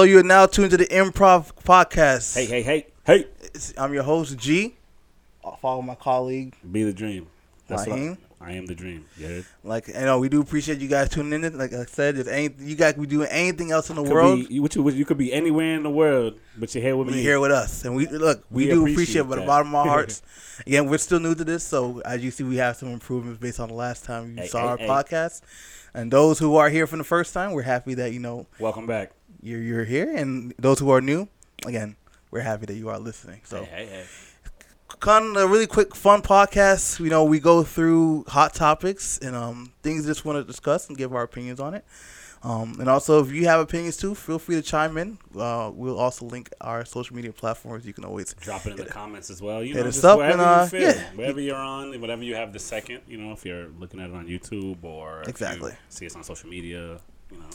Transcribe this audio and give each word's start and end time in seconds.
So 0.00 0.06
you 0.06 0.20
are 0.20 0.22
now 0.22 0.46
tuned 0.46 0.70
to 0.70 0.76
the 0.76 0.86
Improv 0.86 1.50
Podcast. 1.64 2.32
Hey, 2.36 2.46
hey, 2.46 2.62
hey, 2.62 2.86
hey. 3.04 3.18
It's- 3.42 3.74
I'm 3.76 3.92
your 3.92 4.04
host 4.04 4.36
G. 4.38 4.76
I'll 5.44 5.56
follow 5.56 5.82
my 5.82 5.96
colleague. 5.96 6.54
Be 6.70 6.84
the 6.84 6.92
dream. 6.92 7.26
what 7.66 7.84
Raheem? 7.84 8.16
I, 8.40 8.50
I 8.50 8.52
am 8.52 8.66
the 8.66 8.76
dream. 8.76 9.06
Yeah. 9.18 9.40
Like, 9.64 9.88
you 9.88 9.94
uh, 9.96 10.02
know, 10.02 10.20
we 10.20 10.28
do 10.28 10.40
appreciate 10.40 10.78
you 10.78 10.86
guys 10.86 11.08
tuning 11.08 11.42
in. 11.42 11.58
Like 11.58 11.72
I 11.72 11.84
said, 11.86 12.16
if 12.16 12.28
any, 12.28 12.54
you 12.60 12.76
guys 12.76 12.94
be 12.94 13.06
doing 13.08 13.26
anything 13.28 13.72
else 13.72 13.90
in 13.90 13.96
the 13.96 14.04
Could 14.04 14.12
world, 14.12 14.48
be, 14.48 14.54
you, 14.54 14.62
what 14.62 14.76
you, 14.76 14.88
you 14.90 15.04
could 15.04 15.18
be 15.18 15.32
anywhere 15.32 15.74
in 15.74 15.82
the 15.82 15.90
world, 15.90 16.38
but 16.56 16.72
you're 16.76 16.84
here 16.84 16.96
with 16.96 17.08
be 17.08 17.14
me. 17.14 17.22
here 17.22 17.40
with 17.40 17.50
us. 17.50 17.84
And 17.84 17.96
we 17.96 18.06
look, 18.06 18.44
we, 18.52 18.66
We 18.66 18.70
do 18.70 18.82
appreciate 18.82 18.92
appreciate, 18.92 19.20
it 19.22 19.24
from 19.24 19.30
the 19.30 19.36
that. 19.38 19.46
bottom 19.48 19.68
of 19.70 19.74
our 19.74 19.86
hearts. 19.88 20.22
Again, 20.64 20.88
we're 20.88 20.98
still 20.98 21.18
new 21.18 21.34
to 21.34 21.42
this, 21.42 21.64
so 21.64 21.98
as 22.04 22.22
you 22.22 22.30
see, 22.30 22.44
we 22.44 22.58
have 22.58 22.76
some 22.76 22.90
improvements 22.90 23.40
based 23.40 23.58
on 23.58 23.66
the 23.66 23.74
last 23.74 24.04
time 24.04 24.36
you 24.36 24.42
Hey, 24.42 24.46
saw 24.46 24.60
hey, 24.60 24.66
our 24.68 24.76
hey. 24.76 24.86
podcast. 24.86 25.40
And 25.92 26.12
those 26.12 26.38
who 26.38 26.54
are 26.54 26.68
here 26.70 26.86
for 26.86 26.96
the 26.96 27.02
first 27.02 27.34
time, 27.34 27.50
we're 27.50 27.62
happy 27.62 27.94
that 27.94 28.12
you 28.12 28.20
know 28.20 28.46
Welcome 28.60 28.86
back. 28.86 29.10
You're 29.42 29.60
you're 29.62 29.84
here. 29.84 30.14
And 30.14 30.54
those 30.58 30.78
who 30.78 30.90
are 30.90 31.00
new, 31.00 31.28
again, 31.66 31.96
we're 32.30 32.40
happy 32.40 32.66
that 32.66 32.74
you 32.74 32.88
are 32.88 32.98
listening. 32.98 33.40
So. 33.44 33.64
Hey, 33.64 33.86
hey, 33.86 33.86
hey. 33.86 34.04
kind 35.00 35.36
of 35.36 35.42
a 35.42 35.46
really 35.46 35.66
quick 35.66 35.94
fun 35.94 36.22
podcast 36.22 36.98
you 36.98 37.08
know 37.10 37.22
we 37.22 37.38
go 37.38 37.62
through 37.62 38.24
hot 38.26 38.52
topics 38.54 39.18
and 39.18 39.36
um 39.36 39.70
things 39.82 40.04
just 40.06 40.24
want 40.24 40.36
to 40.38 40.42
discuss 40.42 40.88
and 40.88 40.96
give 40.96 41.14
our 41.14 41.22
opinions 41.22 41.60
on 41.60 41.74
it 41.74 41.84
um 42.42 42.74
and 42.80 42.88
also 42.88 43.22
if 43.22 43.30
you 43.30 43.44
have 43.46 43.60
opinions 43.60 43.96
too 43.96 44.14
feel 44.14 44.38
free 44.40 44.56
to 44.56 44.62
chime 44.62 44.96
in 44.96 45.16
uh 45.38 45.70
we'll 45.72 45.98
also 45.98 46.24
link 46.24 46.48
our 46.62 46.84
social 46.84 47.14
media 47.14 47.30
platforms 47.32 47.84
you 47.86 47.92
can 47.92 48.04
always 48.04 48.34
Drop 48.40 48.66
it 48.66 48.70
in 48.70 48.76
the 48.76 48.86
comments 48.86 49.28
as 49.30 49.40
well. 49.42 49.62
You 49.62 49.74
Hit 49.74 49.82
know, 49.82 49.88
us 49.88 50.00
just 50.02 50.16
wherever 50.16 50.32
and, 50.32 50.40
uh, 50.40 50.62
you 50.64 50.68
feel, 50.68 50.90
yeah. 50.90 51.10
wherever 51.14 51.40
you're 51.40 51.54
on, 51.56 52.00
whatever 52.00 52.24
you 52.24 52.34
have 52.34 52.52
the 52.52 52.58
second. 52.58 53.02
You 53.06 53.18
know, 53.18 53.32
if 53.32 53.44
you're 53.44 53.68
looking 53.78 54.00
at 54.00 54.08
it 54.10 54.16
on 54.16 54.26
YouTube 54.26 54.82
or 54.82 55.22
Exactly. 55.28 55.72
see 55.90 56.06
us 56.06 56.16
on 56.16 56.24
social 56.24 56.48
media. 56.48 56.98
You 57.30 57.38
know, 57.38 57.50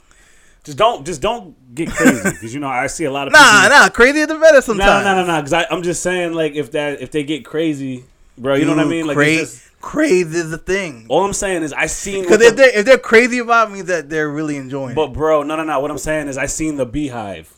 just 0.63 0.77
don't 0.77 1.05
just 1.05 1.21
don't 1.21 1.75
get 1.75 1.89
crazy 1.89 2.21
because 2.23 2.53
you 2.53 2.59
know 2.59 2.69
I 2.69 2.87
see 2.87 3.05
a 3.05 3.11
lot 3.11 3.27
of 3.27 3.33
nah 3.33 3.63
people, 3.63 3.77
nah 3.77 3.89
crazy 3.89 4.19
is 4.19 4.27
the 4.27 4.35
better 4.35 4.61
sometimes 4.61 5.05
no, 5.05 5.15
no, 5.15 5.25
no. 5.25 5.41
Because 5.41 5.65
I'm 5.69 5.83
just 5.83 6.01
saying, 6.03 6.33
like, 6.33 6.53
if 6.53 6.71
that 6.71 7.01
if 7.01 7.11
they 7.11 7.23
get 7.23 7.45
crazy, 7.45 8.05
bro, 8.37 8.55
you 8.55 8.65
know 8.65 8.75
what 8.75 8.85
I 8.85 8.89
mean? 8.89 9.05
Like, 9.07 9.15
cra- 9.15 9.25
just, 9.37 9.61
crazy 9.81 10.37
is 10.37 10.49
the 10.49 10.57
thing 10.57 11.05
all 11.09 11.25
I'm 11.25 11.33
saying 11.33 11.63
is 11.63 11.73
I 11.73 11.87
seen. 11.87 12.23
because 12.23 12.41
if 12.41 12.55
they're, 12.55 12.77
if 12.77 12.85
they're 12.85 12.97
crazy 12.97 13.39
about 13.39 13.71
me 13.71 13.81
that 13.81 14.09
they're 14.09 14.29
really 14.29 14.55
enjoying 14.55 14.95
But 14.95 15.07
bro, 15.07 15.43
no, 15.43 15.55
no, 15.55 15.63
no. 15.63 15.79
What 15.79 15.91
I'm 15.91 15.97
saying 15.97 16.29
is 16.29 16.37
I 16.37 16.45
seen 16.45 16.77
the 16.77 16.85
Beehive 16.85 17.53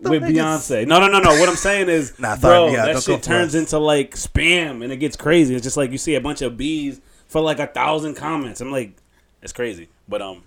with 0.00 0.22
is- 0.24 0.30
Beyonce. 0.30 0.86
No, 0.86 1.00
no, 1.00 1.08
no, 1.08 1.20
no. 1.20 1.38
What 1.38 1.48
I'm 1.48 1.56
saying 1.56 1.88
is, 1.88 2.18
Nah, 2.18 2.36
sorry, 2.36 2.70
bro, 2.70 2.72
yeah, 2.72 2.86
that 2.86 3.02
shit 3.02 3.22
turns 3.22 3.54
us. 3.54 3.60
into 3.60 3.78
like 3.78 4.14
spam 4.14 4.82
and 4.82 4.92
it 4.92 4.96
gets 4.96 5.16
crazy. 5.16 5.54
It's 5.54 5.64
just 5.64 5.76
like 5.76 5.90
you 5.90 5.98
see 5.98 6.14
a 6.14 6.20
bunch 6.20 6.40
of 6.42 6.56
bees 6.56 7.00
for 7.28 7.40
like 7.40 7.58
a 7.58 7.66
thousand 7.66 8.14
comments. 8.14 8.60
I'm 8.60 8.72
like, 8.72 8.96
it's 9.42 9.52
crazy. 9.52 9.88
But 10.08 10.22
um, 10.22 10.42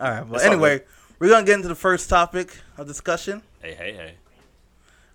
all 0.00 0.10
right 0.10 0.28
but 0.28 0.36
It's 0.36 0.44
anyway 0.44 0.82
we're 1.18 1.28
gonna 1.30 1.46
get 1.46 1.54
into 1.56 1.68
the 1.68 1.74
first 1.74 2.08
topic 2.10 2.58
of 2.76 2.86
discussion 2.86 3.42
hey, 3.62 3.74
hey, 3.74 3.92
hey. 3.92 4.14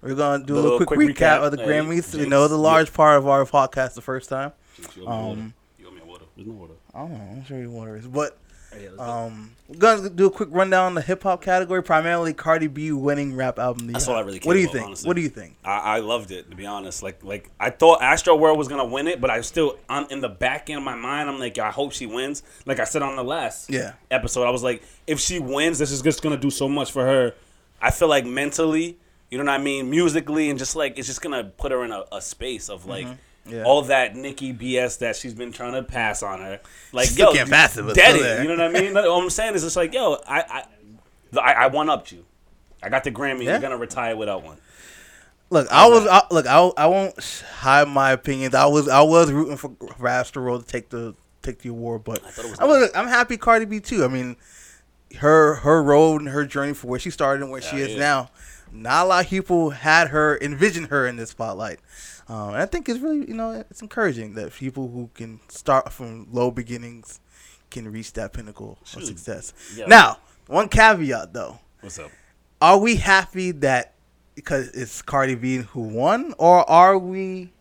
We're 0.01 0.15
gonna 0.15 0.43
do 0.43 0.53
a 0.53 0.55
The 0.55 0.61
little 0.61 0.71
little 0.71 0.77
quick, 0.87 0.97
quick 0.97 1.15
recap, 1.15 1.39
recap. 1.41 1.43
of 1.45 1.51
the 1.51 1.57
Hey, 1.63 1.67
Grammys. 1.67 2.17
You 2.19 2.25
know, 2.25 2.47
the 2.47 2.57
large 2.57 2.91
part 2.91 3.17
of 3.19 3.27
our 3.27 3.45
podcast 3.45 3.93
the 3.93 4.01
first 4.01 4.29
time. 4.29 4.51
You 4.95 5.05
owe 5.05 5.05
me 5.05 5.05
water. 5.05 5.41
Um, 5.41 5.53
You 5.77 5.87
owe 5.87 5.91
me 5.91 6.01
water. 6.03 6.25
There's 6.35 6.47
no 6.47 6.53
water. 6.53 6.73
I 6.95 6.99
don't 7.01 7.11
know. 7.11 7.17
I'm 7.33 7.45
sure 7.45 7.59
you 7.59 7.69
water 7.69 7.95
is, 7.97 8.07
but 8.07 8.31
Hey, 8.31 8.31
let's 8.31 8.37
go. 8.37 8.40
Um, 8.99 9.51
we're 9.67 9.77
gonna 9.77 10.09
do 10.09 10.27
a 10.27 10.31
quick 10.31 10.49
rundown 10.51 10.85
on 10.85 10.93
the 10.95 11.01
hip 11.01 11.23
hop 11.23 11.41
category. 11.41 11.81
Primarily, 11.83 12.33
Cardi 12.33 12.67
B 12.67 12.91
winning 12.91 13.35
rap 13.35 13.59
album. 13.59 13.87
That's 13.91 14.07
year. 14.07 14.15
all 14.15 14.21
I 14.21 14.25
really 14.25 14.39
care. 14.39 14.47
What 14.49 14.53
do 14.53 14.59
you 14.59 14.65
about, 14.67 14.73
think? 14.73 14.85
honestly. 14.87 15.07
What 15.07 15.15
do 15.15 15.21
you 15.21 15.29
think? 15.29 15.55
I, 15.63 15.77
I 15.79 15.99
loved 15.99 16.31
it 16.31 16.49
to 16.51 16.55
be 16.55 16.65
honest. 16.65 17.03
Like 17.03 17.23
like 17.23 17.49
I 17.59 17.69
thought 17.69 17.99
Astroworld 18.01 18.57
was 18.57 18.67
gonna 18.67 18.85
win 18.85 19.07
it, 19.07 19.19
but 19.21 19.29
I 19.29 19.41
still 19.41 19.77
I'm 19.89 20.05
in 20.09 20.19
the 20.21 20.29
back 20.29 20.69
end 20.69 20.77
of 20.77 20.83
my 20.83 20.95
mind. 20.95 21.29
I'm 21.29 21.39
like, 21.39 21.57
I 21.57 21.71
hope 21.71 21.91
she 21.91 22.05
wins. 22.05 22.43
Like 22.65 22.79
I 22.79 22.83
said 22.85 23.01
on 23.01 23.15
the 23.15 23.23
last 23.23 23.69
Yeah. 23.69 23.93
episode, 24.09 24.45
I 24.45 24.51
was 24.51 24.63
like, 24.63 24.83
if 25.07 25.19
she 25.19 25.39
wins, 25.39 25.79
this 25.79 25.91
is 25.91 26.01
just 26.01 26.21
gonna 26.21 26.37
do 26.37 26.49
so 26.51 26.67
much 26.69 26.91
for 26.91 27.05
her. 27.05 27.33
I 27.81 27.91
feel 27.91 28.07
like 28.07 28.25
mentally, 28.25 28.97
you 29.29 29.37
know 29.37 29.43
what 29.45 29.59
I 29.59 29.63
mean, 29.63 29.89
musically, 29.89 30.49
and 30.49 30.59
just 30.59 30.75
like 30.75 30.97
it's 30.97 31.07
just 31.07 31.21
gonna 31.21 31.43
put 31.45 31.71
her 31.71 31.83
in 31.83 31.91
a, 31.91 32.03
a 32.11 32.21
space 32.21 32.69
of 32.69 32.85
like. 32.85 33.05
Mm-hmm. 33.05 33.15
Yeah. 33.45 33.63
All 33.63 33.81
that 33.83 34.15
Nicki 34.15 34.53
BS 34.53 34.99
that 34.99 35.15
she's 35.15 35.33
been 35.33 35.51
trying 35.51 35.73
to 35.73 35.83
pass 35.83 36.21
on 36.21 36.41
her, 36.41 36.59
like 36.91 37.09
She 37.09 37.19
yo, 37.19 37.33
can't 37.33 37.49
pass 37.49 37.75
it, 37.75 37.83
but 37.83 37.95
dead 37.95 38.15
it. 38.15 38.43
You 38.43 38.55
know 38.55 38.63
what 38.63 38.75
I 38.75 38.79
mean? 38.79 38.95
All 38.95 39.21
I'm 39.21 39.29
saying 39.31 39.55
is, 39.55 39.63
it's 39.63 39.75
like, 39.75 39.93
yo, 39.93 40.17
I, 40.27 40.41
I, 40.41 41.39
I, 41.39 41.53
I 41.53 41.67
one 41.67 41.89
upped 41.89 42.11
you. 42.11 42.23
I 42.83 42.89
got 42.89 43.03
the 43.03 43.11
Grammy. 43.11 43.43
Yeah. 43.43 43.51
You're 43.51 43.61
gonna 43.61 43.77
retire 43.77 44.15
without 44.15 44.43
one. 44.43 44.57
Look, 45.49 45.67
I 45.69 45.87
was 45.87 46.07
I, 46.07 46.21
look. 46.31 46.47
I, 46.47 46.71
I 46.77 46.87
won't 46.87 47.43
hide 47.57 47.87
my 47.87 48.11
opinions. 48.11 48.55
I 48.55 48.65
was 48.65 48.87
I 48.87 49.01
was 49.01 49.31
rooting 49.31 49.57
for, 49.57 49.69
Astroworld 49.69 50.65
to 50.65 50.65
take 50.65 50.89
the 50.89 51.13
take 51.41 51.59
the 51.59 51.69
award, 51.69 52.03
but 52.03 52.21
thought 52.21 52.45
it 52.45 52.51
was 52.51 52.59
I 52.59 52.65
was, 52.65 52.89
I'm 52.95 53.07
happy 53.07 53.37
Cardi 53.37 53.65
B 53.65 53.79
too. 53.79 54.05
I 54.05 54.07
mean, 54.07 54.37
her 55.19 55.55
her 55.55 55.81
road 55.83 56.21
and 56.21 56.29
her 56.29 56.45
journey 56.45 56.73
for 56.73 56.87
where 56.87 56.99
she 56.99 57.09
started 57.09 57.41
and 57.41 57.51
where 57.51 57.61
she 57.61 57.77
is 57.77 57.93
yeah. 57.93 57.99
now. 57.99 58.31
Not 58.71 59.05
a 59.05 59.09
lot 59.09 59.25
of 59.25 59.29
people 59.29 59.71
had 59.71 60.09
her 60.09 60.37
envision 60.41 60.85
her 60.85 61.05
in 61.05 61.17
this 61.17 61.31
spotlight. 61.31 61.79
Um, 62.29 62.49
and 62.49 62.57
I 62.57 62.65
think 62.65 62.87
it's 62.87 62.99
really 62.99 63.27
you 63.27 63.33
know 63.33 63.51
it's 63.51 63.81
encouraging 63.81 64.35
that 64.35 64.53
people 64.53 64.89
who 64.89 65.09
can 65.13 65.39
start 65.49 65.91
from 65.91 66.27
low 66.31 66.51
beginnings 66.51 67.19
can 67.69 67.91
reach 67.91 68.13
that 68.13 68.33
pinnacle 68.33 68.77
of 68.95 69.03
success. 69.03 69.53
Yeah. 69.75 69.85
Now, 69.87 70.19
one 70.47 70.69
caveat 70.69 71.33
though 71.33 71.59
What's 71.81 71.99
up? 71.99 72.11
are 72.61 72.77
we 72.77 72.97
happy 72.97 73.51
that 73.51 73.93
because 74.35 74.69
it's 74.69 75.01
Cardi 75.01 75.35
B 75.35 75.57
who 75.57 75.81
won, 75.81 76.33
or 76.37 76.69
are 76.69 76.97
we 76.97 77.51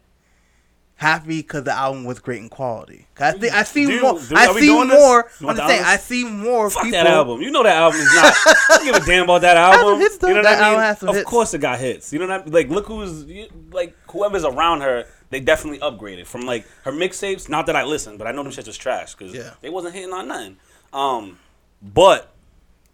happy 1.00 1.38
because 1.40 1.64
the 1.64 1.72
album 1.72 2.04
was 2.04 2.18
great 2.18 2.42
in 2.42 2.50
quality? 2.50 3.06
I 3.18 3.32
think 3.32 3.54
I 3.54 3.62
see 3.62 3.86
more. 4.00 4.18
I 4.34 4.52
see 4.58 4.68
more. 4.70 5.30
I'm 5.40 5.46
want 5.46 5.56
just 5.56 5.56
the 5.56 5.66
saying. 5.68 5.82
I 5.84 5.96
see 5.96 6.24
more 6.24 6.68
Fuck 6.68 6.82
people. 6.84 6.98
that 6.98 7.06
album. 7.06 7.40
You 7.40 7.50
know 7.50 7.62
that 7.62 7.76
album 7.76 8.00
is 8.00 8.14
not. 8.14 8.34
I 8.46 8.76
don't 8.76 8.84
give 8.84 8.94
a 9.02 9.06
damn 9.06 9.24
about 9.24 9.40
that 9.40 9.56
album. 9.56 9.98
hits. 10.00 10.18
You 10.22 10.28
know 10.28 10.34
what 10.36 10.42
That 10.44 10.62
I 10.62 10.70
mean? 10.70 10.80
album 10.80 11.08
of 11.08 11.14
hits. 11.16 11.28
course, 11.30 11.54
it 11.54 11.58
got 11.60 11.78
hits. 11.80 12.12
You 12.12 12.18
know 12.18 12.28
what 12.28 12.40
I 12.42 12.44
mean? 12.44 12.52
Like, 12.52 12.68
look 12.68 12.86
who's 12.86 13.24
like 13.72 13.96
whoever's 14.10 14.44
around 14.44 14.82
her. 14.82 15.06
They 15.30 15.40
definitely 15.40 15.78
upgraded 15.78 16.26
from 16.26 16.42
like 16.42 16.66
her 16.84 16.92
mixtapes. 16.92 17.48
Not 17.48 17.66
that 17.66 17.76
I 17.76 17.84
listened, 17.84 18.18
but 18.18 18.26
I 18.26 18.32
know 18.32 18.42
them 18.42 18.52
shits 18.52 18.66
was 18.66 18.76
trash 18.76 19.14
because 19.14 19.34
Yeah. 19.34 19.54
they 19.62 19.70
wasn't 19.70 19.94
hitting 19.94 20.12
on 20.12 20.28
nothing. 20.28 20.56
Um, 20.92 21.38
but 21.82 22.30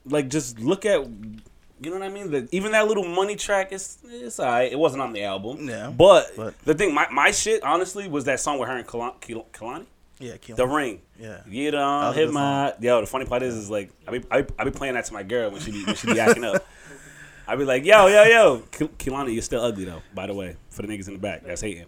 like, 0.04 0.28
just 0.28 0.60
look 0.60 0.84
at. 0.86 1.00
You 1.80 1.90
know 1.90 1.98
what 1.98 2.06
I 2.06 2.08
mean? 2.08 2.30
The, 2.30 2.48
even 2.52 2.72
that 2.72 2.86
little 2.88 3.04
money 3.04 3.36
track 3.36 3.70
is 3.72 3.98
it's 4.04 4.40
alright. 4.40 4.72
It 4.72 4.78
wasn't 4.78 5.02
on 5.02 5.12
the 5.12 5.22
album. 5.24 5.68
Yeah, 5.68 5.90
But, 5.90 6.32
but- 6.36 6.58
the 6.64 6.74
thing, 6.74 6.94
my, 6.94 7.06
my 7.10 7.30
shit 7.32 7.62
honestly 7.62 8.08
was 8.08 8.24
that 8.24 8.40
song 8.40 8.58
with 8.58 8.68
her 8.68 8.76
and 8.76 8.86
Kehlani. 8.86 9.44
Kehlani? 9.52 9.86
Yeah, 10.18 10.36
The. 10.54 10.66
Ring. 10.66 11.02
Yeah. 11.20 11.40
You 11.46 11.70
don't 11.70 12.14
hit 12.14 12.32
my. 12.32 12.72
Yo, 12.80 13.02
the 13.02 13.06
funny 13.06 13.26
part 13.26 13.42
is, 13.42 13.54
is 13.54 13.68
like 13.68 13.90
I 14.08 14.12
be, 14.12 14.24
I 14.30 14.42
be 14.42 14.54
I 14.58 14.64
be 14.64 14.70
playing 14.70 14.94
that 14.94 15.04
to 15.06 15.12
my 15.12 15.22
girl 15.22 15.50
when 15.50 15.60
she 15.60 15.70
be 15.72 15.84
when 15.84 15.94
she 15.94 16.06
be 16.06 16.18
acting 16.26 16.42
up. 16.44 16.66
I 17.46 17.54
be 17.56 17.64
like, 17.66 17.84
yo, 17.84 18.06
yo, 18.06 18.22
yo, 18.24 18.62
K- 18.72 18.88
Kehlani, 18.88 19.34
you're 19.34 19.42
still 19.42 19.62
ugly 19.62 19.84
though. 19.84 20.00
By 20.14 20.26
the 20.26 20.32
way, 20.34 20.56
for 20.70 20.80
the 20.82 20.88
niggas 20.88 21.06
in 21.08 21.12
the 21.14 21.20
back, 21.20 21.44
that's 21.44 21.60
hating. 21.60 21.84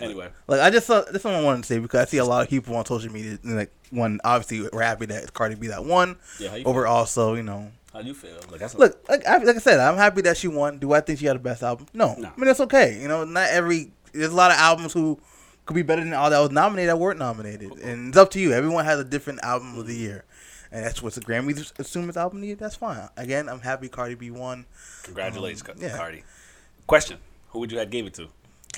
Anyway, 0.00 0.28
Like 0.46 0.60
I 0.60 0.70
just 0.70 0.86
saw 0.86 1.02
this 1.02 1.22
one 1.24 1.34
I 1.34 1.42
wanted 1.42 1.62
to 1.62 1.66
say 1.66 1.78
because 1.78 2.00
I 2.00 2.04
see 2.06 2.16
a 2.18 2.24
lot 2.24 2.42
of 2.42 2.48
people 2.48 2.74
on 2.76 2.86
social 2.86 3.12
media 3.12 3.38
and, 3.42 3.56
like 3.56 3.70
one 3.90 4.18
obviously 4.24 4.66
we're 4.72 4.80
happy 4.82 5.04
that 5.06 5.34
Cardi 5.34 5.56
B 5.56 5.66
that 5.66 5.84
won. 5.84 6.16
Yeah, 6.38 6.56
Over 6.64 6.86
also 6.86 7.34
you 7.34 7.42
know 7.42 7.70
how 7.92 8.02
do 8.02 8.08
you 8.08 8.14
feel? 8.14 8.38
Like 8.50 8.60
that's 8.60 8.74
look 8.74 9.02
like 9.08 9.26
I, 9.26 9.38
like 9.38 9.56
I 9.56 9.58
said 9.58 9.80
I'm 9.80 9.96
happy 9.96 10.20
that 10.22 10.36
she 10.36 10.48
won. 10.48 10.78
Do 10.78 10.92
I 10.92 11.00
think 11.00 11.18
she 11.18 11.26
had 11.26 11.36
the 11.36 11.40
best 11.40 11.62
album? 11.62 11.86
No. 11.92 12.14
No. 12.18 12.28
I 12.28 12.36
mean 12.36 12.46
that's 12.46 12.60
okay. 12.60 12.98
You 13.00 13.08
know 13.08 13.24
not 13.24 13.48
every 13.50 13.92
there's 14.12 14.32
a 14.32 14.36
lot 14.36 14.50
of 14.50 14.56
albums 14.58 14.92
who 14.92 15.18
could 15.66 15.74
be 15.74 15.82
better 15.82 16.02
than 16.02 16.12
all 16.14 16.30
that 16.30 16.38
was 16.40 16.50
nominated 16.50 16.90
that 16.90 16.98
weren't 16.98 17.18
nominated, 17.18 17.70
and 17.78 18.08
it's 18.08 18.16
up 18.16 18.30
to 18.30 18.40
you. 18.40 18.52
Everyone 18.52 18.84
has 18.84 18.98
a 18.98 19.04
different 19.04 19.40
album 19.44 19.78
of 19.78 19.86
the 19.86 19.94
year. 19.94 20.24
And 20.72 20.84
that's 20.84 21.02
what 21.02 21.14
the 21.14 21.20
Grammys 21.20 21.76
assume 21.80 22.08
is 22.10 22.16
album 22.16 22.38
of 22.38 22.42
the 22.42 22.46
year. 22.46 22.56
That's 22.56 22.76
fine. 22.76 23.08
Again, 23.16 23.48
I'm 23.48 23.58
happy 23.60 23.88
Cardi 23.88 24.14
B 24.14 24.30
won. 24.30 24.66
Congratulations, 25.02 25.68
Um, 25.68 25.74
yeah. 25.78 25.96
Cardi. 25.96 26.22
Question: 26.86 27.18
Who 27.48 27.58
would 27.58 27.72
you 27.72 27.78
have 27.78 27.90
gave 27.90 28.06
it 28.06 28.14
to? 28.14 28.28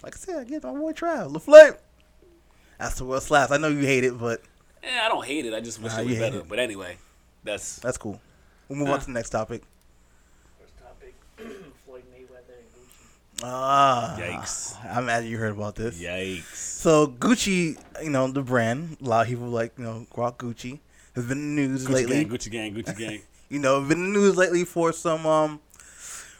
Like 0.02 0.14
I 0.16 0.18
said, 0.18 0.36
I 0.38 0.44
get 0.44 0.62
my 0.64 0.72
boy 0.72 0.92
Trav 0.92 1.30
LaFlame. 1.34 1.76
That's 2.78 2.96
the 2.96 3.04
world 3.04 3.22
slaps. 3.22 3.52
I 3.52 3.58
know 3.58 3.68
you 3.68 3.80
hate 3.86 4.04
it, 4.04 4.18
but 4.18 4.42
Eh, 4.82 4.88
I 5.02 5.08
don't 5.08 5.24
hate 5.24 5.44
it. 5.46 5.52
I 5.54 5.60
just 5.60 5.80
wish 5.82 5.92
Nah, 5.92 6.00
it 6.00 6.04
you 6.04 6.08
was 6.10 6.18
better. 6.18 6.38
it. 6.38 6.48
But 6.48 6.58
anyway, 6.58 6.96
that's 7.44 7.76
that's 7.76 7.98
cool. 7.98 8.20
We'll 8.72 8.78
move 8.86 8.88
on 8.88 9.00
to 9.00 9.06
the 9.06 9.12
next 9.12 9.28
topic. 9.30 9.62
First 10.58 10.72
topic: 10.78 11.14
Floyd 11.84 12.04
Mayweather 12.10 12.56
and 12.56 12.68
Gucci. 12.72 13.44
Ah, 13.44 14.16
Yikes. 14.18 14.76
I'm 14.96 15.04
mad 15.04 15.26
you 15.26 15.36
heard 15.36 15.52
about 15.52 15.74
this. 15.74 16.00
yikes. 16.00 16.54
So 16.54 17.06
Gucci, 17.08 17.76
you 18.02 18.08
know 18.08 18.28
the 18.28 18.40
brand. 18.40 18.96
A 19.02 19.04
lot 19.04 19.22
of 19.26 19.28
people 19.28 19.48
like 19.48 19.74
you 19.76 19.84
know 19.84 20.06
rock 20.16 20.38
Gucci. 20.38 20.78
Has 21.14 21.26
been 21.26 21.36
in 21.38 21.56
the 21.56 21.62
news 21.68 21.86
Gucci 21.86 21.92
lately. 21.92 22.24
gang, 22.24 22.32
Gucci 22.32 22.50
gang, 22.50 22.74
Gucci 22.74 22.96
gang. 22.98 23.20
You 23.50 23.58
know, 23.58 23.78
been 23.82 23.98
in 23.98 24.12
the 24.14 24.18
news 24.18 24.36
lately 24.38 24.64
for 24.64 24.92
some 24.94 25.26
um 25.26 25.60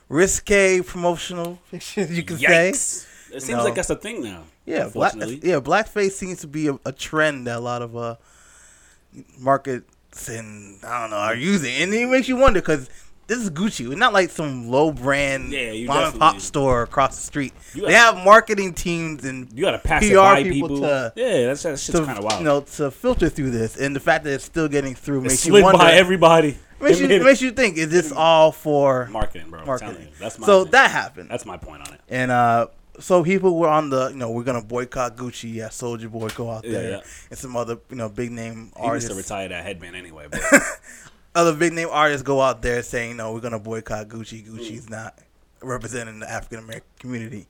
risque 0.08 0.80
promotional 0.80 1.58
pictures. 1.70 2.10
You 2.16 2.22
can 2.22 2.38
say. 2.38 2.70
It 2.70 2.74
seems 3.42 3.48
No. 3.58 3.64
like 3.64 3.74
that's 3.74 3.90
a 3.90 3.96
thing 3.96 4.22
now. 4.22 4.44
Yeah, 4.64 4.88
black, 4.88 5.12
yeah, 5.16 5.60
blackface 5.60 6.12
seems 6.12 6.40
to 6.40 6.46
be 6.46 6.68
a, 6.68 6.78
a 6.86 6.92
trend 6.92 7.46
that 7.48 7.58
a 7.58 7.60
lot 7.60 7.82
of 7.82 7.94
uh 7.94 8.16
markets 9.38 9.84
and 10.28 10.78
I 10.84 11.00
don't 11.02 11.10
know 11.10 11.16
are 11.16 11.34
using, 11.34 11.74
and 11.82 11.92
it 11.94 12.08
makes 12.08 12.28
you 12.28 12.36
wonder 12.36 12.60
because 12.60 12.88
this 13.28 13.38
is 13.38 13.50
Gucci. 13.50 13.86
It's 13.88 13.96
not 13.98 14.12
like 14.12 14.30
some 14.30 14.68
low 14.68 14.92
brand 14.92 15.52
Yeah, 15.52 15.86
mom 15.86 16.10
and 16.10 16.18
pop 16.20 16.40
store 16.40 16.82
across 16.82 17.16
the 17.16 17.22
street. 17.22 17.52
They 17.74 17.80
gotta- 17.82 17.94
have 17.94 18.16
marketing 18.24 18.74
teams 18.74 19.24
and 19.24 19.48
You 19.54 19.64
gotta 19.64 19.78
pass 19.78 20.02
it 20.02 20.10
PR 20.10 20.16
by 20.16 20.42
people 20.42 20.68
people. 20.68 20.80
to- 20.82 21.12
yeah, 21.16 21.46
that's 21.46 21.62
that 21.62 21.78
shit's 21.78 22.00
kind 22.00 22.18
of 22.18 22.24
wild. 22.24 22.40
you 22.40 22.44
know 22.44 22.60
to 22.60 22.90
filter 22.90 23.28
through 23.28 23.50
this, 23.50 23.76
and 23.76 23.94
the 23.96 24.00
fact 24.00 24.24
that 24.24 24.32
it's 24.34 24.44
still 24.44 24.68
getting 24.68 24.94
through 24.94 25.20
it 25.20 25.28
makes 25.28 25.46
you 25.46 25.52
wonder. 25.62 25.78
by 25.78 25.92
everybody. 25.92 26.58
makes 26.80 26.98
you 26.98 27.06
It 27.08 27.22
makes 27.22 27.40
you 27.40 27.52
think 27.52 27.78
is 27.78 27.88
this 27.90 28.10
all 28.12 28.50
for 28.52 29.06
marketing, 29.12 29.48
bro. 29.50 29.64
Marketing? 29.64 29.96
you, 30.00 30.08
that's 30.18 30.38
my 30.38 30.46
so 30.46 30.64
thing. 30.64 30.72
that 30.72 30.90
happened, 30.90 31.30
that's 31.30 31.46
my 31.46 31.56
point 31.56 31.86
on 31.88 31.94
it. 31.94 32.00
and 32.08 32.30
uh, 32.32 32.66
so 32.98 33.22
people 33.24 33.56
were 33.58 33.68
on 33.68 33.90
the 33.90 34.08
you 34.10 34.16
know 34.16 34.30
we're 34.30 34.42
gonna 34.44 34.62
boycott 34.62 35.16
Gucci. 35.16 35.52
Yeah, 35.54 35.68
Soulja 35.68 36.10
Boy 36.10 36.28
go 36.28 36.50
out 36.50 36.62
there, 36.62 36.90
yeah. 36.90 37.00
and 37.30 37.38
some 37.38 37.56
other 37.56 37.78
you 37.90 37.96
know 37.96 38.08
big 38.08 38.30
name 38.30 38.54
He 38.54 38.60
needs 38.60 38.72
artists. 38.76 39.10
to 39.10 39.16
retire 39.16 39.48
that 39.48 39.64
headband 39.64 39.96
anyway. 39.96 40.26
But 40.30 40.40
other 41.34 41.54
big 41.54 41.72
name 41.72 41.88
artists 41.90 42.22
go 42.22 42.40
out 42.40 42.62
there 42.62 42.82
saying, 42.82 43.16
"No, 43.16 43.32
we're 43.32 43.40
gonna 43.40 43.58
boycott 43.58 44.08
Gucci. 44.08 44.44
Mm. 44.46 44.58
Gucci's 44.58 44.90
not 44.90 45.18
representing 45.62 46.20
the 46.20 46.30
African 46.30 46.58
American 46.60 46.88
community." 46.98 47.46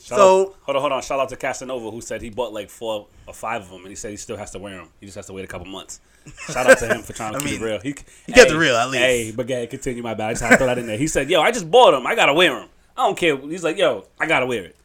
Shout 0.00 0.18
So- 0.18 0.40
out, 0.48 0.56
hold 0.62 0.76
on, 0.76 0.80
hold 0.82 0.92
on. 0.92 1.02
Shout 1.02 1.18
out 1.20 1.28
to 1.30 1.36
Casanova 1.36 1.90
who 1.90 2.00
said 2.00 2.22
he 2.22 2.30
bought 2.30 2.52
like 2.52 2.70
four 2.70 3.06
or 3.26 3.34
five 3.34 3.62
of 3.62 3.70
them, 3.70 3.80
and 3.80 3.88
he 3.88 3.96
said 3.96 4.10
he 4.12 4.16
still 4.16 4.36
has 4.36 4.50
to 4.52 4.58
wear 4.58 4.76
them. 4.76 4.88
He 5.00 5.06
just 5.06 5.16
has 5.16 5.26
to 5.26 5.32
wait 5.32 5.44
a 5.44 5.48
couple 5.48 5.66
months. 5.66 6.00
Shout 6.52 6.68
out 6.70 6.78
to 6.78 6.86
him 6.86 7.02
for 7.02 7.12
trying 7.12 7.32
to 7.32 7.38
I 7.38 7.40
keep 7.40 7.52
mean, 7.52 7.62
it 7.62 7.64
real. 7.64 7.80
He, 7.80 7.94
he 8.26 8.32
kept 8.32 8.50
it 8.50 8.56
real, 8.56 8.76
at 8.76 8.90
least. 8.90 9.02
Hey, 9.02 9.32
but 9.34 9.48
yeah, 9.48 9.64
continue 9.66 10.02
my 10.02 10.14
bad. 10.14 10.28
I 10.28 10.32
just 10.32 10.42
had 10.42 10.50
to 10.50 10.56
throw 10.58 10.66
that 10.66 10.78
in 10.78 10.86
there. 10.86 10.98
He 10.98 11.06
said, 11.08 11.28
"Yo, 11.30 11.40
I 11.40 11.50
just 11.50 11.68
bought 11.70 11.92
them. 11.92 12.06
I 12.06 12.14
gotta 12.14 12.34
wear 12.34 12.54
them. 12.54 12.68
I 12.96 13.02
don't 13.06 13.16
care." 13.18 13.36
He's 13.36 13.64
like, 13.64 13.76
"Yo, 13.78 14.06
I 14.20 14.26
gotta 14.26 14.46
wear 14.46 14.64
it." 14.64 14.76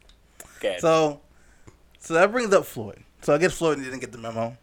Okay. 0.58 0.76
So, 0.80 1.20
so 1.98 2.14
that 2.14 2.30
brings 2.32 2.52
up 2.52 2.64
Floyd. 2.66 3.02
So 3.22 3.34
I 3.34 3.38
guess 3.38 3.52
Floyd 3.56 3.78
didn't 3.78 4.00
get 4.00 4.12
the 4.12 4.18
memo. 4.18 4.56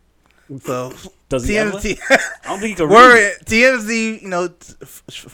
So 0.64 0.92
Does 1.30 1.48
he 1.48 1.58
ever? 1.58 1.72
TMZ, 1.78 2.00
I 2.10 2.48
don't 2.48 2.60
think 2.60 2.70
he 2.72 2.76
can 2.76 2.88
read. 2.90 3.34
TMZ, 3.46 4.22
you 4.24 4.28
know, 4.30 4.50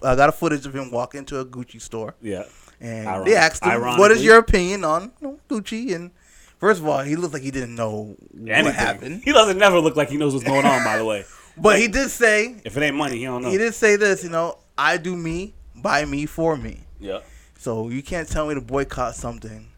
I 0.03 0.15
got 0.15 0.27
a 0.29 0.31
footage 0.33 0.65
of 0.65 0.75
him 0.75 0.91
walking 0.91 1.19
into 1.19 1.39
a 1.39 1.45
Gucci 1.45 1.81
store, 1.81 2.15
Yeah. 2.21 2.44
and 2.81 3.25
they 3.25 3.35
asked 3.35 3.63
him, 3.63 3.79
"What 3.79 3.88
ironically. 3.88 4.15
is 4.17 4.23
your 4.25 4.38
opinion 4.39 4.83
on 4.83 5.12
Gucci?" 5.50 5.95
And 5.95 6.12
first 6.59 6.81
of 6.81 6.88
all, 6.88 7.00
he 7.01 7.15
looked 7.15 7.33
like 7.33 7.44
he 7.44 7.51
didn't 7.51 7.75
know 7.75 8.15
what 8.31 8.51
Anything. 8.51 8.73
happened, 8.73 9.21
He 9.23 9.31
doesn't 9.31 9.57
never 9.57 9.79
look 9.79 9.95
like 9.95 10.09
he 10.09 10.17
knows 10.17 10.33
what's 10.33 10.45
going 10.45 10.65
on. 10.65 10.83
By 10.83 10.97
the 10.97 11.06
way, 11.06 11.23
but 11.57 11.79
he 11.79 11.88
did 11.88 12.09
say 12.12 12.57
if 12.65 12.75
it 12.75 12.83
ain't 12.83 12.97
money, 12.97 13.17
he 13.19 13.23
don't 13.25 13.41
know. 13.44 13.50
he 13.51 13.57
did 13.57 13.73
say 13.73 13.95
this. 13.95 14.21
You 14.23 14.31
know, 14.31 14.57
I 14.77 14.97
do 14.97 15.15
me, 15.15 15.53
buy 15.75 16.03
me, 16.03 16.25
for 16.25 16.57
me. 16.57 16.81
Yeah. 17.00 17.19
So 17.65 17.89
you 17.89 18.03
can't 18.03 18.29
tell 18.29 18.47
me 18.47 18.53
to 18.53 18.62
boycott 18.62 19.15
something 19.15 19.69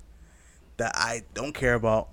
that 0.75 0.91
I 0.93 1.21
don't 1.33 1.53
care 1.53 1.73
about. 1.73 2.09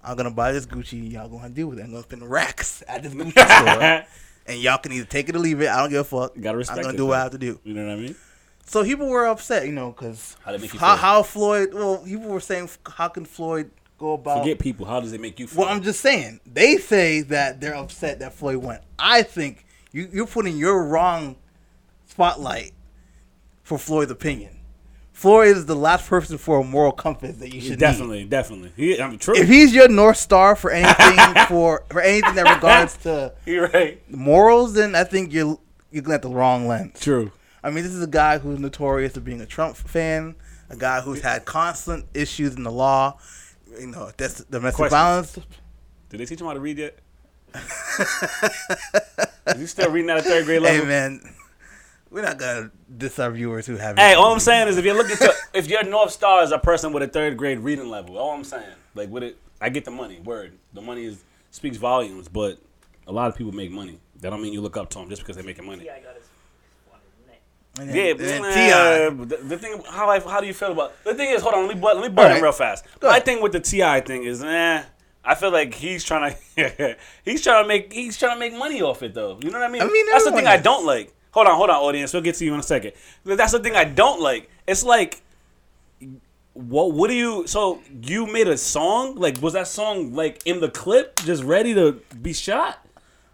I'm 0.00 0.16
gonna 0.16 0.30
buy 0.30 0.52
this 0.52 0.64
Gucci. 0.64 1.10
Y'all 1.10 1.28
gonna 1.28 1.48
deal 1.48 1.66
with 1.66 1.80
it. 1.80 1.82
I'm 1.82 1.90
gonna 1.90 2.04
spend 2.04 2.22
racks 2.22 2.84
at 2.86 3.02
this 3.02 3.12
Gucci 3.12 3.32
store, 3.32 4.06
and 4.46 4.60
y'all 4.60 4.78
can 4.78 4.92
either 4.92 5.04
take 5.04 5.28
it 5.28 5.34
or 5.34 5.40
leave 5.40 5.60
it. 5.60 5.68
I 5.68 5.78
don't 5.78 5.90
give 5.90 6.02
a 6.02 6.04
fuck. 6.04 6.36
You 6.36 6.42
Gotta 6.42 6.56
respect 6.56 6.78
I'm 6.78 6.84
gonna 6.84 6.94
it, 6.94 6.98
do 6.98 7.06
what 7.06 7.18
I 7.18 7.22
have 7.24 7.32
to 7.32 7.38
do. 7.38 7.58
You 7.64 7.74
know 7.74 7.84
what 7.84 7.94
I 7.94 7.96
mean? 7.96 8.14
So 8.64 8.84
people 8.84 9.08
were 9.08 9.26
upset, 9.26 9.66
you 9.66 9.72
know, 9.72 9.90
because 9.90 10.36
How'd 10.44 10.54
it 10.54 10.60
make 10.60 10.72
you 10.72 10.78
how, 10.78 10.94
how 10.94 11.24
Floyd. 11.24 11.74
Well, 11.74 11.98
people 11.98 12.28
were 12.28 12.38
saying, 12.38 12.70
how 12.86 13.08
can 13.08 13.24
Floyd 13.24 13.72
go 13.98 14.12
about? 14.12 14.38
Forget 14.38 14.60
people. 14.60 14.86
How 14.86 15.00
does 15.00 15.12
it 15.12 15.20
make 15.20 15.40
you 15.40 15.48
feel? 15.48 15.64
Well, 15.64 15.68
I'm 15.68 15.82
just 15.82 15.98
saying. 15.98 16.38
They 16.46 16.76
say 16.76 17.22
that 17.22 17.60
they're 17.60 17.74
upset 17.74 18.20
that 18.20 18.34
Floyd 18.34 18.58
went. 18.58 18.82
I 19.00 19.24
think 19.24 19.66
you, 19.90 20.08
you're 20.12 20.28
putting 20.28 20.56
your 20.56 20.84
wrong 20.84 21.34
spotlight 22.06 22.70
for 23.64 23.78
Floyd's 23.78 24.12
opinion. 24.12 24.60
Floyd 25.22 25.56
is 25.56 25.66
the 25.66 25.76
last 25.76 26.08
person 26.08 26.36
for 26.36 26.58
a 26.60 26.64
moral 26.64 26.90
compass 26.90 27.36
that 27.36 27.54
you 27.54 27.60
should 27.60 27.70
need. 27.70 27.78
definitely, 27.78 28.24
definitely. 28.24 28.72
He, 28.76 29.00
I 29.00 29.08
mean, 29.08 29.18
true. 29.20 29.36
If 29.36 29.48
he's 29.48 29.72
your 29.72 29.88
north 29.88 30.16
star 30.16 30.56
for 30.56 30.70
anything 30.72 31.44
for 31.48 31.84
for 31.90 32.00
anything 32.00 32.34
that 32.34 32.52
regards 32.56 32.96
to 32.98 33.32
You're 33.46 33.68
right. 33.68 34.02
morals, 34.10 34.74
then 34.74 34.96
I 34.96 35.04
think 35.04 35.32
you're 35.32 35.58
you're 35.92 36.12
at 36.12 36.22
the 36.22 36.28
wrong 36.28 36.66
lens. 36.66 36.98
True. 36.98 37.30
I 37.62 37.70
mean, 37.70 37.84
this 37.84 37.92
is 37.92 38.02
a 38.02 38.08
guy 38.08 38.38
who's 38.38 38.58
notorious 38.58 39.12
for 39.14 39.20
being 39.20 39.40
a 39.40 39.46
Trump 39.46 39.76
fan, 39.76 40.34
a 40.68 40.76
guy 40.76 41.00
who's 41.00 41.20
had 41.22 41.44
constant 41.44 42.06
issues 42.14 42.56
in 42.56 42.64
the 42.64 42.72
law, 42.72 43.16
you 43.78 43.86
know, 43.86 44.10
that's 44.16 44.42
domestic 44.44 44.76
Question. 44.76 44.90
violence. 44.90 45.38
Did 46.08 46.18
they 46.18 46.26
teach 46.26 46.40
him 46.40 46.48
how 46.48 46.54
to 46.54 46.60
read 46.60 46.78
yet? 46.78 46.98
Is 49.46 49.60
he 49.60 49.66
still 49.66 49.90
reading 49.90 50.10
at 50.10 50.18
a 50.18 50.22
third 50.22 50.44
grade 50.46 50.62
level? 50.62 50.80
Hey 50.82 50.86
man, 50.88 51.20
we're 52.12 52.22
not 52.22 52.38
gonna 52.38 52.70
diss 52.96 53.18
our 53.18 53.30
viewers 53.30 53.66
who 53.66 53.76
have. 53.76 53.96
Hey, 53.98 54.14
all 54.14 54.32
I'm 54.32 54.40
saying 54.40 54.68
is 54.68 54.76
if 54.78 54.84
you're 54.84 54.94
looking 54.96 55.16
to, 55.16 55.32
if 55.54 55.68
your 55.68 55.82
North 55.84 56.10
Star 56.12 56.42
is 56.42 56.52
a 56.52 56.58
person 56.58 56.92
with 56.92 57.02
a 57.02 57.08
third 57.08 57.36
grade 57.36 57.60
reading 57.60 57.88
level, 57.88 58.18
all 58.18 58.32
I'm 58.32 58.44
saying, 58.44 58.64
like 58.94 59.08
with 59.10 59.22
it, 59.22 59.36
I 59.60 59.68
get 59.70 59.84
the 59.84 59.90
money. 59.90 60.20
Word, 60.20 60.58
the 60.74 60.82
money 60.82 61.04
is 61.06 61.22
speaks 61.50 61.76
volumes, 61.76 62.28
but 62.28 62.58
a 63.06 63.12
lot 63.12 63.28
of 63.28 63.36
people 63.36 63.52
make 63.52 63.70
money. 63.70 63.98
That 64.20 64.30
don't 64.30 64.42
mean 64.42 64.52
you 64.52 64.60
look 64.60 64.76
up 64.76 64.88
to 64.90 64.98
them 64.98 65.08
just 65.08 65.22
because 65.22 65.36
they're 65.36 65.44
making 65.44 65.66
money. 65.66 65.82
T.I. 65.84 66.00
got 66.00 66.14
his 66.14 66.24
one 66.88 67.00
neck. 67.26 67.40
And 67.80 67.88
Yeah, 67.94 68.12
then, 68.14 68.40
but 68.40 68.50
and 68.56 69.22
uh, 69.22 69.24
the, 69.24 69.36
the 69.42 69.58
thing, 69.58 69.82
how 69.90 70.08
I, 70.08 70.20
how 70.20 70.40
do 70.40 70.46
you 70.46 70.54
feel 70.54 70.72
about 70.72 70.92
the 71.04 71.14
thing 71.14 71.30
is? 71.30 71.42
Hold 71.42 71.54
on, 71.54 71.66
let 71.66 71.74
me 71.74 71.80
butt, 71.80 71.96
let 71.96 72.02
me 72.04 72.08
butt 72.14 72.26
All 72.26 72.30
him 72.30 72.34
right. 72.36 72.42
real 72.42 72.52
fast. 72.52 72.84
Go 73.00 73.08
My 73.08 73.14
ahead. 73.14 73.24
thing 73.24 73.42
with 73.42 73.52
the 73.52 73.60
T.I. 73.60 74.00
thing 74.02 74.22
is, 74.24 74.42
eh, 74.44 74.82
I 75.24 75.34
feel 75.34 75.50
like 75.50 75.74
he's 75.74 76.04
trying 76.04 76.34
to, 76.56 76.96
he's 77.24 77.42
trying 77.42 77.64
to 77.64 77.68
make, 77.68 77.92
he's 77.92 78.16
trying 78.18 78.34
to 78.36 78.38
make 78.38 78.54
money 78.54 78.80
off 78.82 79.02
it 79.02 79.14
though. 79.14 79.38
You 79.42 79.50
know 79.50 79.58
what 79.58 79.68
I 79.68 79.72
mean? 79.72 79.82
I 79.82 79.86
mean, 79.86 80.06
that's 80.10 80.24
the 80.24 80.30
thing 80.30 80.46
everyone 80.46 80.58
I 80.60 80.62
don't 80.62 80.86
like. 80.86 81.12
Hold 81.32 81.46
on, 81.46 81.56
hold 81.56 81.70
on, 81.70 81.76
audience. 81.76 82.12
We'll 82.12 82.22
get 82.22 82.34
to 82.36 82.44
you 82.44 82.54
in 82.54 82.60
a 82.60 82.62
second. 82.62 82.92
That's 83.24 83.52
the 83.52 83.58
thing 83.58 83.74
I 83.74 83.84
don't 83.84 84.20
like. 84.20 84.50
It's 84.66 84.84
like, 84.84 85.22
what? 86.54 86.92
What 86.92 87.08
do 87.08 87.14
you? 87.14 87.46
So 87.46 87.80
you 88.02 88.26
made 88.26 88.48
a 88.48 88.56
song? 88.56 89.16
Like, 89.16 89.40
was 89.40 89.54
that 89.54 89.66
song 89.66 90.14
like 90.14 90.46
in 90.46 90.60
the 90.60 90.68
clip, 90.68 91.16
just 91.24 91.42
ready 91.42 91.74
to 91.74 92.00
be 92.20 92.32
shot? 92.32 92.78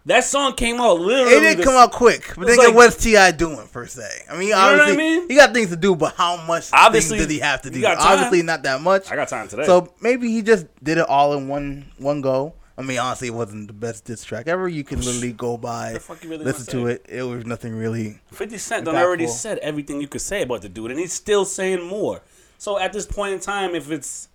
That 0.05 0.23
song 0.23 0.55
came 0.55 0.79
out 0.79 0.99
literally. 0.99 1.35
It 1.35 1.39
didn't 1.41 1.63
come 1.65 1.75
out 1.75 1.91
quick, 1.91 2.33
but 2.37 2.47
then 2.47 2.57
like- 2.57 2.73
what's 2.73 2.95
T.I. 2.95 3.31
doing 3.31 3.67
per 3.67 3.85
se? 3.85 4.23
I 4.31 4.37
mean, 4.37 4.49
know 4.49 4.55
what 4.55 4.63
I 4.63 4.71
obviously 4.79 4.97
mean? 4.97 5.27
he 5.27 5.35
got 5.35 5.53
things 5.53 5.69
to 5.69 5.75
do, 5.75 5.95
but 5.95 6.15
how 6.15 6.37
much 6.45 6.69
Obviously, 6.71 7.17
things 7.17 7.27
did 7.27 7.33
he 7.33 7.39
have 7.41 7.61
to 7.63 7.69
do? 7.69 7.85
Obviously, 7.85 8.41
not 8.41 8.63
that 8.63 8.81
much. 8.81 9.11
I 9.11 9.15
got 9.15 9.27
time 9.27 9.49
today. 9.49 9.65
So 9.65 9.93
maybe 10.01 10.31
he 10.31 10.41
just 10.41 10.65
did 10.81 10.97
it 10.99 11.07
all 11.07 11.33
in 11.33 11.47
one 11.49 11.85
one 11.97 12.21
go. 12.21 12.53
I 12.79 12.81
mean, 12.81 12.97
honestly, 12.97 13.27
it 13.27 13.33
wasn't 13.33 13.67
the 13.67 13.73
best 13.73 14.05
diss 14.05 14.23
track 14.23 14.47
ever. 14.47 14.69
You 14.69 14.85
can 14.85 15.01
literally 15.01 15.33
go 15.33 15.57
by, 15.57 15.93
The 15.93 15.99
fuck 15.99 16.23
you 16.23 16.29
really 16.29 16.45
listen 16.45 16.65
gonna 16.71 16.85
to 16.85 16.89
it. 16.91 17.05
It 17.09 17.23
was 17.23 17.45
nothing 17.45 17.75
really. 17.75 18.19
50 18.31 18.57
Cent 18.57 18.85
done 18.85 18.95
Impactful. 18.95 19.03
already 19.03 19.27
said 19.27 19.57
everything 19.57 19.99
you 19.99 20.07
could 20.07 20.21
say 20.21 20.43
about 20.43 20.61
the 20.61 20.69
dude, 20.69 20.89
and 20.91 20.97
he's 20.99 21.11
still 21.11 21.43
saying 21.43 21.85
more. 21.85 22.21
So 22.57 22.79
at 22.79 22.93
this 22.93 23.05
point 23.05 23.33
in 23.33 23.41
time, 23.41 23.75
if 23.75 23.91
it's 23.91 24.29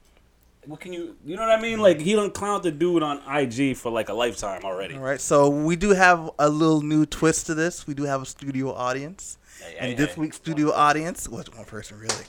what 0.66 0.80
can 0.80 0.92
you 0.92 1.16
you 1.24 1.36
know 1.36 1.42
what 1.42 1.58
I 1.58 1.60
mean? 1.60 1.80
Like 1.80 2.00
he 2.00 2.14
done 2.14 2.30
clowned 2.30 2.62
the 2.62 2.70
dude 2.70 3.02
on 3.02 3.20
IG 3.30 3.76
for 3.76 3.90
like 3.90 4.10
a 4.10 4.14
lifetime 4.14 4.62
already. 4.62 4.94
All 4.94 5.00
right, 5.00 5.20
so 5.20 5.48
we 5.48 5.74
do 5.74 5.90
have 5.90 6.30
a 6.38 6.48
little 6.48 6.82
new 6.82 7.06
twist 7.06 7.46
to 7.46 7.54
this. 7.54 7.86
We 7.86 7.94
do 7.94 8.04
have 8.04 8.20
a 8.20 8.26
studio 8.26 8.74
audience, 8.74 9.38
Hey, 9.62 9.76
and 9.78 9.88
hey, 9.90 9.94
this 9.94 10.14
hey. 10.14 10.20
week's 10.20 10.36
studio 10.36 10.70
audience, 10.72 11.28
was 11.28 11.50
one 11.54 11.64
person 11.64 11.98
really, 11.98 12.24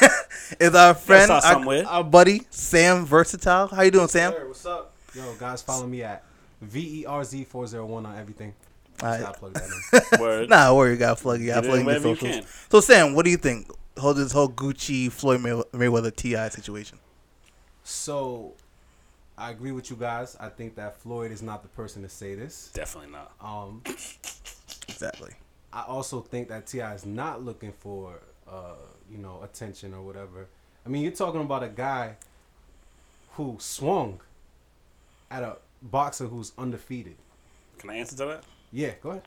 is 0.60 0.74
our 0.74 0.94
friend, 0.94 1.30
our, 1.30 1.86
our 1.86 2.04
buddy 2.04 2.42
Sam 2.50 3.04
Versatile. 3.04 3.68
How 3.68 3.82
you 3.82 3.90
doing, 3.92 4.08
Sam? 4.08 4.32
Sir, 4.32 4.46
what's 4.48 4.66
up? 4.66 4.91
Yo, 5.14 5.34
guys, 5.38 5.62
follow 5.62 5.86
me 5.86 6.02
at 6.02 6.24
V 6.60 7.00
E 7.02 7.06
R 7.06 7.24
Z 7.24 7.44
four 7.44 7.66
zero 7.66 7.86
one 7.86 8.06
on 8.06 8.16
everything. 8.18 8.54
All 9.02 9.08
Just 9.10 9.20
right. 9.20 9.26
gotta 9.26 9.38
plug 9.38 9.54
that 9.54 10.12
in. 10.14 10.20
Word. 10.20 10.48
Nah, 10.50 10.74
worry, 10.74 10.92
you 10.92 10.96
got 10.96 11.18
plug. 11.18 11.40
You 11.40 11.48
got 11.48 11.62
Get 11.64 11.68
plug 11.70 11.80
in 11.80 11.86
your 11.86 12.00
socials. 12.16 12.46
So 12.70 12.80
Sam, 12.80 13.14
what 13.14 13.24
do 13.24 13.30
you 13.30 13.36
think? 13.36 13.68
Hold 13.98 14.16
this 14.16 14.32
whole 14.32 14.48
Gucci 14.48 15.10
Floyd 15.12 15.42
May- 15.42 15.50
Mayweather 15.78 16.14
T.I. 16.14 16.48
situation. 16.48 16.98
So, 17.84 18.54
I 19.36 19.50
agree 19.50 19.72
with 19.72 19.90
you 19.90 19.96
guys. 19.96 20.34
I 20.40 20.48
think 20.48 20.76
that 20.76 20.96
Floyd 21.00 21.30
is 21.30 21.42
not 21.42 21.62
the 21.62 21.68
person 21.68 22.00
to 22.02 22.08
say 22.08 22.34
this. 22.34 22.70
Definitely 22.72 23.10
not. 23.10 23.32
Um, 23.40 23.82
Exactly. 24.88 25.32
I 25.74 25.82
also 25.82 26.20
think 26.20 26.48
that 26.48 26.66
T.I. 26.66 26.94
is 26.94 27.04
not 27.04 27.42
looking 27.44 27.72
for, 27.80 28.14
uh, 28.50 28.74
you 29.10 29.18
know, 29.18 29.40
attention 29.42 29.92
or 29.94 30.00
whatever. 30.02 30.46
I 30.86 30.88
mean, 30.88 31.02
you're 31.02 31.12
talking 31.12 31.40
about 31.42 31.62
a 31.62 31.68
guy 31.68 32.14
who 33.32 33.56
swung 33.58 34.20
at 35.32 35.42
a 35.42 35.56
boxer 35.82 36.26
who's 36.26 36.52
undefeated. 36.58 37.16
Can 37.78 37.90
I 37.90 37.96
answer 37.96 38.16
to 38.18 38.24
that? 38.26 38.44
Yeah, 38.70 38.92
go 39.02 39.10
ahead. 39.10 39.22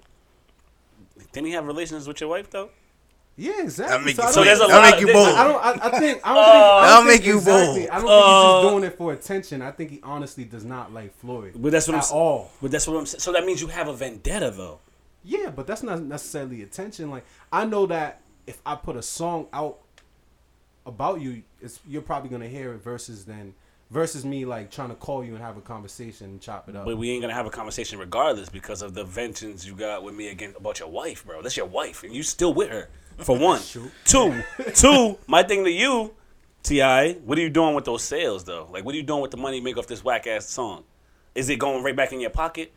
Didn't 1.34 1.48
he 1.48 1.54
have 1.54 1.66
relations 1.66 2.08
with 2.08 2.22
your 2.22 2.30
wife 2.30 2.50
though? 2.50 2.70
Yeah, 3.38 3.64
exactly. 3.64 3.98
That 3.98 4.06
make 4.06 4.20
I 4.20 4.28
you, 4.28 4.30
So 4.32 4.36
don't- 4.36 4.46
there's 4.46 4.60
a 4.60 4.68
that'll 4.68 4.82
lot 4.82 4.92
make 4.92 5.00
you 5.02 5.14
bold. 5.14 5.28
I 5.28 5.44
don't. 5.44 5.62
I, 5.66 5.70
I 5.88 6.00
think. 6.00 6.22
I 6.24 6.34
don't 6.34 6.44
Uh, 6.44 6.46
think. 6.46 6.64
I 6.64 6.88
That'll 6.88 6.98
think 7.06 7.20
make 7.20 7.28
you 7.28 7.38
exactly, 7.38 7.80
bold. 7.80 7.90
I 7.90 8.00
don't 8.00 8.08
think 8.08 8.26
he's 8.26 8.64
just 8.64 8.72
doing 8.72 8.84
it 8.86 8.98
for 8.98 9.14
attention. 9.14 9.62
I 9.62 9.72
think 9.72 9.90
he 9.92 10.00
honestly 10.04 10.46
does 10.46 10.64
not 10.64 10.94
like 10.94 11.14
Floyd. 11.18 11.54
But 11.58 11.72
that's 11.74 11.88
what 11.88 11.98
I'm 11.98 12.04
all. 12.14 12.52
But 12.62 12.72
that's 12.72 12.88
what 12.88 12.96
I'm 12.98 13.06
saying. 13.06 13.20
So 13.20 13.34
that 13.34 13.46
means 13.46 13.62
you 13.62 13.68
have 13.68 13.88
a 13.90 13.94
vendetta 13.94 14.52
though. 14.52 14.80
Yeah, 15.26 15.50
but 15.50 15.68
that's 15.68 15.84
not 15.84 16.02
necessarily 16.02 16.62
attention. 16.62 17.10
Like 17.12 17.26
I 17.52 17.66
know 17.66 17.86
that 17.88 18.22
if 18.48 18.62
I 18.66 18.76
put 18.76 18.96
a 18.96 19.02
song 19.02 19.48
out 19.52 19.80
about 20.86 21.20
you, 21.20 21.44
it's 21.62 21.80
you're 21.88 22.02
probably 22.04 22.30
gonna 22.30 22.48
hear 22.48 22.72
it 22.74 22.84
versus 22.84 23.26
then 23.26 23.54
versus 23.92 24.26
me 24.26 24.46
like 24.46 24.72
trying 24.72 24.90
to 24.90 24.96
call 24.96 25.24
you 25.24 25.34
and 25.36 25.44
have 25.44 25.58
a 25.58 25.62
conversation 25.62 26.32
and 26.32 26.42
chop 26.42 26.70
it 26.70 26.76
up. 26.76 26.86
But 26.86 26.98
we 26.98 27.12
ain't 27.12 27.22
gonna 27.22 27.34
have 27.34 27.46
a 27.46 27.52
conversation 27.52 28.00
regardless 28.00 28.50
because 28.50 28.82
of 28.82 28.94
the 28.94 29.04
vengeance 29.04 29.66
you 29.66 29.76
got 29.76 30.04
with 30.04 30.16
me 30.16 30.30
again 30.30 30.54
about 30.58 30.80
your 30.80 30.90
wife, 30.90 31.26
bro. 31.26 31.42
That's 31.42 31.58
your 31.58 31.68
wife, 31.68 32.04
and 32.04 32.14
you 32.14 32.24
still 32.24 32.54
with 32.54 32.70
her. 32.70 32.90
For 33.20 33.38
one, 33.38 33.62
two, 34.06 34.44
two. 34.74 35.18
My 35.28 35.44
thing 35.44 35.64
to 35.64 35.72
you, 35.72 36.14
T.I., 36.64 37.14
what 37.14 37.38
are 37.38 37.42
you 37.42 37.50
doing 37.50 37.76
with 37.76 37.86
those 37.86 38.04
sales 38.04 38.44
though? 38.44 38.68
Like, 38.72 38.84
what 38.84 38.94
are 38.94 38.98
you 38.98 39.04
doing 39.04 39.22
with 39.22 39.32
the 39.32 39.38
money 39.38 39.58
you 39.58 39.64
make 39.64 39.78
off 39.78 39.88
this 39.88 40.04
whack 40.04 40.28
ass 40.28 40.46
song? 40.46 40.84
Is 41.34 41.50
it 41.50 41.58
going 41.58 41.84
right 41.84 41.96
back 41.96 42.12
in 42.12 42.20
your 42.20 42.30
pocket? 42.30 42.74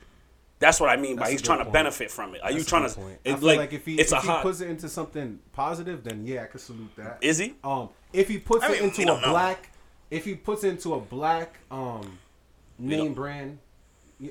That's 0.61 0.81
what 0.81 0.91
I 0.91 0.97
mean 0.97 1.15
by 1.15 1.21
That's 1.21 1.31
a 1.31 1.33
he's 1.33 1.43
trying 1.43 1.65
to 1.65 1.71
benefit 1.71 2.11
from 2.11 2.35
it. 2.35 2.43
Are 2.43 2.50
you 2.50 2.59
That's 2.59 2.67
a 2.67 2.71
trying 2.71 2.88
to? 2.88 2.95
point. 2.97 3.19
It, 3.25 3.43
like, 3.43 3.59
like, 3.59 3.73
if 3.73 3.87
he 3.87 4.00
if 4.00 4.11
he 4.11 4.17
hot. 4.17 4.43
puts 4.43 4.61
it 4.61 4.69
into 4.69 4.88
something 4.88 5.38
positive, 5.53 6.03
then 6.03 6.27
yeah, 6.27 6.43
I 6.43 6.47
could 6.47 6.61
salute 6.61 6.91
that. 6.97 7.19
Is 7.21 7.38
he? 7.38 7.55
Um, 7.62 7.91
if 8.12 8.29
he 8.29 8.38
puts 8.38 8.65
I 8.65 8.69
it 8.69 8.71
mean, 8.73 8.81
we 8.83 8.87
into 8.88 9.03
a 9.03 9.21
know. 9.21 9.31
black, 9.31 9.71
if 10.11 10.25
he 10.25 10.35
puts 10.35 10.65
into 10.65 10.95
a 10.95 11.00
black 11.00 11.55
um 11.71 12.19
name 12.79 12.99
don't- 13.07 13.15
brand 13.15 13.59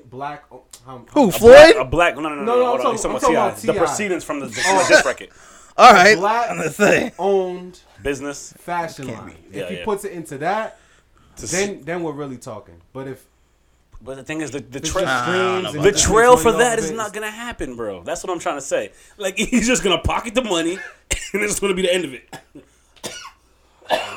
black. 0.10 0.44
oh, 0.52 0.64
how- 0.86 1.06
Who 1.14 1.26
how- 1.26 1.32
Floyd? 1.38 1.76
A 1.78 1.86
black. 1.86 2.16
No, 2.16 2.22
no, 2.22 2.30
no, 2.30 2.36
no. 2.36 2.44
No, 2.44 2.46
no, 2.56 2.60
no, 2.60 2.66
hold 2.66 2.80
I'm 2.80 2.84
talking- 2.84 3.00
talking 3.22 3.28
I'm 3.30 3.32
about 3.36 3.50
talking 3.56 3.62
T.I. 3.64 3.74
The 3.74 3.80
proceedings 3.80 4.24
from 4.24 4.40
the, 4.42 4.48
the, 4.48 4.62
Oh. 4.66 4.86
the 4.90 5.04
record. 5.06 5.30
All 5.78 5.94
right, 5.94 6.18
Black- 6.18 6.50
I'm 6.52 7.12
owned 7.20 7.80
Business. 8.02 8.52
fashion 8.58 9.08
line. 9.08 9.36
Yeah, 9.52 9.64
if 9.64 9.70
he 9.70 9.76
yeah. 9.78 9.86
puts 9.86 10.04
it 10.06 10.12
into 10.12 10.40
that, 10.40 10.80
To 11.38 11.46
then 11.46 11.82
then 11.84 12.02
we're 12.04 12.12
really 12.14 12.38
talking. 12.38 12.82
But 12.94 13.08
if 13.08 13.24
But 14.02 14.16
the 14.18 14.24
thing 14.24 14.42
is, 14.42 14.50
the, 14.52 14.60
the, 14.60 14.80
tra- 14.80 15.04
Nah, 15.04 15.22
streams 15.22 15.30
I 15.30 15.36
and 15.36 15.44
don't 15.44 15.56
the 15.56 15.62
know 15.64 15.72
he 15.74 15.78
about 15.90 15.94
just 15.94 16.06
trail 16.06 16.36
for 16.38 16.52
money 16.52 16.56
off 16.56 16.60
that 16.62 16.80
of 16.80 16.86
is 16.86 16.92
it, 16.92 16.96
not 16.96 17.14
gonna 17.14 17.30
happen, 17.32 17.76
bro. 17.76 18.02
That's 18.04 18.24
what 18.24 18.32
I'm 18.34 18.40
trying 18.40 18.58
to 18.58 18.62
say. 18.62 18.92
Like 19.18 19.38
he's 19.38 19.68
just 19.68 19.84
gonna 19.84 20.00
pocket 20.00 20.34
the 20.36 20.44
money, 20.44 20.80
and 21.34 21.44
it's 21.44 21.60
gonna 21.60 21.76
be 21.76 21.84
the 21.84 21.94
end 21.94 22.06
of 22.06 22.14
it. 22.14 22.28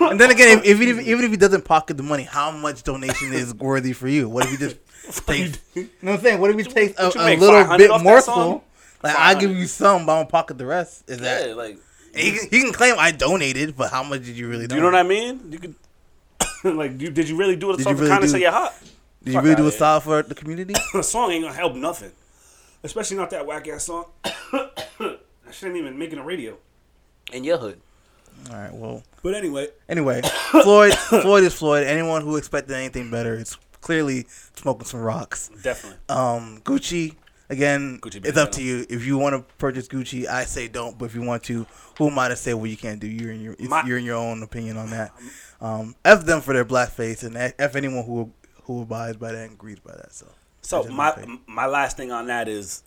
And 0.01 0.19
then 0.21 0.31
again, 0.31 0.59
if, 0.59 0.65
if, 0.65 0.81
even, 0.81 1.05
even 1.05 1.25
if 1.25 1.31
he 1.31 1.37
doesn't 1.37 1.65
pocket 1.65 1.97
the 1.97 2.03
money, 2.03 2.23
how 2.23 2.51
much 2.51 2.83
donation 2.83 3.33
is 3.33 3.55
worthy 3.55 3.93
for 3.93 4.09
you? 4.09 4.29
What 4.29 4.47
if 4.47 4.51
he 4.53 4.57
just 4.57 4.77
takes? 5.27 5.59
You 5.75 5.83
know 6.03 6.13
what 6.13 6.13
I'm 6.13 6.21
saying? 6.21 6.41
What 6.41 6.51
if 6.51 6.57
he 6.57 6.65
takes 6.65 6.99
a, 6.99 7.09
a 7.09 7.37
little 7.37 7.77
bit 7.77 7.91
off 7.91 8.01
that 8.01 8.03
morsel? 8.03 8.65
Like 9.03 9.17
I 9.17 9.35
give 9.35 9.51
you 9.57 9.67
some, 9.67 10.07
but 10.07 10.13
I'm 10.13 10.19
gonna 10.21 10.27
pocket 10.27 10.59
the 10.59 10.67
rest. 10.67 11.09
Is 11.09 11.19
that? 11.19 11.57
Like 11.57 11.79
He, 12.15 12.33
can, 12.33 12.49
he 12.51 12.61
can 12.63 12.73
claim 12.73 12.97
I 12.99 13.11
donated, 13.11 13.77
but 13.77 13.91
how 13.91 14.03
much 14.03 14.25
did 14.25 14.37
you 14.37 14.49
really? 14.49 14.67
do 14.67 14.75
you 14.75 14.81
know 14.81 14.89
what 14.89 14.95
I 14.97 15.03
mean? 15.03 15.41
You 15.51 15.59
could. 15.59 15.75
like, 16.65 17.01
you, 17.01 17.11
did 17.11 17.29
you 17.29 17.37
really 17.37 17.57
do 17.57 17.71
it 17.73 17.79
Did 17.79 17.87
you 17.87 17.95
the 17.95 18.01
really 18.01 18.11
kindness 18.11 18.33
do- 18.33 18.37
of 18.37 18.43
your 18.43 18.53
heart? 18.53 18.75
Did 19.23 19.35
you 19.35 19.41
really 19.41 19.55
do 19.55 19.63
a 19.63 19.67
outta 19.67 19.71
here. 19.71 19.79
solid 19.79 20.03
for 20.03 20.23
the 20.23 20.35
community? 20.35 20.75
The 20.93 21.03
song 21.03 21.31
ain't 21.31 21.45
gonna 21.45 21.55
help 21.55 21.75
nothing, 21.75 22.13
especially 22.83 23.17
not 23.17 23.31
that 23.31 23.47
whack 23.47 23.69
ass 23.69 23.85
song. 23.85 24.07
I 24.25 25.53
shouldn't 25.53 25.79
even 25.79 25.99
making 25.99 26.17
the 26.19 26.25
radio 26.25 26.57
in 27.33 27.45
your 27.45 27.59
hood. 27.59 27.81
All 28.49 28.57
right. 28.57 28.73
Well, 28.73 29.03
But 29.23 29.35
anyway, 29.35 29.69
anyway, 29.89 30.23
Floyd. 30.51 30.95
Floyd 30.95 31.45
is 31.45 31.55
Floyd. 31.55 31.87
Anyone 31.87 32.23
who 32.23 32.37
expected 32.37 32.75
anything 32.75 33.11
better 33.11 33.35
is 33.35 33.57
clearly 33.81 34.27
smoking 34.57 34.87
some 34.87 35.01
rocks. 35.01 35.51
definitely. 35.63 35.99
Um, 36.09 36.61
Gucci. 36.65 37.17
Again, 37.49 37.99
Gucci 38.01 38.25
it's 38.25 38.39
up 38.39 38.53
to 38.53 38.63
you. 38.63 38.87
If 38.89 39.05
you 39.05 39.19
want 39.19 39.35
to 39.35 39.43
purchase 39.57 39.89
Gucci, 39.89 40.27
I 40.29 40.45
say 40.45 40.69
don't. 40.69 40.97
But 40.97 41.07
if 41.07 41.17
you 41.17 41.23
want 41.23 41.43
to, 41.45 41.67
who 41.99 42.09
am 42.09 42.17
I 42.17 42.29
to 42.29 42.37
say 42.37 42.55
what 42.55 42.71
you 42.71 42.77
can't 42.77 43.01
do? 43.01 43.09
You're 43.09 43.33
in 43.33 43.41
your 43.41 43.55
it's, 43.55 43.69
My- 43.69 43.83
you're 43.85 43.99
in 43.99 44.05
your 44.05 44.17
own 44.17 44.43
opinion 44.45 44.77
on 44.77 44.91
that. 44.91 45.11
Um, 45.61 45.97
f 46.05 46.25
them 46.25 46.41
for 46.43 46.55
their 46.55 46.65
blackface, 46.65 47.25
and 47.25 47.37
f 47.37 47.75
anyone 47.75 48.05
who 48.05 48.31
who 48.65 48.83
abides 48.83 49.17
by 49.17 49.33
that 49.33 49.43
and 49.43 49.53
agrees 49.55 49.81
by 49.81 49.93
that. 49.93 50.13
So, 50.15 50.27
So 50.63 50.85
my 50.85 51.13
my 51.27 51.39
my 51.49 51.67
last 51.67 51.97
thing 51.97 52.13
on 52.13 52.29
that 52.29 52.47
is, 52.49 52.85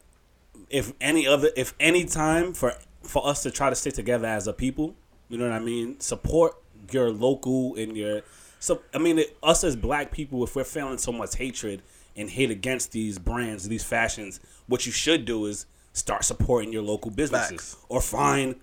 if 0.70 0.94
any 1.02 1.28
other 1.28 1.50
if 1.58 1.74
any 1.82 2.06
time 2.06 2.54
for 2.54 2.74
for 3.04 3.28
us 3.28 3.44
to 3.44 3.52
try 3.52 3.70
to 3.70 3.76
stick 3.76 3.96
together 3.96 4.28
as 4.28 4.48
a 4.48 4.54
people, 4.54 4.96
you 5.30 5.38
know 5.38 5.46
what 5.50 5.54
I 5.54 5.60
mean. 5.60 6.00
Support 6.00 6.56
your 6.92 7.12
local 7.12 7.76
and 7.76 7.96
your 7.96 8.22
so 8.60 8.82
I 8.94 8.98
mean 8.98 9.20
it, 9.20 9.38
us 9.44 9.64
as 9.64 9.76
black 9.76 10.12
people. 10.12 10.44
If 10.44 10.56
we're 10.56 10.64
feeling 10.64 10.98
so 10.98 11.12
much 11.12 11.36
hatred 11.36 11.82
and 12.16 12.30
hate 12.30 12.52
against 12.52 12.92
these 12.92 13.20
brands, 13.20 13.68
these 13.68 13.84
fashions, 13.84 14.40
what 14.68 14.86
you 14.86 14.92
should 14.92 15.26
do 15.26 15.46
is 15.46 15.66
start 15.94 16.26
supporting 16.26 16.72
your 16.72 16.82
local 16.82 17.12
businesses 17.12 17.74
Facts. 17.74 17.78
or 17.90 18.02
find 18.02 18.56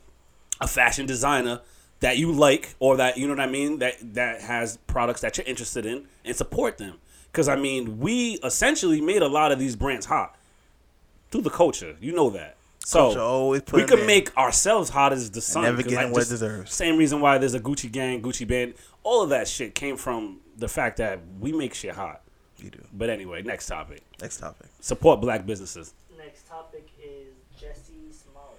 a 0.61 0.67
fashion 0.67 1.07
designer 1.07 1.61
that 2.01 2.19
you 2.19 2.33
like 2.33 2.75
or 2.79 2.97
that 2.97 3.17
you 3.17 3.27
know 3.27 3.35
what 3.35 3.41
I 3.41 3.47
mean 3.47 3.79
that 3.79 4.15
that 4.15 4.41
has 4.41 4.79
products 4.87 5.21
that 5.21 5.37
you're 5.37 5.47
interested 5.47 5.87
in 5.87 6.07
and 6.25 6.35
support 6.35 6.79
them 6.79 6.99
because 7.31 7.49
I 7.49 7.57
mean 7.57 8.01
we 8.01 8.39
essentially 8.43 9.01
made 9.01 9.23
a 9.23 9.29
lot 9.29 9.53
of 9.53 9.59
these 9.59 9.77
brands 9.77 10.07
hot 10.07 10.37
through 11.31 11.43
the 11.43 11.51
culture 11.51 11.97
you 12.01 12.13
know 12.13 12.31
that 12.31 12.57
so 12.91 13.21
always 13.21 13.63
we 13.73 13.81
them 13.81 13.89
can 13.89 13.99
in. 14.01 14.07
make 14.07 14.37
ourselves 14.37 14.91
hot 14.91 15.13
as 15.13 15.31
the 15.31 15.41
sun 15.41 15.63
never 15.65 15.77
'cause 15.83 15.91
getting 15.91 16.09
I 16.09 16.11
what 16.13 16.23
it 16.23 16.29
deserves. 16.29 16.73
same 16.75 16.97
reason 16.97 17.21
why 17.21 17.39
there's 17.39 17.55
a 17.55 17.61
Gucci 17.61 17.91
gang 17.91 18.21
Gucci 18.23 18.47
band 18.47 18.75
all 19.03 19.23
of 19.23 19.31
that 19.31 19.47
shit 19.49 19.75
came 19.75 19.97
from 19.97 20.41
the 20.57 20.69
fact 20.69 20.97
that 20.99 21.21
we 21.39 21.53
make 21.53 21.73
shit 21.75 21.95
hot 21.95 22.21
you 22.59 22.71
do. 22.71 22.81
but 22.93 23.09
anyway 23.11 23.43
next 23.43 23.67
topic 23.67 24.03
Next 24.21 24.39
topic. 24.39 24.67
support 24.81 25.21
black 25.21 25.47
businesses 25.47 25.95
Next 26.19 26.47
topic 26.49 26.87
is 27.03 27.29
Jussie 27.59 28.13
Smollett. 28.13 28.59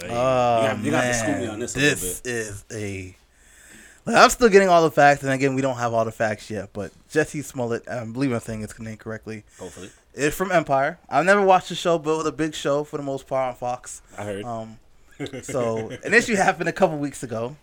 Hey, 0.00 0.08
Oh, 0.10 0.62
you 0.62 0.68
have, 0.68 0.84
you 0.86 0.92
have 0.92 1.04
to 1.04 1.14
school 1.14 1.34
me 1.34 1.40
man. 1.42 1.50
on 1.50 1.60
this 1.60 1.76
a 1.76 1.78
little 1.78 1.94
This 1.94 2.20
bit 2.20 2.30
is 2.32 2.64
a. 2.72 3.16
Like, 4.04 4.16
I'm 4.16 4.30
still 4.30 4.48
getting 4.48 4.68
all 4.68 4.82
the 4.82 4.90
facts, 4.90 5.22
and 5.22 5.30
again, 5.32 5.54
we 5.54 5.60
don't 5.62 5.76
have 5.76 5.92
all 5.92 6.04
the 6.04 6.10
facts 6.12 6.50
yet. 6.50 6.70
But 6.72 6.92
Jussie 7.12 7.44
Smollett, 7.44 7.86
I 7.88 8.04
believe 8.04 8.32
I'm 8.32 8.40
saying 8.40 8.60
his 8.62 8.76
name 8.80 8.96
correctly, 8.96 9.44
hopefully 9.58 9.90
is 10.14 10.34
from 10.34 10.50
Empire. 10.52 10.98
I've 11.08 11.24
never 11.24 11.42
watched 11.42 11.68
the 11.68 11.74
show, 11.74 11.98
but 11.98 12.12
it 12.14 12.16
was 12.18 12.26
a 12.26 12.32
big 12.32 12.54
show 12.54 12.84
for 12.84 12.96
the 12.96 13.02
most 13.02 13.26
part 13.26 13.48
on 13.50 13.54
Fox. 13.54 14.02
I 14.16 14.24
heard 14.24 14.44
Um, 14.44 14.78
so 15.42 15.90
an 16.04 16.14
issue 16.14 16.34
happened 16.36 16.68
a 16.68 16.72
couple 16.72 16.96
weeks 16.98 17.22
ago 17.22 17.56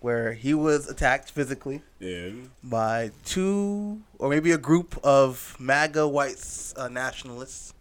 where 0.00 0.32
he 0.34 0.52
was 0.54 0.88
attacked 0.88 1.30
physically 1.30 1.80
yeah 1.98 2.28
by 2.62 3.10
two 3.24 4.00
or 4.18 4.28
maybe 4.28 4.52
a 4.52 4.58
group 4.58 4.98
of 5.02 5.56
MAGA 5.58 6.06
white 6.08 6.72
uh, 6.76 6.88
nationalists. 6.88 7.72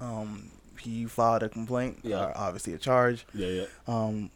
Um, 0.00 0.50
he 0.80 1.06
filed 1.06 1.42
a 1.42 1.48
complaint, 1.48 1.98
Yeah. 2.02 2.32
obviously 2.36 2.72
a 2.74 2.78
charge. 2.78 3.26
yeah 3.34 3.48
yeah 3.48 3.64
Um, 3.86 4.30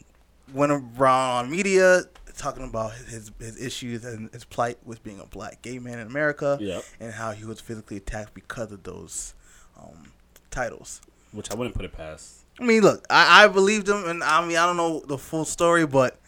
went 0.52 0.72
around 0.72 1.44
on 1.46 1.50
media 1.50 2.02
talking 2.36 2.64
about 2.64 2.92
his 2.94 3.30
his 3.38 3.60
issues 3.60 4.04
and 4.04 4.30
his 4.32 4.44
plight 4.44 4.78
with 4.84 5.02
being 5.02 5.20
a 5.20 5.26
black 5.26 5.62
gay 5.62 5.78
man 5.78 5.98
in 5.98 6.06
America, 6.06 6.58
Yeah. 6.60 6.80
and 7.00 7.12
how 7.12 7.32
he 7.32 7.44
was 7.44 7.60
physically 7.60 7.96
attacked 7.98 8.34
because 8.34 8.72
of 8.72 8.82
those 8.82 9.34
um, 9.78 10.12
titles. 10.50 11.00
which 11.32 11.50
I 11.50 11.54
wouldn't 11.54 11.74
put 11.74 11.84
it 11.84 11.92
past 11.92 12.38
I 12.60 12.64
mean, 12.64 12.82
look, 12.82 13.04
I, 13.08 13.44
I 13.44 13.48
believed 13.48 13.88
him, 13.88 14.04
and 14.06 14.22
I 14.22 14.46
mean, 14.46 14.56
I 14.58 14.66
don't 14.66 14.76
know 14.76 15.00
the 15.06 15.16
full 15.16 15.44
story, 15.46 15.86
but 15.86 16.20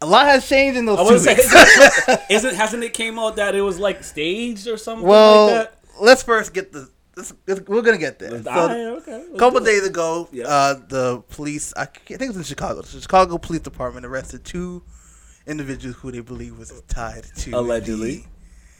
a 0.00 0.06
lot 0.06 0.26
has 0.26 0.48
changed 0.48 0.76
in 0.76 0.84
those 0.84 0.98
I 0.98 1.08
two 1.08 1.18
say, 1.20 1.34
weeks. 1.36 2.18
isn't 2.30 2.54
hasn't 2.62 2.82
it 2.82 2.92
came 2.92 3.18
out 3.18 3.36
that 3.36 3.54
it 3.54 3.60
was 3.62 3.78
like 3.78 4.02
staged 4.02 4.66
or 4.66 4.76
something 4.76 5.06
well, 5.06 5.46
like 5.46 5.54
that? 5.54 5.78
let's 6.00 6.22
first 6.24 6.52
get 6.52 6.72
the. 6.72 6.90
We're 7.46 7.82
gonna 7.82 7.98
get 7.98 8.18
there. 8.18 8.42
So, 8.42 8.50
Alright, 8.50 8.78
okay. 9.02 9.26
a 9.34 9.38
couple 9.38 9.60
days 9.60 9.86
ago, 9.86 10.28
Yeah. 10.32 10.44
uh, 10.46 10.74
the 10.88 11.22
police, 11.30 11.72
I, 11.76 11.82
I 11.82 11.86
think 11.86 12.22
it 12.22 12.28
was 12.28 12.36
in 12.38 12.42
Chicago, 12.44 12.80
the 12.82 13.00
Chicago 13.00 13.36
Police 13.38 13.60
Department 13.62 14.06
arrested 14.06 14.44
two 14.44 14.82
individuals 15.46 15.96
who 15.96 16.10
they 16.12 16.20
believe 16.20 16.56
was 16.58 16.72
tied 16.88 17.24
to 17.36 17.50
Allegedly. 17.52 18.26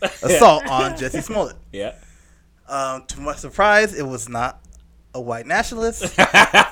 the 0.00 0.06
assault 0.22 0.66
on 0.70 0.92
Jussie 0.92 1.22
Smollett. 1.22 1.56
Yeah. 1.72 1.94
Um, 2.68 3.04
to 3.08 3.20
my 3.20 3.34
surprise, 3.34 3.92
it 3.98 4.06
was 4.06 4.28
not 4.28 4.60
a 5.14 5.20
white 5.20 5.46
nationalist. 5.46 6.16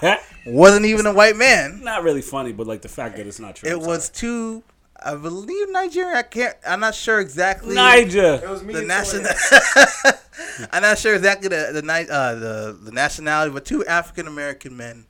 wasn't 0.47 0.87
even 0.87 1.05
a 1.05 1.12
white 1.12 1.37
man. 1.37 1.81
Not 1.83 2.02
really 2.05 2.23
funny, 2.23 2.52
but 2.52 2.67
like 2.67 2.81
the 2.81 2.88
fact 2.88 3.17
that 3.17 3.26
it's 3.26 3.38
not 3.40 3.57
true. 3.57 3.69
It 3.69 3.79
was 3.79 4.09
two, 4.09 4.62
I 5.02 5.14
believe 5.14 5.71
Nigeria. 5.71 6.19
I 6.19 6.23
can't. 6.23 6.57
I'm 6.66 6.80
not 6.80 6.95
sure 6.95 7.21
exactly. 7.21 7.75
sorry. 7.75 8.00
it 8.02 8.49
was 8.49 8.62
me. 8.62 8.75
the 8.75 8.83
national. 8.83 9.26
I'm 10.73 10.83
not 10.83 10.99
sure 10.99 11.14
exactly 11.14 11.49
the 11.49 11.71
the, 11.73 11.83
ni- 11.83 12.09
uh, 12.11 12.35
the 12.35 12.78
the 12.83 12.92
nationality, 12.92 13.52
but 13.52 13.64
two 13.64 13.85
African 13.87 14.26
American 14.26 14.76
men 14.76 15.07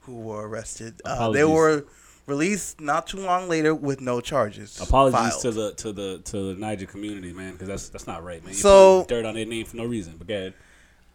who 0.00 0.16
were 0.16 0.48
arrested. 0.48 1.00
Uh, 1.04 1.30
they 1.30 1.44
were 1.44 1.84
released 2.26 2.80
not 2.80 3.06
too 3.06 3.18
long 3.18 3.48
later 3.48 3.74
with 3.74 4.00
no 4.00 4.20
charges. 4.20 4.80
Apologies 4.80 5.18
filed. 5.18 5.42
to 5.42 5.50
the 5.50 5.72
to 5.74 5.92
the 5.92 6.18
to 6.24 6.54
the 6.54 6.60
Niger 6.60 6.86
community, 6.86 7.32
man, 7.32 7.52
because 7.52 7.68
that's 7.68 7.88
that's 7.88 8.06
not 8.06 8.22
right, 8.24 8.42
man. 8.42 8.52
You 8.52 8.58
So- 8.58 9.02
putting 9.02 9.22
dirt 9.22 9.28
on 9.28 9.34
their 9.34 9.46
name 9.46 9.64
for 9.64 9.76
no 9.76 9.84
reason. 9.84 10.14
But 10.18 10.26
go. 10.26 10.52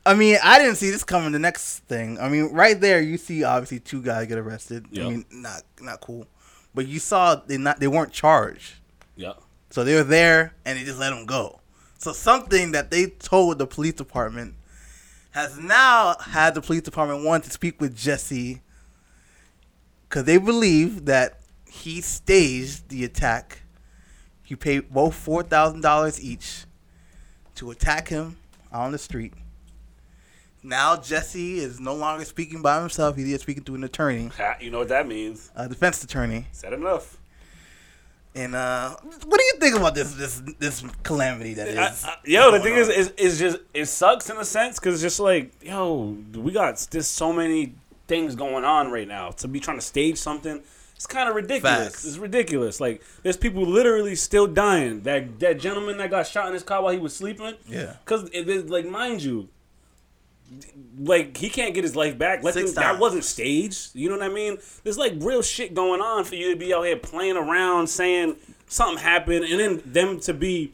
I 0.05 0.15
mean, 0.15 0.37
I 0.43 0.59
didn't 0.59 0.75
see 0.75 0.89
this 0.89 1.05
coming. 1.05 1.31
The 1.31 1.39
next 1.39 1.79
thing, 1.85 2.19
I 2.19 2.27
mean, 2.27 2.51
right 2.51 2.79
there, 2.79 2.99
you 3.01 3.17
see 3.17 3.45
obviously 3.45 3.79
two 3.79 4.01
guys 4.01 4.27
get 4.27 4.37
arrested. 4.37 4.85
Yeah. 4.91 5.05
I 5.05 5.09
mean, 5.09 5.25
not 5.31 5.61
not 5.79 6.01
cool, 6.01 6.27
but 6.73 6.87
you 6.87 6.99
saw 6.99 7.35
they 7.35 7.57
not 7.57 7.79
they 7.79 7.87
weren't 7.87 8.11
charged, 8.11 8.75
Yeah. 9.15 9.33
so 9.69 9.83
they 9.83 9.95
were 9.95 10.03
there 10.03 10.53
and 10.65 10.77
they 10.79 10.83
just 10.83 10.99
let 10.99 11.11
them 11.11 11.25
go. 11.25 11.59
So 11.97 12.11
something 12.13 12.71
that 12.73 12.91
they 12.91 13.07
told 13.07 13.57
the 13.59 13.67
police 13.67 13.93
department 13.93 14.55
has 15.31 15.57
now 15.57 16.15
had 16.19 16.53
the 16.53 16.61
police 16.61 16.81
department 16.81 17.23
want 17.23 17.43
to 17.45 17.49
speak 17.49 17.79
with 17.81 17.95
Jussie 17.97 18.59
because 20.07 20.25
they 20.25 20.37
believe 20.37 21.05
that 21.05 21.39
he 21.67 22.01
staged 22.01 22.89
the 22.89 23.03
attack. 23.03 23.61
He 24.43 24.55
paid 24.55 24.91
both 24.91 25.15
four 25.15 25.41
thousand 25.43 25.81
dollars 25.81 26.21
each 26.21 26.65
to 27.55 27.71
attack 27.71 28.09
him 28.09 28.37
on 28.71 28.91
the 28.91 28.97
street. 28.97 29.33
Now 30.63 30.95
Jussie 30.95 31.55
is 31.55 31.79
no 31.79 31.93
longer 31.95 32.23
speaking 32.25 32.61
by 32.61 32.79
himself. 32.79 33.17
He 33.17 33.33
is 33.33 33.41
speaking 33.41 33.63
to 33.65 33.75
an 33.75 33.83
attorney, 33.83 34.29
Ha, 34.37 34.55
You 34.61 34.71
know 34.71 34.79
what 34.79 34.87
that 34.89 35.07
means. 35.07 35.51
a 35.55 35.67
defense 35.67 36.03
attorney. 36.03 36.47
Said 36.51 36.73
enough. 36.73 37.17
And 38.35 38.55
uh, 38.55 38.95
what 39.25 39.37
do 39.39 39.43
you 39.43 39.53
think 39.59 39.75
about 39.75 39.93
this 39.93 40.13
this 40.15 40.41
this 40.57 40.83
calamity 41.03 41.53
that 41.55 41.67
is? 41.67 41.77
I- 41.77 42.09
I- 42.09 42.17
yo, 42.25 42.51
the 42.51 42.59
thing 42.61 42.73
is, 42.75 42.87
on? 42.89 42.95
is, 42.95 43.07
is 43.17 43.37
just 43.39 43.57
it 43.75 43.85
sucks 43.85 44.29
in 44.29 44.37
a 44.37 44.45
sense 44.45 44.79
because 44.79 44.95
it's 44.95 45.03
just 45.03 45.19
like, 45.19 45.51
yo, 45.61 46.17
we 46.35 46.51
got 46.51 46.87
just 46.89 47.13
so 47.13 47.31
many 47.31 47.75
things 48.07 48.35
going 48.35 48.63
on 48.63 48.89
right 48.91 49.07
now. 49.07 49.29
To 49.31 49.47
be 49.47 49.59
trying 49.59 49.77
to 49.77 49.85
stage 49.85 50.17
something, 50.17 50.63
it's 50.95 51.05
kind 51.05 51.29
of 51.29 51.35
ridiculous. 51.35 51.77
Facts. 51.89 52.05
It's 52.05 52.17
ridiculous. 52.17 52.79
Like 52.81 53.03
there's 53.21 53.37
people 53.37 53.67
literally 53.67 54.15
still 54.15 54.47
dying. 54.47 55.01
That 55.01 55.39
that 55.39 55.59
gentleman 55.59 55.97
that 55.97 56.09
got 56.09 56.25
shot 56.25 56.47
in 56.47 56.53
his 56.53 56.63
car 56.63 56.81
while 56.81 56.93
he 56.93 56.97
was 56.99 57.15
sleeping. 57.15 57.53
Yeah. 57.67 57.97
Because 58.03 58.31
like, 58.67 58.85
mind 58.87 59.21
you. 59.21 59.49
Like 60.97 61.37
he 61.37 61.49
can't 61.49 61.73
get 61.73 61.83
his 61.83 61.95
life 61.95 62.17
back. 62.17 62.43
Let 62.43 62.53
them, 62.53 62.73
that 62.75 62.99
wasn't 62.99 63.23
staged. 63.23 63.95
You 63.95 64.09
know 64.09 64.17
what 64.17 64.25
I 64.25 64.33
mean? 64.33 64.57
There's 64.83 64.97
like 64.97 65.13
real 65.17 65.41
shit 65.41 65.73
going 65.73 66.01
on 66.01 66.23
for 66.23 66.35
you 66.35 66.51
to 66.51 66.55
be 66.55 66.73
out 66.73 66.83
here 66.83 66.97
playing 66.97 67.37
around, 67.37 67.87
saying 67.87 68.35
something 68.67 69.03
happened, 69.03 69.45
and 69.45 69.59
then 69.59 69.81
them 69.85 70.19
to 70.21 70.33
be 70.33 70.73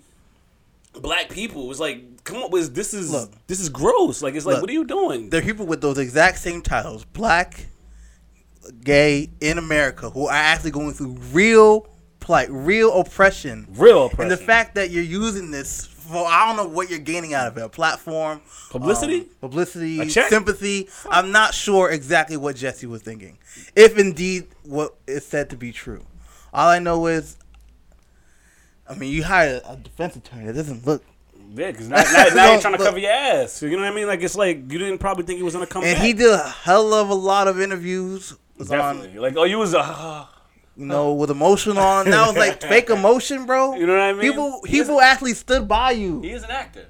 black 0.93 1.29
people. 1.29 1.69
It's 1.71 1.79
like 1.79 2.24
come 2.24 2.38
on, 2.43 2.51
this 2.51 2.69
this 2.69 2.93
is 2.93 3.12
Look. 3.12 3.31
this 3.48 3.59
is 3.59 3.69
gross. 3.69 4.21
Like 4.21 4.36
it's 4.36 4.45
like, 4.45 4.55
Look. 4.55 4.63
what 4.63 4.69
are 4.69 4.74
you 4.74 4.86
doing? 4.86 5.29
There 5.29 5.41
are 5.41 5.45
people 5.45 5.65
with 5.65 5.81
those 5.81 5.98
exact 5.98 6.39
same 6.39 6.62
titles, 6.62 7.05
black, 7.05 7.67
gay, 8.83 9.29
in 9.41 9.57
America, 9.57 10.09
who 10.09 10.27
are 10.27 10.33
actually 10.33 10.71
going 10.71 10.93
through 10.93 11.17
real 11.31 11.88
plight, 12.19 12.50
real 12.51 13.00
oppression. 13.00 13.67
Real 13.71 14.05
oppression. 14.05 14.31
And 14.31 14.31
the 14.31 14.43
fact 14.43 14.75
that 14.75 14.91
you're 14.91 15.03
using 15.03 15.51
this 15.51 15.86
for, 16.10 16.25
I 16.28 16.48
don't 16.48 16.58
know 16.58 16.74
what 16.74 16.89
you're 16.89 17.00
gaining 17.00 17.34
out 17.34 17.48
of 17.48 17.58
it. 17.58 17.62
A 17.63 17.70
platform. 17.70 18.42
Publicity? 18.70 19.22
um, 19.22 19.25
publicity, 19.42 20.10
sympathy. 20.10 20.89
I'm 21.10 21.32
not 21.32 21.54
sure 21.54 21.89
exactly 21.89 22.38
what 22.38 22.56
Jussie 22.56 22.86
was 22.88 23.01
thinking. 23.01 23.38
If 23.75 23.98
indeed 23.98 24.48
what 24.63 24.96
is 25.08 25.25
said 25.25 25.50
to 25.51 25.58
be 25.58 25.72
true. 25.72 26.06
All 26.54 26.68
I 26.70 26.80
know 26.80 27.08
is, 27.08 27.38
I 28.88 28.96
mean, 28.96 29.12
you 29.12 29.24
hired 29.24 29.62
a 29.68 29.75
defense 29.75 30.16
attorney. 30.16 30.46
It 30.48 30.54
doesn't 30.54 30.86
look. 30.86 31.04
Yeah, 31.54 31.72
because 31.72 31.88
now, 31.89 31.98
now, 31.98 32.04
now 32.13 32.34
No, 32.36 32.51
you're 32.54 32.62
trying 32.62 32.74
to 32.74 32.80
look. 32.80 32.88
cover 32.88 33.00
your 33.00 33.12
ass. 33.12 33.62
You 33.62 33.72
know 33.72 33.78
what 33.84 33.92
I 33.92 33.96
mean? 33.96 34.08
Like 34.08 34.22
it's 34.22 34.36
like 34.36 34.58
you 34.72 34.78
didn't 34.80 34.98
probably 35.00 35.25
think 35.25 35.38
he 35.38 35.44
was 35.44 35.54
gonna 35.54 35.66
come 35.68 35.84
And 35.84 35.96
back. 35.96 36.06
he 36.06 36.13
did 36.13 36.32
a 36.32 36.38
hell 36.50 36.94
of 36.94 37.10
a 37.10 37.13
lot 37.16 37.48
of 37.48 37.60
interviews. 37.60 38.36
Was 38.58 38.72
on 38.72 38.98
Definitely. 38.98 39.20
Like 39.20 39.38
oh, 39.38 39.44
you 39.46 39.58
was 39.58 39.74
a. 39.74 40.28
you 40.79 40.86
know, 40.86 41.13
with 41.13 41.29
emotion 41.29 41.77
on. 41.77 42.09
That 42.09 42.27
was 42.27 42.38
like 42.38 42.62
fake 42.62 42.89
emotion, 43.00 43.45
bro. 43.45 43.75
You 43.75 43.86
know 43.86 43.93
what 43.93 44.01
I 44.01 44.13
mean? 44.13 44.21
People, 44.21 44.62
He 44.65 44.79
people 44.79 45.01
actually 45.01 45.33
stood 45.33 45.67
by 45.67 45.91
you. 45.91 46.21
he 46.21 46.31
is 46.31 46.43
an 46.43 46.51
actor. 46.51 46.86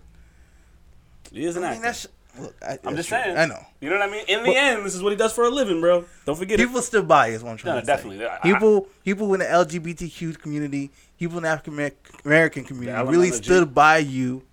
He 1.32 1.46
is 1.46 1.56
an 1.58 1.64
I 1.64 1.68
actor. 1.68 1.76
mean, 1.76 1.82
that's 1.84 2.08
look. 2.40 2.56
I, 2.62 2.72
I'm 2.74 2.96
that's 2.96 2.96
just 2.98 3.10
true. 3.10 3.18
saying. 3.22 3.38
I 3.38 3.46
know. 3.46 3.66
You 3.82 3.90
know 3.90 3.98
what 4.00 4.10
I 4.10 4.12
mean? 4.12 4.26
In 4.28 4.40
the 4.44 4.50
But- 4.50 4.56
end, 4.58 4.86
this 4.86 4.96
is 4.96 5.02
what 5.04 5.12
he 5.12 5.16
does 5.18 5.34
for 5.34 5.44
a 5.46 5.50
living, 5.50 5.82
bro. 5.82 6.06
Don't 6.26 6.36
forget 6.38 6.60
it. 6.60 6.68
People 6.68 6.82
stood 6.82 7.08
by. 7.08 7.28
Is 7.28 7.44
what 7.44 7.52
I'm 7.52 7.58
trying 7.58 7.76
No, 7.76 7.82
to 7.82 7.86
definitely. 7.86 8.20
say. 8.20 8.38
People, 8.44 8.88
people 9.04 9.34
in 9.34 9.40
the 9.40 9.46
LGBTQ 9.46 10.40
community, 10.40 10.92
people 11.20 11.38
in 11.38 11.44
the 11.44 11.50
African 11.50 11.92
American 12.26 12.64
community, 12.64 12.98
The 12.98 13.06
really 13.12 13.32
stood 13.32 13.74
by 13.74 13.98
you, 14.00 14.44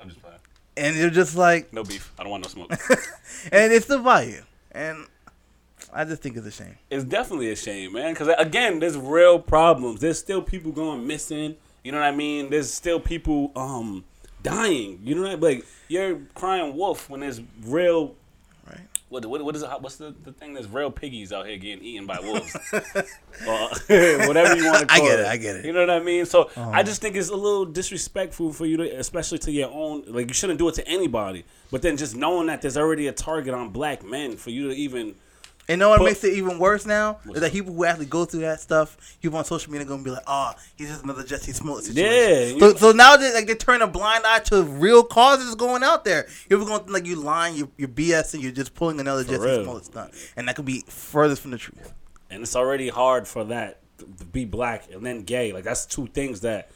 I'm 0.00 0.08
just 0.08 0.20
playing. 0.22 0.38
and 0.76 0.96
they're 0.96 1.10
just 1.10 1.36
like, 1.36 1.72
No 1.72 1.84
beef. 1.84 2.12
I 2.18 2.22
don't 2.22 2.30
want 2.30 2.44
no 2.44 2.48
smoke. 2.48 2.70
and 3.52 3.72
they 3.72 3.80
stood 3.80 4.02
by 4.04 4.22
you, 4.22 4.42
and 4.72 5.06
I 5.94 6.04
just 6.04 6.22
think 6.22 6.36
it's 6.36 6.46
a 6.46 6.50
shame. 6.50 6.76
it's 6.90 7.04
definitely 7.04 7.50
a 7.52 7.56
shame, 7.56 7.92
man. 7.92 8.12
Because 8.12 8.28
again, 8.38 8.80
there's 8.80 8.96
real 8.96 9.38
problems. 9.38 10.00
There's 10.00 10.18
still 10.18 10.42
people 10.42 10.72
going 10.72 11.06
missing. 11.06 11.56
You 11.84 11.92
know 11.92 12.00
what 12.00 12.06
I 12.06 12.16
mean? 12.16 12.50
There's 12.50 12.72
still 12.72 12.98
people 12.98 13.52
um 13.54 14.04
dying. 14.42 15.00
You 15.04 15.14
know 15.14 15.22
what 15.22 15.30
I 15.30 15.34
mean? 15.34 15.40
Like 15.40 15.66
you're 15.88 16.20
crying 16.34 16.76
wolf 16.76 17.08
when 17.08 17.20
there's 17.20 17.40
real. 17.64 18.16
Right. 18.66 18.80
What, 19.08 19.26
what, 19.26 19.44
what 19.44 19.54
is 19.54 19.62
it? 19.62 19.68
What's 19.80 19.96
the, 19.96 20.12
the 20.24 20.32
thing? 20.32 20.54
There's 20.54 20.66
real 20.66 20.90
piggies 20.90 21.32
out 21.32 21.46
here 21.46 21.58
getting 21.58 21.84
eaten 21.84 22.06
by 22.06 22.18
wolves. 22.20 22.56
or 22.72 23.68
whatever 24.26 24.56
you 24.56 24.66
want 24.66 24.80
to 24.80 24.86
call 24.86 24.86
it. 24.86 24.90
I 24.90 24.98
get 24.98 25.18
it. 25.18 25.20
it, 25.20 25.26
I 25.26 25.36
get 25.36 25.56
it. 25.56 25.58
Uh-huh. 25.58 25.66
You 25.68 25.72
know 25.74 25.80
what 25.80 25.90
I 25.90 26.00
mean? 26.00 26.26
So 26.26 26.50
I 26.56 26.82
just 26.82 27.00
think 27.00 27.14
it's 27.14 27.28
a 27.28 27.36
little 27.36 27.66
disrespectful 27.66 28.52
for 28.52 28.66
you 28.66 28.78
to, 28.78 28.98
especially 28.98 29.38
to 29.40 29.52
your 29.52 29.70
own. 29.70 30.04
Like 30.08 30.26
you 30.26 30.34
shouldn't 30.34 30.58
do 30.58 30.68
it 30.68 30.74
to 30.76 30.88
anybody. 30.88 31.44
But 31.70 31.82
then 31.82 31.96
just 31.96 32.16
knowing 32.16 32.46
that 32.48 32.62
there's 32.62 32.76
already 32.76 33.06
a 33.06 33.12
target 33.12 33.54
on 33.54 33.70
black 33.70 34.04
men 34.04 34.36
for 34.36 34.50
you 34.50 34.68
to 34.68 34.74
even. 34.74 35.14
And 35.68 35.78
know 35.78 35.88
what 35.88 35.98
But- 36.00 36.04
makes 36.04 36.22
it 36.24 36.34
even 36.34 36.58
worse 36.58 36.84
now 36.84 37.18
is 37.32 37.40
that 37.40 37.52
people 37.52 37.72
who 37.72 37.84
actually 37.84 38.04
go 38.06 38.24
through 38.26 38.40
that 38.40 38.60
stuff, 38.60 38.96
people 39.22 39.38
on 39.38 39.44
social 39.46 39.72
media 39.72 39.86
are 39.86 39.88
gonna 39.88 40.02
be 40.02 40.10
like, 40.10 40.24
"Oh, 40.26 40.52
he's 40.76 40.88
just 40.88 41.02
another 41.04 41.22
Jussie 41.22 41.54
Smollett 41.54 41.84
situation." 41.86 42.58
Yeah, 42.58 42.58
So, 42.60 42.74
so 42.76 42.92
now 42.92 43.16
they 43.16 43.32
like 43.32 43.46
they 43.46 43.54
turn 43.54 43.80
a 43.80 43.86
blind 43.86 44.24
eye 44.26 44.40
to 44.40 44.62
real 44.62 45.02
causes 45.02 45.54
going 45.54 45.82
out 45.82 46.04
there. 46.04 46.26
People 46.48 46.64
are 46.70 46.78
gonna 46.80 46.92
like 46.92 47.06
you 47.06 47.16
lying, 47.16 47.54
you 47.56 47.70
you're 47.78 47.88
BS, 47.88 48.34
and 48.34 48.42
you're 48.42 48.52
just 48.52 48.74
pulling 48.74 49.00
another 49.00 49.24
Jussie 49.24 49.40
real. 49.44 49.62
Smollett 49.64 49.84
stunt, 49.86 50.12
and 50.36 50.46
that 50.48 50.56
could 50.56 50.66
be 50.66 50.84
furthest 50.88 51.40
from 51.42 51.50
the 51.52 51.58
truth. 51.58 51.92
and 52.30 52.42
it's 52.42 52.56
already 52.56 52.88
hard 52.88 53.28
for 53.28 53.44
that 53.44 53.78
to 53.98 54.24
be 54.26 54.44
black 54.44 54.84
and 54.92 55.06
then 55.06 55.22
gay. 55.22 55.52
Like 55.52 55.62
that's 55.64 55.86
two 55.86 56.08
things 56.08 56.40
that 56.40 56.68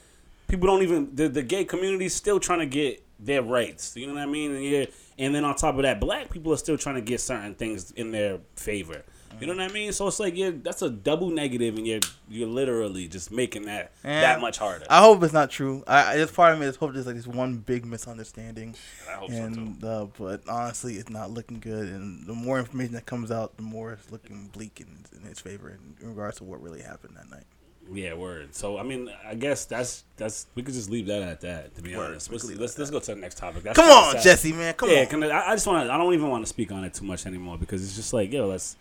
people 0.47 0.67
don't 0.67 0.83
even 0.83 1.11
the, 1.15 1.29
the 1.29 1.43
gay 1.43 1.65
community 1.65 2.07
is 2.07 2.15
still 2.15 2.39
trying 2.41 2.61
to 2.61 2.67
get 2.67 3.03
their 3.19 3.43
rights. 3.43 3.97
You 3.97 4.07
know 4.07 4.15
what 4.15 4.23
I 4.23 4.27
mean? 4.27 4.55
And 4.55 4.65
yeah, 4.65 4.87
and 5.19 5.35
then 5.35 5.45
on 5.45 5.55
top 5.57 5.77
of 5.77 5.83
that, 5.83 6.01
black 6.01 6.31
people 6.31 6.53
are 6.53 6.57
still 6.59 6.79
trying 6.79 6.97
to 6.97 7.01
get 7.01 7.21
certain 7.21 7.55
things 7.55 7.91
in 7.93 8.11
their 8.11 8.39
favor. 8.57 9.03
You 9.41 9.47
know 9.47 9.55
what 9.55 9.71
I 9.71 9.73
mean? 9.73 9.93
So 9.93 10.09
it's 10.09 10.19
like 10.19 10.37
yeah, 10.37 10.51
that's 10.63 10.83
a 10.83 10.91
double 10.91 11.31
negative, 11.31 11.77
and 11.77 11.87
you're 11.87 12.01
you're 12.29 12.49
literally 12.49 13.07
just 13.07 13.31
making 13.31 13.67
that 13.67 13.93
And 14.03 14.23
that 14.25 14.41
much 14.41 14.59
harder. 14.59 14.85
I 14.91 15.01
hope 15.01 15.23
it's 15.23 15.33
not 15.33 15.51
true. 15.51 15.85
I, 15.87 16.15
I 16.15 16.17
just 16.17 16.35
part 16.35 16.55
of 16.55 16.59
me 16.59 16.67
just 16.67 16.79
hope 16.81 16.93
there's 16.93 17.07
like 17.07 17.15
this 17.15 17.27
one 17.27 17.59
big 17.59 17.85
misunderstanding, 17.87 18.75
I 19.09 19.13
hope 19.13 19.31
so 19.31 19.37
too. 19.37 19.43
and 19.45 19.85
uh, 19.85 20.07
but 20.19 20.49
honestly, 20.49 20.95
it's 20.95 21.11
not 21.11 21.31
looking 21.31 21.61
good. 21.61 21.89
And 21.89 22.27
the 22.27 22.33
more 22.33 22.59
information 22.59 22.95
that 22.95 23.07
comes 23.07 23.31
out, 23.31 23.57
the 23.57 23.63
more 23.63 23.93
it's 23.93 24.11
looking 24.11 24.49
bleak 24.49 24.81
in, 24.81 25.05
in 25.17 25.29
his 25.29 25.39
favor 25.39 25.69
in, 25.69 25.97
in 26.03 26.09
regards 26.09 26.39
to 26.39 26.45
what 26.45 26.61
really 26.61 26.83
happened 26.83 27.17
that 27.17 27.31
night. 27.31 27.45
Yeah, 27.93 28.15
word. 28.15 28.55
So 28.55 28.79
I 28.79 28.83
mean, 28.83 29.11
I 29.27 29.35
guess 29.35 29.65
that's 29.65 30.05
that's 30.17 30.47
we 30.55 30.63
could 30.63 30.75
just 30.75 30.91
leave 30.91 31.07
that 31.07 31.23
at 31.23 31.41
that. 31.41 31.75
To 31.77 31.83
be 31.83 31.97
Word. 31.97 32.11
honest, 32.11 32.31
let's 32.31 32.45
let's, 32.45 32.79
let's 32.79 32.91
go 32.91 32.99
to 33.01 33.15
the 33.15 33.21
next 33.21 33.39
topic. 33.39 33.63
That's 33.63 33.77
Come 33.79 33.89
on, 33.91 34.19
sad. 34.19 34.39
Jussie, 34.39 34.55
man, 34.55 34.75
come 34.75 34.91
yeah, 34.91 35.01
on. 35.01 35.07
can 35.07 35.23
I, 35.25 35.49
I 35.49 35.55
just 35.55 35.67
want 35.67 35.87
to. 35.87 35.93
I 35.93 35.97
don't 35.97 36.13
even 36.13 36.29
want 36.29 36.45
to 36.45 36.49
speak 36.49 36.71
on 36.71 36.85
it 36.85 36.93
too 36.93 37.05
much 37.07 37.25
anymore 37.27 37.57
because 37.57 37.83
it's 37.83 37.97
just 37.97 38.13
like, 38.13 38.31
yo, 38.33 38.47
let's. 38.47 38.77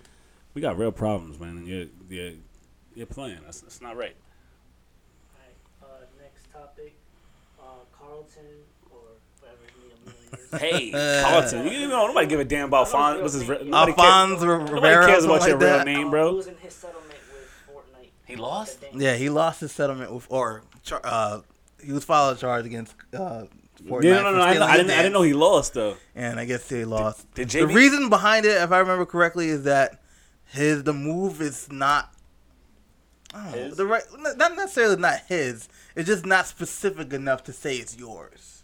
We 0.54 0.62
got 0.62 0.78
real 0.78 0.92
problems, 0.92 1.40
man, 1.40 1.50
and 1.58 1.68
you're 1.68 1.86
you're, 2.10 2.32
you're 2.96 3.06
playing. 3.06 3.40
That's, 3.46 3.62
that's 3.62 3.80
not 3.82 3.96
right. 3.96 4.16
Alright, 5.82 6.02
uh, 6.02 6.06
next 6.22 6.52
topic. 6.52 6.96
Uh, 7.60 7.64
Carlton, 7.98 8.44
or 8.92 8.98
whatever 9.40 9.62
his 9.74 10.06
name 10.06 10.14
is. 10.34 10.60
Hey, 10.60 11.22
Carlton, 11.24 11.68
you 11.72 11.88
know 11.88 12.08
nobody 12.08 12.28
give 12.28 12.40
a 12.40 12.46
damn 12.46 12.68
about 12.70 12.88
I 12.88 12.92
Fon. 12.92 13.14
don't 13.14 13.22
What's 13.22 13.34
his? 13.36 13.44
his 13.44 13.50
re- 13.50 13.58
name. 13.60 13.70
Nobody, 13.70 13.94
cares, 13.94 14.08
Alfonso 14.32 14.58
nobody 14.74 14.82
cares 15.06 15.24
something 15.24 15.30
about 15.38 15.48
your 15.48 15.58
like 15.58 15.62
real 15.62 15.78
that. 15.78 15.86
name, 15.86 16.08
Uh, 16.08 16.12
bro. 16.12 16.32
losing 16.32 16.56
his 16.58 16.74
settlement 16.74 17.12
with 17.32 17.50
Fortnite. 17.70 18.10
He 18.28 18.36
lost? 18.36 18.84
Yeah, 18.94 19.16
he 19.16 19.30
lost 19.30 19.62
his 19.62 19.72
settlement 19.72 20.12
with, 20.12 20.28
or 20.30 20.64
char- 20.84 21.02
uh, 21.04 21.42
he 21.84 21.94
was 21.94 22.04
filed 22.04 22.38
a 22.38 22.40
charge 22.40 22.66
against 22.66 22.94
uh, 23.14 23.46
Fortnite. 23.84 24.04
Yeah, 24.04 24.22
no, 24.22 24.24
no, 24.24 24.32
for 24.32 24.60
no. 24.60 24.66
I, 24.66 24.72
I 24.74 24.78
didn't. 24.78 24.92
I 24.92 24.98
didn't 24.98 25.14
know 25.14 25.22
he 25.22 25.34
lost 25.34 25.74
though. 25.74 25.96
And 26.14 26.40
I 26.40 26.46
guess 26.46 26.68
they 26.68 26.84
lost. 26.84 27.34
Did 27.36 27.50
the 27.50 27.60
JB 27.60 27.74
reason 27.74 28.10
behind 28.10 28.46
it, 28.46 28.62
if 28.62 28.72
I 28.72 28.80
remember 28.80 29.06
correctly, 29.06 29.48
is 29.48 29.64
that 29.64 30.02
his 30.46 30.84
the 30.84 30.94
move 30.94 31.42
is 31.42 31.72
not. 31.72 32.14
I 33.34 33.44
don't 33.44 33.52
know, 33.52 33.58
His? 33.58 33.78
the 33.78 33.86
right, 33.86 34.04
not 34.38 34.56
necessarily 34.56 34.96
not 34.98 35.20
his. 35.28 35.68
It's 35.96 36.08
just 36.08 36.26
not 36.26 36.48
specific 36.48 37.14
enough 37.14 37.44
to 37.46 37.54
say 37.54 37.76
it's 37.78 37.98
yours. 37.98 38.64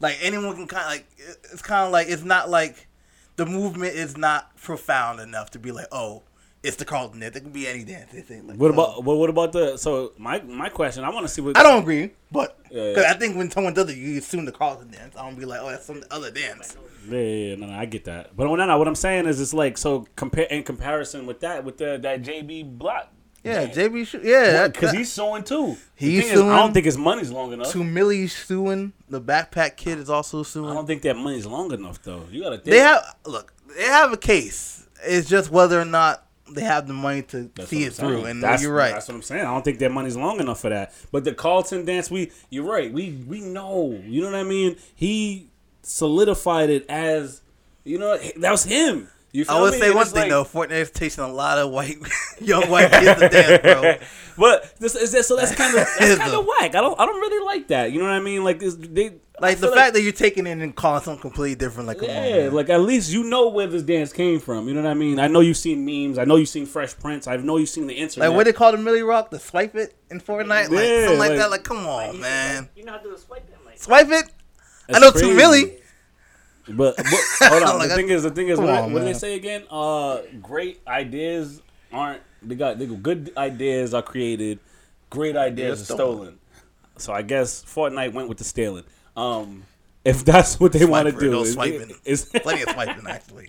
Like 0.00 0.18
anyone 0.20 0.54
can 0.56 0.66
kind 0.66 0.84
of 0.84 0.90
like 0.90 1.06
it's 1.52 1.62
kind 1.62 1.86
of 1.86 1.92
like 1.92 2.08
it's 2.08 2.24
not 2.24 2.50
like 2.50 2.88
the 3.36 3.46
movement 3.46 3.94
is 3.94 4.16
not 4.16 4.56
profound 4.56 5.20
enough 5.20 5.50
to 5.52 5.58
be 5.58 5.72
like 5.72 5.86
oh 5.92 6.22
it's 6.62 6.76
the 6.76 6.84
Carlton 6.84 7.20
dance. 7.20 7.36
It 7.36 7.40
can 7.40 7.50
be 7.50 7.66
any 7.66 7.84
dance. 7.84 8.12
Like 8.12 8.56
What 8.56 8.68
so- 8.68 8.72
about? 8.72 9.04
What, 9.04 9.18
what 9.18 9.30
about 9.30 9.52
the? 9.52 9.76
So 9.76 10.12
my 10.16 10.40
my 10.42 10.68
question. 10.68 11.04
I 11.04 11.10
want 11.10 11.26
to 11.26 11.32
see 11.32 11.42
what. 11.42 11.56
I 11.56 11.62
don't 11.62 11.82
agree, 11.82 12.10
but 12.30 12.62
because 12.64 13.04
yeah. 13.04 13.12
I 13.12 13.14
think 13.18 13.36
when 13.36 13.50
someone 13.50 13.74
does 13.74 13.90
it, 13.90 13.96
you 13.96 14.18
assume 14.18 14.44
the 14.44 14.52
Carlton 14.52 14.90
dance. 14.90 15.16
I 15.16 15.24
don't 15.24 15.38
be 15.38 15.44
like, 15.44 15.60
oh, 15.60 15.70
that's 15.70 15.86
some 15.86 16.02
other 16.10 16.30
dance. 16.30 16.76
Yeah, 17.08 17.18
yeah, 17.18 17.48
yeah, 17.48 17.54
no, 17.56 17.66
no, 17.66 17.72
I 17.72 17.84
get 17.86 18.04
that. 18.04 18.36
But 18.36 18.44
no, 18.44 18.54
no, 18.54 18.78
what 18.78 18.86
I'm 18.86 18.94
saying 18.94 19.26
is, 19.26 19.40
it's 19.40 19.52
like 19.52 19.76
so 19.76 20.06
compare 20.14 20.44
in 20.44 20.62
comparison 20.62 21.26
with 21.26 21.40
that 21.40 21.64
with 21.64 21.78
the 21.78 21.98
that 22.00 22.22
JB 22.22 22.78
block. 22.78 23.08
Yeah, 23.44 23.66
JB, 23.66 24.06
Sh- 24.06 24.22
yeah, 24.22 24.68
because 24.68 24.92
he's 24.92 25.10
suing 25.10 25.42
too. 25.42 25.76
He's 25.96 26.22
thing 26.22 26.32
is, 26.32 26.40
I 26.40 26.58
don't 26.58 26.72
think 26.72 26.86
his 26.86 26.96
money's 26.96 27.32
long 27.32 27.52
enough. 27.52 27.72
to 27.72 27.82
Milly 27.82 28.28
suing. 28.28 28.92
The 29.08 29.20
backpack 29.20 29.76
kid 29.76 29.98
is 29.98 30.08
also 30.08 30.44
suing. 30.44 30.70
I 30.70 30.74
don't 30.74 30.86
think 30.86 31.02
that 31.02 31.16
money's 31.16 31.44
long 31.44 31.72
enough 31.72 32.00
though. 32.02 32.24
You 32.30 32.44
gotta 32.44 32.58
think. 32.58 32.66
They 32.66 32.78
have 32.78 33.16
look. 33.26 33.52
They 33.76 33.82
have 33.82 34.12
a 34.12 34.16
case. 34.16 34.86
It's 35.04 35.28
just 35.28 35.50
whether 35.50 35.80
or 35.80 35.84
not 35.84 36.24
they 36.54 36.62
have 36.62 36.86
the 36.86 36.92
money 36.92 37.22
to 37.22 37.50
That's 37.54 37.68
see 37.68 37.84
it 37.84 37.94
through. 37.94 38.24
And 38.24 38.42
that's, 38.42 38.62
you're 38.62 38.74
right. 38.74 38.92
That's 38.92 39.08
what 39.08 39.14
I'm 39.14 39.22
saying. 39.22 39.42
I 39.42 39.52
don't 39.52 39.64
think 39.64 39.78
that 39.80 39.90
money's 39.90 40.16
long 40.16 40.40
enough 40.40 40.60
for 40.60 40.70
that. 40.70 40.92
But 41.10 41.24
the 41.24 41.34
Carlton 41.34 41.84
dance, 41.84 42.10
we 42.10 42.30
you're 42.50 42.64
right. 42.64 42.92
We 42.92 43.22
we 43.26 43.40
know. 43.40 44.00
You 44.04 44.22
know 44.22 44.30
what 44.30 44.38
I 44.38 44.44
mean? 44.44 44.76
He 44.94 45.48
solidified 45.82 46.70
it 46.70 46.86
as 46.88 47.42
you 47.84 47.98
know 47.98 48.16
that 48.18 48.50
was 48.50 48.64
him. 48.64 49.08
You 49.32 49.46
feel 49.46 49.56
I 49.56 49.60
would 49.62 49.72
me? 49.72 49.78
say 49.80 49.86
And 49.86 49.94
one 49.94 50.06
thing 50.06 50.30
like- 50.30 50.52
though. 50.52 50.62
is 50.64 50.90
teaching 50.90 51.24
a 51.24 51.28
lot 51.32 51.56
of 51.58 51.70
white 51.70 51.96
young 52.40 52.68
white 52.68 52.90
kids 52.92 53.20
to 53.20 53.28
dance, 53.28 53.62
bro. 53.62 53.94
But 54.38 54.74
this 54.78 54.94
is 54.94 55.12
that, 55.12 55.24
so 55.26 55.36
that's 55.36 55.54
kind 55.54 55.76
of 55.76 55.86
that's 55.98 56.16
kind 56.18 56.32
of 56.34 56.46
whack. 56.46 56.74
I 56.74 56.80
don't 56.80 56.98
I 56.98 57.04
don't 57.06 57.20
really 57.20 57.44
like 57.44 57.68
that. 57.68 57.92
You 57.92 57.98
know 57.98 58.04
what 58.06 58.14
I 58.14 58.20
mean? 58.20 58.42
Like 58.44 58.60
this, 58.60 58.74
they 58.76 59.12
Like 59.40 59.58
the 59.58 59.66
feel 59.66 59.76
fact 59.76 59.92
that 59.92 60.00
you're 60.02 60.12
taking 60.12 60.46
it 60.46 60.56
and 60.58 60.74
calling 60.74 61.02
something 61.02 61.20
completely 61.20 61.54
different. 61.54 61.86
Like, 61.86 61.98
come 61.98 62.08
on, 62.08 62.14
Yeah, 62.16 62.48
like 62.50 62.70
at 62.70 62.80
least 62.80 63.10
you 63.12 63.24
know 63.24 63.48
where 63.50 63.66
this 63.66 63.82
dance 63.82 64.10
came 64.10 64.40
from. 64.40 64.68
You 64.68 64.74
know 64.74 64.82
what 64.82 64.90
I 64.90 64.94
mean? 64.94 65.18
I 65.18 65.26
know 65.28 65.40
you've 65.40 65.58
seen 65.58 65.84
memes. 65.84 66.16
I 66.18 66.24
know 66.24 66.36
you've 66.36 66.48
seen 66.48 66.64
Fresh 66.64 66.98
Prince. 66.98 67.26
I 67.26 67.36
know 67.36 67.58
you've 67.58 67.68
seen 67.68 67.86
the 67.86 67.94
internet. 67.94 68.30
Like 68.30 68.36
what 68.36 68.44
they 68.44 68.54
call 68.54 68.72
the 68.72 68.78
Milly 68.78 69.02
Rock, 69.02 69.30
the 69.30 69.38
swipe 69.38 69.74
it 69.76 69.94
in 70.10 70.18
Fortnite, 70.20 70.70
like 70.70 70.70
Yeah, 70.70 71.00
something 71.04 71.18
like, 71.18 71.30
like- 71.30 71.38
that. 71.38 71.50
Like, 71.50 71.64
come 71.64 71.86
on, 71.86 72.12
Like, 72.12 72.20
man, 72.20 72.68
You 72.74 72.84
know 72.84 72.92
how 72.92 72.98
to 72.98 73.04
do 73.04 73.14
a 73.14 73.18
swipe 73.18 73.46
in, 73.48 73.64
like. 73.66 73.78
swipe 73.78 74.08
it. 74.10 74.30
I 74.92 74.98
know 74.98 75.10
crazy. 75.12 75.26
two 75.28 75.36
Milly. 75.36 75.76
But, 76.68 76.96
but 76.96 77.06
hold 77.40 77.62
on. 77.64 77.78
Like, 77.78 77.88
the 77.88 77.94
I- 77.94 77.96
thing 77.96 78.08
is, 78.10 78.22
the 78.22 78.30
thing 78.30 78.48
is, 78.48 78.58
what, 78.58 78.68
on, 78.70 78.92
what 78.92 79.00
did 79.00 79.08
they 79.08 79.18
say 79.18 79.34
again? 79.34 79.64
Uh, 79.70 80.20
great 80.40 80.80
ideas 80.86 81.62
aren't. 81.92 82.22
They 82.42 82.54
got 82.54 82.78
they 82.78 82.86
go, 82.86 82.96
good 82.96 83.32
ideas 83.36 83.94
are 83.94 84.02
created. 84.02 84.58
Great 85.10 85.36
ideas 85.36 85.82
are 85.82 85.84
stolen. 85.84 85.98
stolen. 86.16 86.38
So 86.96 87.12
I 87.12 87.22
guess 87.22 87.64
Fortnite 87.64 88.12
went 88.12 88.28
with 88.28 88.38
the 88.38 88.44
stealing. 88.44 88.84
Um, 89.16 89.64
if 90.04 90.24
that's 90.24 90.58
what 90.58 90.72
they 90.72 90.84
want 90.84 91.06
to 91.08 91.12
do, 91.18 91.30
no 91.30 91.42
is- 91.42 91.52
swiping. 91.52 91.94
is- 92.04 92.24
Plenty 92.42 92.62
of 92.62 92.70
swiping 92.70 93.06
actually. 93.06 93.48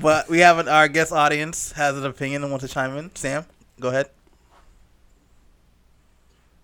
But 0.00 0.28
we 0.28 0.40
have 0.40 0.58
an, 0.58 0.68
our 0.68 0.86
guest 0.88 1.12
audience 1.12 1.72
has 1.72 1.96
an 1.96 2.04
opinion 2.04 2.42
and 2.42 2.52
wants 2.52 2.66
to 2.66 2.72
chime 2.72 2.96
in. 2.96 3.14
Sam, 3.14 3.46
go 3.80 3.88
ahead. 3.88 4.10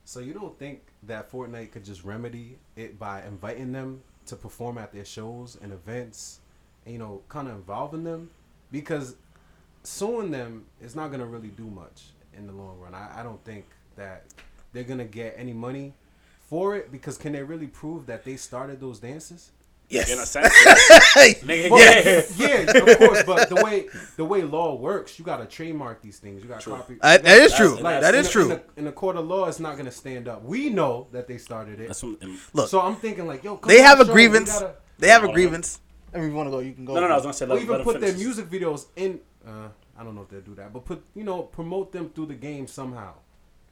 So 0.05 0.21
you 0.21 0.35
don't 0.35 0.57
think 0.59 0.81
that 1.05 1.31
Fortnite 1.33 1.73
could 1.73 1.85
just 1.85 2.05
remedy 2.05 2.59
it 2.77 2.99
by 2.99 3.23
inviting 3.25 3.73
them 3.73 4.03
to 4.27 4.37
perform 4.37 4.79
at 4.79 4.93
their 4.93 5.05
shows 5.05 5.59
and 5.61 5.73
events, 5.73 6.41
you 6.87 6.99
know, 6.99 7.23
kind 7.29 7.49
of 7.49 7.55
involving 7.55 8.05
them, 8.05 8.31
because 8.71 9.17
suing 9.83 10.31
them 10.31 10.67
is 10.81 10.97
not 10.97 11.11
gonna 11.11 11.27
really 11.27 11.49
do 11.49 11.65
much 11.65 12.07
in 12.37 12.47
the 12.47 12.53
long 12.53 12.79
run. 12.79 12.95
I, 12.95 13.21
I 13.21 13.23
don't 13.23 13.43
think 13.45 13.67
that 13.97 14.25
they're 14.73 14.85
gonna 14.85 15.05
get 15.05 15.35
any 15.37 15.53
money 15.53 15.95
for 16.41 16.77
it 16.77 16.93
because 16.93 17.17
can 17.17 17.33
they 17.33 17.43
really 17.43 17.67
prove 17.67 18.07
that 18.07 18.25
they 18.25 18.37
started 18.37 18.81
those 18.81 18.99
dances? 18.99 19.51
Yes. 19.91 20.11
In 20.13 20.19
a 20.19 20.25
sense, 20.27 20.49
nigga, 21.45 21.71
Well, 21.71 21.79
yeah. 21.81 22.23
yeah, 22.37 22.71
of 22.79 22.99
course. 22.99 23.23
But 23.25 23.49
the 23.49 23.57
way 23.63 23.87
the 24.17 24.25
way 24.25 24.43
law 24.43 24.75
works, 24.75 25.19
you 25.19 25.25
gotta 25.25 25.45
trademark 25.47 26.01
these 26.03 26.19
things. 26.19 26.43
You 26.43 26.49
got 26.49 26.63
to 26.63 26.71
copy. 26.71 26.97
I- 27.03 27.19
that 27.19 27.39
is 27.39 27.55
true. 27.55 27.79
Like, 27.81 28.01
that 28.01 28.15
in 28.15 28.21
is 28.21 28.29
a- 28.29 28.33
true. 28.33 28.45
In 28.47 28.53
a, 28.53 28.63
in 28.77 28.87
a 28.89 28.93
court 28.93 29.17
of 29.17 29.27
law, 29.27 29.47
it's 29.47 29.61
not 29.61 29.77
gonna 29.77 29.91
stand 29.91 30.27
up. 30.27 30.43
We 30.43 30.71
know 30.71 31.09
that 31.13 31.29
they 31.29 31.39
started 31.39 31.81
it. 31.81 31.89
That's 31.89 32.03
what, 32.03 32.17
Look, 32.55 32.69
so 32.69 32.81
I'm 32.81 32.97
thinking 32.97 33.27
like, 33.27 33.45
yo, 33.45 33.57
come 33.59 33.69
they 33.69 33.81
have 33.83 34.01
a 34.01 34.07
show, 34.07 34.13
grievance. 34.13 34.53
gotta- 34.59 34.75
They 34.99 35.09
have 35.09 35.23
a 35.25 35.33
grievance. 35.33 35.81
I 36.13 36.17
mean, 36.19 36.27
if 36.27 36.31
you 36.31 36.37
want 36.37 36.47
to 36.47 36.51
go, 36.51 36.61
you 36.61 36.73
can 36.73 36.85
go. 36.85 36.95
no, 36.95 37.01
no. 37.01 37.07
I 37.09 37.15
was 37.15 37.23
gonna 37.23 37.35
say, 37.35 37.45
Or 37.45 37.49
let, 37.49 37.63
even 37.63 37.77
let 37.77 37.85
put 37.85 38.01
their 38.01 38.15
music 38.15 38.47
videos 38.49 38.87
in. 38.97 39.21
Uh, 39.47 39.69
I 39.99 40.03
don't 40.03 40.15
know 40.15 40.23
if 40.23 40.29
they'll 40.29 40.41
do 40.41 40.55
that, 40.57 40.73
but 40.73 40.85
put 40.85 41.05
you 41.15 41.25
know 41.25 41.43
promote 41.43 41.93
them 41.93 42.09
through 42.09 42.27
the 42.27 42.35
game 42.35 42.67
somehow. 42.67 43.13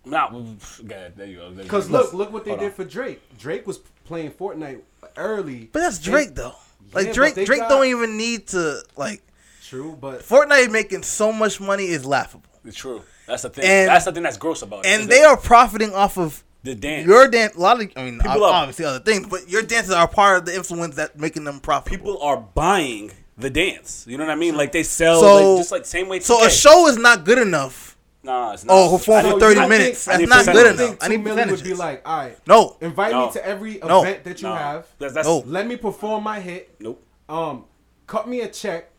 Nah, 0.04 0.30
well, 0.32 0.42
pff, 0.42 0.86
God, 0.86 1.12
there 1.16 1.26
you 1.26 1.36
go. 1.36 1.50
Because 1.50 1.88
look, 1.90 2.12
look 2.12 2.32
what 2.32 2.44
they 2.44 2.50
Hold 2.50 2.60
did 2.60 2.66
on. 2.66 2.72
for 2.72 2.84
Drake. 2.84 3.20
Drake 3.38 3.66
was 3.66 3.78
playing 4.04 4.32
Fortnite 4.32 4.80
early. 5.16 5.70
But 5.72 5.80
that's 5.80 5.98
Drake 6.00 6.34
though. 6.34 6.54
Like 6.92 7.06
but 7.06 7.14
Drake, 7.14 7.34
Drake 7.46 7.60
got- 7.60 7.68
don't 7.70 7.86
even 7.86 8.16
need 8.16 8.48
to 8.48 8.82
like. 8.96 9.22
True, 9.64 9.96
but 9.98 10.20
Fortnite 10.22 10.70
making 10.70 11.02
so 11.04 11.32
much 11.32 11.58
money 11.60 11.86
is 11.86 12.04
laughable, 12.04 12.50
It's 12.64 12.76
true. 12.76 13.02
That's 13.26 13.42
the 13.42 13.50
thing. 13.50 13.64
And- 13.64 13.88
that's 13.88 14.04
the 14.04 14.12
thing 14.12 14.22
that's 14.24 14.36
gross 14.36 14.60
about 14.62 14.84
it. 14.84 14.88
and 14.88 15.08
they 15.08 15.20
that 15.20 15.28
are 15.28 15.36
profiting 15.36 15.94
off 15.94 16.18
of 16.18 16.42
the 16.64 16.74
dance. 16.74 17.06
your 17.06 17.28
dance. 17.28 17.54
A 17.54 17.60
lot 17.60 17.80
of, 17.80 17.90
I 17.96 18.04
mean, 18.04 18.18
People 18.18 18.44
ob- 18.44 18.50
are- 18.52 18.62
obviously 18.62 18.84
other 18.84 19.00
things, 19.00 19.26
but 19.28 19.48
your 19.48 19.62
dances 19.62 19.92
are 19.92 20.06
part 20.08 20.38
of 20.38 20.44
the 20.46 20.54
influence 20.54 20.96
that 20.96 21.18
making 21.18 21.44
them 21.44 21.60
profitable. 21.60 21.96
people 22.14 22.22
are 22.22 22.36
buying 22.36 23.12
the 23.38 23.48
dance. 23.48 24.04
You 24.06 24.18
know 24.18 24.24
what 24.26 24.32
I 24.32 24.36
mean? 24.36 24.56
Like 24.56 24.72
they 24.72 24.82
sell, 24.82 25.20
So- 25.20 25.52
like, 25.54 25.60
just 25.60 25.72
like 25.72 25.86
same 25.86 26.08
way. 26.08 26.20
so 26.20 26.38
2K. 26.40 26.46
a 26.46 26.50
show 26.50 26.86
is 26.88 26.98
not 26.98 27.24
good 27.24 27.38
enough. 27.38 27.91
Nah, 28.24 28.52
it's 28.52 28.64
not. 28.64 28.72
Oh, 28.74 28.96
perform 28.96 29.26
I 29.26 29.30
for 29.32 29.40
thirty 29.40 29.60
I 29.60 29.66
minutes. 29.66 30.04
think- 30.04 30.18
That's 30.28 30.28
not 30.30 30.38
percentages. 30.38 30.62
good 30.62 30.66
I 30.66 30.70
enough. 30.84 30.88
think 31.00 31.04
I 31.04 31.08
need 31.08 31.24
million 31.24 31.50
would 31.50 31.64
be 31.64 31.74
like, 31.74 32.08
all 32.08 32.16
right, 32.18 32.38
No, 32.46 32.76
invite 32.80 33.10
No. 33.12 33.26
me 33.26 33.32
to 33.32 33.44
every 33.46 33.78
No. 33.84 34.02
event 34.02 34.24
that 34.24 34.40
you 34.42 34.48
No. 34.48 34.54
have. 34.54 34.86
That's, 34.98 35.14
that's 35.14 35.26
No. 35.26 35.38
Let 35.46 35.66
me 35.66 35.76
perform 35.76 36.22
my 36.22 36.38
hit. 36.38 36.74
Nope. 36.78 37.02
Um, 37.28 37.64
cut 38.06 38.28
me 38.28 38.40
a 38.42 38.48
check. 38.48 38.90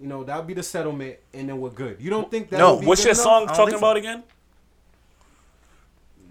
You 0.00 0.06
know 0.06 0.22
that'll 0.24 0.44
be 0.44 0.54
the 0.54 0.62
settlement, 0.62 1.16
and 1.34 1.48
then 1.48 1.60
we're 1.60 1.70
good. 1.70 1.96
You 2.00 2.08
don't 2.08 2.30
think 2.30 2.50
that? 2.50 2.58
No. 2.58 2.74
would 2.74 2.80
be 2.82 2.86
What's 2.86 3.00
good 3.02 3.08
your 3.08 3.14
enough? 3.14 3.22
song 3.24 3.42
I 3.42 3.46
don't 3.46 3.56
talking 3.56 3.66
think 3.72 3.80
so. 3.80 3.86
about 3.86 3.96
again? 3.96 4.22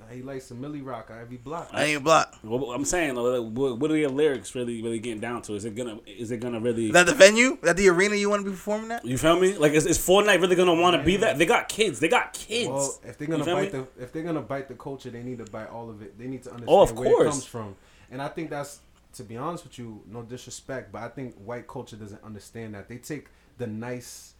Nah, 0.07 0.15
he 0.15 0.21
likes 0.21 0.45
some 0.45 0.61
Milly 0.61 0.81
Rock 0.81 1.09
on 1.11 1.19
every 1.19 1.37
block. 1.37 1.69
I 1.73 1.85
ain't 1.85 2.03
blocked. 2.03 2.43
What 2.43 2.73
I'm 2.75 2.85
saying, 2.85 3.15
like, 3.15 3.51
what, 3.51 3.79
what 3.79 3.91
are 3.91 3.97
your 3.97 4.09
lyrics 4.09 4.55
really, 4.55 4.81
really 4.81 4.99
getting 4.99 5.19
down 5.19 5.41
to? 5.43 5.53
Is 5.53 5.65
it 5.65 5.75
gonna, 5.75 5.99
is 6.05 6.31
it 6.31 6.37
gonna 6.37 6.59
really? 6.59 6.87
Is 6.87 6.93
that 6.93 7.05
the 7.05 7.13
venue? 7.13 7.53
Is 7.53 7.61
that 7.61 7.77
the 7.77 7.89
arena 7.89 8.15
you 8.15 8.29
want 8.29 8.41
to 8.43 8.45
be 8.45 8.51
performing 8.51 8.91
at? 8.91 9.05
you 9.05 9.17
feel 9.17 9.39
me? 9.39 9.57
Like, 9.57 9.73
is, 9.73 9.85
is 9.85 9.97
Fortnite 9.97 10.41
really 10.41 10.55
gonna 10.55 10.75
want 10.75 10.95
to 10.97 11.03
be 11.03 11.17
that? 11.17 11.37
They 11.37 11.45
got 11.45 11.69
kids. 11.69 11.99
They 11.99 12.07
got 12.07 12.33
kids. 12.33 12.69
Well, 12.69 12.99
if 13.05 13.17
they're 13.17 13.27
gonna 13.27 13.45
bite 13.45 13.73
me? 13.73 13.79
the 13.79 14.03
if 14.03 14.13
they're 14.13 14.23
gonna 14.23 14.41
bite 14.41 14.67
the 14.67 14.75
culture, 14.75 15.09
they 15.09 15.23
need 15.23 15.39
to 15.39 15.45
bite 15.45 15.69
all 15.69 15.89
of 15.89 16.01
it. 16.01 16.17
They 16.17 16.27
need 16.27 16.43
to 16.43 16.51
understand 16.51 16.77
Oh, 16.77 16.83
of 16.83 16.97
where 16.97 17.21
it 17.21 17.29
comes 17.29 17.45
from. 17.45 17.75
And 18.09 18.21
I 18.21 18.27
think 18.27 18.49
that's 18.49 18.81
to 19.13 19.23
be 19.23 19.35
honest 19.35 19.63
with 19.63 19.79
you, 19.79 20.01
no 20.07 20.21
disrespect, 20.21 20.91
but 20.91 21.01
I 21.01 21.07
think 21.07 21.35
white 21.35 21.67
culture 21.67 21.95
doesn't 21.95 22.23
understand 22.23 22.75
that. 22.75 22.87
They 22.87 22.97
take 22.97 23.27
the 23.57 23.65
nice 23.65 24.33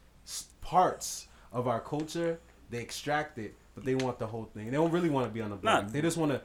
parts 0.61 1.27
of 1.51 1.67
our 1.67 1.79
culture, 1.79 2.39
they 2.69 2.79
extract 2.79 3.39
it, 3.39 3.55
but 3.77 3.85
they 3.85 3.93
want 3.95 4.17
the 4.17 4.25
whole 4.25 4.49
thing. 4.53 4.65
They 4.65 4.71
don't 4.71 4.91
really 4.91 5.09
want 5.11 5.27
to 5.27 5.31
be 5.33 5.39
on 5.41 5.51
the 5.51 5.55
block. 5.55 5.83
Nah. 5.85 5.89
They 5.89 6.01
just 6.01 6.17
want 6.17 6.31
to. 6.31 6.41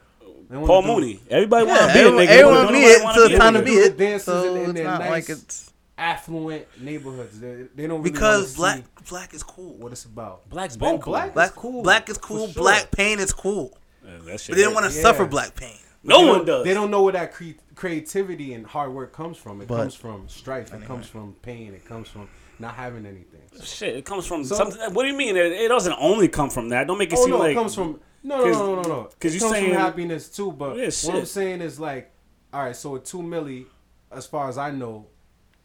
Paul 0.51 0.83
Mooney. 0.83 1.19
Everybody 1.31 1.67
Yeah, 1.67 1.73
want 1.79 1.93
to 1.93 1.95
be 1.95 2.01
everyone, 2.01 2.23
a 2.23 2.27
nigga. 2.27 2.29
everyone 2.29 2.55
Don't 2.65 2.73
be 2.75 2.79
it 2.81 3.03
wanna 3.03 3.09
until 3.09 3.29
be 3.29 3.33
the 3.33 3.37
a 3.37 3.39
time 3.41 3.55
to 3.55 3.63
be 3.63 3.71
it. 3.73 3.97
dances 3.97 4.25
So 4.27 4.43
in- 4.51 4.57
in 4.57 4.63
it's 4.65 4.73
their 4.75 4.85
not 4.85 5.01
nice- 5.01 5.11
like 5.11 5.29
it's 5.31 5.73
affluent 5.97 6.67
neighborhoods. 6.81 7.41
They, 7.41 7.55
they 7.75 7.87
don't 7.87 8.01
really 8.03 8.11
because 8.13 8.59
wanna 8.59 8.83
black 8.83 9.09
black 9.09 9.35
is 9.35 9.43
cool. 9.43 9.75
what 9.75 9.93
it's 9.93 10.05
about. 10.05 10.49
Black's 10.51 10.77
Oh, 10.77 10.79
been 10.79 11.01
cool. 11.01 11.13
black 11.13 11.33
Black 11.35 11.49
is 11.51 11.57
cool. 11.57 11.83
Black 11.83 12.09
is 12.11 12.19
cool. 12.19 12.47
sure. 12.49 12.63
Black 12.63 12.91
pain 12.91 13.19
is 13.19 13.33
cool. 13.33 13.77
Yeah, 14.05 14.11
that 14.27 14.45
But 14.49 14.57
they 14.57 14.63
don't 14.63 14.75
want 14.75 14.91
to 14.91 14.95
Yeah. 14.95 15.03
suffer 15.03 15.25
black 15.27 15.55
pain. 15.55 15.79
No 16.05 16.23
They 16.25 16.29
one 16.31 16.45
does. 16.45 16.65
They 16.65 16.75
don't 16.75 16.91
know 16.91 17.03
where 17.03 17.13
that 17.13 17.33
cre- 17.33 17.53
creativity 17.75 18.53
and 18.55 18.67
hard 18.67 18.93
work 18.93 19.13
comes 19.13 19.39
from. 19.39 19.61
It 19.63 19.69
But- 19.69 19.77
comes 19.79 19.95
from 19.95 20.29
strife. 20.29 20.75
It 20.75 20.85
comes 20.85 21.07
from 21.07 21.35
pain. 21.43 21.73
It 21.75 21.85
comes 21.87 22.09
from 22.09 22.29
not 22.59 22.75
having 22.75 23.07
anything. 23.07 23.41
Shit, 23.63 23.97
it 23.97 24.05
comes 24.05 24.27
from 24.27 24.45
So- 24.45 24.55
something. 24.57 24.95
What 24.95 25.03
do 25.03 25.09
you 25.09 25.17
mean? 25.17 25.37
It, 25.37 25.53
it 25.53 25.69
doesn't 25.69 25.95
only 25.99 26.29
come 26.29 26.51
from 26.51 26.69
that. 26.71 26.87
Don't 26.87 26.99
make 26.99 27.13
it 27.13 27.19
Oh 27.19 27.23
seem 27.23 27.31
no, 27.33 27.39
like 27.39 27.53
it 27.53 27.55
comes 27.55 27.75
from 27.75 28.01
no, 28.23 28.45
no, 28.45 28.53
no, 28.53 28.75
no, 28.77 28.83
no, 28.83 29.09
Because 29.11 29.33
it 29.33 29.37
you 29.37 29.41
comes 29.41 29.53
saying- 29.53 29.73
from 29.73 29.81
happiness 29.81 30.29
too. 30.29 30.53
But 30.53 30.77
Yeah, 30.77 30.91
what 31.05 31.17
I'm 31.17 31.25
saying 31.27 31.61
is 31.61 31.79
like, 31.81 32.11
all 32.53 32.63
right. 32.63 32.77
So 32.77 32.91
with 32.91 33.05
two 33.05 33.23
Milly, 33.23 33.67
as 34.11 34.27
far 34.27 34.49
as 34.49 34.57
I 34.59 34.71
know 34.71 35.07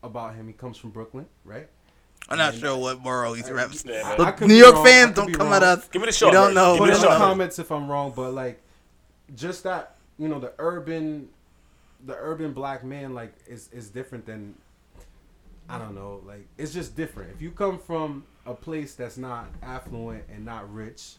about 0.03 0.35
him, 0.35 0.47
he 0.47 0.53
comes 0.53 0.77
from 0.77 0.89
Brooklyn, 0.91 1.27
right? 1.45 1.69
I'm 2.29 2.37
not 2.37 2.55
sure 2.55 2.75
what 2.77 3.01
borough 3.01 3.33
he's 3.33 3.49
reps. 3.49 3.85
Yeah, 3.85 4.01
I- 4.03 4.17
man. 4.17 4.27
I 4.27 4.31
could 4.31 4.47
New 4.49 4.55
York 4.55 4.75
wrong, 4.75 4.85
fans 4.85 5.15
don't 5.15 5.31
come 5.33 5.47
wrong. 5.47 5.55
at 5.55 5.63
us. 5.63 5.87
Give 5.87 6.01
me 6.01 6.07
the 6.07 6.09
We 6.09 6.13
short 6.13 6.33
don't 6.33 6.53
know. 6.53 6.77
Put 6.77 6.89
me 6.89 6.93
it 6.95 6.97
the 6.99 7.05
in 7.07 7.11
the 7.13 7.17
comments 7.17 7.59
if 7.59 7.71
I'm 7.71 7.87
wrong, 7.89 8.11
but 8.15 8.33
like, 8.33 8.61
just 9.35 9.63
that 9.63 9.95
you 10.17 10.27
know 10.27 10.39
the 10.39 10.53
urban, 10.59 11.29
the 12.05 12.15
urban 12.15 12.51
black 12.53 12.83
man 12.83 13.13
like 13.13 13.33
is 13.47 13.69
is 13.71 13.89
different 13.89 14.25
than. 14.25 14.55
I 15.69 15.77
don't 15.77 15.95
know, 15.95 16.21
like 16.25 16.47
it's 16.57 16.73
just 16.73 16.95
different. 16.95 17.31
If 17.35 17.41
you 17.41 17.51
come 17.51 17.77
from 17.79 18.23
a 18.45 18.53
place 18.53 18.95
that's 18.95 19.17
not 19.17 19.47
affluent 19.61 20.23
and 20.33 20.45
not 20.45 20.73
rich, 20.73 21.13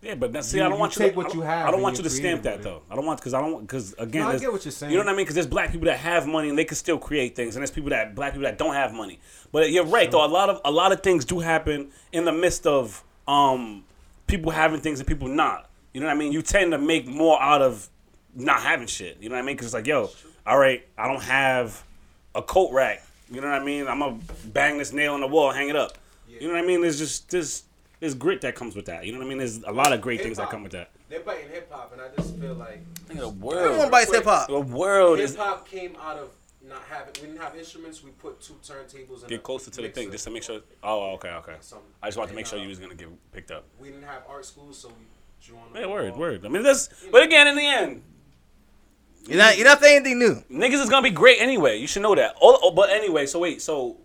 Yeah, 0.00 0.14
but 0.16 0.32
that's, 0.32 0.48
see, 0.48 0.58
You- 0.58 0.64
I 0.64 0.68
don't 0.68 0.78
want 0.78 0.96
you. 0.96 1.02
take 1.02 1.12
to, 1.12 1.16
what 1.18 1.34
you 1.34 1.40
have 1.42 1.66
I 1.66 1.70
don't 1.70 1.82
want 1.82 1.96
you 1.96 2.02
to 2.04 2.10
stamp 2.10 2.42
that 2.42 2.62
though. 2.62 2.82
I 2.90 2.94
don't 2.96 3.04
want 3.06 3.18
because 3.20 3.34
I 3.34 3.40
don't 3.40 3.60
because 3.62 3.94
again, 3.98 4.22
No, 4.22 4.28
I 4.30 4.38
get 4.38 4.52
what 4.52 4.64
you're 4.64 4.72
saying. 4.72 4.92
You 4.92 4.98
know 4.98 5.04
what 5.04 5.10
I 5.12 5.16
mean? 5.16 5.24
Because 5.24 5.34
there's 5.34 5.46
black 5.46 5.70
people 5.72 5.86
that 5.86 5.98
have 5.98 6.26
money 6.26 6.48
and 6.48 6.58
they 6.58 6.64
can 6.64 6.76
still 6.76 6.98
create 6.98 7.34
things, 7.36 7.56
and 7.56 7.62
there's 7.62 7.70
people 7.70 7.90
that 7.90 8.14
black 8.14 8.32
people 8.32 8.44
that 8.44 8.58
don't 8.58 8.74
have 8.74 8.92
money. 8.92 9.18
But 9.52 9.70
you're 9.70 9.84
right 9.86 10.10
though. 10.10 10.24
A 10.24 10.26
lot 10.28 10.48
of 10.50 10.60
a 10.64 10.70
lot 10.70 10.92
of 10.92 11.02
things 11.02 11.24
do 11.24 11.40
happen 11.40 11.90
in 12.12 12.24
the 12.24 12.32
midst 12.32 12.66
of 12.66 13.02
um 13.28 13.84
people 14.26 14.50
having 14.52 14.80
things 14.80 14.98
and 15.00 15.06
people 15.06 15.28
not. 15.28 15.68
You 15.92 16.00
know 16.00 16.06
what 16.06 16.14
I 16.14 16.18
mean? 16.18 16.32
You 16.32 16.42
tend 16.42 16.72
to 16.72 16.78
make 16.78 17.06
more 17.06 17.40
out 17.42 17.60
of 17.60 17.88
not 18.34 18.60
having 18.62 18.86
shit. 18.86 19.18
You 19.20 19.28
know 19.28 19.34
what 19.34 19.42
I 19.42 19.46
mean? 19.46 19.56
Because 19.56 19.66
it's 19.66 19.74
like, 19.74 19.86
yo, 19.86 20.10
all 20.46 20.58
right, 20.58 20.86
I 20.96 21.06
don't 21.06 21.22
have 21.22 21.84
a 22.34 22.40
coat 22.42 22.72
rack. 22.72 23.04
You 23.32 23.40
know 23.40 23.50
what 23.50 23.60
I 23.60 23.64
mean? 23.64 23.86
I'm 23.88 23.98
gonna 24.00 24.18
bang 24.46 24.78
this 24.78 24.92
nail 24.92 25.14
on 25.14 25.20
the 25.20 25.26
wall, 25.26 25.50
hang 25.52 25.68
it 25.68 25.76
up. 25.76 25.98
You 26.28 26.48
know 26.48 26.54
what 26.54 26.62
I 26.64 26.66
mean? 26.66 26.80
There's 26.82 26.98
just 26.98 27.30
this 27.30 27.64
there's 28.00 28.14
grit 28.14 28.40
that 28.40 28.54
comes 28.56 28.74
with 28.74 28.86
that. 28.86 29.06
You 29.06 29.12
know 29.12 29.18
what 29.18 29.26
I 29.26 29.28
mean? 29.28 29.38
There's 29.38 29.62
a 29.62 29.70
lot 29.72 29.92
of 29.92 30.00
great 30.00 30.20
things 30.22 30.36
that 30.38 30.50
come 30.50 30.62
with 30.62 30.72
that. 30.72 30.90
they're 31.08 31.20
biting 31.20 31.48
hip 31.50 31.70
hop, 31.70 31.92
and 31.92 32.02
I 32.02 32.08
just 32.16 32.36
feel 32.36 32.54
like 32.54 32.82
The 33.08 33.28
world. 33.28 33.58
Everyone 33.58 33.78
world, 33.78 33.90
bites 33.90 34.12
hip 34.14 34.24
hop. 34.24 34.48
the 34.48 34.60
world 34.60 35.18
hip 35.18 35.28
is 35.28 35.36
hop 35.36 35.68
came 35.68 35.96
out 36.02 36.18
of 36.18 36.30
not 36.68 36.82
having. 36.90 37.12
We 37.20 37.28
didn't 37.28 37.40
have 37.40 37.56
instruments. 37.56 38.02
We 38.02 38.10
put 38.10 38.40
two 38.40 38.54
turntables. 38.64 39.20
And 39.20 39.28
get 39.28 39.42
closer 39.42 39.70
to 39.70 39.82
the 39.82 39.88
thing 39.88 40.10
just 40.10 40.24
to 40.24 40.30
make 40.30 40.42
sure. 40.42 40.60
Oh, 40.82 41.12
okay, 41.14 41.30
okay. 41.30 41.56
Something. 41.60 41.86
I 42.02 42.08
just 42.08 42.18
wanted 42.18 42.30
to 42.30 42.36
make 42.36 42.46
sure 42.46 42.58
uh, 42.58 42.62
you 42.62 42.68
was 42.68 42.78
gonna 42.78 42.94
get 42.94 43.08
picked 43.32 43.50
up. 43.50 43.64
We 43.80 43.88
didn't 43.88 44.04
have 44.04 44.22
art 44.28 44.44
schools, 44.46 44.78
so 44.78 44.88
we 44.88 44.94
drew 45.44 45.56
on. 45.58 45.72
the 45.72 45.80
Yeah, 45.80 45.86
word, 45.86 46.10
wall. 46.12 46.20
word. 46.20 46.44
I 46.46 46.48
mean, 46.48 46.62
that's. 46.64 46.88
But 47.10 47.22
again, 47.22 47.46
in 47.48 47.56
the 47.56 47.66
end, 47.66 48.02
You're 49.26 49.38
not. 49.38 49.56
You're 49.56 49.66
not 49.66 49.80
saying 49.80 49.96
anything 49.96 50.18
new. 50.18 50.42
niggas 50.50 50.82
is 50.82 50.90
gonna 50.90 51.02
be 51.02 51.10
great 51.10 51.40
anyway. 51.40 51.78
You 51.78 51.86
should 51.86 52.02
know 52.02 52.14
that. 52.14 52.36
Oh, 52.40 52.58
oh, 52.62 52.70
but 52.72 52.90
anyway, 52.90 53.26
so 53.26 53.38
wait, 53.38 53.62
so 53.62 53.98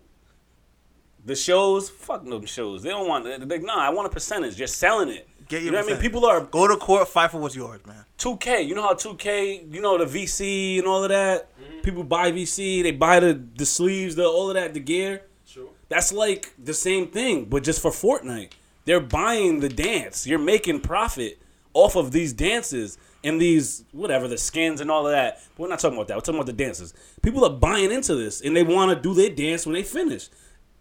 the 1.24 1.34
shows, 1.34 1.90
fuck 1.90 2.24
them 2.24 2.46
shows. 2.46 2.82
They 2.82 2.90
don't 2.90 3.08
want. 3.08 3.24
They, 3.24 3.38
they, 3.38 3.58
nah, 3.58 3.78
I 3.78 3.90
want 3.90 4.06
a 4.06 4.10
percentage. 4.10 4.58
You're 4.58 4.66
selling 4.68 5.08
it. 5.08 5.28
Get 5.48 5.62
your 5.62 5.66
you 5.66 5.70
know 5.72 5.78
what 5.78 5.90
I 5.90 5.92
mean? 5.92 6.00
People 6.00 6.26
are 6.26 6.42
Go 6.42 6.68
to 6.68 6.76
court, 6.76 7.08
fight 7.08 7.30
for 7.30 7.38
what's 7.38 7.56
yours, 7.56 7.80
man. 7.86 8.04
2K. 8.18 8.66
You 8.66 8.74
know 8.74 8.82
how 8.82 8.94
2K, 8.94 9.72
you 9.72 9.80
know 9.80 10.02
the 10.02 10.04
VC 10.04 10.78
and 10.78 10.86
all 10.86 11.02
of 11.02 11.08
that. 11.08 11.48
Mm-hmm. 11.58 11.80
People 11.80 12.04
buy 12.04 12.32
VC, 12.32 12.82
they 12.82 12.90
buy 12.90 13.20
the 13.20 13.40
the 13.56 13.66
sleeves, 13.66 14.14
the 14.14 14.26
all 14.26 14.50
of 14.50 14.54
that, 14.54 14.74
the 14.74 14.80
gear. 14.80 15.22
True. 15.50 15.70
That's 15.88 16.12
like 16.12 16.52
the 16.62 16.74
same 16.74 17.08
thing, 17.08 17.46
but 17.46 17.64
just 17.64 17.80
for 17.80 17.90
Fortnite. 17.90 18.50
They're 18.84 19.00
buying 19.00 19.60
the 19.60 19.68
dance. 19.68 20.26
You're 20.26 20.38
making 20.38 20.80
profit 20.80 21.38
off 21.74 21.94
of 21.94 22.10
these 22.10 22.32
dances 22.32 22.96
and 23.28 23.40
these 23.40 23.84
whatever 23.92 24.26
the 24.28 24.38
skins 24.38 24.80
and 24.80 24.90
all 24.90 25.06
of 25.06 25.12
that. 25.12 25.40
But 25.56 25.62
we're 25.62 25.68
not 25.68 25.78
talking 25.80 25.96
about 25.96 26.08
that. 26.08 26.16
We're 26.16 26.20
talking 26.22 26.40
about 26.40 26.46
the 26.46 26.52
dances. 26.64 26.94
People 27.22 27.44
are 27.44 27.50
buying 27.50 27.92
into 27.92 28.14
this 28.14 28.40
and 28.40 28.56
they 28.56 28.62
want 28.62 28.90
to 28.96 29.00
do 29.00 29.14
their 29.14 29.30
dance 29.30 29.66
when 29.66 29.74
they 29.74 29.82
finish. 29.82 30.28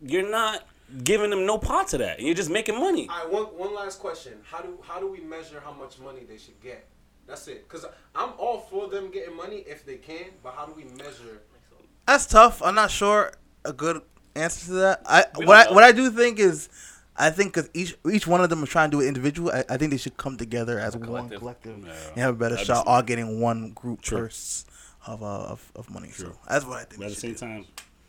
You're 0.01 0.29
not 0.29 0.67
giving 1.03 1.29
them 1.29 1.45
no 1.45 1.57
part 1.57 1.88
to 1.89 1.97
that, 1.97 2.17
and 2.17 2.25
you're 2.25 2.36
just 2.36 2.49
making 2.49 2.79
money. 2.79 3.10
All 3.10 3.17
right, 3.17 3.31
one 3.31 3.43
one 3.45 3.73
last 3.75 3.99
question. 3.99 4.33
How 4.43 4.62
do 4.62 4.77
how 4.81 4.99
do 4.99 5.12
we 5.12 5.19
measure 5.19 5.62
how 5.63 5.73
much 5.73 5.99
money 5.99 6.21
they 6.27 6.38
should 6.38 6.60
get? 6.62 6.88
That's 7.27 7.47
it. 7.49 7.67
Cause 7.67 7.86
I'm 8.15 8.29
all 8.38 8.60
for 8.69 8.88
them 8.88 9.12
getting 9.12 9.36
money 9.36 9.57
if 9.67 9.86
they 9.86 9.97
can, 9.97 10.27
but 10.41 10.53
how 10.53 10.65
do 10.65 10.73
we 10.73 10.86
measure? 10.86 11.41
That's 12.07 12.25
tough. 12.25 12.62
I'm 12.63 12.75
not 12.75 12.89
sure 12.89 13.33
a 13.65 13.73
good 13.73 14.01
answer 14.33 14.67
to 14.67 14.71
that. 14.73 15.01
I 15.05 15.25
We 15.38 15.45
what 15.45 15.57
I, 15.57 15.69
know. 15.69 15.75
what 15.75 15.83
I 15.83 15.91
do 15.91 16.10
think 16.10 16.39
is, 16.39 16.69
I 17.19 17.30
think 17.32 17.53
because 17.53 17.69
each 17.73 17.95
each 18.12 18.27
one 18.27 18.41
of 18.41 18.49
them 18.49 18.62
is 18.63 18.69
trying 18.69 18.91
to 18.91 18.97
do 18.97 19.01
it 19.03 19.08
individual. 19.08 19.51
I, 19.51 19.63
I 19.69 19.77
think 19.77 19.91
they 19.91 19.97
should 19.97 20.17
come 20.17 20.38
together 20.38 20.80
as 20.80 20.95
one 20.95 21.06
collective. 21.08 21.39
collective 21.39 21.86
Yeah. 21.86 21.93
and 22.10 22.17
have 22.17 22.36
a 22.36 22.38
better 22.38 22.56
That'd 22.56 22.67
shot, 22.67 22.86
all 22.88 23.01
getting 23.01 23.39
one 23.41 23.71
group 23.71 24.01
True. 24.01 24.19
purse 24.19 24.65
of 25.06 25.23
uh, 25.23 25.25
of, 25.25 25.71
of 25.75 25.89
money. 25.89 26.10
True. 26.13 26.27
So 26.34 26.38
that's 26.49 26.65
what 26.65 26.77
I 26.77 26.84
think. 26.84 26.99
But 26.99 27.06
at 27.08 27.13
the 27.15 27.19
same 27.19 27.34
do. 27.34 27.38
time, 27.39 27.65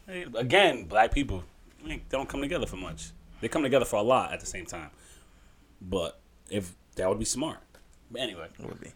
hey, 0.07 0.27
again, 0.37 0.85
black 0.85 1.12
people 1.12 1.42
they 1.87 2.03
don't 2.11 2.29
come 2.29 2.40
together 2.40 2.66
for 2.66 2.77
much. 2.77 3.11
They 3.40 3.49
come 3.49 3.62
together 3.62 3.85
for 3.85 3.97
a 3.97 4.03
lot 4.03 4.33
at 4.33 4.40
the 4.40 4.47
same 4.47 4.66
time. 4.66 4.90
But 5.81 6.18
if 6.51 6.75
that 6.97 7.09
would 7.09 7.18
be 7.21 7.25
smart. 7.25 7.59
But 8.11 8.21
anyway, 8.23 8.49
It 8.59 8.66
would 8.66 8.81
be. 8.81 8.90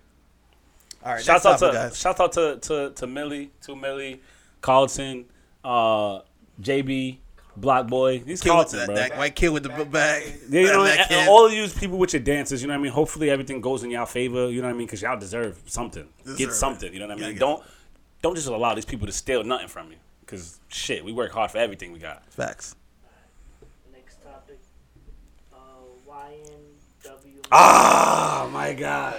All 1.04 1.12
right, 1.14 1.22
Shouts 1.24 1.44
next 1.44 1.62
out 1.62 1.68
to 1.68 1.72
guys. 1.74 1.98
shouts 1.98 2.20
out 2.20 2.32
to 2.32 2.58
to 2.60 2.90
to 2.96 3.06
Milly, 3.06 3.50
to 3.62 3.74
Milly, 3.76 4.20
Carlton, 4.60 5.24
uh, 5.64 6.20
JB, 6.60 7.18
BlocBoy. 7.60 8.24
These 8.24 8.40
Kid 8.40 8.48
with 8.48 8.52
Carlton, 8.54 8.78
that, 8.80 8.86
bro. 8.86 8.94
that 8.96 9.16
white 9.18 9.34
kid 9.36 9.50
with 9.50 9.62
the 9.62 9.68
book 9.68 9.90
bag. 9.90 10.22
Yeah, 10.48 10.60
you 10.60 10.66
know, 10.68 10.84
that 10.84 10.98
and, 11.00 11.08
kid. 11.08 11.28
all 11.28 11.46
of 11.46 11.52
you 11.52 11.68
people 11.68 11.98
with 11.98 12.12
your 12.12 12.22
dances, 12.22 12.62
you 12.62 12.68
know 12.68 12.74
what 12.74 12.80
I 12.80 12.82
mean. 12.82 12.92
Hopefully, 12.92 13.30
everything 13.30 13.60
goes 13.60 13.82
in 13.84 13.90
y'all 13.90 14.06
favor. 14.06 14.48
You 14.50 14.60
know 14.62 14.68
what 14.68 14.74
I 14.74 14.78
mean, 14.78 14.86
because 14.86 15.02
y'all 15.02 15.18
deserve 15.18 15.60
something. 15.66 16.08
Deserve 16.24 16.38
get 16.38 16.48
it. 16.48 16.52
something. 16.54 16.92
You 16.92 17.00
know 17.00 17.06
what 17.08 17.18
I 17.18 17.20
mean. 17.20 17.30
get 17.32 17.40
don't 17.40 17.62
don't 18.22 18.34
just 18.34 18.48
allow 18.48 18.74
these 18.74 18.84
people 18.84 19.06
to 19.06 19.12
steal 19.12 19.44
nothing 19.44 19.68
from 19.68 19.90
you. 19.90 19.96
Because 20.20 20.58
shit, 20.68 21.04
we 21.04 21.12
work 21.12 21.32
hard 21.32 21.50
for 21.50 21.58
everything 21.58 21.92
we 21.92 21.98
got. 21.98 22.24
Facts. 22.32 22.74
Next 23.92 24.22
topic. 24.22 24.58
Uh, 25.52 25.56
YNW. 26.08 27.46
Ah, 27.50 28.48
my 28.52 28.72
god. 28.72 29.16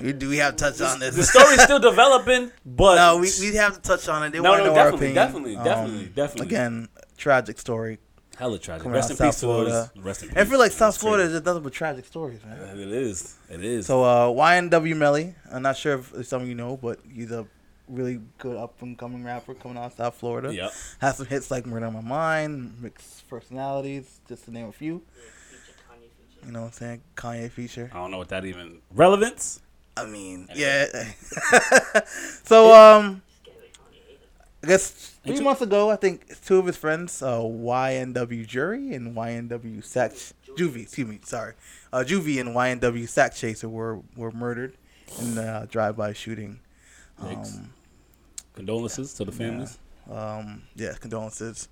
We 0.00 0.14
do 0.14 0.30
we 0.30 0.38
have 0.38 0.56
to 0.56 0.64
touch 0.64 0.80
on 0.80 0.98
this? 0.98 1.14
The 1.14 1.24
story's 1.24 1.62
still 1.62 1.78
developing, 1.90 2.50
but 2.64 2.94
no, 2.96 3.18
we, 3.18 3.30
we 3.40 3.54
have 3.56 3.74
to 3.74 3.82
touch 3.82 4.08
on 4.08 4.22
it. 4.22 4.30
They 4.32 4.40
No, 4.40 4.48
want 4.50 4.62
to 4.62 4.68
no, 4.68 4.72
know 4.74 4.80
our 4.80 4.90
definitely, 4.92 5.12
opinion. 5.12 5.14
definitely, 5.26 5.56
definitely, 5.56 6.06
definitely. 6.14 6.46
Again, 6.46 6.88
tragic 7.20 7.58
story. 7.58 7.98
hella 8.38 8.58
tragic. 8.58 8.82
Coming 8.82 8.96
Rest 8.96 9.10
in 9.10 9.14
of 9.14 9.18
peace 9.20 9.36
South 9.36 9.40
to 9.40 9.46
those. 9.46 9.68
Florida. 9.68 9.90
Rest 10.08 10.22
in 10.22 10.28
peace. 10.30 10.38
I 10.38 10.44
feel 10.46 10.58
like 10.58 10.72
South 10.72 10.78
That's 10.94 10.96
Florida 10.98 11.22
crazy. 11.24 11.32
is 11.34 11.38
just 11.40 11.46
nothing 11.46 11.62
but 11.62 11.72
tragic 11.72 12.04
stories, 12.06 12.40
man. 12.44 12.58
It 12.78 12.88
is. 12.92 13.36
It 13.48 13.62
is. 13.64 13.86
So 13.86 14.02
uh, 14.02 14.28
YNW 14.28 14.96
Melly, 14.96 15.34
I'm 15.52 15.62
not 15.62 15.76
sure 15.76 15.94
if 15.98 16.26
some 16.26 16.42
of 16.42 16.48
you 16.48 16.54
know, 16.54 16.76
but 16.76 16.98
he's 17.12 17.30
a 17.30 17.46
really 17.88 18.20
good 18.38 18.56
up 18.56 18.80
and 18.82 18.96
coming 18.96 19.24
rapper 19.24 19.52
coming 19.54 19.76
out 19.76 19.86
of 19.86 19.92
South 19.94 20.14
Florida. 20.14 20.54
Yep. 20.54 20.72
Has 21.00 21.16
some 21.18 21.26
hits 21.26 21.50
like 21.50 21.66
Murder 21.66 21.86
on 21.86 21.92
My 21.94 22.00
Mind, 22.00 22.74
Mixed 22.80 23.28
Personalities, 23.28 24.20
just 24.28 24.44
to 24.46 24.50
name 24.52 24.66
a 24.66 24.72
few. 24.72 25.02
Feature 25.50 25.62
feature. 26.30 26.46
You 26.46 26.52
know 26.52 26.60
what 26.60 26.66
I'm 26.68 26.72
saying? 26.72 27.02
Kanye 27.16 27.50
feature. 27.50 27.90
I 27.92 27.96
don't 27.96 28.10
know 28.12 28.18
what 28.18 28.28
that 28.30 28.44
even 28.44 28.78
relevance. 28.94 29.60
I 29.96 30.06
mean, 30.06 30.46
Anyway. 30.50 30.66
yeah. 30.66 32.00
so 32.44 32.72
um, 32.72 33.22
Scared 33.42 33.56
of 33.58 33.72
Kanye 33.72 34.06
haters. 34.06 34.28
I 34.62 34.66
guess 34.66 34.90
three 35.24 35.36
you- 35.36 35.42
months 35.42 35.62
ago, 35.62 35.90
I 35.90 35.96
think 35.96 36.38
two 36.44 36.58
of 36.58 36.66
his 36.66 36.76
friends, 36.76 37.22
uh, 37.22 37.38
YNW 37.40 38.46
Jury 38.46 38.94
and 38.94 39.14
YNW 39.16 39.82
Sack 39.82 40.12
Juvie, 40.56 40.82
excuse 40.82 41.06
me, 41.08 41.18
sorry, 41.24 41.54
uh, 41.92 42.04
Juvie 42.06 42.40
and 42.40 42.50
YNW 42.54 43.08
Sack 43.08 43.34
Chaser 43.34 43.68
were 43.68 44.00
were 44.16 44.30
murdered 44.32 44.76
in 45.20 45.38
a 45.38 45.66
drive-by 45.70 46.12
shooting. 46.12 46.60
Um, 47.18 47.72
Condolences 48.54 49.14
to 49.14 49.24
the 49.24 49.32
families. 49.32 49.78
um, 50.10 50.62
yeah, 50.74 50.92
condolences. 51.00 51.68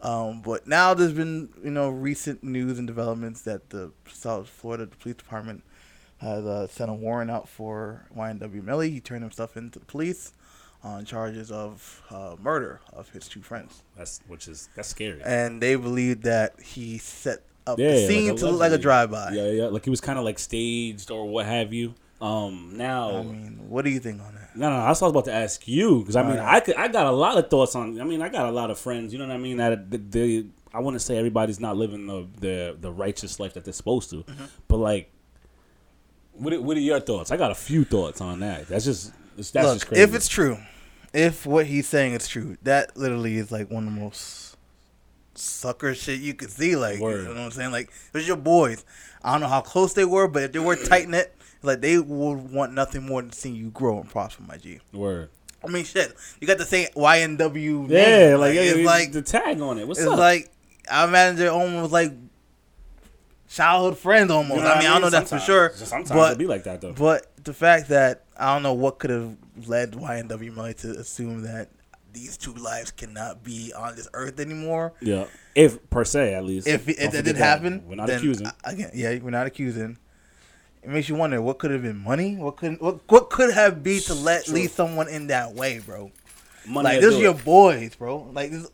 Um, 0.00 0.42
but 0.42 0.66
now 0.66 0.94
there's 0.94 1.12
been 1.12 1.48
you 1.64 1.70
know 1.70 1.88
recent 1.88 2.44
news 2.44 2.78
and 2.78 2.86
developments 2.86 3.42
that 3.42 3.70
the 3.70 3.92
South 4.12 4.48
Florida 4.48 4.86
Police 4.86 5.16
Department 5.16 5.62
has 6.18 6.44
uh, 6.44 6.66
sent 6.66 6.90
a 6.90 6.94
warrant 6.94 7.30
out 7.30 7.48
for 7.48 8.06
YNW 8.16 8.62
Melly. 8.62 8.90
He 8.90 9.00
turned 9.00 9.22
himself 9.22 9.56
into 9.56 9.78
the 9.78 9.84
police 9.86 10.32
on 10.84 11.04
charges 11.04 11.50
of 11.50 12.02
uh, 12.10 12.36
murder 12.40 12.80
of 12.92 13.08
his 13.10 13.28
two 13.28 13.42
friends, 13.42 13.82
That's 13.96 14.20
which 14.28 14.46
is 14.48 14.68
that's 14.76 14.88
scary. 14.88 15.20
and 15.24 15.60
they 15.60 15.74
believe 15.74 16.22
that 16.22 16.60
he 16.62 16.98
set 16.98 17.42
up 17.66 17.78
Yeah, 17.78 17.90
the 17.92 17.96
like 18.00 18.06
scene 18.08 18.36
to 18.36 18.46
look 18.50 18.60
like 18.60 18.72
a 18.72 18.78
drive-by. 18.78 19.32
Yeah, 19.32 19.50
yeah. 19.50 19.64
Like 19.66 19.84
he 19.84 19.90
was 19.90 20.00
kind 20.00 20.18
of 20.18 20.24
like 20.24 20.38
staged 20.38 21.10
or 21.10 21.26
what 21.28 21.46
have 21.46 21.72
you. 21.72 21.94
Um, 22.20 22.72
now. 22.74 23.10
I 23.18 23.22
mean, 23.22 23.66
what 23.68 23.84
do 23.84 23.90
you 23.90 24.00
think 24.00 24.20
on 24.20 24.34
that? 24.34 24.56
No, 24.56 24.70
no, 24.70 24.76
I 24.76 24.88
was 24.88 25.02
about 25.02 25.24
to 25.26 25.32
ask 25.32 25.66
you 25.68 26.00
because 26.00 26.16
I 26.16 26.22
mean, 26.22 26.38
Alright. 26.38 26.54
I 26.54 26.60
could, 26.60 26.74
I 26.76 26.88
got 26.88 27.06
a 27.06 27.12
lot 27.12 27.38
of 27.38 27.48
thoughts 27.50 27.74
on. 27.76 28.00
I 28.00 28.04
mean, 28.04 28.22
I 28.22 28.28
got 28.28 28.46
a 28.48 28.50
lot 28.52 28.70
of 28.70 28.78
friends. 28.78 29.12
You 29.12 29.18
know 29.20 29.26
what 29.28 29.34
I 29.34 29.38
mean? 29.38 29.56
That 29.58 29.90
they, 29.90 29.98
they 29.98 30.46
I 30.74 30.80
want 30.80 30.94
to 30.94 31.00
say 31.00 31.16
everybody's 31.16 31.60
not 31.60 31.76
living 31.76 32.06
the, 32.06 32.26
the 32.40 32.76
the 32.80 32.90
righteous 32.92 33.38
life 33.38 33.54
that 33.54 33.64
they're 33.64 33.72
supposed 33.72 34.10
to, 34.10 34.16
Mm-hmm. 34.22 34.44
but 34.68 34.76
like, 34.78 35.10
what 36.32 36.60
what 36.62 36.76
are 36.76 36.80
your 36.80 37.00
thoughts? 37.00 37.30
I 37.30 37.36
got 37.36 37.50
a 37.50 37.54
few 37.56 37.84
thoughts 37.84 38.20
on 38.20 38.40
that. 38.40 38.68
That's 38.68 38.84
just 38.84 39.12
that's 39.38 39.52
just 39.52 39.80
Look, 39.80 39.88
crazy. 39.88 40.02
if 40.02 40.14
it's 40.14 40.28
true, 40.28 40.58
if 41.12 41.46
what 41.46 41.66
he's 41.66 41.88
saying 41.88 42.14
is 42.14 42.28
true, 42.28 42.56
that 42.62 42.96
literally 42.96 43.36
is 43.36 43.50
like 43.50 43.70
one 43.70 43.86
of 43.88 43.94
the 43.94 44.00
most 44.00 44.56
sucker 45.34 45.94
shit 45.94 46.20
you 46.20 46.34
could 46.34 46.50
see. 46.50 46.76
Like, 46.76 46.98
Word. 47.00 47.22
you 47.22 47.28
know 47.28 47.34
what 47.34 47.40
I'm 47.40 47.50
saying? 47.52 47.72
Like, 47.72 47.90
there's 48.12 48.26
your 48.28 48.36
boys. 48.36 48.84
I 49.22 49.32
don't 49.32 49.40
know 49.40 49.48
how 49.48 49.60
close 49.60 49.94
they 49.94 50.04
were, 50.04 50.28
but 50.28 50.42
if 50.44 50.52
they 50.52 50.58
were 50.58 50.76
tight 50.76 51.08
knit, 51.08 51.34
like 51.62 51.80
they 51.80 51.98
would 51.98 52.50
want 52.52 52.72
nothing 52.72 53.04
more 53.04 53.20
than 53.22 53.32
seeing 53.32 53.56
you 53.56 53.70
grow 53.70 54.00
and 54.00 54.08
prosper, 54.08 54.42
my 54.46 54.56
G. 54.56 54.80
word, 54.92 55.30
I 55.64 55.68
mean, 55.68 55.84
shit. 55.84 56.14
You 56.40 56.46
got 56.46 56.58
the 56.58 56.64
same 56.64 56.88
YNW. 56.94 57.88
yeah, 57.90 58.28
name. 58.30 58.38
like, 58.38 58.54
yeah, 58.54 58.60
it's 58.62 58.86
like 58.86 59.12
the 59.12 59.22
tag 59.22 59.60
on 59.60 59.78
it. 59.78 59.88
What's 59.88 59.98
it's 60.00 60.08
up? 60.08 60.18
like 60.18 60.50
I 60.90 61.04
imagine 61.04 61.36
they're 61.36 61.50
almost 61.50 61.90
like 61.92 62.12
childhood 63.48 63.98
friends 63.98 64.30
almost. 64.30 64.56
You 64.56 64.62
know 64.62 64.66
I 64.66 64.74
what 64.74 64.78
mean, 64.78 64.86
I 64.88 64.92
don't 64.92 65.02
know 65.02 65.10
that 65.10 65.28
for 65.28 65.38
sure. 65.40 65.72
Sometimes 65.74 66.10
but 66.10 66.32
it 66.32 66.38
be 66.38 66.46
like 66.46 66.64
that 66.64 66.80
though. 66.80 66.92
but 66.92 67.26
the 67.48 67.54
fact 67.54 67.88
that 67.88 68.24
I 68.36 68.52
don't 68.52 68.62
know 68.62 68.74
what 68.74 68.98
could 68.98 69.10
have 69.10 69.36
led 69.66 69.92
YNW 69.92 70.54
Melly 70.54 70.74
to 70.74 70.90
assume 70.92 71.42
that 71.42 71.70
these 72.12 72.36
two 72.36 72.52
lives 72.54 72.90
cannot 72.90 73.42
be 73.42 73.72
on 73.72 73.96
this 73.96 74.08
earth 74.12 74.38
anymore. 74.38 74.92
yeah, 75.00 75.24
if 75.54 75.88
per 75.90 76.04
se 76.04 76.34
at 76.34 76.44
least. 76.44 76.66
If, 76.66 76.88
if 76.88 77.12
that 77.12 77.24
did 77.24 77.36
happen, 77.36 77.84
we're 77.88 77.96
not 77.96 78.10
accusing. 78.10 78.48
Again, 78.64 78.90
yeah, 78.94 79.18
we're 79.18 79.30
not 79.30 79.46
accusing. 79.46 79.98
It 80.82 80.90
makes 80.90 81.08
you 81.08 81.16
wonder 81.16 81.40
what 81.42 81.58
could 81.58 81.70
have 81.70 81.82
been 81.82 81.98
money. 81.98 82.36
What 82.36 82.56
could 82.56 82.80
what 82.80 83.00
what 83.08 83.30
could 83.30 83.52
have 83.52 83.82
be 83.82 84.00
to 84.00 84.14
let 84.14 84.44
True. 84.44 84.54
lead 84.54 84.70
someone 84.70 85.08
in 85.08 85.28
that 85.28 85.54
way, 85.54 85.80
bro? 85.80 86.12
Money 86.66 86.84
like 86.84 87.00
this 87.00 87.14
is 87.14 87.20
your 87.20 87.34
boys, 87.34 87.94
bro. 87.94 88.28
Like 88.32 88.50
this, 88.50 88.70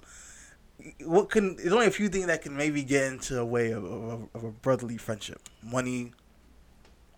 what 1.05 1.31
can? 1.31 1.57
There's 1.57 1.73
only 1.73 1.87
a 1.87 1.91
few 1.91 2.09
things 2.09 2.27
that 2.27 2.43
can 2.43 2.57
maybe 2.57 2.83
get 2.83 3.05
into 3.05 3.39
a 3.39 3.45
way 3.45 3.71
of, 3.71 3.85
of, 3.85 4.29
of 4.35 4.45
a 4.45 4.51
brotherly 4.51 4.97
friendship. 4.97 5.49
Money, 5.63 6.13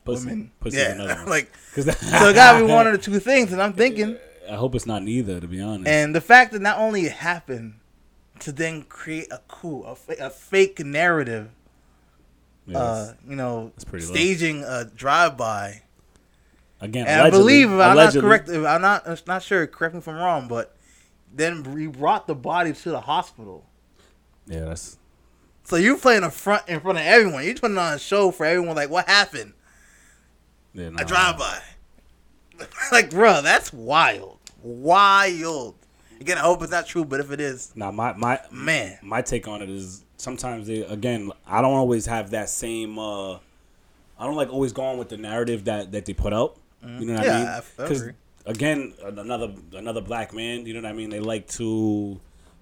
pussy, 0.07 0.27
women, 0.27 0.53
yeah. 0.67 0.93
another 0.93 1.15
one. 1.21 1.27
like 1.29 1.53
'Cause 1.75 1.85
that- 1.85 1.99
so, 1.99 2.29
it 2.31 2.35
gotta 2.35 2.65
be 2.65 2.73
one 2.73 2.87
of 2.87 2.93
the 2.93 2.99
two 3.11 3.19
things. 3.21 3.53
And 3.53 3.61
I'm 3.63 3.73
thinking. 3.75 4.17
I 4.51 4.55
hope 4.55 4.75
it's 4.75 4.87
not 4.87 5.03
neither, 5.03 5.41
to 5.41 5.47
be 5.49 5.61
honest. 5.61 5.89
And 5.89 6.15
the 6.15 6.21
fact 6.21 6.53
that 6.53 6.63
not 6.63 6.79
only 6.79 7.03
it 7.07 7.13
happened 7.13 7.75
to 8.41 8.53
then 8.53 8.83
create 8.85 9.27
a 9.33 9.41
coup, 9.49 9.83
a, 9.83 9.97
a 10.27 10.31
fake 10.31 10.79
narrative, 10.79 11.51
Yes. 12.67 12.77
uh, 12.77 13.15
you 13.29 13.37
know, 13.37 13.73
pretty 13.87 14.07
low. 14.07 14.13
staging 14.13 14.65
a 14.65 14.85
drive-by. 14.85 15.83
Again, 16.81 17.07
I 17.09 17.31
believe, 17.31 17.69
if 17.73 17.81
I'm 17.81 17.97
not 17.97 18.13
correct, 18.13 18.49
if 18.49 18.65
I'm 18.67 18.83
not, 18.83 19.09
I'm 19.09 19.17
not 19.27 19.43
sure. 19.43 19.67
Correct 19.67 19.95
me 19.95 19.99
if 19.99 20.09
I'm 20.09 20.17
wrong, 20.17 20.47
but 20.49 20.77
then 21.33 21.63
we 21.63 21.87
brought 21.87 22.27
the 22.27 22.35
body 22.35 22.73
to 22.73 22.91
the 22.91 23.01
hospital. 23.01 23.65
Yeah, 24.47 24.65
that's 24.67 24.99
So 25.65 25.77
you're 25.77 25.97
playing 25.97 26.23
a 26.23 26.31
front 26.31 26.69
in 26.69 26.81
front 26.81 26.99
of 26.99 27.05
everyone. 27.05 27.45
You're 27.45 27.55
putting 27.55 27.79
on 27.79 27.95
a 27.95 27.99
show 27.99 28.31
for 28.31 28.45
everyone. 28.45 28.77
Like, 28.77 28.91
what 28.91 29.09
happened? 29.09 29.55
Yeah, 30.77 30.91
A 30.99 31.05
drive-by. 31.05 31.61
like, 32.93 33.11
bro, 33.11 33.43
that's 33.43 33.73
wild. 33.73 34.39
Wild. 34.63 35.75
Again, 36.21 36.39
I 36.39 36.43
hope 36.43 36.63
it's 36.63 36.71
not 36.73 36.87
true, 36.87 37.05
but 37.05 37.21
if 37.21 37.31
it 37.31 37.41
is, 37.41 37.73
Now, 37.75 37.91
my 37.91 38.13
my 38.15 38.41
man, 38.51 38.99
my 39.03 39.21
take 39.21 39.47
on 39.49 39.61
it 39.63 39.69
is 39.69 40.05
sometimes 40.17 40.67
they 40.67 40.81
again 40.81 41.31
I 41.47 41.61
don't 41.61 41.75
always 41.75 42.07
have 42.07 42.31
that 42.31 42.49
same. 42.49 42.99
uh 42.99 43.35
I 44.19 44.25
don't 44.25 44.35
like 44.37 44.49
always 44.51 44.73
going 44.73 44.97
with 44.99 45.11
the 45.11 45.19
narrative 45.19 45.65
that 45.65 45.93
that 45.93 46.07
they 46.07 46.15
put 46.15 46.33
out. 46.33 46.57
You 46.83 47.05
know 47.05 47.15
what 47.15 47.25
Yeah, 47.27 47.37
I 47.37 47.55
mean? 47.55 47.63
Because 47.77 48.09
again, 48.47 48.95
another 49.05 49.53
another 49.75 50.01
black 50.01 50.33
man. 50.33 50.65
You 50.67 50.73
know 50.75 50.81
what 50.81 50.89
I 50.89 50.95
mean? 50.95 51.11
They 51.11 51.21
like 51.21 51.49
to 51.61 52.19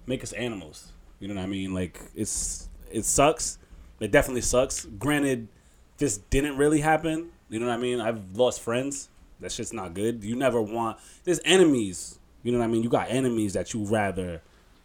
make 0.07 0.23
us 0.23 0.33
animals. 0.33 0.91
You 1.19 1.27
know 1.29 1.35
what 1.35 1.43
I 1.43 1.47
mean? 1.47 1.73
Like 1.73 2.01
it's 2.13 2.67
it 2.91 3.05
sucks. 3.05 3.57
It 4.01 4.11
definitely 4.11 4.41
sucks. 4.41 4.83
Granted, 4.85 5.47
this 5.97 6.17
didn't 6.17 6.57
really 6.57 6.81
happen. 6.81 7.29
You 7.49 7.59
know 7.59 7.67
what 7.67 7.73
I 7.73 7.77
mean? 7.77 7.99
I've 8.01 8.35
lost 8.35 8.61
friends. 8.61 9.09
That 9.39 9.51
shit's 9.51 9.73
not 9.73 9.93
good. 9.93 10.23
You 10.23 10.35
never 10.35 10.61
want. 10.61 10.97
There's 11.23 11.39
enemies. 11.45 12.19
You 12.43 12.51
know 12.51 12.59
what 12.59 12.65
I 12.65 12.67
mean? 12.67 12.83
You 12.83 12.89
got 12.89 13.09
enemies 13.09 13.53
that 13.53 13.73
you 13.73 13.83
rather 13.85 14.41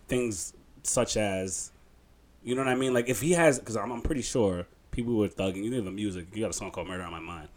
things 0.09 0.55
such 0.83 1.16
as, 1.16 1.73
you 2.42 2.55
know 2.55 2.62
what 2.62 2.70
I 2.70 2.75
mean? 2.75 2.92
Like 2.94 3.09
if 3.09 3.20
he 3.20 3.33
has, 3.33 3.59
because 3.59 3.77
I'm, 3.77 3.92
I'm 3.92 4.03
pretty 4.03 4.23
sure 4.23 4.66
people 4.90 5.14
were 5.14 5.29
thugging. 5.29 5.64
You 5.64 5.70
know 5.70 5.81
the 5.83 5.90
music. 5.90 6.27
You 6.35 6.42
got 6.42 6.51
a 6.51 6.55
song 6.55 6.70
called 6.70 6.88
"Murder 6.88 7.03
on 7.05 7.12
My 7.12 7.20
Mind." 7.20 7.49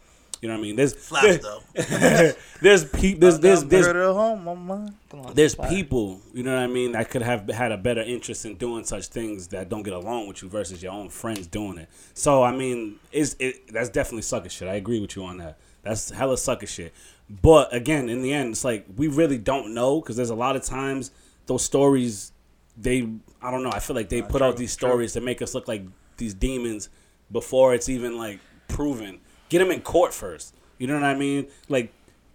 You 0.44 0.48
know 0.48 0.56
what 0.56 0.60
I 0.60 0.62
mean? 0.64 0.76
There's 0.76 0.94
slaps 0.94 1.38
though. 1.38 1.62
there's 2.60 2.84
pe- 2.84 3.14
there's 3.14 3.38
there's 3.38 3.64
there's 3.64 3.86
Murder 3.86 4.12
home. 4.12 4.44
Come 4.44 5.20
on, 5.20 5.32
there's 5.32 5.54
people, 5.54 6.20
you 6.34 6.42
know 6.42 6.54
what 6.54 6.62
I 6.62 6.66
mean, 6.66 6.92
that 6.92 7.08
could 7.08 7.22
have 7.22 7.48
had 7.48 7.72
a 7.72 7.78
better 7.78 8.02
interest 8.02 8.44
in 8.44 8.56
doing 8.56 8.84
such 8.84 9.06
things 9.06 9.48
that 9.48 9.70
don't 9.70 9.84
get 9.84 9.94
along 9.94 10.28
with 10.28 10.42
you 10.42 10.50
versus 10.50 10.82
your 10.82 10.92
own 10.92 11.08
friends 11.08 11.46
doing 11.46 11.78
it. 11.78 11.88
So 12.12 12.42
I 12.42 12.54
mean, 12.54 12.96
is 13.10 13.36
it 13.38 13.72
that's 13.72 13.88
definitely 13.88 14.20
sucker 14.20 14.50
shit. 14.50 14.68
I 14.68 14.74
agree 14.74 15.00
with 15.00 15.16
you 15.16 15.24
on 15.24 15.38
that. 15.38 15.56
That's 15.80 16.10
hella 16.10 16.36
sucker 16.36 16.66
shit. 16.66 16.92
But 17.30 17.74
again, 17.74 18.10
in 18.10 18.20
the 18.20 18.34
end, 18.34 18.50
it's 18.50 18.64
like 18.64 18.84
we 18.98 19.08
really 19.08 19.38
don't 19.38 19.72
know 19.72 20.02
because 20.02 20.16
there's 20.16 20.28
a 20.28 20.34
lot 20.34 20.56
of 20.56 20.62
times 20.62 21.10
those 21.46 21.64
stories, 21.64 22.32
they 22.76 23.08
I 23.40 23.50
don't 23.50 23.62
know. 23.62 23.72
I 23.72 23.78
feel 23.78 23.96
like 23.96 24.10
they 24.10 24.20
put 24.20 24.42
out 24.42 24.58
these 24.58 24.72
stories 24.72 25.14
to 25.14 25.22
make 25.22 25.40
us 25.40 25.54
look 25.54 25.68
like 25.68 25.86
these 26.18 26.34
demons 26.34 26.90
before 27.32 27.72
it's 27.72 27.88
even 27.88 28.18
like 28.18 28.40
proven. 28.68 29.20
Get 29.48 29.60
him 29.60 29.70
in 29.70 29.80
court 29.82 30.12
first. 30.14 30.54
You 30.78 30.86
know 30.86 30.94
what 30.94 31.04
I 31.04 31.14
mean? 31.14 31.46
Like 31.68 31.92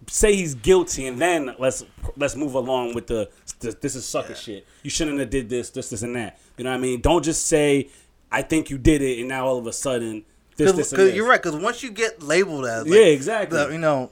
say 0.07 0.33
he's 0.35 0.55
guilty 0.55 1.05
and 1.07 1.19
then 1.19 1.53
let's 1.59 1.83
let's 2.15 2.35
move 2.35 2.53
along 2.55 2.93
with 2.95 3.07
the 3.07 3.29
this, 3.59 3.75
this 3.75 3.95
is 3.95 4.05
sucker 4.05 4.33
shit. 4.35 4.65
You 4.83 4.89
shouldn't 4.89 5.19
have 5.19 5.29
did 5.29 5.49
this, 5.49 5.69
this, 5.71 5.89
this, 5.89 6.01
and 6.01 6.15
that. 6.15 6.39
You 6.57 6.63
know 6.63 6.69
what 6.71 6.77
I 6.77 6.79
mean? 6.79 7.01
Don't 7.01 7.23
just 7.23 7.45
say 7.47 7.89
I 8.31 8.41
think 8.41 8.69
you 8.69 8.77
did 8.77 9.01
it 9.01 9.19
and 9.19 9.27
now 9.27 9.45
all 9.45 9.57
of 9.57 9.67
a 9.67 9.73
sudden 9.73 10.23
this, 10.55 10.71
this, 10.73 10.91
and 10.91 10.97
Because 10.97 11.07
this. 11.09 11.15
you're 11.15 11.27
right. 11.27 11.41
Because 11.41 11.61
once 11.61 11.83
you 11.83 11.91
get 11.91 12.21
labeled 12.23 12.65
as 12.65 12.83
like, 12.85 12.93
Yeah, 12.93 13.05
exactly. 13.05 13.57
the, 13.57 13.71
you 13.71 13.77
know 13.77 14.11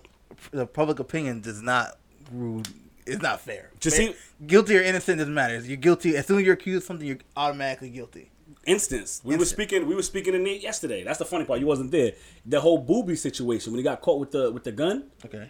the 0.51 0.65
public 0.67 0.99
opinion 0.99 1.41
does 1.41 1.61
not 1.61 1.97
rule. 2.31 2.63
It's 3.05 3.21
not 3.21 3.39
fair. 3.39 3.69
Just 3.79 3.95
see- 3.95 4.13
guilty 4.45 4.77
or 4.77 4.81
innocent 4.81 5.19
doesn't 5.19 5.33
matter. 5.33 5.57
You're 5.59 5.77
guilty 5.77 6.17
as 6.17 6.27
soon 6.27 6.39
as 6.39 6.43
you're 6.45 6.55
accused 6.55 6.83
of 6.83 6.87
something. 6.87 7.07
You're 7.07 7.19
automatically 7.37 7.89
guilty. 7.89 8.29
Instance. 8.65 9.21
We 9.23 9.35
were 9.37 9.45
speaking. 9.45 9.87
We 9.87 9.95
were 9.95 10.03
speaking 10.03 10.33
to 10.33 10.39
Nate 10.39 10.61
yesterday. 10.61 11.03
That's 11.03 11.19
the 11.19 11.25
funny 11.25 11.45
part. 11.45 11.59
You 11.59 11.67
wasn't 11.67 11.91
there. 11.91 12.13
The 12.45 12.59
whole 12.61 12.77
booby 12.77 13.15
situation 13.15 13.71
when 13.73 13.79
he 13.79 13.83
got 13.83 14.01
caught 14.01 14.19
with 14.19 14.31
the 14.31 14.51
with 14.51 14.63
the 14.63 14.71
gun. 14.71 15.05
Okay. 15.25 15.49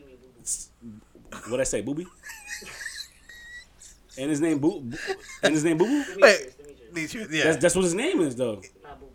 What 1.49 1.59
I 1.59 1.63
say, 1.63 1.81
booby? 1.81 2.05
and 4.17 4.29
his 4.29 4.41
name 4.41 4.59
boo. 4.59 4.81
Boo- 4.81 4.97
And 5.43 5.53
his 5.53 5.63
name 5.63 5.77
boo 5.77 5.85
boo. 5.85 6.03
Wait. 6.21 6.53
Demetrius, 6.57 6.57
Demetrius. 6.57 6.93
Demetrius, 6.93 7.27
Yeah. 7.31 7.43
That's, 7.43 7.57
that's 7.61 7.75
what 7.75 7.83
his 7.83 7.93
name 7.93 8.21
is 8.21 8.35
though. 8.35 8.55
Boo 8.55 8.61
boo. 8.99 9.11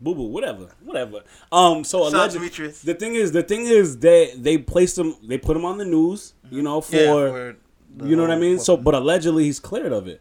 Boo 0.00 0.14
boo. 0.14 0.22
Whatever. 0.28 0.68
Whatever. 0.82 1.22
Um. 1.52 1.84
So 1.84 2.04
Shout 2.10 2.14
out 2.14 2.36
alleged, 2.36 2.84
the 2.84 2.94
thing 2.94 3.14
is, 3.14 3.32
the 3.32 3.42
thing 3.42 3.66
is, 3.66 3.98
they 3.98 4.32
they 4.36 4.58
placed 4.58 4.96
him. 4.98 5.14
They 5.26 5.38
put 5.38 5.56
him 5.56 5.64
on 5.64 5.78
the 5.78 5.84
news. 5.84 6.34
You 6.50 6.62
know 6.62 6.80
for. 6.80 6.96
Yeah, 6.96 7.12
for 7.30 7.56
the 7.96 8.08
you 8.08 8.16
know 8.16 8.22
what 8.22 8.30
I 8.30 8.34
whole- 8.34 8.40
mean? 8.42 8.58
So, 8.58 8.76
but 8.76 8.94
allegedly 8.94 9.44
he's 9.44 9.60
cleared 9.60 9.92
of 9.92 10.06
it. 10.08 10.20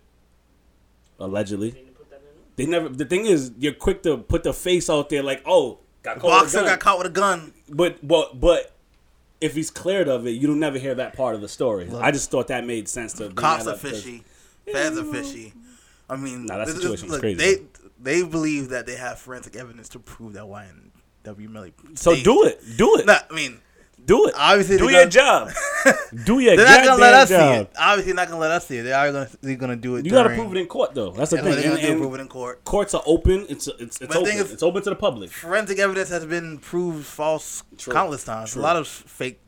Allegedly, 1.19 1.92
They 2.56 2.66
didn't 2.66 2.84
put 2.84 2.84
that 2.84 2.86
in. 2.86 2.89
they 2.89 2.89
never. 2.89 2.89
The 2.89 3.06
thing 3.06 3.26
is, 3.26 3.52
you're 3.58 3.74
quick 3.74 4.04
to 4.04 4.18
put 4.18 4.44
the 4.44 4.54
face 4.54 4.89
out 4.89 5.10
there 5.10 5.24
like, 5.24 5.42
oh, 5.46 5.80
got 6.02 6.20
caught 6.20 6.24
with 6.24 6.24
a 6.24 6.38
boxer 6.44 6.58
gun. 6.60 6.66
got 6.68 6.80
caught 6.80 6.98
with 7.00 7.08
a 7.08 7.12
gun. 7.12 7.54
But 7.70 8.06
but 8.08 8.39
but 8.39 8.74
if 9.42 9.56
he's 9.56 9.70
cleared 9.72 10.08
of 10.08 10.26
it, 10.28 10.32
you'll 10.32 10.56
never 10.56 10.78
hear 10.78 10.96
that 10.96 11.16
part 11.16 11.36
of 11.36 11.42
the 11.42 11.50
story. 11.50 11.89
I 11.94 12.12
just 12.12 12.32
thought 12.32 12.48
that 12.48 12.66
made 12.66 12.88
sense 12.88 13.13
to 13.13 13.30
Cops 13.30 13.68
are 13.68 13.76
fishy. 13.76 14.24
Feds 14.72 14.98
are 14.98 15.04
fishy. 15.04 15.54
I 16.10 16.16
mean, 16.16 16.46
Nah, 16.46 16.58
that 16.60 16.68
situation 16.70 17.10
look, 17.10 17.20
crazy, 17.22 17.38
They 17.38 17.62
they 18.22 18.24
believe 18.28 18.70
that 18.70 18.86
they 18.86 18.96
have 18.96 19.20
forensic 19.20 19.56
evidence 19.56 19.89
to 19.89 20.00
prove 20.00 20.34
that 20.34 20.44
YNW 20.44 21.50
Melly. 21.50 21.74
So 21.96 22.16
do 22.16 22.44
it, 22.46 22.62
do 22.78 22.98
it, 22.98 23.06
Nah, 23.06 23.20
I 23.30 23.34
mean, 23.34 23.60
do 24.06 24.28
it. 24.28 24.34
obviously 24.38 24.78
do 24.78 24.84
your 24.89 25.02
gonna- 25.02 25.12
job. 25.12 25.50
do 26.26 26.39
your 26.39 26.56
job. 26.56 26.66
they're 26.66 26.78
not 26.78 26.86
gonna 26.86 27.02
let 27.02 27.13
us 27.13 27.30
see 27.30 27.36
it. 27.36 27.72
Obviously, 27.78 28.13
not 28.13 28.28
gonna 28.28 28.39
let 28.39 28.52
us 28.52 28.68
see 28.68 28.78
it. 28.78 28.84
They 28.84 28.94
are 28.94 29.12
gonna 29.12 29.30
they're 29.42 29.56
gonna 29.56 29.76
do 29.76 29.96
it. 29.96 30.06
You 30.06 30.12
got 30.12 30.24
to 30.24 30.36
prove 30.36 30.56
it 30.56 30.60
in 30.60 30.68
court, 30.68 30.94
though. 30.94 31.12
That's 31.12 31.32
the 31.32 31.38
thing. 31.38 31.56
They're 31.56 31.63
gonna 31.76 31.82
do. 31.82 31.98
Prove 32.00 32.13
it 32.16 32.20
in 32.22 32.28
court. 32.28 32.63
courts 32.66 32.94
are 32.94 33.04
open. 33.06 33.46
It's 33.50 33.68
it's 33.68 34.02
it's 34.02 34.16
open. 34.16 34.32
is- 34.34 34.52
it's 34.52 34.63
open 34.63 34.82
to 34.84 34.89
the 34.89 34.96
public. 34.96 35.32
Forensic 35.32 35.80
evidence 35.80 36.10
has 36.10 36.26
been 36.26 36.60
proved 36.60 37.06
false 37.06 37.63
True. 37.78 37.94
countless 37.94 38.24
times. 38.24 38.54
True. 38.54 38.62
A 38.62 38.63
lot 38.63 38.76
of 38.76 38.88
fake 38.88 39.39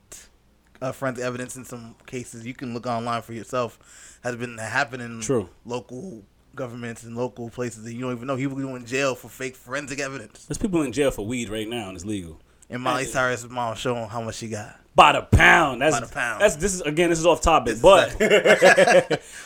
uh, 0.81 0.91
forensic 0.91 1.23
evidence 1.23 1.55
in 1.55 1.65
some 1.65 1.95
cases. 2.05 2.45
You 2.45 2.53
can 2.53 2.73
look 2.73 2.85
online 2.87 3.21
for 3.21 3.33
yourself. 3.33 3.79
Has 4.23 4.35
been 4.35 4.57
happening. 4.57 5.21
True. 5.21 5.49
Local 5.65 6.23
governments 6.55 7.03
and 7.03 7.15
local 7.15 7.49
places 7.49 7.83
that 7.83 7.93
you 7.93 8.01
don't 8.01 8.13
even 8.13 8.27
know. 8.27 8.37
People 8.37 8.57
go 8.57 8.75
in 8.75 8.85
jail 8.85 9.13
for 9.13 9.29
fake 9.29 9.55
forensic 9.55 9.99
evidence. 9.99 10.45
There's 10.45 10.57
people 10.57 10.81
in 10.81 10.91
jail 10.91 11.11
for 11.11 11.25
weed 11.25 11.49
right 11.49 11.67
now, 11.67 11.87
and 11.89 11.95
it's 11.95 12.05
legal. 12.05 12.39
And 12.69 12.81
Miley. 12.81 13.05
Cyrus' 13.05 13.47
mom 13.49 13.75
showing 13.75 14.07
how 14.09 14.21
much 14.21 14.35
she 14.35 14.47
got. 14.49 14.79
By 14.95 15.11
the 15.11 15.21
pound. 15.23 15.81
That's 15.81 15.99
By 15.99 16.05
the 16.05 16.11
pound. 16.13 16.41
That's 16.41 16.55
this 16.55 16.73
is 16.73 16.81
again. 16.81 17.09
This 17.09 17.19
is 17.19 17.25
off 17.25 17.41
topic, 17.41 17.73
This 17.73 17.81
but 17.81 18.09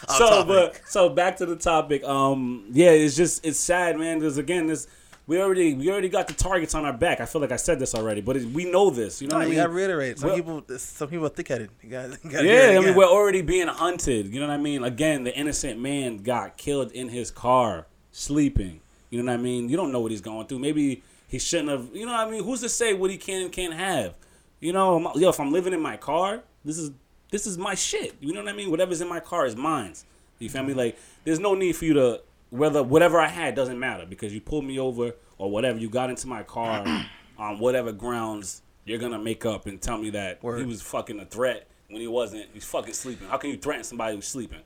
Off 0.08 0.18
so 0.18 0.30
topic. 0.30 0.48
but 0.48 0.82
so 0.88 1.10
back 1.10 1.38
to 1.38 1.46
the 1.46 1.56
topic. 1.56 2.04
Um, 2.04 2.66
yeah, 2.72 2.92
it's 2.92 3.16
just 3.16 3.44
it's 3.46 3.58
sad, 3.60 3.98
man. 3.98 4.20
Because 4.20 4.38
again, 4.38 4.68
this 4.68 4.88
we 5.26 5.42
already 5.42 5.74
we 5.74 5.90
already 5.90 6.08
got 6.10 6.28
the 6.28 6.34
targets 6.36 6.76
on 6.76 6.86
our 6.86 6.94
back. 6.94 7.20
I 7.20 7.26
feel 7.26 7.42
like 7.42 7.52
I 7.52 7.56
said 7.56 7.80
this 7.80 7.96
already, 7.96 8.22
but 8.22 8.38
it, 8.38 8.46
we 8.46 8.66
know 8.70 8.92
this. 8.92 9.22
You 9.24 9.28
know 9.28 9.34
No, 9.34 9.38
what 9.40 9.42
I 9.42 9.46
you 9.46 9.50
mean? 9.54 9.60
gotta 9.60 9.74
reiterate. 9.74 10.20
Some 10.20 10.30
Well- 10.30 10.36
people, 10.38 10.64
some 10.78 11.08
people 11.10 11.26
are 11.26 11.30
thick-headed. 11.30 11.70
You 11.82 11.90
gotta, 11.90 12.18
you 12.24 12.30
gotta 12.30 12.46
Yeah, 12.48 12.54
I 12.54 12.68
mean 12.74 12.78
again. 12.84 12.96
we're 12.96 13.06
already 13.06 13.42
being 13.42 13.68
hunted. 13.68 14.28
You 14.34 14.40
know 14.40 14.48
what 14.48 14.54
I 14.54 14.58
mean? 14.58 14.84
Again, 14.84 15.24
the 15.24 15.36
innocent 15.36 15.80
man 15.80 16.18
got 16.18 16.58
killed 16.58 16.92
in 16.92 17.10
his 17.10 17.32
car, 17.32 17.88
sleeping. 18.12 18.82
You 19.10 19.24
know 19.24 19.32
what 19.32 19.40
I 19.40 19.42
mean? 19.42 19.68
You 19.70 19.78
don't 19.78 19.92
know 19.92 20.00
what 20.00 20.12
he's 20.12 20.22
going 20.22 20.46
through. 20.46 20.60
Maybe 20.60 21.02
he 21.30 21.40
shouldn't 21.40 21.70
have. 21.70 21.90
You 21.94 22.06
know 22.06 22.12
what 22.12 22.28
I 22.28 22.32
mean? 22.32 22.44
Who's 22.44 22.62
to 22.62 22.70
say 22.70 22.94
what 22.94 23.10
he 23.10 23.18
can 23.18 23.44
and 23.44 23.52
can't 23.52 23.74
have? 23.74 24.16
You 24.60 24.74
know, 24.74 25.14
yo, 25.16 25.30
if 25.30 25.40
I'm 25.40 25.52
living 25.52 25.72
in 25.72 25.82
my 25.82 25.96
car, 25.96 26.42
this 26.66 26.78
is 26.78 26.92
this 27.32 27.48
is 27.48 27.58
my 27.58 27.76
shit. 27.76 28.16
You 28.20 28.34
know 28.34 28.44
what 28.44 28.50
I 28.50 28.56
mean? 28.56 28.72
Whatever's 28.72 29.00
in 29.00 29.08
my 29.08 29.22
car 29.22 29.46
is 29.46 29.56
mine. 29.56 29.94
You 30.40 30.50
feel 30.50 30.64
me? 30.64 30.70
Mm-hmm. 30.70 30.80
Like, 30.80 31.00
there's 31.24 31.40
no 31.40 31.54
need 31.54 31.76
for 31.76 31.86
you 31.86 31.94
to 31.94 32.22
whether 32.50 32.82
whatever 32.82 33.20
I 33.20 33.28
had 33.28 33.56
doesn't 33.56 33.80
matter 33.80 34.06
because 34.06 34.34
you 34.34 34.42
pulled 34.42 34.66
me 34.66 34.80
over 34.80 35.14
or 35.38 35.52
whatever. 35.52 35.78
You 35.78 35.90
got 35.90 36.10
into 36.10 36.28
my 36.28 36.44
car 36.44 36.84
on 37.38 37.60
whatever 37.60 37.92
grounds 37.92 38.64
you're 38.86 38.98
gonna 38.98 39.20
make 39.20 39.46
up 39.46 39.68
and 39.68 39.80
tell 39.80 40.00
me 40.00 40.10
that 40.12 40.44
Word. 40.44 40.60
he 40.60 40.66
was 40.66 40.82
fucking 40.82 41.20
a 41.20 41.26
threat 41.26 41.68
when 41.90 42.02
he 42.02 42.08
wasn't. 42.08 42.48
He's 42.54 42.66
fucking 42.66 42.94
sleeping. 42.94 43.28
How 43.28 43.38
can 43.38 43.52
you 43.52 43.58
threaten 43.58 43.84
somebody 43.84 44.16
who's 44.16 44.28
sleeping? 44.28 44.62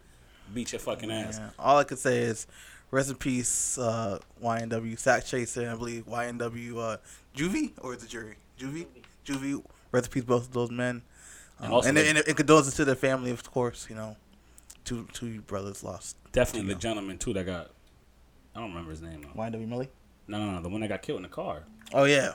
Beat 0.53 0.71
your 0.71 0.79
fucking 0.79 1.11
ass. 1.11 1.39
Yeah. 1.39 1.49
All 1.59 1.77
I 1.77 1.83
could 1.83 1.99
say 1.99 2.19
is, 2.19 2.47
rest 2.93 3.09
in 3.09 3.15
peace, 3.15 3.77
uh, 3.77 4.19
YNW 4.41 4.93
Sakchaser, 4.93 5.61
and 5.63 5.69
I 5.71 5.75
believe 5.75 6.05
YNW 6.05 6.77
uh, 6.77 6.97
Juvie 7.35 7.71
or 7.81 7.93
is 7.95 8.03
it 8.03 8.09
Jury? 8.09 8.35
Juvie, 8.59 8.85
Juvie. 9.25 9.63
Rest 9.91 10.07
in 10.07 10.11
peace, 10.11 10.23
both 10.23 10.43
of 10.47 10.53
those 10.53 10.71
men. 10.71 11.01
And 11.59 11.67
Um, 11.67 11.73
also 11.73 11.89
and, 11.89 11.97
the- 11.97 12.07
and, 12.07 12.17
and 12.19 12.37
condolences 12.37 12.75
to 12.75 12.85
their 12.85 12.95
family, 12.95 13.31
of 13.31 13.49
course. 13.51 13.87
You 13.89 13.95
know, 13.95 14.15
two 14.85 15.07
two 15.13 15.41
brothers 15.41 15.83
lost. 15.83 16.17
Definitely 16.31 16.67
the 16.69 16.73
know. 16.75 16.79
gentleman 16.79 17.17
too 17.17 17.33
that 17.33 17.45
got. 17.45 17.71
I 18.55 18.59
don't 18.59 18.69
remember 18.69 18.91
his 18.91 19.01
name 19.01 19.21
though. 19.23 19.41
YNW 19.41 19.67
Melly. 19.67 19.89
No, 20.27 20.37
no, 20.39 20.51
no, 20.53 20.61
the 20.61 20.69
one 20.69 20.81
that 20.81 20.87
got 20.87 21.01
killed 21.01 21.17
in 21.17 21.23
the 21.23 21.29
car. 21.29 21.63
Oh 21.93 22.05
yeah, 22.05 22.33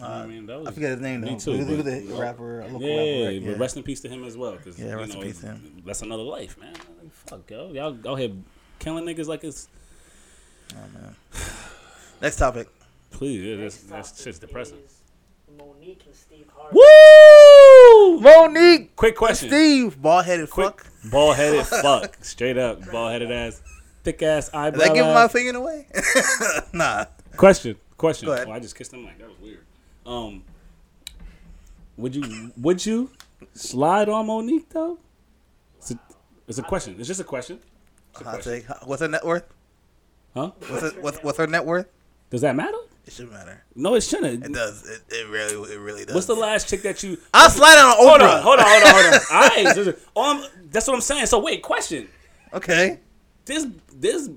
know 0.00 0.06
Uh, 0.06 0.08
I 0.22 0.26
mean, 0.26 0.46
that 0.46 0.58
was. 0.58 0.68
I 0.68 0.72
forget 0.72 0.90
his 0.92 1.00
name 1.00 1.20
though. 1.22 1.30
Me 1.32 1.38
too. 1.38 1.52
He 1.52 1.58
was, 1.58 1.68
he 1.68 1.76
was 1.76 1.84
but- 2.12 2.20
rapper, 2.20 2.60
a 2.60 2.64
local 2.68 2.82
yeah, 2.82 2.96
rapper. 3.24 3.30
yeah, 3.32 3.50
but 3.52 3.58
rest 3.58 3.76
in 3.76 3.82
peace 3.82 4.00
to 4.02 4.08
him 4.08 4.24
as 4.24 4.36
well. 4.36 4.56
Cause, 4.58 4.78
Yeah, 4.78 4.90
you 4.90 4.96
rest 4.96 5.14
in 5.14 5.22
peace 5.22 5.40
to 5.40 5.46
him. 5.46 5.82
That's 5.84 6.02
another 6.02 6.22
life, 6.22 6.56
man. 6.58 6.72
Like, 6.74 7.12
fuck, 7.12 7.50
yo, 7.50 7.72
y'all 7.72 7.92
go 7.92 8.14
here 8.14 8.30
killing 8.78 9.04
niggas 9.04 9.26
like 9.26 9.44
it's. 9.44 9.68
Oh 10.74 10.98
man. 10.98 11.14
Next 12.20 12.36
topic. 12.36 12.68
Please, 13.10 13.42
yeah, 13.44 13.56
that's 13.56 13.76
that's 13.78 14.10
topic 14.10 14.22
shit's 14.22 14.38
depressing. 14.38 14.78
Monique 15.56 16.02
and 16.06 16.14
Steve 16.14 16.46
Harvey. 16.54 16.76
Woo! 16.76 18.20
Monique, 18.20 18.94
Quick 18.96 19.16
question. 19.16 19.48
Steve, 19.48 20.00
bald 20.00 20.24
headed 20.26 20.48
fuck. 20.48 20.86
bald 21.10 21.36
headed 21.36 21.66
fuck, 21.82 22.16
straight 22.20 22.58
up, 22.58 22.80
bald 22.92 23.12
headed 23.12 23.30
ass, 23.32 23.62
thick 24.04 24.22
ass 24.22 24.48
Is 24.48 24.54
eyebrow. 24.54 24.78
that 24.84 24.94
giving 24.94 25.12
my 25.14 25.22
ass. 25.24 25.30
opinion 25.34 25.56
away? 25.56 25.86
nah. 26.72 27.06
Question, 27.36 27.76
question. 27.96 28.26
Go 28.26 28.32
ahead. 28.34 28.46
Oh, 28.48 28.52
I 28.52 28.58
just 28.60 28.76
kissed 28.76 28.92
him 28.92 29.04
mic. 29.04 29.18
That 29.18 29.28
was 29.28 29.38
weird. 29.40 29.64
Um, 30.04 30.42
would 31.96 32.14
you 32.14 32.52
would 32.58 32.84
you 32.84 33.10
slide 33.54 34.08
on 34.08 34.26
Monique 34.26 34.68
though? 34.68 34.98
It's 35.78 35.92
a, 35.92 35.98
it's 36.46 36.58
a 36.58 36.62
question. 36.62 36.96
It's 36.98 37.08
just 37.08 37.20
a 37.20 37.24
question. 37.24 37.58
It's 38.20 38.26
Hot 38.26 38.34
question. 38.42 38.52
take. 38.66 38.86
What's 38.88 39.02
her 39.02 39.08
net 39.08 39.24
worth? 39.24 39.44
Huh? 40.34 40.50
What's 40.68 40.82
her, 40.82 41.00
what's, 41.00 41.18
what's 41.22 41.38
her 41.38 41.46
net 41.46 41.64
worth? 41.64 41.86
Does 42.30 42.42
that 42.42 42.54
matter? 42.54 42.76
It 43.06 43.12
should 43.14 43.30
matter. 43.30 43.64
No, 43.74 43.94
it 43.94 44.02
shouldn't. 44.02 44.44
It 44.44 44.52
does. 44.52 44.86
It, 44.86 45.00
it 45.08 45.28
really 45.30 45.72
it 45.72 45.78
really 45.78 46.04
does. 46.04 46.14
What's 46.14 46.26
the 46.26 46.34
last 46.34 46.68
chick 46.68 46.82
that 46.82 47.02
you? 47.02 47.16
I'll 47.32 47.48
slide 47.48 47.78
on 47.78 47.96
Hold 47.96 48.20
Oprah. 48.20 48.36
on, 48.36 48.42
hold 48.42 48.58
on, 48.58 48.66
hold 48.68 48.82
on, 48.84 48.92
hold 48.92 49.14
on. 49.14 49.20
All 49.32 49.48
right, 49.64 49.74
so- 49.74 49.84
so- 49.84 50.20
um, 50.20 50.44
that's 50.70 50.86
what 50.86 50.94
I'm 50.94 51.00
saying. 51.00 51.24
So 51.26 51.38
wait, 51.38 51.62
question. 51.62 52.08
Okay. 52.52 52.98
This 53.46 53.66
this 53.94 54.28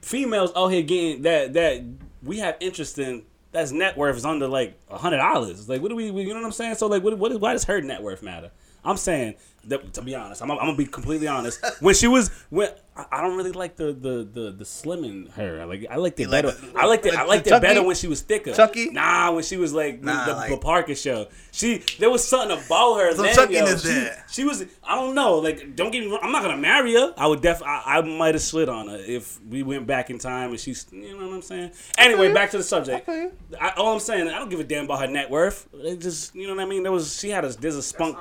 females 0.00 0.52
out 0.54 0.68
here 0.68 0.82
getting 0.82 1.22
that 1.22 1.54
that 1.54 1.82
we 2.22 2.38
have 2.38 2.56
interest 2.60 2.98
in. 2.98 3.24
That's 3.50 3.70
net 3.70 3.96
worth 3.96 4.16
is 4.16 4.24
under 4.24 4.48
like 4.48 4.76
a 4.90 4.98
hundred 4.98 5.18
dollars. 5.18 5.68
Like, 5.68 5.80
what 5.80 5.88
do 5.88 5.96
we? 5.96 6.06
You 6.06 6.28
know 6.28 6.34
what 6.34 6.44
I'm 6.44 6.52
saying? 6.52 6.74
So 6.76 6.86
like, 6.88 7.02
what? 7.04 7.16
what 7.18 7.40
why 7.40 7.52
does 7.52 7.64
her 7.64 7.80
net 7.80 8.02
worth 8.02 8.22
matter? 8.22 8.50
I'm 8.84 8.96
saying 8.96 9.34
that 9.68 9.92
to 9.94 10.02
be 10.02 10.14
honest, 10.14 10.42
I'm, 10.42 10.50
I'm 10.50 10.58
gonna 10.58 10.76
be 10.76 10.86
completely 10.86 11.28
honest. 11.28 11.64
When 11.80 11.94
she 11.94 12.06
was 12.06 12.30
when 12.50 12.70
I, 12.96 13.06
I 13.12 13.20
don't 13.22 13.36
really 13.36 13.52
like 13.52 13.76
the 13.76 13.86
the 13.92 14.28
the 14.30 14.50
the 14.52 14.64
slimming 14.64 15.30
her. 15.32 15.66
Like 15.66 15.86
I 15.90 15.96
liked 15.96 16.20
it 16.20 16.28
like 16.28 16.44
better. 16.44 16.56
I 16.76 16.86
liked 16.86 17.06
it. 17.06 17.14
like 17.14 17.18
I 17.22 17.24
liked 17.24 17.44
the 17.46 17.56
it 17.56 17.62
better 17.62 17.82
when 17.82 17.96
she 17.96 18.06
was 18.06 18.20
thicker. 18.20 18.52
Chucky. 18.52 18.90
Nah, 18.90 19.32
when 19.32 19.42
she 19.44 19.56
was 19.56 19.72
like 19.72 20.02
Nah, 20.02 20.26
the, 20.26 20.32
like- 20.34 20.50
the 20.50 20.56
Parker 20.56 20.94
show. 20.94 21.26
She 21.52 21.78
there 21.98 22.10
was 22.10 22.26
something 22.26 22.56
about 22.58 22.94
her. 22.96 23.14
Some 23.14 23.24
then, 23.26 23.34
chunkiness 23.34 23.52
yo. 23.70 23.76
She- 23.76 23.88
there. 23.88 24.24
She 24.30 24.44
was. 24.44 24.64
I 24.82 24.94
don't 24.96 25.14
know. 25.14 25.38
Like, 25.38 25.76
don't 25.76 25.90
get 25.90 26.04
me 26.04 26.10
wrong. 26.10 26.20
I'm 26.22 26.32
not 26.32 26.42
gonna 26.42 26.56
marry 26.56 26.94
her. 26.94 27.14
I 27.16 27.26
would 27.26 27.40
def. 27.40 27.62
I, 27.62 27.82
I 27.98 28.00
might 28.02 28.34
have 28.34 28.42
slid 28.42 28.68
on 28.68 28.88
her 28.88 28.96
if 28.96 29.40
we 29.44 29.62
went 29.62 29.86
back 29.86 30.10
in 30.10 30.18
time 30.18 30.50
and 30.50 30.60
she's. 30.60 30.86
You 30.92 31.18
know 31.18 31.26
what 31.26 31.34
I'm 31.34 31.42
saying? 31.42 31.70
Anyway, 31.98 32.32
back 32.32 32.50
to 32.52 32.58
the 32.58 32.64
subject. 32.64 33.08
Okay. 33.08 33.30
I, 33.60 33.70
all 33.76 33.94
I'm 33.94 34.00
saying, 34.00 34.28
I 34.28 34.38
don't 34.38 34.48
give 34.48 34.60
a 34.60 34.64
damn 34.64 34.84
about 34.84 35.00
her 35.00 35.06
net 35.06 35.30
worth. 35.30 35.68
It 35.74 36.00
just, 36.00 36.34
you 36.34 36.46
know 36.46 36.54
what 36.54 36.62
I 36.62 36.66
mean. 36.66 36.82
There 36.82 36.92
was. 36.92 37.18
She 37.18 37.30
had 37.30 37.44
a. 37.44 37.48
There's 37.48 37.76
a 37.76 37.82
spunk. 37.82 38.16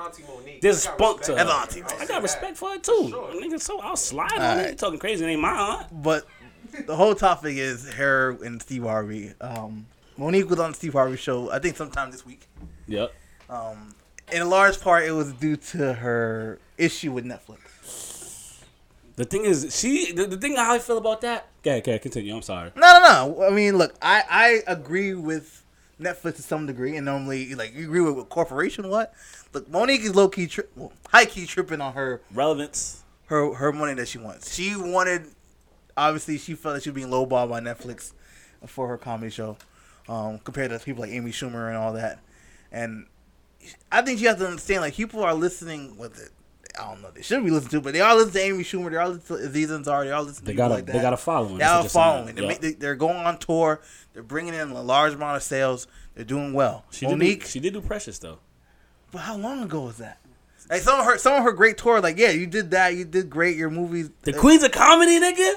There's 0.61 0.77
a 0.77 0.79
spunk 0.81 1.21
to 1.23 1.32
her. 1.37 1.43
respect. 1.43 1.73
That's 1.73 1.93
Auntie 1.93 2.03
I 2.03 2.05
got 2.07 2.21
respect 2.21 2.57
for 2.57 2.69
her 2.69 2.79
too. 2.79 3.31
Nigga, 3.41 3.59
so 3.59 3.79
I'll 3.81 3.95
slide 3.95 4.37
on 4.37 4.59
it. 4.59 4.77
Talking 4.77 4.99
crazy? 4.99 5.23
It 5.25 5.29
ain't 5.29 5.41
my 5.41 5.51
aunt. 5.51 6.03
But 6.03 6.25
the 6.85 6.95
whole 6.95 7.15
topic 7.15 7.57
is 7.57 7.91
her 7.93 8.37
and 8.43 8.61
Steve 8.61 8.83
Harvey. 8.83 9.33
Um, 9.41 9.85
Monique 10.17 10.49
was 10.49 10.59
on 10.59 10.71
the 10.71 10.75
Steve 10.75 10.93
Harvey 10.93 11.17
show. 11.17 11.51
I 11.51 11.59
think 11.59 11.77
sometime 11.77 12.11
this 12.11 12.25
week. 12.25 12.47
Yep. 12.87 13.13
Um, 13.49 13.95
in 14.31 14.41
a 14.41 14.45
large 14.45 14.79
part, 14.81 15.03
it 15.03 15.11
was 15.11 15.33
due 15.33 15.55
to 15.55 15.93
her 15.93 16.59
issue 16.77 17.11
with 17.11 17.25
Netflix. 17.25 18.61
The 19.15 19.25
thing 19.25 19.45
is, 19.45 19.77
she. 19.77 20.11
The, 20.11 20.25
the 20.25 20.37
thing 20.37 20.55
how 20.55 20.73
I 20.73 20.79
feel 20.79 20.97
about 20.97 21.21
that. 21.21 21.47
Okay, 21.61 21.77
okay, 21.77 21.99
continue. 21.99 22.35
I'm 22.35 22.41
sorry. 22.41 22.71
No, 22.75 22.99
no, 22.99 23.35
no. 23.35 23.45
I 23.45 23.51
mean, 23.51 23.77
look, 23.77 23.93
I, 24.01 24.23
I 24.27 24.63
agree 24.71 25.13
with 25.13 25.62
Netflix 26.03 26.35
to 26.37 26.41
some 26.43 26.65
degree, 26.65 26.95
and 26.95 27.05
normally, 27.05 27.55
like, 27.55 27.73
you 27.73 27.85
agree 27.85 28.01
with, 28.01 28.15
with 28.15 28.29
corporation. 28.29 28.89
What? 28.89 29.13
Look, 29.53 29.69
Monique 29.69 30.01
is 30.01 30.15
low 30.15 30.27
key, 30.29 30.47
tri- 30.47 30.65
well, 30.75 30.91
high 31.09 31.25
key 31.25 31.45
tripping 31.45 31.81
on 31.81 31.93
her 31.93 32.21
Relevance. 32.33 33.03
her 33.27 33.53
her 33.55 33.71
money 33.71 33.93
that 33.95 34.07
she 34.07 34.17
wants. 34.17 34.53
She 34.53 34.75
wanted, 34.75 35.27
obviously, 35.97 36.37
she 36.37 36.55
felt 36.55 36.75
that 36.75 36.83
she 36.83 36.89
was 36.89 36.95
being 36.95 37.09
lowballed 37.11 37.49
by 37.49 37.59
Netflix 37.59 38.13
for 38.67 38.87
her 38.87 38.97
comedy 38.97 39.29
show, 39.31 39.57
um, 40.07 40.39
compared 40.39 40.71
to 40.71 40.79
people 40.79 41.01
like 41.01 41.11
Amy 41.11 41.31
Schumer 41.31 41.67
and 41.67 41.77
all 41.77 41.93
that. 41.93 42.19
And 42.71 43.07
I 43.91 44.01
think 44.01 44.19
you 44.21 44.27
have 44.27 44.37
to 44.39 44.47
understand 44.47 44.81
like 44.81 44.93
people 44.95 45.23
are 45.23 45.33
listening 45.33 45.97
with 45.97 46.19
it. 46.21 46.29
I 46.79 46.85
don't 46.91 47.03
know. 47.03 47.11
They 47.11 47.21
should 47.21 47.43
be 47.43 47.51
listening 47.51 47.69
to, 47.69 47.81
but 47.81 47.93
they 47.93 48.01
are 48.01 48.15
listening 48.15 48.33
to 48.33 48.39
Amy 48.55 48.63
Schumer. 48.63 48.89
They 48.89 48.95
are 48.97 49.01
all 49.01 49.09
listening 49.11 49.39
to 49.41 49.45
Aziz 49.45 49.69
Ansari. 49.69 50.05
They 50.05 50.11
are 50.11 50.23
listening 50.23 50.45
They 50.47 50.51
to 50.53 50.57
got 50.57 50.63
people 50.69 50.71
a 50.71 50.75
like 50.77 50.85
that. 50.87 50.91
they 50.93 51.01
got 51.01 51.13
a 51.13 51.17
following. 51.17 51.57
They 51.59 51.65
what 51.65 51.85
a 51.85 51.89
following. 51.89 52.33
They're, 52.35 52.43
Yeah. 52.45 52.57
make- 52.61 52.79
they're 52.79 52.95
going 52.95 53.17
on 53.17 53.37
tour. 53.37 53.79
They're 54.13 54.23
bringing 54.23 54.53
in 54.53 54.71
a 54.71 54.81
large 54.81 55.13
amount 55.13 55.37
of 55.37 55.43
sales. 55.43 55.87
They're 56.15 56.25
doing 56.25 56.53
well. 56.53 56.85
She 56.91 57.05
did, 57.05 57.11
Monique, 57.17 57.41
do, 57.41 57.47
she 57.47 57.59
did 57.59 57.73
do 57.73 57.81
Precious 57.81 58.19
though. 58.19 58.39
but 59.11 59.19
how 59.19 59.35
long 59.37 59.63
ago 59.63 59.81
was 59.81 59.97
that? 59.97 60.19
Like 60.69 60.81
some 60.81 60.99
of 60.99 61.05
her, 61.05 61.17
some 61.17 61.33
of 61.33 61.43
her 61.43 61.51
great 61.51 61.77
tour. 61.77 61.99
Like 61.99 62.17
yeah, 62.17 62.29
you 62.29 62.47
did 62.47 62.71
that. 62.71 62.95
You 62.95 63.05
did 63.05 63.29
great. 63.29 63.57
Your 63.57 63.69
movies. 63.69 64.11
The 64.21 64.35
uh, 64.35 64.39
Queens 64.39 64.63
of 64.63 64.71
Comedy, 64.71 65.19
nigga. 65.19 65.55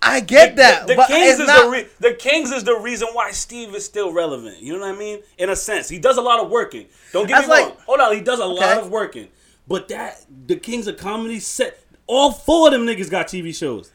I 0.00 0.20
get 0.20 0.56
that. 0.56 0.86
The, 0.86 0.94
the 0.94 1.04
Kings 1.08 1.40
is 1.40 1.46
not, 1.46 1.64
the 1.64 1.70
re- 1.70 1.86
the 1.98 2.14
Kings 2.14 2.52
is 2.52 2.62
the 2.62 2.78
reason 2.78 3.08
why 3.14 3.32
Steve 3.32 3.74
is 3.74 3.84
still 3.84 4.12
relevant. 4.12 4.60
You 4.60 4.74
know 4.74 4.80
what 4.80 4.94
I 4.94 4.98
mean? 4.98 5.20
In 5.38 5.50
a 5.50 5.56
sense, 5.56 5.88
he 5.88 5.98
does 5.98 6.18
a 6.18 6.22
lot 6.22 6.38
of 6.38 6.50
working. 6.50 6.86
Don't 7.12 7.26
get 7.26 7.42
me 7.42 7.48
like- 7.48 7.64
wrong. 7.66 7.76
Hold 7.86 8.00
on, 8.00 8.14
he 8.14 8.20
does 8.20 8.38
a 8.38 8.46
lot 8.46 8.78
of 8.78 8.90
working. 8.90 9.28
But 9.66 9.88
that 9.88 10.24
the 10.46 10.56
Kings 10.56 10.86
of 10.86 10.98
Comedy 10.98 11.40
set 11.40 11.80
all 12.06 12.32
four 12.32 12.68
of 12.68 12.72
them 12.72 12.86
niggas 12.86 13.10
got 13.10 13.26
TV 13.26 13.54
shows. 13.54 13.90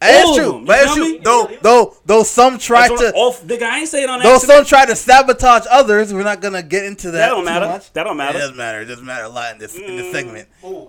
That's 0.00 0.28
oh, 0.28 0.36
true. 0.36 0.52
them, 0.52 0.64
But 0.64 0.78
it's 0.82 0.94
true. 0.94 1.18
Though, 1.24 1.50
though, 1.60 1.96
though 2.06 2.22
some 2.22 2.58
try 2.58 2.88
to, 2.88 3.12
all, 3.14 3.34
nigga, 3.34 3.62
I 3.62 3.80
ain't 3.80 3.88
saying 3.88 4.08
on 4.08 4.20
though 4.20 4.36
accident. 4.36 4.58
some 4.58 4.64
try 4.64 4.86
to 4.86 4.94
sabotage 4.94 5.66
others. 5.68 6.14
We're 6.14 6.22
not 6.22 6.40
gonna 6.40 6.62
get 6.62 6.84
into 6.84 7.10
that. 7.10 7.18
That 7.18 7.28
don't 7.30 7.44
matter. 7.44 7.66
much. 7.66 7.92
That 7.94 8.04
don't 8.04 8.16
matter. 8.16 8.38
It 8.38 8.40
doesn't 8.40 8.56
matter. 8.56 8.80
It 8.80 8.84
doesn't 8.84 9.04
matter 9.04 9.24
a 9.24 9.28
lot 9.28 9.54
in 9.54 9.58
this 9.58 9.74
in 9.76 9.96
this 9.96 10.06
mm. 10.06 10.12
segment. 10.12 10.48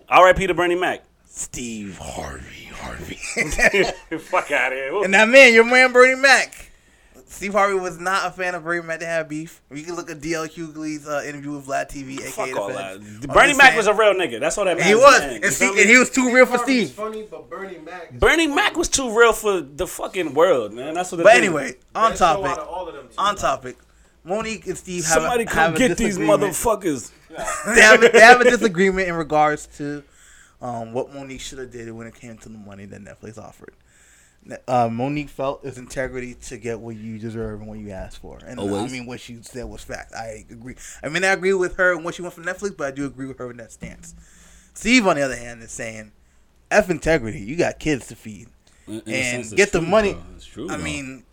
R.I.P. 0.10 0.47
to 0.47 0.53
Bernie 0.53 0.76
Mac. 0.76 1.03
Steve 1.26 1.97
Harvey, 1.99 2.66
Harvey, 2.66 3.16
Fuck 4.20 4.51
out 4.51 4.74
of 4.74 4.78
here. 4.78 4.91
and 5.03 5.14
that 5.14 5.30
man, 5.30 5.53
your 5.53 5.64
man 5.64 5.93
Bernie 5.93 6.20
Mac. 6.20 6.68
Steve 7.32 7.53
Harvey 7.53 7.75
was 7.80 7.99
not 7.99 8.25
a 8.25 8.32
fan 8.32 8.55
of 8.55 8.63
Bernie 8.63 8.82
Mac. 8.86 8.99
to 9.01 9.05
have 9.05 9.30
beef. 9.30 9.61
You 9.71 9.84
can 9.84 9.95
look 9.95 10.09
at 10.09 10.19
DL 10.19 10.47
Hughley's 10.49 11.07
uh, 11.07 11.23
interview 11.25 11.51
with 11.55 11.67
Vlad 11.67 11.89
TV, 11.89 12.17
aka 12.19 12.30
Fuck 12.32 12.49
the 12.49 12.59
all 12.59 12.67
that. 12.69 12.99
Bernie 13.27 13.53
Mac 13.53 13.67
saying. 13.67 13.77
was 13.77 13.88
a 13.88 13.93
real 13.93 14.13
nigga. 14.15 14.39
That's 14.39 14.57
all 14.57 14.65
that 14.65 14.71
And 14.71 14.80
matters. 14.80 14.89
he 14.89 14.95
was, 14.95 15.21
and, 15.21 15.43
You 15.43 15.51
Steve, 15.51 15.77
and 15.77 15.89
he 15.89 15.97
was 15.97 16.09
too 16.09 16.34
real 16.34 16.45
for 16.45 16.57
Harvey's 16.57 16.88
Steve. 16.88 16.95
funny, 16.97 17.27
but 17.30 17.49
Bernie 17.49 17.77
Mac. 17.77 18.11
Bernie 18.11 18.47
funny. 18.47 18.55
Mac 18.55 18.75
was 18.75 18.89
too 18.89 19.15
real 19.17 19.34
for 19.34 19.61
the 19.61 19.86
fucking 19.88 20.34
world, 20.34 20.73
man. 20.73 20.95
That's 20.95 21.11
what. 21.11 21.17
The 21.19 21.23
But 21.23 21.34
thing- 21.34 21.43
anyway, 21.43 21.75
on 21.95 22.11
Best 22.11 22.19
topic. 22.19 22.57
of 22.57 22.67
all 22.67 22.88
of 22.88 22.95
them, 22.95 23.07
too. 23.07 23.15
On 23.17 23.36
topic. 23.36 23.77
Monique 24.23 24.67
and 24.67 24.77
Steve 24.77 25.03
have 25.05 25.13
somebody 25.13 25.43
a, 25.43 25.47
come 25.47 25.55
have 25.57 25.75
a 25.75 25.77
get 25.77 25.97
these 25.97 26.17
disagreement. 26.17 26.41
motherfuckers. 26.41 27.11
they, 27.75 27.82
have, 27.82 28.01
they 28.01 28.19
have 28.19 28.41
a 28.41 28.43
disagreement 28.43 29.07
in 29.07 29.13
regards 29.15 29.67
to 29.77 30.03
um, 30.61 30.93
what 30.93 31.13
Monique 31.13 31.39
should 31.41 31.59
have 31.59 31.71
did 31.71 31.89
when 31.91 32.05
it 32.05 32.15
came 32.15 32.38
to 32.39 32.49
the 32.49 32.57
money 32.57 32.86
that 32.86 33.01
Netflix 33.01 33.38
offered. 33.38 33.73
Uh, 34.68 34.90
Monique 34.90 35.30
felt 35.30 35.64
it's 35.64 35.78
integrity 35.78 36.34
to 36.34 36.58
get 36.58 36.80
what 36.80 36.96
you 36.96 37.20
deserve 37.20 37.60
and 37.60 37.70
what 37.70 37.78
you 37.78 37.92
asked 37.92 38.20
for, 38.20 38.40
and 38.46 38.60
uh, 38.60 38.64
I 38.78 38.88
mean 38.88 39.06
what 39.06 39.20
she 39.20 39.38
said 39.42 39.66
was 39.66 39.84
fact. 39.84 40.14
I 40.16 40.46
agree. 40.50 40.76
I 41.04 41.10
mean 41.10 41.24
I 41.24 41.28
agree 41.34 41.54
with 41.54 41.76
her 41.76 41.94
and 41.94 42.04
what 42.04 42.16
she 42.16 42.22
went 42.22 42.34
from 42.34 42.46
Netflix, 42.46 42.76
but 42.76 42.88
I 42.88 42.92
do 42.92 43.06
agree 43.06 43.28
with 43.28 43.38
her 43.40 43.52
in 43.52 43.58
that 43.58 43.72
stance. 43.72 44.16
Steve, 44.74 45.06
on 45.08 45.18
the 45.18 45.22
other 45.22 45.36
hand, 45.36 45.62
is 45.62 45.72
saying, 45.72 46.14
"F 46.72 46.90
integrity. 46.90 47.40
You 47.42 47.58
got 47.58 47.80
kids 47.80 48.08
to 48.08 48.16
feed, 48.16 48.48
In- 48.88 49.02
in 49.02 49.14
and 49.42 49.56
get 49.56 49.72
the 49.72 49.80
true, 49.80 49.88
money." 49.88 50.16
It's 50.36 50.46
true. 50.46 50.70
I 50.70 50.78
though. 50.78 50.84
mean, 50.84 51.24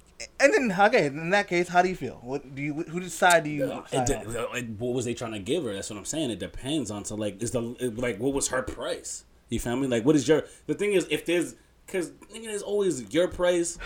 and 0.41 0.53
then 0.53 0.77
okay, 0.79 1.07
in 1.07 1.31
that 1.31 1.47
case, 1.49 1.69
how 1.69 1.83
do 1.83 1.89
you 1.89 1.97
feel? 1.97 2.19
What 2.23 2.55
do 2.55 2.61
you? 2.61 2.75
Who 2.75 3.09
side 3.09 3.45
do 3.45 3.51
you? 3.51 3.85
It 3.93 4.07
de- 4.07 4.75
what 4.79 4.95
was 4.95 5.05
they 5.05 5.15
trying 5.15 5.33
to 5.33 5.39
give 5.39 5.65
her? 5.65 5.73
That's 5.73 5.89
what 5.91 5.99
I'm 5.99 6.05
saying. 6.05 6.31
It 6.31 6.39
depends 6.39 6.91
on 6.91 7.05
so 7.05 7.15
like 7.15 7.43
is 7.43 7.53
the 7.53 7.61
like 7.97 8.19
what 8.19 8.33
was 8.35 8.49
her 8.49 8.63
price? 8.63 9.25
You 9.49 9.61
feel 9.61 9.77
me? 9.77 9.87
Like 9.87 10.05
what 10.05 10.17
is 10.17 10.27
your 10.27 10.45
the 10.67 10.75
thing 10.75 10.93
is 10.93 11.07
if 11.09 11.25
there's 11.25 11.55
because 11.87 12.11
nigga 12.35 12.45
there's 12.45 12.63
always 12.63 13.13
your 13.15 13.29
price, 13.29 13.79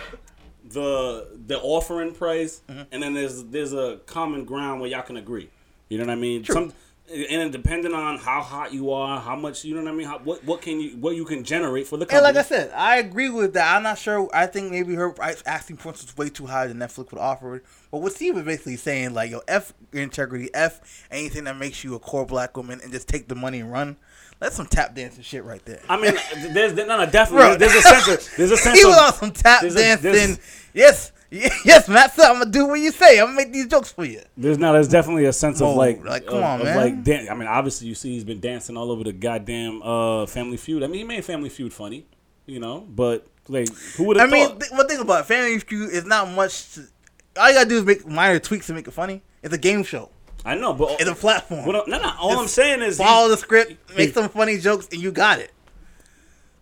the 0.69 1.39
the 1.47 1.59
offering 1.61 2.13
price, 2.15 2.63
Mm-hmm. 2.69 2.83
and 2.93 3.03
then 3.03 3.15
there's 3.15 3.45
there's 3.45 3.73
a 3.73 4.01
common 4.07 4.45
ground 4.45 4.81
where 4.81 4.91
y'all 4.91 5.03
can 5.03 5.17
agree. 5.17 5.51
You 5.89 5.99
know 5.99 6.05
what 6.05 6.13
I 6.13 6.17
mean? 6.17 6.45
Some 6.45 6.73
and 7.13 7.27
then 7.29 7.51
depending 7.51 7.93
on 7.93 8.19
how 8.19 8.41
hot 8.41 8.73
you 8.73 8.93
are, 8.93 9.19
how 9.19 9.35
much 9.35 9.65
you 9.65 9.75
know 9.75 9.83
what 9.83 9.91
I 9.93 9.95
mean. 9.97 10.07
How, 10.07 10.21
what 10.21 10.45
what 10.45 10.63
can 10.63 10.81
you 10.81 10.91
what 10.99 11.17
you 11.17 11.25
can 11.25 11.43
generate 11.43 11.89
for 11.89 11.97
the 11.97 12.07
company. 12.07 12.29
And 12.29 12.37
like 12.37 12.45
I 12.45 12.47
said, 12.47 12.71
I 12.73 12.99
agree 12.99 13.29
with 13.31 13.55
that. 13.55 13.75
I'm 13.75 13.83
not 13.83 13.99
sure. 13.99 14.31
I 14.33 14.47
think 14.47 14.71
maybe 14.71 14.95
her 14.95 15.13
asking 15.45 15.79
points 15.79 16.03
was 16.03 16.17
way 16.17 16.29
too 16.29 16.47
high 16.47 16.69
than 16.69 16.79
Netflix 16.79 17.11
would 17.11 17.21
offer 17.21 17.57
it. 17.57 17.65
But 17.91 18.03
what 18.03 18.13
Steve 18.13 18.37
was 18.37 18.45
basically 18.45 18.77
saying, 18.77 19.13
like, 19.15 19.33
yo, 19.33 19.41
F 19.49 19.73
your 19.93 20.05
integrity, 20.05 20.51
F 20.55 21.05
anything 21.11 21.45
that 21.45 21.57
makes 21.57 21.83
you 21.83 21.97
a 21.97 21.99
core 21.99 22.27
black 22.27 22.57
woman, 22.57 22.81
and 22.81 22.93
just 22.93 23.09
take 23.09 23.27
the 23.27 23.35
money 23.35 23.59
and 23.59 23.73
run. 23.73 23.97
That's 24.41 24.57
some 24.57 24.67
tap 24.67 24.95
dancing 24.95 25.23
shit 25.23 25.45
right 25.45 25.65
there. 25.65 25.81
I 25.89 26.01
mean, 26.01 26.15
there's 26.55 26.73
no, 26.75 26.87
no, 26.87 27.07
definitely. 27.09 27.47
Bro. 27.47 27.57
There's 27.59 27.75
a 27.75 27.83
sense 27.83 28.09
of 28.09 28.37
there's 28.37 28.51
a 28.51 28.57
sense 28.57 28.79
he 28.81 28.85
was 28.87 28.99
on 28.99 29.13
some 29.13 29.31
tap 29.33 29.61
there's 29.61 29.77
a- 29.77 29.79
dancing. 29.79 30.13
there's- 30.13 30.41
yes, 30.75 31.13
yes, 31.31 31.89
Matt. 31.89 32.15
So 32.15 32.25
I'm 32.25 32.39
gonna 32.41 32.51
do 32.51 32.67
what 32.67 32.81
you 32.81 32.91
say. 32.91 33.21
I'm 33.21 33.27
gonna 33.27 33.37
make 33.37 33.53
these 33.53 33.67
jokes 33.69 33.93
for 33.93 34.05
you. 34.05 34.21
There's 34.37 34.59
no, 34.59 34.73
there's 34.73 34.89
definitely 34.89 35.27
a 35.27 35.33
sense 35.33 35.61
Whoa, 35.61 35.71
of 35.73 35.77
like, 35.77 36.05
like, 36.05 36.27
come 36.27 36.39
of, 36.39 36.43
on, 36.45 36.61
of 36.61 36.65
man. 36.67 36.77
like, 36.77 37.05
dan- 37.05 37.29
I 37.31 37.35
mean, 37.35 37.47
obviously, 37.49 37.87
you 37.87 37.95
see, 37.95 38.15
he's 38.15 38.25
been 38.25 38.41
dancing 38.41 38.77
all 38.77 38.91
over 38.91 39.05
the 39.05 39.13
goddamn 39.13 39.83
uh, 39.83 40.27
Family 40.27 40.57
Feud. 40.57 40.83
I 40.83 40.87
mean, 40.87 40.97
he 40.97 41.05
made 41.05 41.25
Family 41.25 41.49
Feud 41.51 41.73
funny, 41.73 42.07
you 42.47 42.59
know, 42.61 42.81
but 42.81 43.27
like, 43.49 43.69
who 43.97 44.05
would 44.05 44.17
I 44.17 44.23
have 44.23 44.31
mean, 44.31 44.49
thought? 44.49 44.61
th- 44.61 44.73
one 44.73 44.89
thing 44.89 45.01
about 45.01 45.21
it, 45.21 45.27
Family 45.27 45.59
Feud 45.59 45.91
is 45.91 46.05
not 46.07 46.29
much. 46.31 46.73
To, 46.75 46.87
all 47.37 47.49
you 47.49 47.55
gotta 47.55 47.69
do 47.69 47.77
is 47.77 47.85
make 47.85 48.07
minor 48.07 48.39
tweaks 48.41 48.67
to 48.69 48.73
make 48.73 48.89
it 48.89 48.93
funny. 48.93 49.23
It's 49.43 49.55
a 49.55 49.59
game 49.59 49.85
show. 49.85 50.11
I 50.45 50.55
know, 50.55 50.73
but 50.73 51.01
It's 51.01 51.11
a 51.11 51.15
platform. 51.15 51.67
what 51.67 51.87
no, 51.89 51.99
no. 51.99 52.13
All 52.19 52.39
I'm 52.39 52.49
saying 52.49 52.81
is, 52.83 52.97
follow 52.99 53.29
he- 53.29 53.35
the 53.35 53.37
script, 53.39 53.91
make 53.97 54.09
he- 54.09 54.15
some 54.15 54.29
funny 54.29 54.59
jokes, 54.59 54.89
and 54.91 55.01
you 55.01 55.13
got 55.13 55.39
it. 55.39 55.53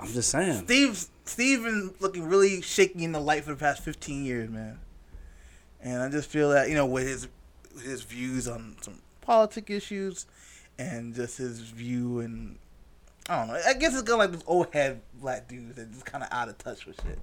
I'm 0.01 0.09
just 0.13 0.31
saying. 0.31 0.65
Steve's 0.65 1.11
Steve 1.25 1.63
been 1.65 1.95
looking 2.01 2.27
really 2.27 2.63
shaky 2.63 3.05
in 3.05 3.13
the 3.13 3.21
light 3.21 3.45
for 3.45 3.51
the 3.51 3.57
past 3.57 3.83
fifteen 3.85 4.25
years, 4.25 4.49
man. 4.49 4.79
And 5.81 6.03
I 6.03 6.09
just 6.09 6.29
feel 6.31 6.51
that 6.51 6.69
you 6.69 6.75
know 6.75 6.87
with 6.87 7.07
his 7.07 7.29
his 7.83 8.03
views 8.03 8.49
on 8.49 8.77
some 8.81 9.01
politic 9.21 9.71
issues 9.71 10.27
and 10.79 11.15
just 11.15 11.39
his 11.39 11.61
view 11.61 12.21
and 12.21 12.59
I 13.29 13.39
don't 13.41 13.49
know. 13.49 13.61
I 13.67 13.75
guess 13.75 13.93
it's 13.93 14.03
kind 14.03 14.11
of 14.15 14.19
like 14.19 14.33
those 14.33 14.45
old 14.47 14.73
head 14.73 15.01
black 15.21 15.47
dudes 15.49 15.77
that 15.77 15.93
just 15.93 16.05
kind 16.07 16.25
of 16.25 16.31
out 16.33 16.49
of 16.49 16.57
touch 16.59 16.87
with 16.87 16.97
shit. 17.07 17.19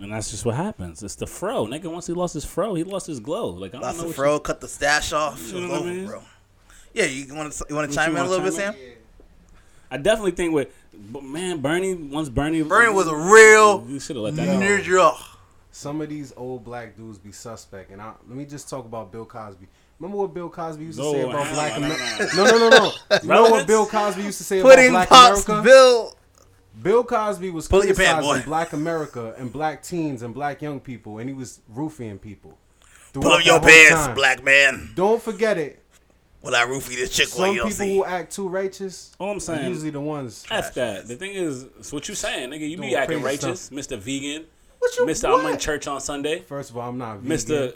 And 0.00 0.12
that's 0.12 0.30
just 0.30 0.44
what 0.44 0.56
happens. 0.56 1.02
It's 1.02 1.14
the 1.14 1.26
fro, 1.26 1.66
nigga. 1.66 1.90
Once 1.90 2.06
he 2.08 2.12
lost 2.12 2.34
his 2.34 2.44
fro, 2.44 2.74
he 2.74 2.82
lost 2.82 3.06
his 3.06 3.20
glow. 3.20 3.50
Like 3.50 3.70
I 3.74 3.78
don't 3.78 3.82
Lost 3.82 3.96
know. 3.98 4.02
the 4.02 4.08
what 4.08 4.16
fro, 4.16 4.38
cut 4.40 4.60
the 4.60 4.68
stash 4.68 5.12
off. 5.12 5.40
You 5.52 5.60
know 5.60 5.68
was 5.68 5.80
what 5.80 5.88
I 5.88 5.92
mean? 5.92 6.06
bro. 6.06 6.22
Yeah, 6.92 7.04
you 7.04 7.32
want 7.34 7.52
to 7.52 7.66
you 7.68 7.74
want 7.76 7.90
to 7.90 7.96
chime 7.96 8.12
you 8.12 8.18
in 8.18 8.26
a 8.26 8.28
little 8.28 8.44
bit, 8.44 8.54
chime 8.54 8.72
Sam? 8.72 8.82
in? 8.82 8.92
I 9.90 9.96
definitely 9.98 10.32
think 10.32 10.52
with, 10.52 10.68
but 11.12 11.22
man, 11.22 11.60
Bernie. 11.60 11.94
Once 11.94 12.28
Bernie, 12.28 12.62
Bernie 12.62 12.92
was 12.92 13.06
a 13.06 13.14
real 13.14 13.84
You 13.88 14.00
should 14.00 14.16
have 14.16 14.24
let 14.24 14.36
that 14.36 14.46
go. 14.46 14.58
ninja. 14.58 15.16
Some 15.70 16.00
of 16.00 16.08
these 16.08 16.32
old 16.36 16.64
black 16.64 16.96
dudes 16.96 17.18
be 17.18 17.30
suspect, 17.32 17.90
and 17.90 18.00
I, 18.02 18.12
let 18.28 18.36
me 18.36 18.44
just 18.46 18.68
talk 18.68 18.84
about 18.84 19.10
Bill 19.12 19.24
Cosby. 19.24 19.66
Remember 20.00 20.18
what 20.18 20.34
Bill 20.34 20.48
Cosby 20.50 20.84
used 20.84 20.98
to 20.98 21.04
No, 21.04 21.12
say 21.12 21.20
about 21.22 21.52
black 21.52 21.80
no, 21.80 21.86
no, 21.88 21.94
America? 21.94 22.36
No, 22.36 22.44
no, 22.44 22.58
no, 22.58 22.68
no. 22.68 23.18
You 23.22 23.28
know 23.28 23.42
what 23.50 23.66
Bill 23.66 23.86
Cosby 23.86 24.22
used 24.22 24.38
to 24.38 24.44
say 24.44 24.60
Putting 24.62 24.90
about 24.90 25.08
black 25.08 25.08
pops 25.08 25.48
America? 25.48 25.64
Bill. 25.64 26.16
Bill 26.82 27.04
Cosby 27.04 27.50
was 27.50 27.68
Pull 27.68 27.80
criticizing 27.82 28.20
boy. 28.22 28.42
black 28.44 28.72
America 28.72 29.34
and 29.38 29.52
black 29.52 29.82
teens 29.82 30.22
and 30.22 30.34
black 30.34 30.60
young 30.60 30.80
people, 30.80 31.18
and 31.18 31.28
he 31.28 31.34
was 31.34 31.60
roofing 31.68 32.18
people. 32.18 32.58
Pull 33.12 33.26
up 33.28 33.44
your 33.44 33.60
whole 33.60 33.68
pants, 33.68 34.06
time. 34.06 34.14
black 34.14 34.42
man. 34.42 34.90
Don't 34.96 35.22
forget 35.22 35.56
it. 35.56 35.80
Will 36.42 36.54
I 36.54 36.64
roofie 36.66 36.96
this 36.96 37.10
chick 37.10 37.28
Some 37.28 37.46
you 37.54 37.54
people 37.62 37.70
see? 37.70 37.96
who 37.96 38.04
act 38.04 38.34
too 38.34 38.48
righteous 38.48 39.14
All 39.18 39.30
I'm 39.30 39.36
are 39.38 39.40
saying- 39.40 39.66
usually 39.68 39.90
the 39.90 40.00
ones. 40.00 40.44
F 40.50 40.74
that. 40.74 41.06
The 41.08 41.16
thing 41.16 41.32
is, 41.32 41.62
it's 41.78 41.92
what 41.92 42.08
you 42.08 42.14
saying, 42.14 42.50
nigga. 42.50 42.68
You 42.68 42.76
be 42.76 42.94
acting 42.96 43.22
crazy 43.22 43.46
righteous, 43.46 43.70
Mr. 43.70 43.96
Vegan, 43.98 44.44
What 44.80 44.96
you- 44.98 45.06
Mr. 45.06 45.32
I'm 45.38 45.46
in 45.46 45.58
church 45.58 45.86
on 45.86 46.00
Sunday, 46.00 46.40
First 46.40 46.68
of 46.70 46.76
all, 46.76 46.88
I'm 46.90 46.98
not 46.98 47.20
vegan, 47.20 47.38
Mr. 47.38 47.74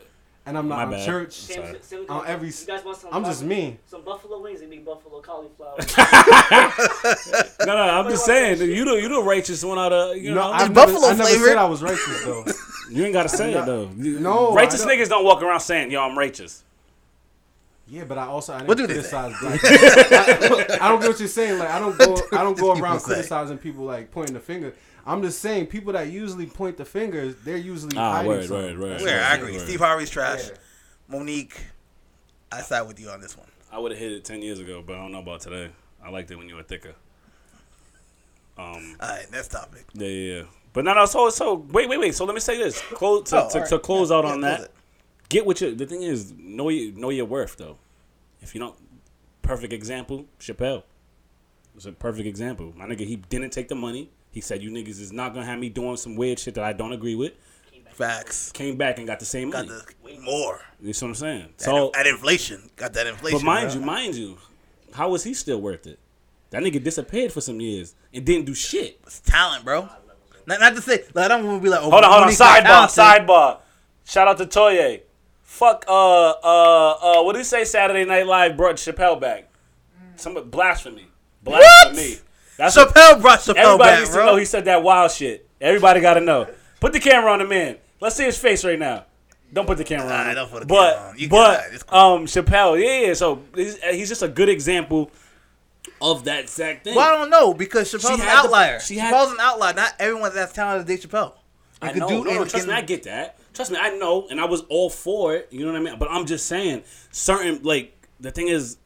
and 0.49 0.59
I'm 0.59 0.67
My 0.69 0.77
not 0.77 0.85
in 0.87 0.91
bad. 0.99 1.07
church. 1.07 1.33
Sorry. 1.35 1.67
Sam, 1.67 1.77
Sam, 1.83 2.07
On 2.09 2.27
every- 2.27 2.49
you 2.49 2.55
guys 2.67 2.85
want 2.85 2.97
some 2.97 3.11
I'm 3.13 3.25
just 3.25 3.43
buffalo- 3.43 3.49
me. 3.61 3.79
Some 3.87 4.03
buffalo 4.03 4.41
wings 4.43 4.61
and 4.63 4.71
make 4.71 4.85
buffalo 4.85 5.21
cauliflower. 5.21 5.77
No, 7.67 7.75
no, 7.75 7.83
I'm 7.83 8.09
just 8.09 8.25
saying, 8.25 8.61
you 8.61 8.85
the 8.85 8.95
you 9.01 9.09
the 9.09 9.23
righteous 9.23 9.63
one 9.65 9.79
out 9.79 9.93
of 9.93 10.17
you 10.17 10.31
No, 10.31 10.37
know. 10.37 10.53
I 10.53 10.59
never, 10.63 10.73
buffalo 10.75 11.07
I 11.09 11.11
never 11.11 11.23
flavored. 11.25 11.49
said 11.49 11.57
I 11.59 11.65
was 11.67 11.83
righteous 11.83 12.25
though. 12.25 12.45
you 12.91 13.05
ain't 13.05 13.13
gotta 13.13 13.29
say 13.29 13.53
it 13.53 13.67
though. 13.67 13.89
No, 13.97 14.55
righteous 14.55 14.83
I 14.83 14.87
don't- 14.89 14.99
niggas 14.99 15.09
don't 15.09 15.25
walk 15.25 15.43
around 15.43 15.61
saying, 15.61 15.91
"Yo, 15.91 16.01
I'm 16.01 16.17
righteous." 16.17 16.65
Yeah, 17.89 18.05
but 18.05 18.17
I 18.19 18.27
also 18.27 18.53
I 18.55 18.59
didn't 18.59 18.69
What 18.69 18.77
do 18.79 18.87
they 18.87 18.93
criticize 18.95 19.35
black. 19.41 19.61
I, 19.65 20.79
I 20.83 20.89
don't 20.89 21.01
get 21.01 21.09
what 21.09 21.19
you're 21.19 21.29
saying. 21.29 21.59
Like 21.59 21.71
I 21.71 21.79
don't 21.79 21.97
go 21.99 22.17
I 22.33 22.43
don't 22.45 22.57
go 22.59 22.73
People 22.75 22.85
around 22.85 23.01
say. 23.01 23.07
criticizing 23.15 23.59
people 23.59 23.85
like 23.85 24.11
pointing 24.11 24.35
the 24.35 24.41
finger. 24.41 24.75
I'm 25.07 25.23
just 25.23 25.39
saying 25.41 25.67
people 25.67 25.93
that 25.95 26.09
usually 26.09 26.47
point 26.47 26.77
the 26.77 26.85
fingers, 26.85 27.35
they're 27.45 27.57
usually 27.57 27.97
Ah, 27.97 28.13
hiding 28.17 28.29
word, 28.29 28.45
something. 28.47 28.79
word, 28.79 28.79
word. 28.79 29.01
Where 29.03 29.25
I 29.25 29.35
agree. 29.37 29.53
Right. 29.57 29.61
Steve 29.61 29.81
Harvey's 29.81 30.11
trash. 30.11 30.49
Yeah. 30.49 30.55
Monique, 31.09 31.59
I 32.53 32.61
side 32.63 32.83
with 32.83 33.01
you 33.01 33.09
on 33.11 33.21
this 33.21 33.37
one. 33.37 33.47
I 33.73 33.79
would 33.79 33.93
have 33.93 34.01
hit 34.01 34.13
it 34.13 34.25
ten 34.25 34.43
years 34.43 34.59
ago, 34.61 34.83
but 34.87 34.97
I 34.97 34.99
don't 34.99 35.13
know 35.13 35.21
about 35.21 35.41
today. 35.41 35.71
I 36.03 36.11
liked 36.11 36.31
it 36.31 36.37
when 36.37 36.49
you 36.49 36.55
were 36.57 36.63
thicker. 36.63 36.95
Um, 38.57 38.97
All 39.01 39.09
right, 39.09 39.27
next 39.31 39.49
topic. 39.49 39.85
yeah, 39.95 40.07
yeah, 40.09 40.35
yeah. 40.39 40.43
But 40.73 40.85
no, 40.85 40.93
no. 40.95 41.07
So, 41.07 41.31
so 41.31 41.55
wait, 41.55 41.89
wait, 41.89 41.99
wait. 41.99 42.15
So 42.15 42.25
let 42.25 42.35
me 42.35 42.41
say 42.41 42.59
this. 42.59 42.81
Close 42.81 43.31
to, 43.31 43.37
Oh, 43.45 43.49
to, 43.49 43.55
all 43.55 43.61
right. 43.61 43.69
to 43.71 43.79
close 43.79 44.11
Yeah, 44.11 44.17
out 44.19 44.25
yeah, 44.25 44.31
on 44.33 44.41
close 44.41 44.59
that. 44.59 44.65
it. 44.67 44.71
Get 45.29 45.47
what 45.47 45.61
you. 45.61 45.75
The 45.75 45.87
thing 45.87 46.03
is, 46.03 46.33
know 46.37 46.69
your 46.69 46.93
know 46.95 47.11
your 47.11 47.25
worth 47.27 47.57
though. 47.57 47.77
If 48.41 48.55
you 48.55 48.61
don't, 48.61 48.75
perfect 49.43 49.73
example, 49.73 50.27
Chappelle. 50.41 50.83
was 51.75 51.87
a 51.87 51.93
perfect 51.93 52.27
example. 52.27 52.73
My 52.77 52.87
nigga, 52.87 53.01
he 53.07 53.17
didn't 53.17 53.51
take 53.51 53.69
the 53.69 53.75
money. 53.75 54.11
He 54.39 54.43
said, 54.43 54.63
"You 54.63 54.71
niggas 54.71 55.01
is 55.01 55.11
not 55.13 55.35
gonna 55.35 55.47
have 55.47 55.59
me 55.59 55.69
doing 55.69 55.97
some 55.97 56.15
weird 56.15 56.39
shit 56.39 56.55
that 56.55 56.63
I 56.63 56.73
don't 56.73 56.93
agree 56.93 57.17
with." 57.17 57.33
Facts. 57.91 58.53
came 58.53 58.77
back 58.77 58.99
and 58.99 59.07
got 59.09 59.19
the 59.19 59.25
same 59.25 59.51
Got 59.51 59.67
money. 59.67 59.81
the 60.05 60.21
more. 60.21 60.61
You 60.81 60.93
see 60.93 61.05
what 61.05 61.09
I'm 61.09 61.15
saying? 61.17 61.43
At, 61.55 61.61
So, 61.61 61.91
at 61.99 62.07
inflation, 62.07 62.71
got 62.77 62.93
that 62.93 63.09
inflation. 63.09 63.41
but 63.41 63.45
mind 63.45 63.71
bro. 63.73 63.81
you, 63.81 63.85
mind 63.85 64.15
you, 64.15 64.39
how 64.95 65.09
was 65.09 65.25
he 65.25 65.35
still 65.35 65.61
worth 65.61 65.89
it? 65.89 65.99
That 66.51 66.63
nigga 66.63 66.81
disappeared 66.81 67.33
for 67.33 67.41
some 67.41 67.61
years 67.61 67.97
and 68.15 68.25
didn't 68.25 68.45
do 68.47 68.55
shit. 68.55 69.01
it's 69.05 69.19
talent, 69.19 69.65
bro. 69.65 69.89
Not, 70.47 70.61
not 70.61 70.77
to 70.77 70.81
say, 70.81 71.03
like, 71.13 71.25
I 71.25 71.29
don't 71.29 71.45
want 71.45 71.61
to 71.61 71.65
be 71.65 71.69
like, 71.71 71.81
oh, 71.81 71.91
Hold 71.91 72.05
on, 72.05 72.11
hold 72.11 72.15
on. 72.15 72.21
Monique 72.27 72.39
got 72.39 72.63
Sidebar, 72.65 72.95
talented. 72.95 73.27
sidebar. 73.29 73.59
Shout 74.05 74.29
out 74.29 74.39
to 74.39 74.47
Toye. 74.47 75.01
Fuck. 75.43 75.85
Uh, 75.89 76.29
uh, 76.31 76.91
uh. 76.93 77.23
What 77.25 77.33
did 77.33 77.41
he 77.41 77.45
say? 77.45 77.65
Saturday 77.65 78.05
Night 78.05 78.27
Live 78.29 78.57
brought 78.57 78.77
Chappelle 78.77 79.21
back. 79.21 79.51
Some 80.15 80.35
blasphemy. 80.51 81.09
Blasphemy. 81.43 82.19
That's 82.59 82.77
Chappelle 82.77 83.21
brought 83.23 83.39
Chappelle 83.39 83.57
everybody 83.57 83.79
back, 83.91 83.99
needs 84.01 84.11
to 84.11 84.17
bro. 84.17 84.27
know. 84.27 84.37
He 84.37 84.45
said 84.45 84.65
that 84.67 84.83
wild 84.83 85.11
shit. 85.13 85.49
Everybody 85.61 86.01
got 86.01 86.15
to 86.15 86.21
know. 86.21 86.47
Put 86.81 86.93
the 86.93 87.01
camera 87.01 87.33
on 87.33 87.39
the 87.39 87.47
man. 87.47 87.79
Let's 88.01 88.17
see 88.17 88.25
his 88.25 88.37
face 88.39 88.65
right 88.65 88.79
now. 88.79 89.07
Don't 89.53 89.67
put 89.67 89.79
the 89.79 89.85
camera 89.85 90.05
on. 90.07 90.11
Nah, 90.11 90.29
him. 90.29 90.35
don't 90.35 90.51
put 90.51 90.61
the 90.61 90.67
but 90.67 90.93
camera 90.95 91.09
on. 91.11 91.19
You 91.19 91.29
but 91.31 91.65
it. 91.73 91.87
Cool. 91.87 91.99
um 91.99 92.27
Chappelle, 92.27 92.79
yeah, 92.85 93.07
yeah. 93.09 93.15
So 93.15 93.43
he's, 93.55 93.83
he's 93.83 94.09
just 94.11 94.23
a 94.23 94.29
good 94.29 94.49
example 94.51 95.11
of 96.03 96.25
that 96.25 96.41
exact 96.41 96.85
thing. 96.85 96.95
well, 96.95 97.15
I 97.15 97.17
don't 97.17 97.31
know 97.31 97.55
because 97.55 97.93
Chappelle's 97.93 98.05
an 98.11 98.19
had 98.21 98.27
the- 98.43 98.47
outlier. 98.47 98.81
she 98.81 98.99
had- 98.99 99.13
Chappelle's 99.15 99.33
an 99.33 99.39
outlier. 99.41 99.75
Not 99.75 99.95
everyone 99.99 100.35
that's 100.35 100.53
talented 100.53 100.87
Dave 100.87 101.01
Chappelle. 101.09 101.33
You 101.83 101.89
I 101.89 101.93
could 101.93 102.01
know. 102.01 102.09
do 102.09 102.25
no, 102.25 102.35
no, 102.35 102.45
trust 102.45 102.67
me, 102.67 102.75
I 102.75 102.83
get 102.83 103.05
that. 103.05 103.39
Trust 103.55 103.71
me, 103.71 103.79
I 103.81 103.97
know, 103.97 104.27
and 104.31 104.41
I 104.41 104.45
was 104.45 104.63
all 104.69 104.91
for 104.91 105.35
it. 105.35 105.49
You 105.51 105.61
know 105.65 105.73
what 105.73 105.81
I 105.81 105.83
mean? 105.85 105.99
But 105.99 106.09
I'm 106.11 106.27
just 106.27 106.47
saying, 106.47 106.83
certain 107.11 107.63
like 107.63 107.97
the 108.21 108.31
thing 108.31 108.49
is, 108.49 108.77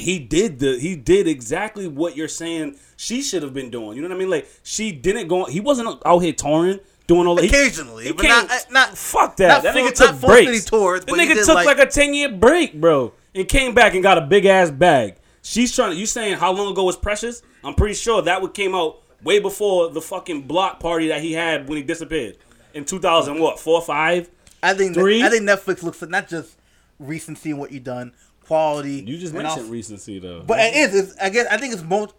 he 0.00 0.18
did 0.18 0.58
the 0.58 0.78
he 0.78 0.96
did 0.96 1.26
exactly 1.28 1.86
what 1.88 2.16
you're 2.16 2.28
saying 2.28 2.76
she 2.96 3.22
should 3.22 3.42
have 3.42 3.54
been 3.54 3.70
doing. 3.70 3.96
You 3.96 4.02
know 4.02 4.08
what 4.08 4.14
I 4.16 4.18
mean? 4.18 4.30
Like 4.30 4.48
she 4.62 4.92
didn't 4.92 5.28
go. 5.28 5.44
He 5.44 5.60
wasn't 5.60 6.00
out 6.04 6.18
here 6.20 6.32
touring, 6.32 6.80
doing 7.06 7.26
all 7.26 7.34
that. 7.36 7.42
He- 7.44 7.48
Occasionally, 7.48 8.04
he 8.06 8.12
but 8.12 8.22
came- 8.22 8.30
not- 8.30 8.50
uh, 8.50 8.58
not- 8.70 8.98
fuck 8.98 9.36
that. 9.36 9.48
not 9.48 9.62
that 9.62 9.74
full- 9.74 9.82
nigga 9.86 9.94
took 9.94 10.20
breaks. 10.20 10.64
tours, 10.64 11.04
nigga 11.04 11.44
took 11.46 11.54
like- 11.54 11.66
like, 11.66 11.78
a 11.78 11.86
ten 11.86 12.12
year 12.14 12.28
break, 12.28 12.74
bro, 12.80 13.12
and 13.34 13.46
came 13.48 13.74
back 13.74 13.94
and 13.94 14.02
got 14.02 14.18
a 14.18 14.22
big 14.22 14.44
ass 14.46 14.70
bag. 14.70 15.14
She's 15.42 15.74
trying. 15.74 15.92
to 15.92 15.96
You 15.96 16.06
saying 16.06 16.34
how 16.38 16.52
long 16.52 16.72
ago 16.72 16.84
was 16.84 16.96
Precious? 16.96 17.42
I'm 17.64 17.74
pretty 17.74 17.94
sure 17.94 18.20
that 18.22 18.42
would 18.42 18.52
came 18.54 18.74
out 18.74 18.98
way 19.22 19.38
before 19.38 19.90
the 19.90 20.00
fucking 20.00 20.42
block 20.42 20.80
party 20.80 21.08
that 21.08 21.20
he 21.22 21.32
had 21.32 21.68
when 21.68 21.76
he 21.76 21.82
disappeared 21.82 22.36
in 22.74 22.84
2000. 22.84 23.38
What 23.38 23.58
four 23.60 23.80
five? 23.82 24.28
I 24.62 24.74
think 24.74 24.94
Three? 24.94 25.22
I 25.22 25.30
think 25.30 25.44
Netflix 25.44 25.82
looks 25.82 26.02
at 26.02 26.10
not 26.10 26.28
just 26.28 26.56
recency 26.98 27.50
and 27.50 27.58
what 27.58 27.72
you've 27.72 27.84
done, 27.84 28.12
quality. 28.50 29.04
You 29.06 29.16
just 29.16 29.32
mentioned 29.32 29.60
also- 29.60 29.70
recency 29.72 30.18
though. 30.18 30.42
But 30.44 30.58
it 30.58 30.74
is. 30.74 30.94
It's, 30.94 31.16
I 31.20 31.30
guess 31.30 31.46
I 31.50 31.56
think 31.56 31.72
it's 31.72 31.84
most 31.84 32.14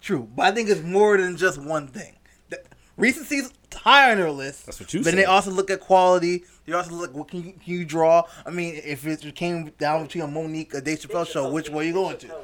true. 0.00 0.26
But 0.34 0.46
I 0.46 0.50
think 0.52 0.70
it's 0.70 0.82
more 0.82 1.16
than 1.18 1.36
just 1.36 1.58
one 1.60 1.86
thing. 1.88 2.16
The, 2.48 2.58
recency's 2.98 3.52
high 3.74 4.10
on 4.12 4.16
their 4.16 4.30
list. 4.30 4.64
That's 4.64 4.80
what 4.80 4.94
you 4.94 5.00
But 5.00 5.10
said. 5.10 5.18
they 5.18 5.24
also 5.26 5.50
look 5.50 5.70
at 5.70 5.80
quality. 5.80 6.44
They 6.64 6.72
also 6.72 6.92
look 6.94 7.14
what 7.14 7.28
can 7.28 7.44
you, 7.44 7.52
can 7.52 7.60
you 7.64 7.84
draw. 7.84 8.22
I 8.46 8.50
mean, 8.50 8.80
if 8.82 9.06
it 9.06 9.34
came 9.34 9.70
down 9.78 10.04
between 10.04 10.24
a 10.24 10.26
Monique, 10.28 10.72
a 10.72 10.80
Dave 10.80 11.00
Chappelle 11.00 11.26
show, 11.30 11.52
which 11.52 11.68
way 11.68 11.86
you 11.86 11.92
going 11.92 12.16
to? 12.18 12.26
Dave. 12.26 12.36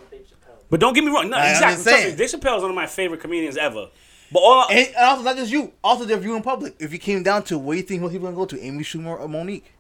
But 0.69 0.79
don't 0.81 0.93
get 0.93 1.03
me 1.03 1.11
wrong. 1.11 1.31
No, 1.31 1.39
exactly. 1.39 1.51
just 1.61 1.83
Trust 1.83 1.87
me, 1.87 1.93
saying. 1.93 2.17
Dave 2.17 2.29
Chappelle 2.29 2.57
is 2.59 2.63
one 2.63 2.71
of 2.71 2.77
my 2.77 2.87
favorite 2.87 3.21
comedians 3.21 3.57
ever. 3.57 3.89
But 4.33 4.39
all 4.41 4.67
And, 4.71 4.95
also 4.97 5.23
not 5.23 5.37
just 5.37 5.51
you. 5.51 5.73
Also 5.83 6.05
their 6.05 6.19
viewing 6.19 6.43
public. 6.43 6.77
If 6.79 6.93
you 6.93 6.99
came 6.99 7.23
down 7.23 7.43
to 7.45 7.59
where 7.59 7.77
you 7.79 7.83
think 7.83 8.03
most 8.03 8.13
people 8.13 8.29
are 8.29 8.33
gonna 8.33 8.43
go 8.47 8.57
to, 8.57 8.61
Amy 8.63 8.85
Schumer 8.85 9.19
or 9.19 9.27
Monique. 9.29 9.73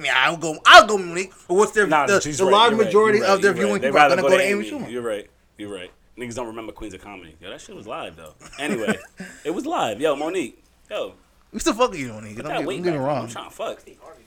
I 0.00 0.02
mean, 0.02 0.12
I'll 0.14 0.36
go. 0.38 0.56
I'll 0.64 0.86
go 0.86 0.96
Monique. 0.96 1.32
But 1.46 1.54
what's 1.54 1.72
their 1.72 1.86
nah, 1.86 2.06
the, 2.06 2.20
the 2.20 2.44
right, 2.44 2.50
large 2.50 2.70
you're 2.70 2.78
right, 2.78 2.86
majority 2.86 3.18
you're 3.18 3.26
right, 3.26 3.34
of 3.34 3.42
their 3.42 3.54
you're 3.54 3.66
viewing 3.66 3.82
people 3.82 3.98
are 3.98 4.08
gonna 4.08 4.22
go 4.22 4.28
to 4.30 4.42
Amy 4.42 4.64
Schumer. 4.64 4.90
You're 4.90 5.02
right. 5.02 5.28
You're 5.58 5.72
right. 5.72 5.90
Niggas 6.16 6.34
don't 6.34 6.46
remember 6.46 6.72
Queens 6.72 6.94
of 6.94 7.02
Comedy. 7.02 7.36
Yo, 7.38 7.50
that 7.50 7.60
shit 7.60 7.76
was 7.76 7.86
live 7.86 8.16
though. 8.16 8.34
Anyway, 8.58 8.96
it 9.44 9.50
was 9.50 9.66
live. 9.66 10.00
Yo, 10.00 10.16
Monique. 10.16 10.62
Yo, 10.90 11.14
We 11.52 11.60
still 11.60 11.74
fuck 11.74 11.90
with 11.90 12.00
you, 12.00 12.08
Monique. 12.14 12.36
Don't 12.36 12.46
that 12.46 12.58
get, 12.60 12.66
don't 12.66 12.82
get 12.82 12.92
me 12.92 12.98
wrong. 12.98 13.24
I'm 13.24 13.28
trying 13.28 13.50
to 13.50 13.54
fuck. 13.54 13.80
Steve 13.80 13.98
Harvey. 14.02 14.22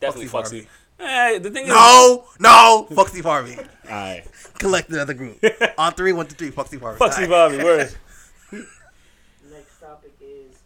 Definitely 0.00 0.26
Steve 0.26 0.30
fuck 0.30 0.42
Harvey. 0.44 0.58
Steve. 0.60 0.70
Hey, 0.98 1.38
the 1.38 1.50
thing 1.50 1.64
is, 1.64 1.70
No, 1.70 2.24
no, 2.38 2.86
fuck 2.94 3.08
Steve 3.08 3.24
Harvey. 3.24 3.58
Alright. 3.84 4.26
Collect 4.58 4.88
another 4.90 5.14
group. 5.14 5.44
On 5.78 5.92
three, 5.92 6.12
one, 6.12 6.26
two, 6.26 6.36
three. 6.36 6.50
Fuck 6.50 6.68
Steve 6.68 6.80
Harvey. 6.80 6.98
Fuck 6.98 7.12
Steve 7.12 7.28
Harvey. 7.28 7.58
Word. 7.58 7.94
Next 8.52 9.80
topic 9.80 10.14
is 10.20 10.56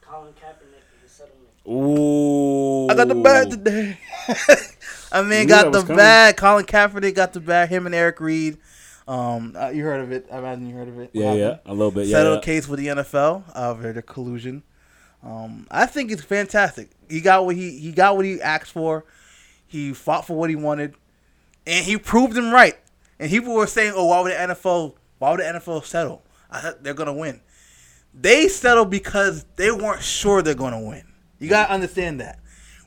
Colin 0.00 0.32
Kaepernick 0.32 0.84
and 0.92 1.02
the 1.04 1.08
settlement. 1.08 1.48
Ooh. 1.68 2.88
I 2.88 2.94
got 2.94 3.08
the 3.08 3.14
bag 3.14 3.50
today. 3.50 3.98
I 5.12 5.22
mean, 5.22 5.46
got 5.46 5.72
the 5.72 5.82
coming. 5.82 5.96
bag. 5.96 6.36
Colin 6.36 6.64
Kaepernick 6.64 7.14
got 7.14 7.32
the 7.32 7.40
bag. 7.40 7.68
Him 7.68 7.86
and 7.86 7.94
Eric 7.94 8.20
Reid. 8.20 8.58
Um, 9.08 9.54
uh, 9.56 9.68
you 9.68 9.84
heard 9.84 10.00
of 10.00 10.10
it? 10.12 10.26
I 10.32 10.38
imagine 10.38 10.68
you 10.68 10.74
heard 10.74 10.88
of 10.88 10.98
it. 10.98 11.10
Yeah, 11.12 11.32
yeah, 11.34 11.56
a 11.64 11.72
little 11.72 11.92
bit. 11.92 12.06
Yeah, 12.06 12.18
Settled 12.18 12.38
yeah. 12.38 12.44
case 12.44 12.68
with 12.68 12.80
the 12.80 12.88
NFL 12.88 13.56
over 13.56 13.92
the 13.92 14.02
collusion. 14.02 14.62
Um, 15.22 15.66
I 15.70 15.86
think 15.86 16.10
it's 16.10 16.22
fantastic. 16.22 16.90
He 17.08 17.20
got 17.20 17.44
what 17.44 17.56
he 17.56 17.78
he 17.78 17.92
got 17.92 18.16
what 18.16 18.24
he 18.24 18.40
asked 18.40 18.72
for. 18.72 19.04
He 19.66 19.92
fought 19.92 20.26
for 20.26 20.36
what 20.36 20.50
he 20.50 20.56
wanted, 20.56 20.94
and 21.66 21.84
he 21.84 21.96
proved 21.96 22.36
him 22.36 22.50
right. 22.50 22.76
And 23.18 23.30
people 23.30 23.54
were 23.54 23.66
saying, 23.66 23.92
"Oh, 23.94 24.06
why 24.06 24.20
would 24.20 24.32
the 24.32 24.36
NFL? 24.36 24.94
Why 25.18 25.30
would 25.30 25.40
the 25.40 25.44
NFL 25.44 25.84
settle? 25.84 26.22
I 26.50 26.72
they're 26.80 26.94
gonna 26.94 27.12
win." 27.12 27.40
They 28.12 28.48
settled 28.48 28.90
because 28.90 29.44
they 29.56 29.70
weren't 29.70 30.02
sure 30.02 30.42
they're 30.42 30.54
gonna 30.54 30.80
win. 30.80 31.05
You 31.38 31.48
gotta 31.48 31.72
understand 31.72 32.20
that. 32.20 32.38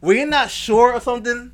When 0.02 0.18
you're 0.18 0.28
not 0.28 0.50
sure 0.50 0.94
of 0.94 1.04
something, 1.04 1.52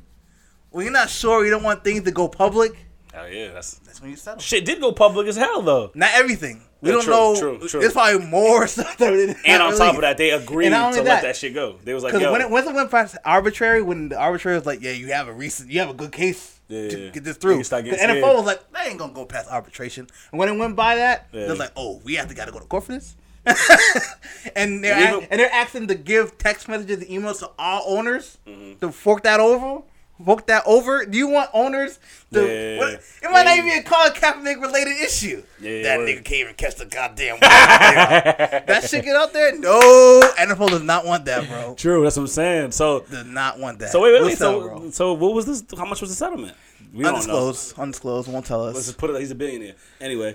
when 0.70 0.84
you're 0.84 0.92
not 0.92 1.10
sure, 1.10 1.44
you 1.44 1.50
don't 1.50 1.62
want 1.62 1.84
things 1.84 2.02
to 2.04 2.10
go 2.10 2.28
public. 2.28 2.72
Hell 3.12 3.28
yeah, 3.28 3.52
that's 3.52 3.78
That's 3.80 4.00
when 4.00 4.10
you 4.10 4.16
settle. 4.16 4.40
shit. 4.40 4.64
Did 4.64 4.80
go 4.80 4.92
public 4.92 5.26
as 5.26 5.36
hell 5.36 5.62
though. 5.62 5.90
Not 5.94 6.10
everything. 6.14 6.62
We 6.82 6.90
Yeah, 6.90 6.96
don't 6.96 7.04
true, 7.04 7.12
know. 7.14 7.36
true, 7.58 7.68
true. 7.68 7.80
There's 7.80 7.94
probably 7.94 8.26
more 8.26 8.66
stuff 8.66 8.98
that 8.98 9.10
we 9.10 9.16
didn't 9.26 9.38
And 9.46 9.62
on 9.62 9.76
top 9.76 9.94
of 9.94 10.02
that, 10.02 10.18
they 10.18 10.30
agreed 10.30 10.68
to 10.68 10.78
only 10.78 10.98
let 10.98 11.04
that- 11.06 11.22
that 11.22 11.36
shit 11.36 11.54
go. 11.54 11.76
They 11.82 11.94
was 11.94 12.02
like, 12.04 12.12
Because 12.12 12.24
yo, 12.24 12.32
when 12.32 12.42
it, 12.42 12.50
once 12.50 12.66
it 12.66 12.74
went 12.74 12.90
past 12.90 13.16
arbitrary, 13.24 13.80
when 13.82 14.10
the 14.10 14.18
arbitrary 14.18 14.58
was 14.58 14.66
like, 14.66 14.82
"Yeah, 14.82 14.90
you 14.92 15.12
have 15.12 15.28
a 15.28 15.32
recent, 15.32 15.70
you 15.70 15.80
have 15.80 15.88
a 15.88 15.94
good 15.94 16.12
case 16.12 16.60
Yeah, 16.68 16.88
to 16.90 16.98
yeah. 17.06 17.10
get 17.10 17.24
this 17.24 17.38
through," 17.38 17.62
the 17.62 17.62
NFL 17.82 18.34
was 18.36 18.44
like, 18.44 18.60
"They 18.72 18.90
ain't 18.90 18.98
gonna 18.98 19.14
go 19.14 19.24
past 19.24 19.48
arbitration." 19.50 20.06
And 20.30 20.38
when 20.38 20.50
it 20.50 20.56
went 20.58 20.76
by 20.76 20.96
that, 20.96 21.28
Yeah. 21.32 21.46
they're 21.46 21.56
like, 21.56 21.72
"Oh, 21.74 22.00
we 22.04 22.14
have 22.16 22.28
to 22.28 22.34
gotta 22.34 22.52
go 22.52 22.58
to 22.58 22.66
court 22.66 22.84
for 22.84 22.92
this." 22.92 23.16
and 24.56 24.82
they're 24.84 24.94
And 25.16 25.26
and 25.30 25.40
they're 25.40 25.52
asking 25.52 25.88
to 25.88 25.94
give 25.94 26.38
text 26.38 26.68
messages 26.68 26.98
and 26.98 27.08
emails 27.08 27.38
to 27.40 27.50
all 27.58 27.84
owners 27.86 28.38
Mm-hmm. 28.46 28.78
to 28.80 28.92
fork 28.92 29.22
that 29.24 29.40
over. 29.40 29.82
Fork 30.24 30.46
that 30.46 30.62
over. 30.66 31.04
Do 31.04 31.18
you 31.18 31.28
want 31.28 31.50
owners 31.52 31.98
to? 32.32 32.40
Yeah. 32.40 32.78
what- 32.78 32.92
it 33.22 33.30
might 33.30 33.42
not 33.44 33.56
even 33.58 33.68
be 33.70 33.76
a 33.76 33.82
Colin 33.82 34.12
Kaepernick 34.12 34.62
related 34.62 34.96
issue. 35.02 35.42
Yeah, 35.60 35.82
that 35.82 36.00
nigga 36.00 36.24
can't 36.24 36.40
even 36.40 36.54
catch 36.54 36.76
the 36.76 36.86
goddamn. 36.86 37.38
ball. 37.38 37.40
that 37.50 38.86
shit 38.88 39.04
get 39.04 39.14
out 39.14 39.32
there? 39.34 39.58
No, 39.58 40.22
NFL 40.38 40.70
does 40.70 40.82
not 40.82 41.04
want 41.04 41.26
that, 41.26 41.46
bro 41.48 41.74
true. 41.76 42.02
That's 42.02 42.16
what 42.16 42.22
I'm 42.22 42.26
saying. 42.28 42.70
So, 42.72 43.00
does 43.10 43.26
not 43.26 43.58
want 43.58 43.78
that. 43.80 43.90
so 43.90 44.00
wait, 44.00 44.14
wait, 44.14 44.22
wait. 44.22 44.38
So, 44.38 44.88
so 44.90 45.12
what 45.12 45.34
was 45.34 45.44
this? 45.44 45.62
How 45.76 45.84
much 45.84 46.00
was 46.00 46.08
the 46.08 46.16
settlement? 46.16 46.56
We 46.94 47.02
don't 47.02 47.12
know. 47.12 47.18
undisclosed, 47.18 47.78
undisclosed. 47.78 48.32
Won't 48.32 48.46
tell 48.46 48.62
us. 48.64 48.74
Let's 48.74 48.78
us. 48.78 48.86
just 48.86 48.98
put 48.98 49.10
it. 49.10 49.20
He's 49.20 49.30
a 49.32 49.34
billionaire. 49.34 49.74
Anyway, 50.00 50.34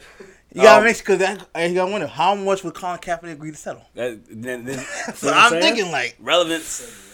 You 0.53 0.63
gotta 0.63 0.79
um, 0.79 0.83
make 0.83 0.97
because 0.97 1.19
that 1.19 1.47
you 1.55 1.75
gotta 1.75 1.91
wonder 1.91 2.07
how 2.07 2.35
much 2.35 2.63
would 2.63 2.73
Colin 2.73 2.99
Kaepernick 2.99 3.33
agree 3.33 3.51
to 3.51 3.57
settle. 3.57 3.85
that, 3.95 4.19
then, 4.29 4.65
then, 4.65 4.79
So 5.15 5.31
I'm 5.31 5.51
thinking 5.61 5.91
like 5.91 6.17
relevance 6.19 7.11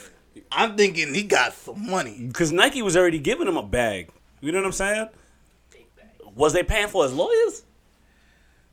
I'm 0.52 0.76
thinking 0.76 1.14
he 1.14 1.24
got 1.24 1.54
some 1.54 1.90
money. 1.90 2.26
because 2.28 2.52
Nike 2.52 2.82
was 2.82 2.96
already 2.96 3.20
giving 3.20 3.48
him 3.48 3.58
a 3.58 3.64
bag. 3.64 4.10
You 4.42 4.52
know 4.52 4.60
what 4.60 4.66
I'm 4.68 4.72
saying? 4.72 5.10
Was 6.36 6.54
they 6.54 6.64
paying 6.64 6.88
for 6.88 7.04
his 7.04 7.14
lawyers? 7.14 7.64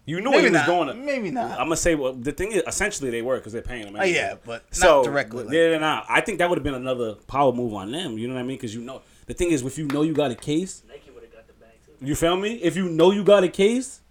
You 0.06 0.20
knew 0.20 0.30
Maybe 0.30 0.42
he 0.42 0.50
was 0.50 0.52
not. 0.52 0.66
going 0.66 0.88
to. 0.88 0.94
Maybe 0.94 1.30
not. 1.30 1.52
I'm 1.52 1.66
gonna 1.66 1.76
say 1.76 1.94
well, 1.94 2.12
the 2.12 2.32
thing 2.32 2.52
is, 2.52 2.62
essentially 2.66 3.10
they 3.10 3.22
were 3.22 3.36
because 3.36 3.54
they're 3.54 3.62
paying 3.62 3.86
him. 3.86 3.96
Oh, 3.96 4.00
anyway. 4.00 4.16
yeah, 4.16 4.34
but 4.44 4.64
not 4.64 4.74
so 4.74 5.02
directly. 5.04 5.44
Like, 5.44 5.52
they're 5.52 5.80
not. 5.80 6.04
I 6.10 6.20
think 6.20 6.38
that 6.38 6.50
would 6.50 6.58
have 6.58 6.62
been 6.62 6.74
another 6.74 7.14
power 7.14 7.52
move 7.52 7.72
on 7.72 7.90
them. 7.90 8.18
You 8.18 8.28
know 8.28 8.34
what 8.34 8.40
I 8.40 8.42
mean? 8.42 8.58
Because 8.58 8.74
you 8.74 8.82
know 8.82 9.00
the 9.26 9.32
thing 9.32 9.50
is, 9.50 9.62
if 9.62 9.78
you 9.78 9.86
know 9.86 10.02
you 10.02 10.12
got 10.12 10.30
a 10.30 10.34
case, 10.34 10.82
Nike 10.86 11.10
would 11.10 11.22
have 11.22 11.32
got 11.32 11.46
the 11.46 11.54
bag 11.54 11.70
too. 11.86 12.04
you 12.04 12.14
feel 12.14 12.36
me? 12.36 12.56
If 12.56 12.76
you 12.76 12.90
know 12.90 13.12
you 13.12 13.24
got 13.24 13.44
a 13.44 13.48
case, 13.48 14.02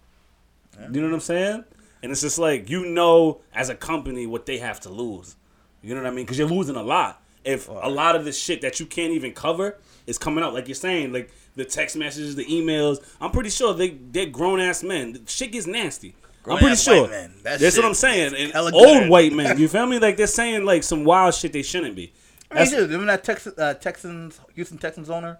you 0.80 1.00
know 1.00 1.08
what 1.08 1.14
I'm 1.14 1.20
saying? 1.20 1.64
And 2.02 2.12
it's 2.12 2.20
just 2.20 2.38
like 2.38 2.68
you 2.68 2.86
know 2.86 3.40
as 3.54 3.68
a 3.68 3.74
company 3.74 4.26
what 4.26 4.46
they 4.46 4.58
have 4.58 4.80
to 4.80 4.90
lose. 4.90 5.36
You 5.82 5.94
know 5.94 6.02
what 6.02 6.12
I 6.12 6.14
mean? 6.14 6.24
Because 6.24 6.38
you're 6.38 6.48
losing 6.48 6.76
a 6.76 6.82
lot. 6.82 7.22
If 7.44 7.68
a 7.68 7.90
lot 7.90 8.16
of 8.16 8.24
this 8.24 8.38
shit 8.38 8.62
that 8.62 8.80
you 8.80 8.86
can't 8.86 9.12
even 9.12 9.32
cover 9.32 9.78
is 10.06 10.16
coming 10.16 10.42
out, 10.42 10.54
like 10.54 10.66
you're 10.66 10.74
saying, 10.74 11.12
like 11.12 11.30
the 11.56 11.64
text 11.64 11.94
messages, 11.96 12.36
the 12.36 12.44
emails, 12.46 12.98
I'm 13.20 13.30
pretty 13.30 13.50
sure 13.50 13.74
they 13.74 13.90
they're 13.90 14.26
grown 14.26 14.60
ass 14.60 14.82
men. 14.82 15.12
The 15.12 15.22
shit 15.26 15.52
gets 15.52 15.66
nasty. 15.66 16.14
I'm 16.46 16.58
pretty 16.58 16.76
sure. 16.76 17.02
white 17.02 17.10
men. 17.10 17.34
That 17.42 17.60
That's 17.60 17.76
what 17.76 17.86
I'm 17.86 17.94
saying. 17.94 18.52
Old 18.54 19.08
white 19.08 19.32
men. 19.32 19.58
You 19.58 19.68
feel 19.68 19.86
me? 19.86 19.98
Like 19.98 20.16
they're 20.16 20.26
saying 20.26 20.64
like 20.64 20.82
some 20.82 21.04
wild 21.04 21.34
shit 21.34 21.52
they 21.52 21.62
shouldn't 21.62 21.96
be. 21.96 22.12
I 22.50 22.64
mean, 22.64 22.70
dude, 22.70 22.90
remember 22.90 23.06
that 23.06 23.24
Texas, 23.24 23.58
uh, 23.58 23.74
Texans, 23.74 24.40
Houston 24.54 24.78
Texans 24.78 25.10
owner, 25.10 25.38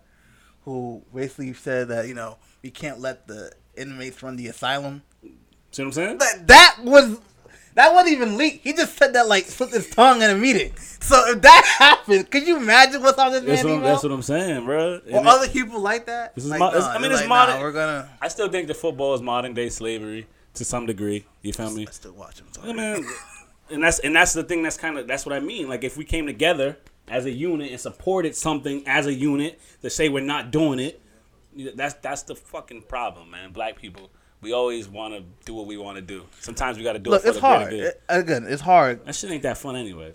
who 0.63 1.03
basically 1.15 1.53
said 1.53 1.89
that 1.89 2.09
you 2.09 2.15
know 2.15 2.39
we 2.63 2.71
can't 2.71 3.01
let 3.01 3.27
the 3.27 3.53
inmates 3.77 4.23
run 4.23 4.37
the 4.37 4.49
asylum. 4.49 5.03
See 5.75 5.83
what 5.83 5.89
I'm 5.89 5.93
saying? 5.93 6.19
That 6.19 6.47
that 6.47 6.77
was 6.85 7.19
that 7.75 7.93
wasn't 7.93 8.13
even 8.13 8.37
leaked. 8.37 8.63
He 8.63 8.73
just 8.73 8.97
said 8.97 9.13
that 9.15 9.27
like 9.27 9.47
slipped 9.47 9.73
his 9.75 9.91
tongue 9.91 10.23
in 10.23 10.31
a 10.31 10.37
meeting. 10.37 10.73
So 10.77 11.31
if 11.31 11.43
that 11.43 11.65
happened, 11.79 12.31
could 12.31 12.47
you 12.47 12.57
imagine 12.57 13.03
what's 13.03 13.19
on 13.19 13.33
this 13.33 13.43
That's 13.43 13.65
man's 13.65 13.81
what, 13.81 13.83
that's 13.83 14.03
what 14.05 14.13
I'm 14.13 14.23
saying, 14.23 14.65
bro. 14.65 15.01
or 15.11 15.27
other 15.27 15.49
people 15.49 15.81
like 15.81 16.07
that? 16.07 16.33
This 16.37 16.45
is 16.45 16.51
like, 16.51 16.61
mo- 16.61 16.71
nah, 16.71 16.89
I 16.91 16.99
mean, 16.99 17.11
it's 17.11 17.23
like, 17.23 17.29
nah, 17.29 17.35
modern- 17.47 17.61
we're 17.61 17.73
gonna. 17.73 18.09
I 18.23 18.29
still 18.29 18.49
think 18.49 18.69
the 18.69 18.75
football 18.75 19.15
is 19.15 19.21
modern 19.23 19.53
day 19.53 19.69
slavery 19.69 20.29
to 20.55 20.65
some 20.65 20.87
degree. 20.87 21.25
You 21.43 21.53
feel 21.53 21.73
me? 21.73 21.87
I 21.89 21.91
still 21.91 22.13
watch 22.13 22.39
him. 22.39 22.47
I 22.63 22.73
mean, 22.73 23.05
and 23.71 23.83
that's 23.83 23.99
and 23.99 24.15
that's 24.15 24.33
the 24.33 24.45
thing. 24.45 24.63
That's 24.63 24.77
kind 24.77 24.97
of 24.97 25.09
that's 25.09 25.27
what 25.27 25.35
I 25.35 25.41
mean. 25.41 25.69
Like 25.69 25.83
if 25.83 25.97
we 25.97 26.05
came 26.05 26.27
together 26.27 26.77
as 27.09 27.27
a 27.27 27.33
unit 27.33 27.73
and 27.73 27.81
supported 27.81 28.37
something 28.37 28.87
as 28.87 29.07
a 29.07 29.13
unit 29.13 29.61
to 29.83 29.91
say 29.91 30.09
we're 30.09 30.23
not 30.23 30.53
doing 30.53 30.79
it. 30.79 31.01
That's 31.77 31.95
that's 31.95 32.23
the 32.23 32.37
fucking 32.37 32.83
problem, 32.83 33.31
man. 33.33 33.53
Black 33.53 33.77
people, 33.77 34.11
we 34.45 34.53
always 34.53 34.87
want 34.89 35.15
to 35.15 35.25
do 35.45 35.55
what 35.55 35.67
we 35.67 35.77
want 35.77 35.97
to 35.97 36.03
do. 36.03 36.25
Sometimes 36.41 36.79
we 36.79 36.85
got 36.85 36.93
to 36.93 36.99
do 37.01 37.11
Look, 37.11 37.21
it 37.21 37.23
for 37.25 37.29
it's 37.31 37.37
the 37.39 37.41
greater 37.41 37.59
hard. 37.59 37.71
good. 37.71 37.81
It- 37.85 38.03
again, 38.09 38.47
it's 38.49 38.63
hard. 38.63 39.05
That 39.07 39.15
shit 39.17 39.31
ain't 39.31 39.43
that 39.43 39.59
fun 39.59 39.75
anyway. 39.77 40.13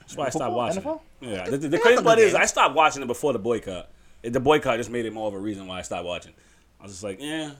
That's 0.00 0.16
why 0.16 0.26
I 0.26 0.30
stopped 0.30 0.54
watching. 0.54 0.82
NFL? 0.82 1.00
it. 1.20 1.28
Yeah, 1.28 1.50
the, 1.50 1.58
the, 1.58 1.68
the 1.68 1.78
crazy 1.78 2.02
part 2.02 2.18
is 2.18 2.34
I 2.34 2.46
stopped 2.46 2.74
watching 2.74 3.02
it 3.02 3.06
before 3.06 3.32
the 3.34 3.38
boycott. 3.38 3.90
It- 4.22 4.32
The 4.32 4.40
boycott 4.40 4.78
just 4.78 4.88
made 4.90 5.04
it 5.04 5.12
more 5.12 5.28
of 5.28 5.34
a 5.34 5.38
reason 5.38 5.66
why 5.66 5.80
I 5.80 5.82
stopped 5.82 6.06
watching. 6.06 6.32
I 6.80 6.84
was 6.84 6.92
just 6.92 7.02
like, 7.04 7.18
yeah, 7.20 7.50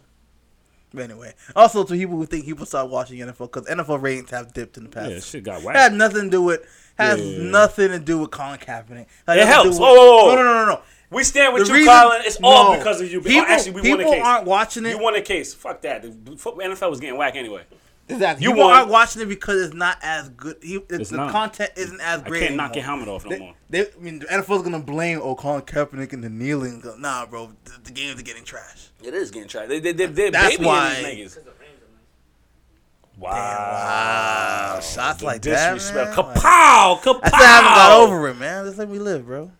But 0.94 1.02
anyway, 1.10 1.34
also 1.56 1.84
to 1.84 1.92
people 1.94 2.16
who 2.16 2.24
think 2.24 2.44
people 2.46 2.64
start 2.64 2.88
watching 2.88 3.18
NFL 3.18 3.52
because 3.52 3.66
NFL 3.66 4.00
ratings 4.00 4.30
have 4.30 4.54
dipped 4.54 4.76
in 4.78 4.84
the 4.84 4.88
past. 4.90 5.10
yeah, 5.10 5.20
shit 5.20 5.44
got 5.44 5.62
whacked. 5.62 5.76
had 5.76 5.92
nothing 5.92 6.24
to 6.24 6.30
do 6.30 6.42
with 6.42 6.60
has 6.96 7.20
Yeah, 7.20 7.42
nothing 7.50 7.88
to 7.90 7.98
do 7.98 8.18
with 8.18 8.30
Colin 8.30 8.58
Kaepernick. 8.58 9.06
Had 9.26 9.38
It 9.38 9.46
helps. 9.46 9.70
with- 9.70 9.78
Whoa, 9.80 9.94
whoa, 9.94 10.24
whoa. 10.26 10.34
No, 10.34 10.42
no, 10.42 10.42
no, 10.44 10.54
no, 10.54 10.66
no. 10.74 10.80
We 11.10 11.24
stand 11.24 11.54
with 11.54 11.62
The 11.66 11.68
you, 11.72 11.74
reason- 11.78 11.92
Colin. 11.94 12.22
It's 12.24 12.38
all 12.42 12.76
because 12.76 13.00
of 13.00 13.10
you. 13.10 13.20
People, 13.22 13.46
oh, 13.48 13.52
actually, 13.52 13.72
we 13.72 13.80
won 13.80 13.98
people 13.98 14.12
a 14.12 14.14
case. 14.16 14.24
aren't 14.24 14.46
watching 14.46 14.84
it. 14.86 14.90
You 14.90 14.98
won 15.02 15.14
a 15.16 15.22
case. 15.22 15.54
Fuck 15.54 15.80
that. 15.82 16.02
The 16.02 16.10
NFL 16.10 16.90
was 16.90 17.00
getting 17.00 17.16
whack 17.16 17.34
anyway. 17.34 17.62
exactly. 18.10 18.44
you 18.44 18.50
people 18.50 18.64
won. 18.66 18.74
aren't 18.76 18.90
watching 18.90 19.22
it 19.22 19.26
because 19.26 19.62
it's 19.62 19.74
not 19.74 19.96
as 20.02 20.28
good. 20.30 20.56
He, 20.62 20.74
it- 20.76 20.84
It's 20.90 21.08
the 21.10 21.16
not. 21.16 21.30
content 21.32 21.70
isn't 21.76 22.00
as 22.00 22.22
great. 22.22 22.42
I 22.42 22.46
can't 22.48 22.56
knock 22.56 22.74
your 22.74 22.84
helmet 22.84 23.08
off 23.08 23.24
no 23.24 23.30
They, 23.30 23.38
more. 23.38 23.54
they, 23.70 23.80
I 23.86 23.86
mean, 23.98 24.18
the 24.18 24.26
NFL's 24.26 24.62
gonna 24.62 24.80
blame 24.80 25.20
oh 25.22 25.34
Colin 25.34 25.62
Kaepernick 25.62 26.12
and 26.12 26.22
the 26.22 26.28
kneeling. 26.28 26.80
Go, 26.80 26.94
Nah, 26.98 27.24
bro, 27.24 27.52
the, 27.64 27.72
the 27.84 27.90
games 27.92 28.20
are 28.20 28.24
getting 28.24 28.44
trash. 28.44 28.88
It 29.02 29.14
is 29.14 29.30
getting 29.30 29.48
tried. 29.48 29.66
They, 29.68 29.80
they, 29.80 29.92
they, 29.92 30.06
they're 30.06 30.30
That's 30.30 30.58
why- 30.58 30.96
niggas. 31.02 31.16
Because 31.16 31.34
the 31.36 31.40
Rams 31.52 31.80
are 31.82 31.88
nice. 31.94 33.18
Wow. 33.18 34.74
Wow, 34.74 34.80
shots 34.80 35.20
The 35.20 35.24
like 35.24 35.42
that, 35.42 35.74
disrespect. 35.74 36.16
man. 36.16 36.26
Like- 36.26 36.36
Kapow! 36.36 37.00
Kapow! 37.00 37.20
I 37.22 37.28
still 37.28 37.46
haven't 37.46 37.74
got 37.74 38.00
over 38.00 38.28
it, 38.28 38.34
man. 38.38 38.64
Just 38.66 38.78
let 38.78 38.88
me 38.90 38.98
live, 38.98 39.26
bro. 39.26 39.50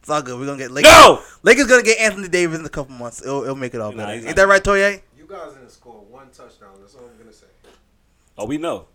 It's 0.00 0.08
all 0.08 0.22
good. 0.22 0.38
We're 0.38 0.46
gonna 0.46 0.58
get 0.58 0.70
Lakers. 0.70 0.90
Go! 0.92 1.22
Lakers 1.42 1.66
gonna 1.66 1.82
get 1.82 1.98
Anthony 2.00 2.28
Davis 2.28 2.58
in 2.58 2.64
a 2.64 2.68
couple 2.70 2.94
months. 2.94 3.22
It'll, 3.22 3.42
it'll 3.42 3.54
make 3.56 3.74
it 3.74 3.80
all 3.80 3.92
Nah, 3.92 3.98
better. 3.98 4.12
he's 4.14 4.26
Ain't 4.26 4.36
not. 4.36 4.36
that 4.36 4.48
right, 4.48 4.64
Toye? 4.64 5.02
You 5.18 5.26
guys 5.28 5.52
didn't 5.54 5.70
score 5.70 6.00
one 6.08 6.28
touchdown. 6.30 6.70
That's 6.80 6.94
all 6.94 7.02
I'm 7.10 7.18
gonna 7.18 7.32
say. 7.32 7.46
Oh, 8.38 8.46
we 8.46 8.56
know. 8.58 8.86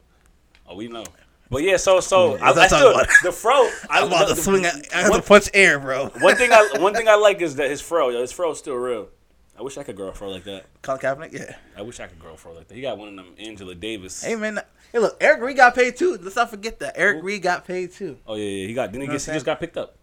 Oh, 0.67 0.75
we 0.75 0.87
know. 0.87 1.03
But 1.51 1.61
yeah, 1.61 1.77
so 1.77 1.99
so 1.99 2.37
I, 2.37 2.49
I 2.49 2.51
Let's 2.53 2.73
still 2.75 2.89
about 2.91 3.03
it. 3.03 3.09
the 3.21 3.31
fro. 3.31 3.53
I, 3.89 4.01
I'm 4.01 4.07
about 4.07 4.27
the- 4.29 4.33
to 4.35 4.41
swing. 4.41 4.65
At, 4.65 4.75
I 4.95 5.01
have 5.01 5.11
one, 5.11 5.21
to 5.21 5.27
punch 5.27 5.49
air, 5.53 5.77
bro. 5.79 6.07
one 6.19 6.35
thing 6.35 6.51
I 6.51 6.69
one 6.79 6.95
thing 6.95 7.07
I 7.07 7.15
like 7.15 7.39
is 7.41 7.55
that 7.57 7.69
his 7.69 7.81
fro. 7.81 8.09
Yo, 8.09 8.19
his 8.21 8.31
fro's 8.31 8.57
still 8.57 8.73
real. 8.75 9.09
I 9.57 9.61
wish 9.61 9.77
I 9.77 9.83
could 9.83 9.95
grow 9.95 10.07
a 10.07 10.11
fro 10.13 10.29
like 10.29 10.43
that. 10.45 10.65
Colin 10.81 10.99
Kaepernick, 10.99 11.31
yeah. 11.33 11.55
I 11.77 11.81
wish 11.83 11.99
I 12.01 12.07
could 12.07 12.19
grow 12.19 12.33
a 12.33 12.37
fro 12.37 12.53
like 12.53 12.67
that. 12.67 12.73
He 12.75 12.81
got 12.81 12.97
one 12.97 13.07
of 13.09 13.15
them 13.15 13.35
Angela 13.37 13.73
Davis. 13.75 14.21
Hey 14.23 14.35
man, 14.35 14.59
hey 14.91 14.99
look, 14.99 15.15
Eric 15.21 15.41
Reid 15.41 15.55
got 15.57 15.75
paid 15.75 15.95
too. 15.95 16.17
Let's 16.19 16.35
not 16.35 16.49
forget 16.49 16.79
that 16.79 16.93
Eric 16.97 17.23
Reid 17.23 17.43
got 17.43 17.63
paid 17.65 17.91
too. 17.93 18.17
Oh 18.25 18.33
yeah, 18.35 18.43
yeah. 18.43 18.67
He 18.67 18.73
got. 18.73 18.87
Didn't 18.91 19.03
he, 19.03 19.07
Know 19.07 19.13
get, 19.13 19.21
he 19.25 19.31
just 19.33 19.45
got 19.45 19.59
picked 19.59 19.77
up. 19.77 19.95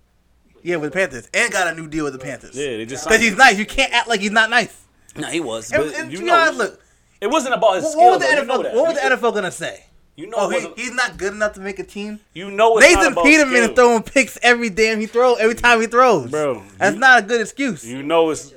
Yeah, 0.63 0.77
with 0.77 0.93
the 0.93 0.97
Panthers, 0.99 1.29
and 1.35 1.53
got 1.53 1.67
a 1.67 1.75
new 1.75 1.89
deal 1.89 2.05
with 2.05 2.13
the 2.13 2.19
Panthers. 2.19 2.57
Yeah, 2.57 2.77
they 2.77 2.87
just. 2.87 3.05
because 3.07 3.21
he's 3.21 3.37
nice. 3.37 3.59
You 3.59 3.67
can't 3.67 3.93
act 3.93 4.09
like 4.09 4.21
he's 4.21 4.31
not 4.31 4.49
nice. 4.51 4.77
Nah, 5.17 5.29
he 5.29 5.41
was. 5.41 5.71
But 5.71 5.95
and 5.95 6.11
you 6.11 6.19
to 6.19 6.23
be 6.25 6.29
know, 6.31 6.35
honest, 6.37 6.59
look, 6.59 6.81
it 7.21 7.27
wasn't 7.29 7.55
about 7.55 7.75
his 7.77 7.85
what, 7.85 7.93
skill. 7.93 8.05
what 8.07 8.19
was 8.21 8.29
the 8.29 8.35
though. 8.37 8.41
You 8.43 8.47
know 8.47 8.55
NFL? 8.71 8.75
What 8.75 8.87
was 8.89 8.95
the 8.95 9.17
NFL 9.29 9.35
gonna 9.35 9.51
say? 9.51 9.85
You 10.15 10.27
know, 10.27 10.37
Oh, 10.41 10.49
he, 10.51 10.69
he's 10.77 10.93
not 10.95 11.17
good 11.17 11.33
enough 11.33 11.55
to 11.55 11.61
make 11.61 11.79
a 11.79 11.85
team. 11.85 12.21
you 12.35 12.51
know, 12.51 12.77
it's 12.79 12.87
not 12.93 12.99
Nathan 13.01 13.13
about 13.13 13.25
Peterman 13.25 13.55
skill. 13.55 13.71
is 13.71 13.77
throwing 13.77 14.03
picks 14.03 14.39
every 14.43 14.69
damn 14.71 15.01
he 15.01 15.07
throws 15.07 15.39
every 15.41 15.55
time 15.55 15.81
he 15.81 15.87
throws. 15.87 16.31
Bro, 16.31 16.63
that's 16.79 16.95
you- 16.95 17.01
not 17.01 17.19
a 17.21 17.23
good 17.23 17.41
excuse. 17.41 17.85
You 17.87 18.03
know, 18.03 18.29
it's 18.31 18.53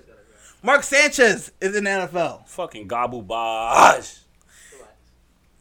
Mark 0.62 0.84
Sanchez 0.84 1.52
is 1.62 1.76
in 1.76 1.84
the 1.86 1.90
NFL. 1.90 2.46
fucking 2.48 2.88
gobble 2.88 3.22
bosh. 3.22 4.18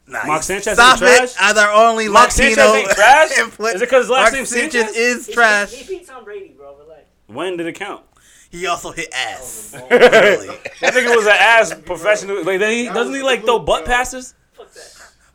Nah, 0.06 0.24
Mark 0.26 0.38
you- 0.40 0.42
Sanchez 0.42 0.74
Stop 0.74 1.00
ain't 1.02 1.16
trash? 1.16 1.30
it. 1.30 1.36
As 1.40 1.56
our 1.56 1.72
only 1.72 2.08
Mark 2.08 2.28
Latino 2.36 2.54
Sanchez 2.54 2.74
ain't 2.74 2.90
trash? 2.96 3.30
Is 3.30 3.38
it 3.38 3.56
'cause 3.56 3.80
because 3.80 4.08
last 4.10 4.20
Mark 4.22 4.32
name's 4.34 4.48
Sanchez 4.50 4.84
Sanchez? 4.84 4.96
is 4.96 5.28
trash. 5.28 5.72
He, 5.72 5.88
beat 5.98 6.06
Tom 6.06 6.24
Brady, 6.24 6.54
bro. 6.56 6.76
Relax. 6.76 7.02
When 7.26 7.56
did 7.56 7.66
it 7.66 7.72
count? 7.74 8.04
He 8.50 8.66
also 8.66 8.92
hit 8.92 9.08
ass. 9.14 9.74
Really. 9.90 10.48
I 10.50 10.90
think 10.90 11.08
it 11.08 11.16
was 11.16 11.26
an 11.26 11.32
ass 11.32 11.74
professional. 11.86 12.44
Like, 12.44 12.60
he, 12.60 12.84
doesn't 12.86 13.14
he 13.14 13.22
like 13.22 13.44
throw 13.44 13.58
butt 13.58 13.84
passes? 13.84 14.34
Fuck 14.52 14.72
that. 14.74 14.90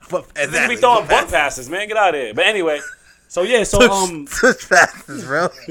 But 0.10 0.26
He 0.38 0.44
exactly. 0.44 0.76
be 0.76 0.80
throwing 0.82 1.08
butt 1.08 1.30
passes, 1.30 1.70
man. 1.70 1.88
Get 1.88 1.98
out 1.98 2.16
of 2.16 2.22
here. 2.22 2.34
But 2.34 2.46
anyway, 2.46 2.80
so 3.28 3.42
yeah, 3.42 3.64
so 3.64 3.82
um, 3.92 4.26
Touch 4.28 4.70
passes, 4.70 5.26
bro. 5.26 5.50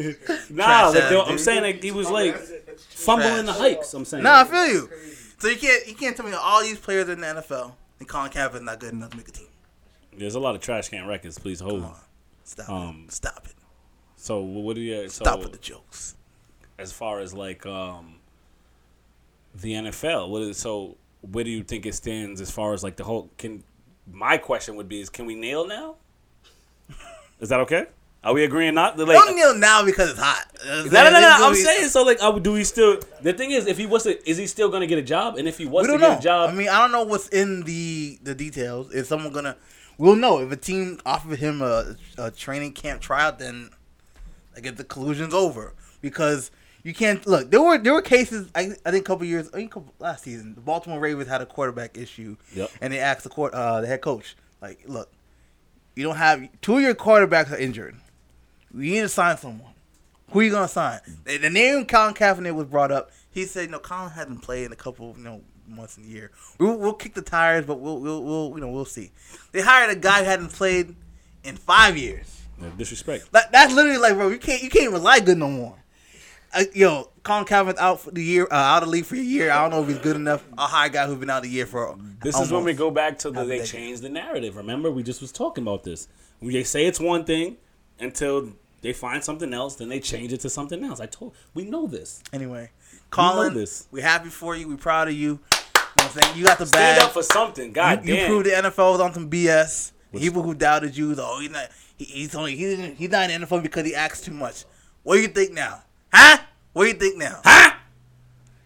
nah, 0.51 0.91
Trash 0.91 0.95
like, 0.95 1.03
ass, 1.05 1.11
they- 1.11 1.21
I'm 1.21 1.39
saying 1.39 1.63
like, 1.63 1.83
he 1.83 1.91
was 1.91 2.11
like 2.11 2.37
fumbling 2.37 3.47
the 3.47 3.53
hikes. 3.55 3.95
I'm 3.95 4.05
saying. 4.05 4.25
Nah, 4.25 4.41
I 4.41 4.45
feel 4.45 4.67
you. 4.67 4.91
So 5.39 5.49
you 5.49 5.57
can't 5.57 5.87
you 5.87 5.95
can't 5.95 6.17
tell 6.17 6.27
me 6.27 6.33
all 6.35 6.61
these 6.63 6.79
players 6.79 7.09
in 7.09 7.21
the 7.21 7.27
NFL 7.29 7.73
and 7.99 8.09
Colin 8.09 8.31
Kaepernick's 8.31 8.63
not 8.63 8.81
good 8.81 8.93
enough 8.93 9.11
to 9.11 9.17
make 9.17 9.29
a 9.29 9.33
team. 9.33 9.47
There's 10.17 10.35
a 10.35 10.41
lot 10.41 10.55
of 10.55 10.61
trash 10.61 10.89
can 10.89 11.07
records. 11.07 11.39
Please 11.39 11.61
hold. 11.61 11.83
Come 11.83 11.91
on, 11.91 11.97
stop 12.45 12.69
Um, 12.69 13.05
it. 13.07 13.13
Stop 13.13 13.47
it. 13.47 13.55
So 14.17 14.41
what 14.41 14.75
do 14.75 14.81
you? 14.83 15.09
So 15.09 15.25
Stop 15.25 15.41
with 15.41 15.53
the 15.53 15.59
jokes. 15.59 16.17
as 16.79 16.93
far 16.93 17.21
as 17.21 17.33
like 17.35 17.65
um 17.67 18.17
the 19.55 19.73
NFL, 19.75 20.29
what 20.29 20.43
is 20.43 20.57
so? 20.59 20.97
Where 21.23 21.45
do 21.45 21.51
you 21.51 21.63
think 21.63 21.87
it 21.87 21.95
stands 21.95 22.41
as 22.41 22.51
far 22.51 22.73
as 22.75 22.83
like 22.85 22.97
the 22.97 23.05
whole? 23.05 23.31
Can 23.39 23.63
my 24.11 24.39
question 24.39 24.77
would 24.77 24.89
be 24.89 25.01
is 25.01 25.09
can 25.11 25.27
we 25.27 25.35
nail 25.35 25.67
now? 25.67 25.97
Is 27.41 27.49
that 27.51 27.61
okay? 27.61 27.87
Are 28.25 28.35
we 28.35 28.43
agreeing 28.45 28.75
not? 28.75 28.99
Like, 28.99 29.17
Don't 29.17 29.37
kneel 29.37 29.55
now 29.55 29.85
because 29.85 30.11
it's 30.11 30.19
hot. 30.19 30.45
No, 30.67 30.83
no, 30.85 30.91
no, 30.91 31.21
no. 31.21 31.37
I'm 31.47 31.53
be- 31.53 31.59
saying 31.61 31.89
so. 31.89 32.03
Like, 32.03 32.19
uh, 32.21 32.33
do 32.39 32.53
we 32.53 32.65
still? 32.65 33.01
The 33.23 33.33
thing 33.33 33.53
is, 33.53 33.67
if 33.67 33.79
he 33.79 33.87
was 33.87 34.03
to, 34.03 34.29
is 34.29 34.37
he 34.37 34.47
still 34.49 34.69
gonna 34.71 34.89
get 34.89 34.99
a 34.99 35.03
job? 35.03 35.37
And 35.37 35.47
if 35.47 35.57
he 35.57 35.67
was 35.67 35.87
to 35.87 35.93
don't 35.93 36.01
get 36.01 36.11
know. 36.13 36.19
a 36.19 36.21
job, 36.21 36.51
I 36.51 36.53
mean, 36.53 36.69
I 36.69 36.79
don't 36.81 36.91
know 36.93 37.05
what's 37.05 37.29
in 37.29 37.63
the 37.63 38.19
the 38.23 38.35
details. 38.35 38.93
Is 38.93 39.07
someone 39.09 39.33
gonna? 39.33 39.57
We'll 39.99 40.17
know 40.17 40.41
if 40.41 40.51
a 40.51 40.57
team 40.57 41.01
offered 41.07 41.39
him 41.39 41.63
a, 41.63 41.97
a 42.19 42.31
training 42.33 42.73
camp 42.73 43.01
tryout. 43.01 43.39
Then 43.39 43.71
I 44.57 44.61
get 44.61 44.77
the 44.77 44.85
collusion's 44.85 45.33
over 45.33 45.75
because 46.01 46.51
you 46.83 46.93
can't 46.95 47.25
look. 47.25 47.53
There 47.53 47.63
were 47.63 47.79
there 47.79 47.93
were 47.95 48.03
cases. 48.03 48.51
I, 48.53 48.73
I 48.85 48.91
think 48.91 49.03
a 49.05 49.07
couple 49.07 49.27
years. 49.27 49.49
I 49.51 49.59
think 49.59 49.71
couple, 49.71 49.95
last 50.01 50.25
season, 50.25 50.57
the 50.57 50.61
Baltimore 50.61 50.99
Ravens 50.99 51.29
had 51.29 51.41
a 51.41 51.47
quarterback 51.47 51.97
issue, 51.97 52.37
Yep. 52.53 52.71
and 52.81 52.93
they 52.93 52.99
asked 52.99 53.23
the 53.23 53.31
court 53.31 53.55
uh, 53.55 53.81
the 53.81 53.87
head 53.87 54.01
coach 54.01 54.37
like, 54.61 54.81
look, 54.87 55.09
you 55.95 56.03
don't 56.03 56.17
have 56.17 56.49
two 56.63 56.77
of 56.77 56.83
your 56.83 56.97
quarterbacks 56.97 57.53
are 57.53 57.57
injured. 57.59 57.95
We 58.73 58.91
need 58.91 59.01
to 59.01 59.09
sign 59.09 59.37
someone. 59.37 59.73
Who 60.31 60.41
are 60.41 60.43
you 60.43 60.51
gonna 60.51 60.69
sign? 60.69 61.01
The, 61.25 61.39
the 61.39 61.51
name 61.51 61.87
Colin 61.87 62.15
Kaepernick 62.15 62.55
was 62.55 62.67
brought 62.67 62.93
up. 62.93 63.11
He 63.31 63.45
said, 63.45 63.71
"No, 63.71 63.79
Colin 63.79 64.11
hasn't 64.11 64.43
played 64.43 64.67
in 64.67 64.73
a 64.73 64.77
couple, 64.77 65.15
you 65.17 65.25
know, 65.25 65.41
months 65.67 65.97
and 65.97 66.07
a 66.07 66.09
year. 66.09 66.31
We'll, 66.59 66.77
we'll 66.77 66.93
kick 66.93 67.15
the 67.15 67.23
tires, 67.23 67.65
but 67.65 67.81
we'll, 67.81 67.99
we'll, 67.99 68.23
we'll, 68.23 68.53
you 68.55 68.61
know, 68.61 68.69
we'll 68.69 68.85
see." 68.85 69.11
They 69.53 69.63
hired 69.63 69.91
a 69.91 69.99
guy 69.99 70.19
who 70.21 70.25
hadn't 70.25 70.53
played 70.53 70.95
in 71.45 71.57
five 71.57 71.97
years. 71.97 72.43
Yeah, 72.61 72.69
disrespect. 72.77 73.33
Like 73.33 73.51
that's 73.53 73.73
literally 73.73 73.99
like, 73.99 74.15
bro, 74.15 74.29
you 74.29 74.39
can't, 74.39 74.63
you 74.63 74.69
can't 74.69 74.93
rely 74.93 75.21
good 75.21 75.39
no 75.39 75.49
more. 75.49 75.77
Uh, 76.53 76.65
yo, 76.75 77.11
Colin 77.23 77.45
Kaepernick's 77.45 77.79
out 77.79 78.01
for 78.01 78.11
the 78.11 78.23
year, 78.23 78.49
uh, 78.51 78.55
out 78.55 78.83
of 78.83 78.89
the 78.89 78.93
league 78.93 79.05
for 79.05 79.15
a 79.15 79.19
year. 79.19 79.51
I 79.51 79.63
don't 79.63 79.71
know 79.71 79.83
if 79.83 79.89
he's 79.89 79.99
good 79.99 80.17
enough. 80.17 80.45
I'll 80.57 80.67
hire 80.67 80.89
a 80.89 80.91
guy 80.91 81.07
who's 81.07 81.19
been 81.19 81.31
out 81.31 81.45
a 81.45 81.49
year 81.49 81.67
for. 81.67 81.97
This 82.23 82.39
is 82.39 82.51
when 82.51 82.65
we 82.65 82.73
go 82.73 82.91
back 82.91 83.19
to 83.21 83.31
the 83.31 83.45
they 83.45 83.65
changed 83.65 84.03
the 84.03 84.09
narrative. 84.09 84.57
Remember, 84.57 84.91
we 84.91 85.03
just 85.03 85.21
was 85.21 85.33
talking 85.33 85.63
about 85.63 85.85
this. 85.85 86.09
They 86.43 86.65
say 86.65 86.87
it's 86.87 87.01
one 87.01 87.25
thing 87.25 87.57
until 88.01 88.53
they 88.81 88.93
find 88.93 89.23
something 89.23 89.53
else, 89.53 89.77
then 89.77 89.89
they 89.89 90.01
change 90.01 90.33
it 90.33 90.41
to 90.41 90.51
something 90.51 90.85
else. 90.85 91.01
I 91.01 91.07
told 91.07 91.35
we 91.55 91.65
know 91.65 91.87
this. 91.87 92.23
Anyway, 92.33 92.71
Colin, 93.11 93.55
this. 93.55 93.89
we're 93.91 94.03
happy 94.03 94.29
for 94.29 94.55
you. 94.57 94.69
We're 94.69 94.77
proud 94.77 95.09
of 95.09 95.15
you. 95.15 95.21
You 95.21 96.05
know 96.05 96.11
what 96.11 96.27
I'm? 96.27 96.39
You 96.39 96.45
got 96.45 96.59
the 96.59 96.67
Stand 96.67 97.03
up 97.03 97.13
for 97.13 97.23
something. 97.23 97.73
God 97.73 98.05
you, 98.07 98.15
you 98.15 98.27
proved 98.27 98.47
the 98.47 98.51
NFL 98.51 98.93
was 98.93 99.01
on 99.01 99.13
some 99.13 99.29
BS. 99.29 99.93
Which- 100.11 100.23
People 100.23 100.43
who 100.43 100.55
doubted 100.55 100.97
you, 100.97 101.15
though, 101.15 101.39
he's 101.41 101.51
not. 101.51 101.69
He, 101.97 102.05
he's 102.05 102.35
only 102.35 102.57
he 102.57 102.65
didn't, 102.65 102.97
he's 102.97 103.11
not 103.11 103.29
in 103.29 103.41
the 103.41 103.47
NFL 103.47 103.63
because 103.63 103.85
he 103.85 103.95
acts 103.95 104.21
too 104.21 104.33
much. 104.33 104.65
What 105.03 105.17
do 105.17 105.23
you 105.23 105.29
think 105.29 105.53
now? 105.53 105.83
Huh? 106.13 106.39
What 106.73 106.85
do 106.85 106.89
you 106.89 106.95
think 106.95 107.19
now? 107.19 107.41
Huh? 107.45 107.75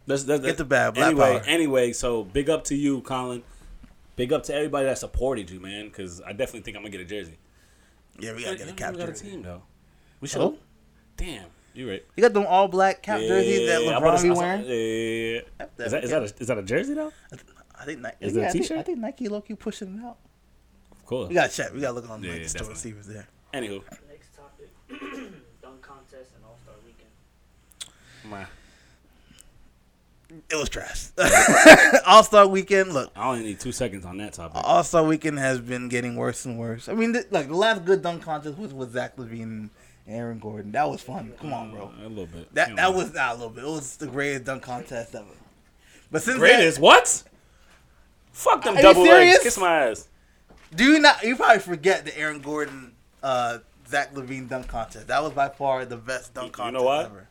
Let's, 0.06 0.26
let's, 0.26 0.44
Get 0.44 0.56
the 0.56 0.64
bag, 0.64 0.94
Black 0.94 1.06
anyway, 1.08 1.38
power. 1.38 1.42
anyway, 1.46 1.92
so 1.92 2.24
big 2.24 2.50
up 2.50 2.64
to 2.64 2.74
you, 2.74 3.00
Colin. 3.02 3.42
Big 4.16 4.32
up 4.32 4.42
to 4.44 4.54
everybody 4.54 4.86
that 4.86 4.98
supported 4.98 5.48
you, 5.48 5.60
man. 5.60 5.86
Because 5.86 6.20
I 6.20 6.32
definitely 6.32 6.60
think 6.60 6.76
I'm 6.76 6.82
gonna 6.82 6.90
get 6.90 7.00
a 7.00 7.04
jersey. 7.04 7.38
Yeah, 8.22 8.34
we 8.34 8.44
gotta 8.44 8.56
get 8.56 8.66
a 8.66 8.70
Yeah, 8.70 8.76
cap 8.76 8.92
we 8.92 8.98
got 8.98 9.08
a 9.08 9.12
team 9.12 9.42
though. 9.42 9.62
We 10.20 10.26
oh. 10.26 10.28
should. 10.28 10.40
Oh? 10.40 10.56
Damn, 11.16 11.46
you 11.74 11.90
right. 11.90 12.04
You 12.16 12.22
got 12.22 12.32
them 12.32 12.46
all 12.46 12.68
black 12.68 13.02
cap 13.02 13.20
jerseys 13.20 13.68
that 13.68 13.82
Yeah, 13.82 13.96
I'm 13.96 14.02
about 14.02 14.18
LeBron 14.18 14.22
be 14.22 14.30
I 14.30 14.34
saw- 14.34 14.40
wearing. 14.40 14.60
Yeah. 14.62 15.84
Is 15.86 15.92
that 15.92 16.04
is 16.04 16.10
that 16.10 16.22
a, 16.22 16.24
is 16.42 16.46
that 16.46 16.58
a 16.58 16.62
jersey 16.62 16.94
though? 16.94 17.12
I 17.78 17.84
think 17.84 18.00
Nike. 18.00 18.16
Is 18.20 18.34
yeah, 18.34 18.40
that 18.42 18.46
a 18.46 18.48
I 18.48 18.52
think- 18.52 18.64
t-shirt? 18.64 18.78
I 18.78 18.82
think 18.82 18.98
Nike 18.98 19.28
low 19.28 19.40
key 19.40 19.54
pushing 19.54 19.98
it 19.98 20.04
out. 20.04 20.18
Of 20.92 21.04
course. 21.04 21.28
We 21.28 21.34
gotta 21.34 21.52
check. 21.52 21.74
We 21.74 21.80
gotta 21.80 21.94
look 21.94 22.08
on 22.08 22.22
Yeah, 22.22 22.30
like, 22.30 22.38
yeah, 22.38 22.42
the 22.44 22.48
store 22.48 22.68
and 22.68 22.74
definitely. 22.76 22.80
see 22.80 22.88
if 22.90 22.98
it's 22.98 23.08
there. 23.08 23.28
Anywho, 23.52 23.82
Next 24.08 24.36
topic: 24.36 24.70
dunk 25.62 25.82
contest 25.82 26.30
and 26.36 26.44
All 26.44 26.56
Star 26.62 26.74
Weekend. 26.86 27.10
my- 28.30 28.46
It 30.50 30.56
was 30.56 30.68
trash. 30.68 31.08
all 32.06 32.22
Star 32.24 32.46
Weekend. 32.46 32.92
Look, 32.92 33.12
I 33.16 33.28
only 33.28 33.42
need 33.44 33.60
two 33.60 33.72
seconds 33.72 34.04
on 34.06 34.16
that 34.18 34.32
topic. 34.34 34.60
All 34.64 34.82
Star 34.82 35.04
Weekend 35.04 35.38
has 35.38 35.60
been 35.60 35.88
getting 35.88 36.16
worse 36.16 36.44
and 36.44 36.58
worse. 36.58 36.88
I 36.88 36.94
mean, 36.94 37.12
th- 37.12 37.26
like 37.30 37.48
the 37.48 37.56
last 37.56 37.84
good 37.84 38.02
dunk 38.02 38.22
contest 38.22 38.56
was 38.58 38.72
with 38.72 38.92
Zach 38.92 39.16
LaVine 39.16 39.42
and 39.42 39.70
Aaron 40.08 40.38
Gordon. 40.38 40.72
That 40.72 40.88
was 40.88 41.02
fun. 41.02 41.32
Come 41.40 41.52
on, 41.52 41.70
bro. 41.70 41.92
Uh, 42.02 42.06
a 42.06 42.08
little 42.08 42.26
bit. 42.26 42.54
That 42.54 42.70
You 42.70 42.76
that 42.76 42.94
was 42.94 43.12
not 43.12 43.32
a 43.32 43.34
little 43.34 43.50
bit. 43.50 43.64
It 43.64 43.68
was 43.68 43.96
the 43.96 44.06
greatest 44.06 44.44
dunk 44.44 44.62
contest 44.62 45.14
ever. 45.14 45.26
But 46.10 46.22
since 46.22 46.38
greatest. 46.38 46.78
What? 46.78 47.22
Fuck 48.32 48.64
them 48.64 48.74
Are 48.74 48.76
you 48.78 48.82
double 48.82 49.02
legs. 49.02 49.38
Kiss 49.42 49.58
my 49.58 49.88
ass. 49.88 50.08
do 50.74 50.84
you 50.84 50.98
not? 50.98 51.22
You 51.22 51.36
probably 51.36 51.58
forget 51.60 52.04
the 52.06 52.16
Aaron 52.18 52.40
Gordon 52.40 52.92
uh, 53.22 53.58
Zach 53.86 54.14
LaVine 54.14 54.48
dunk 54.48 54.68
contest. 54.68 55.08
That 55.08 55.22
was 55.22 55.32
by 55.32 55.50
far 55.50 55.84
the 55.84 55.96
best 55.98 56.32
dunk 56.34 56.46
You 56.46 56.52
contest 56.52 56.74
know 56.74 56.82
why? 56.84 57.04
ever. 57.04 57.28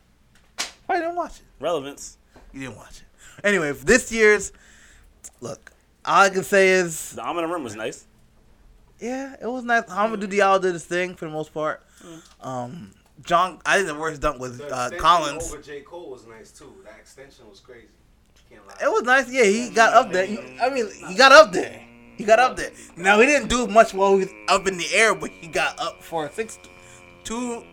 You 0.88 0.96
didn't 1.00 1.16
watch 1.16 1.36
it? 1.36 1.42
Relevance. 1.58 2.18
You 2.52 2.60
didn't 2.60 2.76
watch 2.76 2.98
it. 3.00 3.44
Anyway, 3.46 3.72
for 3.72 3.84
this 3.84 4.12
year's, 4.12 4.52
look, 5.40 5.72
all 6.04 6.22
I 6.22 6.30
can 6.30 6.44
say 6.44 6.70
is, 6.70 7.12
The 7.12 7.22
arm 7.22 7.38
in 7.38 7.44
the 7.46 7.52
rim 7.52 7.64
was 7.64 7.74
nice. 7.76 8.04
yeah, 9.00 9.36
it 9.40 9.46
was 9.46 9.64
nice. 9.64 9.84
Hamidou 9.84 10.26
Diallo 10.30 10.60
did 10.60 10.74
his 10.74 10.84
thing 10.84 11.14
for 11.14 11.24
the 11.26 11.30
most 11.30 11.52
part. 11.54 11.82
Um, 12.40 12.92
John, 13.24 13.60
I 13.64 13.76
think 13.76 13.88
the 13.88 13.94
worst 13.94 14.20
dunk 14.20 14.40
was 14.40 14.58
The 14.58 14.64
uh, 14.64 14.86
extension 14.88 14.98
Collins. 14.98 15.52
over 15.52 15.62
J 15.62 15.80
Cole 15.82 16.10
was 16.10 16.26
nice 16.26 16.50
too. 16.50 16.72
That 16.84 16.96
extension 16.98 17.48
was 17.48 17.60
crazy. 17.60 17.86
It 18.50 18.86
was 18.90 19.02
nice. 19.02 19.30
Yeah, 19.30 19.44
he 19.44 19.70
got 19.70 19.94
up 19.94 20.12
there. 20.12 20.26
He- 20.26 20.58
I 20.60 20.68
mean, 20.70 20.88
he 21.08 21.14
got 21.14 21.32
up 21.32 21.52
there. 21.52 21.80
He 22.16 22.24
got 22.24 22.38
up 22.38 22.56
there. 22.56 22.70
Now 22.96 23.18
he 23.20 23.26
didn't 23.26 23.48
do 23.48 23.66
much 23.66 23.94
while 23.94 24.12
he 24.18 24.24
was 24.24 24.28
up 24.48 24.66
in 24.66 24.76
the 24.76 24.86
air, 24.92 25.14
but 25.14 25.30
he 25.30 25.46
got 25.46 25.78
up 25.80 26.02
for 26.02 26.26
a 26.26 26.32
six 26.32 26.58
two 27.24 27.64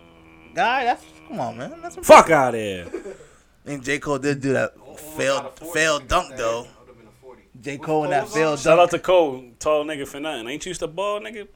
guy. 0.55 0.85
That's 0.85 1.03
come 1.27 1.39
on, 1.39 1.57
man. 1.57 1.75
That's 1.81 1.95
Fuck 1.97 2.29
out 2.29 2.53
of 2.55 2.59
here. 2.59 2.87
I 3.69 3.73
think 3.73 3.83
J 3.83 3.99
Cole 3.99 4.17
did 4.17 4.41
do 4.41 4.53
that 4.53 4.73
Almost 4.81 5.03
failed 5.15 5.59
failed 5.73 6.07
dunk 6.07 6.29
that. 6.29 6.37
though. 6.39 6.63
That 6.63 6.79
would've 6.81 6.97
been 6.97 7.07
a 7.07 7.11
40. 7.21 7.41
J 7.61 7.77
Cole 7.77 8.03
and 8.05 8.13
that 8.13 8.21
Cole's 8.23 8.31
on? 8.33 8.39
failed 8.41 8.59
Shout 8.59 8.79
out 8.79 8.89
dunk. 8.89 8.91
to 8.91 8.99
Cole, 8.99 9.43
tall 9.59 9.85
nigga 9.85 10.07
for 10.07 10.19
nothing. 10.19 10.47
Ain't 10.47 10.65
you 10.65 10.71
used 10.71 10.79
to 10.79 10.87
ball, 10.87 11.19
nigga? 11.19 11.47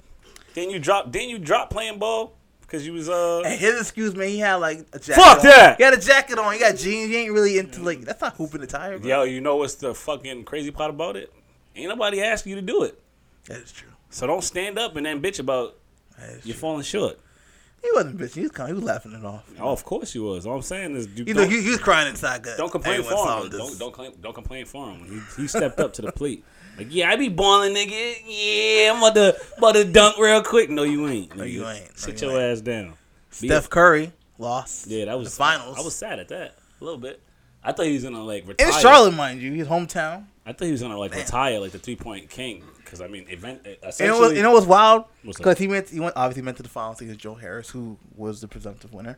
Didn't 0.54 0.70
you 0.70 0.78
drop? 0.80 1.12
Didn't 1.12 1.30
you 1.30 1.40
drop 1.40 1.72
playing 1.72 1.98
ball? 1.98 2.36
Cause 2.68 2.86
you 2.86 2.94
was 2.94 3.10
uh. 3.10 3.42
And 3.46 3.60
his 3.60 3.82
excuse, 3.82 4.16
man, 4.16 4.30
he 4.30 4.38
had 4.40 4.56
like 4.56 4.80
a 4.94 5.00
jacket. 5.00 5.16
Fuck 5.22 5.38
on. 5.40 5.44
that! 5.46 5.78
He 5.78 5.84
had 5.84 5.94
a 5.96 6.00
jacket 6.00 6.38
on. 6.38 6.54
He 6.54 6.60
got 6.60 6.76
jeans. 6.76 7.10
He 7.10 7.18
ain't 7.18 7.34
really 7.34 7.58
into 7.58 7.82
like 7.82 8.02
that's 8.02 8.22
not 8.22 8.36
hooping 8.36 8.62
the 8.62 8.68
tire. 8.68 9.00
Bro. 9.00 9.08
Yo, 9.10 9.24
you 9.24 9.42
know 9.42 9.56
what's 9.58 9.76
the 9.76 9.96
fucking 9.96 10.44
crazy 10.46 10.70
part 10.72 10.92
about 10.92 11.16
it? 11.16 11.34
Ain't 11.76 11.90
nobody 11.90 12.22
ask 12.22 12.46
you 12.46 12.54
to 12.56 12.62
do 12.62 12.84
it. 12.84 13.00
that 13.46 13.58
is 13.58 13.72
true. 13.72 13.90
So 14.12 14.28
don't 14.28 14.44
stand 14.44 14.78
up 14.78 14.96
and 14.96 15.06
then 15.06 15.20
bitch 15.22 15.40
about 15.40 15.76
That 16.20 16.30
is 16.30 16.46
you 16.46 16.54
true. 16.54 16.60
falling 16.62 16.84
short. 16.84 17.20
He 17.84 17.90
wasn't 17.94 18.18
bitching. 18.18 18.36
He 18.36 18.42
was 18.44 18.52
kind. 18.52 18.70
He 18.70 18.74
was 18.74 18.84
laughing 18.84 19.12
it 19.12 19.26
off. 19.26 19.44
Oh, 19.60 19.70
of 19.72 19.84
course 19.84 20.16
you 20.16 20.24
was. 20.24 20.46
All 20.46 20.56
I'm 20.56 20.62
saying 20.62 20.96
is 20.96 21.08
you 21.16 21.26
You 21.26 21.34
know, 21.34 21.46
he, 21.46 21.62
he 21.62 21.70
was 21.72 21.80
crying 21.80 22.08
inside. 22.08 22.42
Good. 22.44 22.58
don't 22.58 22.72
complain 22.72 23.00
Everyone 23.02 23.14
for 23.14 23.28
saw 23.28 23.42
him. 23.44 23.50
this. 23.50 23.58
Don't 23.60 23.80
don't 23.80 23.92
claim, 23.94 24.14
don't 24.22 24.34
complain 24.34 24.66
for 24.66 24.90
him. 24.90 25.06
He, 25.36 25.42
he 25.42 25.48
stepped 25.48 25.80
up 25.80 25.94
to 25.94 26.02
the 26.02 26.12
plate. 26.12 26.46
Like 26.78 26.88
yeah, 26.90 27.10
I 27.12 27.18
be 27.18 27.30
balling, 27.30 27.74
nigga. 27.76 28.16
Yeah, 28.26 28.94
I'm 28.94 28.98
about 29.00 29.16
to 29.16 29.38
about 29.58 29.76
to 29.76 29.84
dunk 29.84 30.18
real 30.18 30.42
quick. 30.42 30.70
No, 30.70 30.84
you 30.84 31.08
ain't. 31.08 31.36
No, 31.36 31.44
you 31.44 31.68
ain't. 31.68 31.84
No, 31.84 31.92
Sit 31.96 32.22
you 32.22 32.30
your 32.32 32.40
ain't. 32.42 32.58
ass 32.58 32.62
down. 32.62 32.94
Be 33.42 33.48
Steph 33.48 33.70
Curry 33.70 34.12
lost. 34.40 34.88
Yeah, 34.88 35.06
that 35.06 35.18
was 35.20 35.30
the 35.30 35.36
finals. 35.36 35.78
I 35.78 35.82
was 35.82 35.96
sad 35.96 36.20
at 36.20 36.30
that 36.30 36.56
a 36.80 36.84
little 36.84 37.00
bit. 37.00 37.22
I 37.64 37.74
thought 37.74 37.86
he 37.86 37.94
was 37.94 38.04
gonna 38.04 38.24
like 38.24 38.48
retire. 38.48 38.68
in 38.68 38.74
Charlotte, 38.74 39.14
mind 39.14 39.42
you, 39.42 39.52
his 39.52 39.68
hometown. 39.68 40.26
I 40.46 40.52
thought 40.52 40.66
he 40.66 40.72
was 40.72 40.82
gonna 40.82 40.98
like 40.98 41.12
Man. 41.12 41.22
retire 41.22 41.60
like 41.60 41.72
the 41.72 41.80
three 41.80 41.96
point 41.96 42.30
king 42.30 42.64
because 42.78 43.00
I 43.02 43.08
mean 43.08 43.26
event 43.30 43.66
uh, 43.66 43.88
essentially. 43.88 44.20
was, 44.20 44.34
you 44.34 44.44
know 44.44 44.52
what's 44.52 44.66
wild? 44.66 45.06
Because 45.24 45.58
he 45.58 45.68
went, 45.68 45.90
he 45.90 46.00
went, 46.00 46.16
obviously 46.18 46.44
went 46.44 46.58
to 46.58 46.64
the 46.64 46.70
finals 46.70 47.00
against 47.02 47.20
Joe 47.20 47.36
Harris, 47.36 47.70
who 47.70 47.98
was 48.16 48.42
the 48.42 48.48
presumptive 48.48 48.94
winner. 48.94 49.18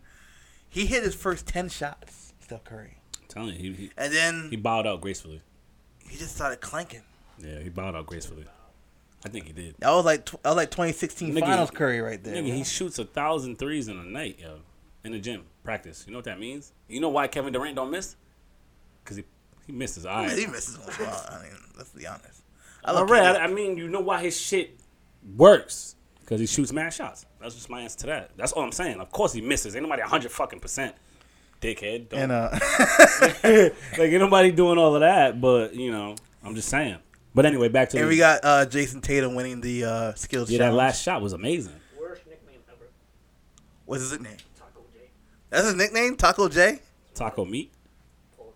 He 0.69 0.86
hit 0.86 1.03
his 1.03 1.15
first 1.15 1.47
ten 1.47 1.69
shots, 1.69 2.34
Steph 2.39 2.63
Curry, 2.63 2.97
I'm 3.21 3.28
telling 3.28 3.55
you, 3.55 3.73
he, 3.73 3.73
he 3.73 3.91
and 3.97 4.13
then 4.13 4.47
he 4.49 4.55
bowed 4.55 4.86
out 4.86 5.01
gracefully. 5.01 5.41
he 6.07 6.17
just 6.17 6.36
started 6.36 6.61
clanking. 6.61 7.01
Yeah, 7.39 7.59
he 7.59 7.69
bowed 7.69 7.95
out 7.95 8.05
gracefully. 8.05 8.45
I 9.26 9.30
think 9.30 9.47
he 9.47 9.53
did. 9.53 9.76
That 9.80 9.89
was 9.89 10.05
like 10.05 10.26
tw- 10.26 10.41
that 10.43 10.49
was 10.49 10.57
like 10.57 10.69
2016 10.69 11.34
Nigga, 11.34 11.39
finals 11.39 11.71
Curry 11.71 12.01
right 12.01 12.23
there. 12.23 12.36
Nigga, 12.36 12.53
he 12.53 12.63
shoots 12.63 12.99
a 12.99 13.05
thousand 13.05 13.57
threes 13.57 13.88
in 13.88 13.97
a 13.97 14.03
night, 14.03 14.38
yo, 14.39 14.59
in 15.03 15.13
the 15.13 15.19
gym 15.19 15.45
practice. 15.63 16.03
You 16.05 16.13
know 16.13 16.19
what 16.19 16.26
that 16.26 16.39
means? 16.39 16.71
You 16.88 16.99
know 16.99 17.09
why 17.09 17.28
Kevin 17.28 17.51
Durant 17.51 17.76
don't 17.76 17.89
miss? 17.89 18.15
Because 19.03 19.17
he 19.17 19.23
he 19.66 19.74
missed 19.74 19.95
his 19.95 20.05
Man, 20.05 20.13
eyes. 20.13 20.38
he 20.38 20.45
misses 20.47 20.78
once 20.78 20.99
in 20.99 21.05
a. 21.05 21.09
I 21.09 21.41
mean, 21.43 21.51
let's 21.78 21.89
be 21.89 22.05
honest. 22.07 22.43
I 22.84 22.89
All 22.89 22.95
love 22.97 23.09
right, 23.09 23.36
I, 23.36 23.45
I 23.45 23.47
mean, 23.47 23.78
you 23.78 23.88
know 23.88 23.99
why 23.99 24.22
his 24.22 24.39
shit 24.39 24.80
works? 25.36 25.95
Because 26.20 26.39
he 26.39 26.45
shoots 26.45 26.72
mad 26.72 26.93
shots. 26.93 27.26
That's 27.39 27.55
just 27.55 27.70
my 27.70 27.82
answer 27.82 27.99
to 27.99 28.07
that. 28.07 28.32
That's 28.36 28.51
all 28.51 28.63
I'm 28.63 28.72
saying. 28.72 28.99
Of 28.99 29.11
course 29.11 29.34
he 29.34 29.41
misses. 29.41 29.76
Ain't 29.76 29.84
nobody 29.84 30.01
hundred 30.01 30.32
fucking 30.32 30.59
percent. 30.59 30.95
Dickhead. 31.61 32.09
Don't, 32.09 32.20
and 32.20 32.32
uh, 32.32 32.49
like 33.97 34.09
ain't 34.11 34.20
nobody 34.20 34.51
doing 34.51 34.78
all 34.78 34.95
of 34.95 35.01
that. 35.01 35.39
But 35.39 35.76
you 35.76 35.91
know, 35.91 36.16
I'm 36.43 36.55
just 36.55 36.70
saying. 36.70 36.97
But 37.34 37.45
anyway, 37.45 37.68
back 37.68 37.89
to 37.89 37.97
and 37.97 38.05
the, 38.05 38.09
we 38.09 38.18
got 38.18 38.39
uh, 38.43 38.66
Jayson 38.66 39.01
Tatum 39.01 39.36
winning 39.36 39.61
the 39.61 39.84
uh, 39.86 40.13
skills 40.13 40.49
yeah. 40.49 40.59
That 40.59 40.74
last 40.74 41.03
shot 41.03 41.22
was 41.22 41.34
amazing. 41.34 41.74
Worst 41.99 42.26
nickname 42.28 42.59
ever. 42.72 42.86
What's 43.86 44.03
his 44.03 44.11
nickname? 44.13 44.38
Taco 44.57 44.82
J. 44.93 44.99
That's 45.49 45.66
his 45.66 45.76
nickname, 45.76 46.16
Taco 46.16 46.47
J. 46.47 46.80
Taco 47.13 47.43
meat. 47.45 47.72
Paul. 48.38 48.53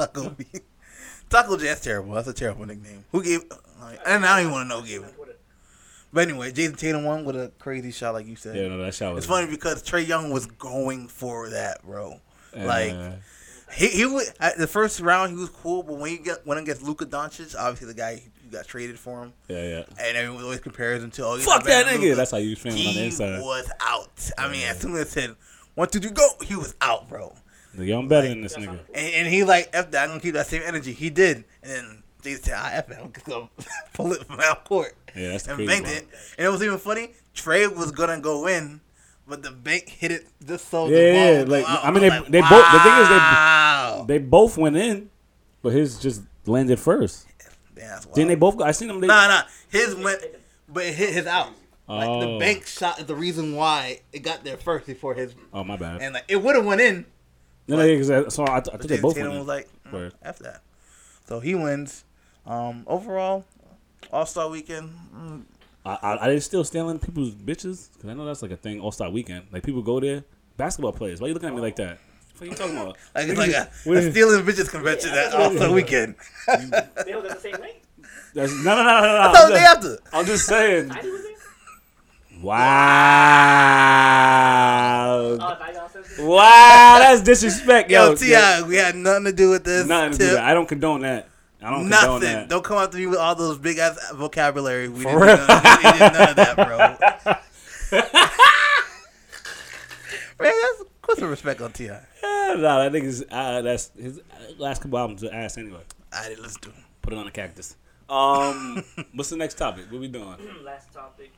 Taco 0.00 0.30
B. 0.30 0.46
Taco 1.28 1.56
J. 1.56 1.64
That's 1.66 1.80
terrible. 1.80 2.14
That's 2.14 2.28
a 2.28 2.32
terrible 2.32 2.66
nickname. 2.66 3.04
Who 3.12 3.22
gave? 3.22 3.42
And 4.06 4.24
I 4.24 4.36
don't 4.36 4.40
even 4.46 4.52
want 4.52 4.64
to 4.64 4.68
know 4.74 4.80
who 4.80 4.86
gave 4.86 5.02
it. 5.04 5.14
But 6.12 6.28
anyway, 6.28 6.50
Jayson 6.50 6.76
Tatum 6.76 7.04
won 7.04 7.24
with 7.24 7.36
a 7.36 7.52
crazy 7.60 7.92
shot, 7.92 8.14
like 8.14 8.26
you 8.26 8.34
said. 8.34 8.56
Yeah, 8.56 8.68
no, 8.68 8.78
that 8.78 8.94
shot 8.94 9.14
was. 9.14 9.24
It's 9.24 9.30
funny 9.32 9.48
because 9.48 9.82
Trae 9.82 10.06
Young 10.06 10.30
was 10.30 10.46
going 10.46 11.06
for 11.06 11.50
that, 11.50 11.84
bro. 11.84 12.20
Uh, 12.56 12.64
Like 12.64 12.96
he 13.72 13.86
he 13.88 14.06
was, 14.06 14.32
the 14.58 14.66
first 14.66 14.98
round 15.00 15.30
he 15.30 15.36
was 15.36 15.50
cool, 15.50 15.84
but 15.84 15.98
when 15.98 16.10
he 16.10 16.18
got 16.18 16.44
went 16.44 16.60
against 16.60 16.82
Luka 16.82 17.06
Doncic, 17.06 17.54
obviously 17.56 17.86
the 17.86 17.94
guy 17.94 18.16
who 18.42 18.50
got 18.50 18.66
traded 18.66 18.98
for 18.98 19.22
him, 19.22 19.32
yeah, 19.46 19.62
yeah. 19.68 19.82
and 20.00 20.16
everyone 20.16 20.42
always 20.42 20.58
compares 20.58 21.00
him 21.04 21.12
to 21.12 21.24
oh, 21.24 21.38
Fuck 21.38 21.62
that 21.64 21.86
nigga. 21.86 22.00
Luka. 22.00 22.16
That's 22.16 22.32
how 22.32 22.38
you 22.38 22.50
was 22.50 22.58
feeling 22.58 22.78
on 22.78 22.84
the 22.94 23.00
He 23.00 23.04
inside. 23.06 23.40
was 23.40 23.70
out. 23.80 24.30
I 24.36 24.50
mean, 24.50 24.66
as 24.66 24.80
soon 24.80 24.94
as 24.94 25.02
it 25.02 25.08
said 25.10 25.36
one, 25.76 25.88
two, 25.88 26.00
three, 26.00 26.10
go, 26.10 26.28
he 26.44 26.56
was 26.56 26.74
out, 26.80 27.08
bro. 27.08 27.32
Nigga, 27.76 27.98
I'm 27.98 28.08
better 28.08 28.28
than 28.28 28.40
this 28.42 28.56
nigga. 28.56 28.80
And, 28.94 29.14
and 29.14 29.28
he 29.28 29.44
like 29.44 29.70
F 29.72 29.90
that. 29.92 30.02
I'm 30.04 30.08
gonna 30.10 30.20
keep 30.20 30.34
that 30.34 30.46
same 30.46 30.62
energy. 30.64 30.92
He 30.92 31.08
did, 31.10 31.44
and 31.62 31.70
then 31.72 32.02
Jayson 32.22 32.42
said, 32.44 32.54
"I 32.54 32.72
F 32.74 32.90
it. 32.90 32.98
I'm 33.00 33.10
gonna 33.24 33.48
pull 33.94 34.12
it 34.12 34.24
from 34.26 34.40
out 34.40 34.64
court." 34.64 34.94
Yeah, 35.14 35.28
that's 35.30 35.44
the 35.44 35.50
and 35.54 35.58
crazy 35.66 35.82
banked 35.82 35.88
it. 35.96 36.08
And 36.38 36.46
it 36.46 36.50
was 36.50 36.62
even 36.62 36.78
funny. 36.78 37.10
Trae 37.34 37.74
was 37.74 37.92
gonna 37.92 38.20
go 38.20 38.46
in, 38.48 38.80
but 39.28 39.42
the 39.42 39.50
bank 39.52 39.88
hit 39.88 40.10
it 40.10 40.26
just 40.44 40.68
so. 40.68 40.88
Yeah, 40.88 40.96
the 40.96 41.02
ball 41.12 41.14
yeah, 41.24 41.38
would 41.38 41.46
go 41.48 41.52
like, 41.54 41.68
out. 41.68 41.84
I 41.84 41.90
mean, 41.90 42.00
they- 42.02 42.10
like, 42.10 42.28
they 42.28 42.40
both- 42.40 42.72
the 42.72 42.80
thing 42.80 42.98
is 43.02 43.08
they- 43.08 44.04
They 44.06 44.18
both 44.18 44.58
went 44.58 44.76
in, 44.76 45.10
but 45.62 45.72
his 45.72 45.98
just 46.00 46.22
landed 46.46 46.78
first. 46.80 47.26
Wild. 47.76 48.14
Didn't 48.14 48.28
they 48.28 48.34
both 48.34 48.56
go? 48.58 48.64
I 48.64 48.72
seen 48.72 48.88
them. 48.88 49.00
They, 49.00 49.06
Nah, 49.06 49.26
nah. 49.28 49.42
His 49.70 49.94
went, 49.94 50.22
but 50.68 50.84
it 50.84 50.94
hit 50.94 51.14
his 51.14 51.26
out. 51.26 51.50
Like 51.88 52.20
the 52.20 52.26
Oh. 52.28 52.38
bank 52.38 52.66
shot 52.66 53.00
is 53.00 53.06
the 53.06 53.14
reason 53.16 53.54
why 53.56 54.00
it 54.12 54.20
got 54.20 54.44
there 54.44 54.56
first 54.56 54.86
before 54.86 55.14
his, 55.14 55.34
Oh 55.52 55.64
my 55.64 55.76
bad. 55.76 56.00
and 56.02 56.14
like 56.14 56.24
it 56.28 56.36
would 56.42 56.54
have 56.56 56.64
went 56.64 56.80
in. 56.80 57.04
No, 57.70 57.76
no, 57.76 57.84
yeah, 57.84 57.96
'cause 57.96 58.10
I- 58.10 58.28
so 58.28 58.44
I, 58.44 58.56
I 58.56 58.60
think 58.60 58.72
But 58.72 58.82
they 58.82 58.88
Jayson 58.96 59.02
both 59.02 59.14
Tatum 59.14 59.38
was 59.38 59.46
like, 59.46 59.68
mm, 59.88 59.92
Word. 59.92 60.14
F 60.22 60.38
that. 60.40 60.62
So 61.28 61.40
he 61.40 61.54
wins. 61.54 62.04
Um, 62.46 62.84
overall, 62.86 63.44
All 64.12 64.26
Star 64.26 64.48
Weekend. 64.48 64.90
Mm, 65.14 65.42
I, 65.84 65.98
I, 66.02 66.16
are 66.16 66.28
they 66.30 66.40
still 66.40 66.64
stealing 66.64 66.98
people's 66.98 67.34
bitches? 67.34 67.88
Because 67.94 68.10
I 68.10 68.14
know 68.14 68.24
that's 68.26 68.42
like 68.42 68.50
a 68.50 68.56
thing. 68.56 68.80
All 68.80 68.92
Star 68.92 69.10
Weekend, 69.10 69.46
like 69.52 69.62
people 69.62 69.82
go 69.82 70.00
there. 70.00 70.24
Basketball 70.56 70.92
players. 70.92 71.20
Why 71.20 71.28
you 71.28 71.34
looking 71.34 71.48
at 71.48 71.54
me 71.54 71.60
like 71.60 71.76
that? 71.76 71.98
What 72.38 72.46
are 72.46 72.50
you 72.50 72.54
talking 72.56 72.76
about? 72.76 72.96
like 73.14 73.28
it's 73.28 73.38
like 73.38 73.50
a, 73.52 73.68
a 73.90 74.10
stealing 74.10 74.44
bitches 74.44 74.68
convention 74.70 75.10
at 75.10 75.32
All 75.34 75.50
Star 75.52 75.72
Weekend. 75.72 76.14
They 76.46 77.14
was 77.14 77.24
at 77.24 77.36
the 77.36 77.36
same 77.40 77.54
rate. 77.62 77.82
That's, 78.34 78.52
no, 78.64 78.76
no, 78.76 78.82
no, 78.82 78.82
no, 78.84 79.00
no. 79.00 79.06
I 79.06 79.26
I'm 79.26 79.34
thought 79.34 79.48
they 79.48 79.54
just, 79.54 79.66
have 79.66 79.80
to. 79.80 79.98
I'm 80.12 80.24
just 80.26 80.46
saying. 80.46 80.88
Tiny? 82.40 82.46
Wow. 84.30 85.10
Oh, 85.20 85.36
now 85.38 85.70
y'all 85.72 85.88
said 85.88 86.04
this? 86.04 86.18
Wow, 86.18 86.96
that's 87.00 87.22
disrespect, 87.22 87.90
yo. 87.90 88.10
Yo, 88.10 88.14
T.I, 88.16 88.62
we 88.62 88.76
had 88.76 88.94
nothing 88.96 89.24
to 89.24 89.32
do 89.32 89.50
with 89.50 89.64
this. 89.64 89.86
Nothing 89.86 90.12
to 90.12 90.18
do 90.18 90.24
with 90.24 90.34
that. 90.34 90.44
I 90.44 90.54
don't 90.54 90.66
condone 90.68 91.00
that. 91.02 91.28
I 91.62 91.70
don't 91.70 91.80
condone 91.90 91.90
Nothing. 92.20 92.20
that. 92.20 92.48
Don't 92.48 92.64
come 92.64 92.78
after 92.78 92.96
me 92.96 93.06
with 93.06 93.18
all 93.18 93.34
those 93.34 93.58
big 93.58 93.76
ass 93.78 93.98
vocabulary. 94.14 94.88
We 94.88 95.02
For 95.02 95.10
didn't, 95.10 95.22
real. 95.22 95.36
do 95.36 95.46
none, 95.46 95.76
we 95.76 95.82
did 95.92 96.00
none 96.00 96.28
of 96.30 96.36
that, 96.36 96.56
bro. 96.56 96.78
Man, 100.40 100.52
that's 100.62 100.82
put 101.02 101.18
some 101.18 101.28
respect 101.28 101.60
on 101.60 101.72
T.I. 101.72 102.00
Yeah, 102.22 102.54
nah, 102.56 102.78
that 102.88 102.92
nigga's 102.92 103.22
uh, 103.30 103.60
that's 103.60 103.90
his 103.98 104.18
uh, 104.18 104.22
last 104.58 104.80
couple 104.80 104.98
albums 104.98 105.22
are 105.22 105.32
ass 105.34 105.58
anyway. 105.58 105.82
I 106.12 106.28
didn't 106.30 106.42
listen 106.42 106.62
to 106.62 106.70
him. 106.70 106.84
Put 107.02 107.12
it 107.12 107.18
on 107.18 107.26
a 107.26 107.30
cactus. 107.30 107.76
Um, 108.08 108.82
what's 109.14 109.28
the 109.28 109.36
next 109.36 109.54
topic? 109.58 109.84
What 109.90 110.00
we 110.00 110.08
doing? 110.08 110.36
Last 110.64 110.92
topic. 110.94 111.30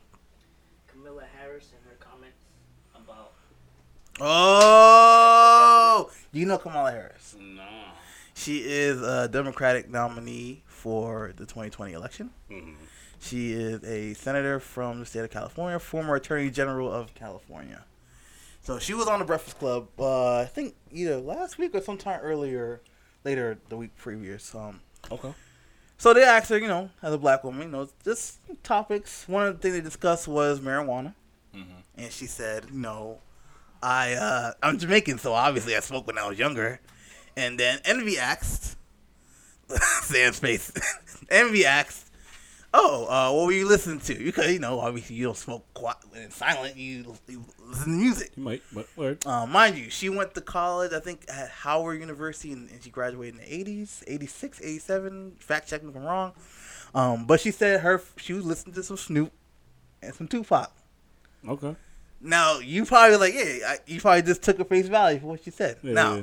Kamala 0.86 1.24
Harris 1.38 1.72
and 1.76 1.84
her 1.90 1.96
comments 1.98 2.44
about 2.94 3.32
Oh, 4.24 6.10
you 6.32 6.46
know 6.46 6.56
Kamala 6.58 6.90
Harris. 6.92 7.34
No. 7.38 7.62
She 8.34 8.58
is 8.58 9.02
a 9.02 9.28
Democratic 9.28 9.90
nominee 9.90 10.62
for 10.66 11.32
the 11.36 11.44
2020 11.44 11.92
election. 11.92 12.30
Mhm. 12.50 12.76
She 13.20 13.52
is 13.52 13.82
a 13.84 14.14
senator 14.14 14.58
from 14.60 15.00
the 15.00 15.06
state 15.06 15.20
of 15.24 15.30
California, 15.30 15.78
former 15.78 16.14
Attorney 16.16 16.50
General 16.50 16.92
of 16.92 17.14
California. 17.14 17.84
So 18.62 18.78
she 18.78 18.94
was 18.94 19.06
on 19.08 19.18
the 19.18 19.24
Breakfast 19.24 19.58
Club, 19.58 19.88
uh, 19.98 20.36
I 20.38 20.44
think 20.46 20.76
either 20.92 21.16
last 21.18 21.58
week 21.58 21.74
or 21.74 21.80
sometime 21.80 22.20
earlier, 22.22 22.80
later 23.24 23.58
the 23.68 23.76
week 23.76 23.96
previous. 23.96 24.54
Um, 24.54 24.80
Okay. 25.10 25.34
so 25.98 26.14
they 26.14 26.22
asked 26.24 26.48
her, 26.50 26.58
you 26.58 26.68
know, 26.68 26.90
as 27.02 27.12
a 27.12 27.18
black 27.18 27.42
woman, 27.44 27.62
you 27.62 27.68
know, 27.72 27.88
just 28.04 28.38
topics. 28.62 29.26
One 29.28 29.46
of 29.46 29.56
the 29.56 29.60
things 29.62 29.74
they 29.74 29.80
discussed 29.80 30.26
was 30.28 30.60
marijuana, 30.60 31.14
Mhm. 31.54 31.82
and 31.96 32.12
she 32.12 32.26
said, 32.26 32.66
you 32.70 32.78
know, 32.78 33.18
I 33.82 34.14
uh, 34.14 34.52
I'm 34.62 34.78
Jamaican, 34.78 35.18
so 35.18 35.32
obviously 35.32 35.76
I 35.76 35.80
smoked 35.80 36.06
when 36.06 36.18
I 36.18 36.28
was 36.28 36.38
younger. 36.38 36.80
And 37.36 37.58
then 37.58 37.80
Envy 37.84 38.18
asked, 38.18 38.76
Sam's 40.02 40.38
face. 40.38 40.72
Envy 41.30 41.64
asked, 41.64 42.10
Oh, 42.74 43.06
uh, 43.06 43.34
what 43.34 43.46
were 43.46 43.52
you 43.52 43.68
listening 43.68 44.00
to? 44.00 44.14
Because 44.14 44.50
you 44.50 44.58
know, 44.58 44.80
obviously 44.80 45.16
you 45.16 45.26
don't 45.26 45.36
smoke 45.36 45.66
quiet 45.74 45.98
and 46.16 46.32
silent. 46.32 46.76
You, 46.76 47.14
you 47.28 47.44
listen 47.66 47.84
to 47.84 47.98
music. 47.98 48.32
You 48.34 48.44
might, 48.44 48.62
but 48.72 48.86
word. 48.96 49.26
Uh, 49.26 49.44
mind 49.46 49.76
you, 49.76 49.90
she 49.90 50.08
went 50.08 50.34
to 50.34 50.40
college, 50.40 50.92
I 50.92 51.00
think, 51.00 51.24
at 51.28 51.50
Howard 51.50 52.00
University, 52.00 52.52
and, 52.52 52.70
and 52.70 52.82
she 52.82 52.88
graduated 52.88 53.40
in 53.40 53.64
the 53.66 53.82
80s, 53.84 54.02
86, 54.06 54.62
87. 54.62 55.36
Fact 55.38 55.68
check 55.68 55.82
me 55.82 55.90
if 55.90 55.96
I'm 55.96 56.04
wrong. 56.04 56.32
Um, 56.94 57.26
but 57.26 57.40
she 57.40 57.50
said 57.50 57.80
her 57.80 58.02
she 58.16 58.32
was 58.32 58.44
listening 58.44 58.74
to 58.74 58.82
some 58.82 58.96
Snoop 58.96 59.32
and 60.02 60.14
some 60.14 60.28
Tupac. 60.28 60.72
Okay. 61.46 61.76
Now, 62.22 62.60
you 62.60 62.84
probably 62.84 63.16
like, 63.16 63.34
yeah, 63.34 63.58
I, 63.66 63.76
you 63.86 64.00
probably 64.00 64.22
just 64.22 64.42
took 64.42 64.58
a 64.60 64.64
face 64.64 64.86
value 64.88 65.18
for 65.20 65.26
what 65.26 65.42
she 65.42 65.50
said. 65.50 65.78
Yeah, 65.82 65.92
now, 65.92 66.14
yeah. 66.16 66.22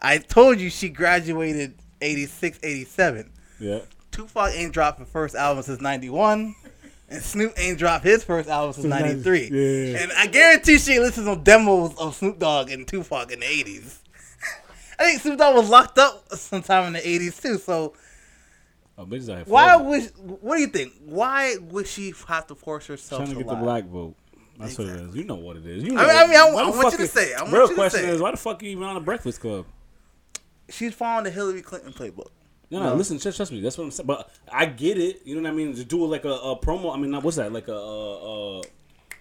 I 0.00 0.18
told 0.18 0.60
you 0.60 0.70
she 0.70 0.88
graduated 0.88 1.74
86, 2.00 2.60
87. 2.62 3.30
Yeah. 3.58 3.80
Tupac 4.12 4.52
ain't 4.54 4.72
dropped 4.72 5.00
the 5.00 5.06
first 5.06 5.34
album 5.34 5.62
since 5.64 5.80
91. 5.80 6.54
And 7.08 7.22
Snoop 7.22 7.52
ain't 7.58 7.78
dropped 7.78 8.04
his 8.04 8.24
first 8.24 8.48
album 8.48 8.72
since 8.72 8.84
Since 8.84 9.24
93. 9.24 9.40
90 9.50 9.56
yeah. 9.56 10.02
And 10.02 10.12
I 10.12 10.26
guarantee 10.26 10.78
she 10.78 10.98
listens 11.00 11.26
to 11.26 11.36
demos 11.36 11.96
of 11.98 12.14
Snoop 12.14 12.38
Dogg 12.38 12.70
and 12.70 12.86
Tupac 12.86 13.30
in 13.32 13.40
the 13.40 13.46
80s. 13.46 13.98
I 14.98 15.04
think 15.04 15.20
Snoop 15.20 15.38
Dogg 15.38 15.56
was 15.56 15.68
locked 15.68 15.98
up 15.98 16.32
sometime 16.34 16.86
in 16.86 16.92
the 16.94 17.00
80s 17.00 17.42
too. 17.42 17.58
So 17.58 17.94
Oh, 18.96 19.04
bitches 19.04 19.28
out 19.28 19.38
here. 19.38 19.44
why 19.46 19.74
would, 19.76 20.12
what 20.40 20.54
do 20.56 20.60
you 20.60 20.68
think? 20.68 20.92
Why 21.04 21.56
would 21.60 21.88
she 21.88 22.14
have 22.28 22.46
to 22.46 22.54
force 22.54 22.86
herself 22.86 23.20
trying 23.22 23.30
to 23.30 23.34
to 23.34 23.44
get 23.44 23.50
the 23.50 23.56
black 23.56 23.84
vote? 23.86 24.14
That's 24.58 24.78
what 24.78 24.88
it 24.88 24.96
is. 25.00 25.16
You 25.16 25.24
know 25.24 25.34
what 25.34 25.56
it 25.56 25.66
is. 25.66 25.82
You 25.82 25.98
I 25.98 26.02
mean- 26.06 26.16
I 26.16 26.26
mean, 26.26 26.36
I- 26.36 26.62
I 26.62 26.70
want 26.70 26.92
you 26.92 26.98
to 26.98 27.06
say 27.08 27.30
it. 27.32 27.36
I 27.38 27.42
want 27.42 27.52
real 27.52 27.62
you 27.62 27.68
to 27.68 27.74
question 27.74 28.00
say 28.00 28.08
is 28.08 28.20
why 28.20 28.30
the 28.30 28.36
fuck 28.36 28.62
are 28.62 28.64
you 28.64 28.72
even 28.72 28.84
on 28.84 28.94
the 28.94 29.00
Breakfast 29.00 29.40
Club? 29.40 29.66
She's 30.70 30.94
following 30.94 31.24
the 31.24 31.30
Hillary 31.30 31.62
Clinton 31.62 31.92
playbook. 31.92 32.28
No, 32.70 32.82
no, 32.82 32.94
listen, 32.94 33.18
trust, 33.18 33.36
trust 33.36 33.52
me. 33.52 33.60
That's 33.60 33.76
what 33.78 33.84
I'm 33.84 33.90
saying. 33.90 34.06
But 34.06 34.30
I 34.50 34.66
get 34.66 34.98
it. 34.98 35.20
You 35.24 35.36
know 35.36 35.42
what 35.42 35.50
I 35.50 35.54
mean? 35.54 35.74
To 35.76 35.84
do 35.84 36.04
like 36.06 36.24
a, 36.24 36.30
a 36.30 36.58
promo. 36.58 36.92
I 36.94 36.98
mean, 36.98 37.12
what's 37.20 37.36
that? 37.36 37.52
Like 37.52 37.68
a 37.68 37.72
a, 37.74 38.58
a, 38.58 38.62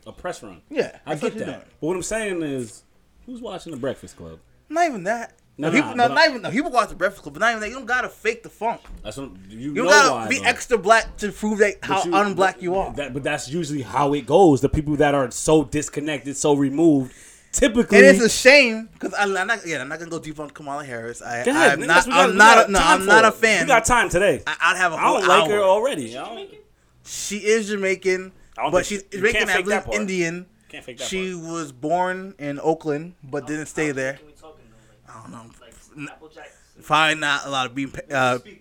a 0.08 0.12
press 0.12 0.42
run. 0.42 0.62
Yeah, 0.70 0.98
I 1.06 1.16
get 1.16 1.34
that. 1.38 1.46
doing. 1.46 1.60
But 1.82 1.88
what 1.88 1.96
I'm 1.98 2.04
saying 2.04 2.42
is, 2.42 2.84
who's 3.26 3.42
watching 3.42 3.72
the 3.72 3.78
Breakfast 3.78 4.16
Club? 4.18 4.40
Not 4.70 4.88
even 4.88 5.04
that. 5.04 5.34
No, 5.56 5.70
No, 5.70 5.76
people, 5.76 5.96
no, 5.96 6.08
not 6.08 6.18
I- 6.18 6.30
even 6.30 6.42
no. 6.42 6.50
People 6.50 6.72
watch 6.72 6.90
the 6.90 6.96
Breakfast 6.96 7.22
Club, 7.22 7.36
but 7.36 7.42
not 7.42 7.50
even 7.52 7.62
that. 7.62 7.70
You 7.70 7.76
don't 7.76 7.86
gotta 7.86 8.10
fake 8.10 8.42
the 8.42 8.50
funk. 8.50 8.82
That's 9.04 9.18
what 9.18 9.30
you, 9.50 9.60
You 9.60 9.74
know 9.74 9.84
don't 9.84 9.92
gotta 9.92 10.12
why. 10.14 10.28
be 10.28 10.40
though. 10.40 10.46
extra 10.46 10.78
black 10.80 11.16
to 11.18 11.32
prove 11.32 11.60
that 11.60 11.76
how 11.84 12.04
you- 12.04 12.12
unblack 12.12 12.60
you 12.62 12.76
are. 12.76 12.92
That, 12.94 13.14
but 13.14 13.22
that's 13.24 13.48
usually 13.50 13.84
how 13.84 14.14
it 14.16 14.26
goes. 14.26 14.62
The 14.62 14.70
people 14.70 14.96
that 14.96 15.14
are 15.14 15.30
so 15.30 15.64
disconnected, 15.64 16.36
so 16.38 16.56
removed, 16.56 17.14
typically. 17.52 18.00
And 18.00 18.08
it's 18.08 18.24
a 18.26 18.30
shame 18.30 18.90
because 18.94 19.14
I'm 19.16 19.32
not. 19.34 19.60
Yeah, 19.64 19.82
I'm 19.82 19.90
not 19.90 20.00
gonna 20.00 20.10
go 20.10 20.18
deep 20.18 20.40
on 20.40 20.50
Kamala 20.50 20.84
Harris. 20.86 21.22
I, 21.22 21.44
Go 21.46 21.52
ahead, 21.52 21.74
I'm 21.74 21.80
nigga, 21.82 21.88
not. 21.88 22.06
we 22.08 22.12
got- 22.12 22.30
I'm 22.30 22.36
not. 22.38 22.68
A, 22.70 22.72
no, 22.72 22.80
I'm 22.82 23.06
not 23.06 23.22
for 23.22 23.28
a 23.30 23.32
fan. 23.32 23.62
We 23.66 23.68
got 23.68 23.86
time 23.86 24.10
today. 24.10 24.42
I, 24.48 24.56
I'd 24.60 24.78
have 24.78 24.94
a 24.94 24.96
I 24.96 25.02
whole 25.02 25.20
don't 25.20 25.28
like 25.28 25.44
hour. 25.44 25.50
her 25.52 25.62
already. 25.62 26.18
I 26.18 26.22
don't, 26.26 26.30
Jamaican? 26.36 26.58
She 27.06 27.38
is 27.38 27.68
Jamaican, 27.68 28.32
but 28.72 28.88
she's 28.88 29.04
Jamaican. 29.04 29.40
can't 29.48 29.50
I 29.52 29.54
fake 29.62 29.84
part. 29.86 29.94
Indian. 29.96 30.48
Can't 30.70 30.84
fake 30.84 30.98
that 30.98 31.08
She 31.08 31.36
was 31.36 31.72
born 31.72 32.34
in 32.40 32.60
Oakland, 32.60 33.14
but 33.24 33.46
didn't 33.46 33.68
stay 33.68 33.92
there. 33.92 34.14
Can 34.14 34.26
we 34.26 34.32
talking 34.34 34.64
though? 34.72 35.03
I 35.14 35.22
don't 35.22 35.32
know. 35.32 35.46
Like, 35.62 35.74
N- 35.96 36.06
like 36.06 36.14
Apple 36.16 36.28
Jacks. 36.30 36.50
Probably 36.82 37.16
not 37.16 37.46
a 37.46 37.50
lot 37.52 37.68
of 37.68 37.76
beef, 37.76 37.94
uh, 38.12 38.40
beef 38.40 38.58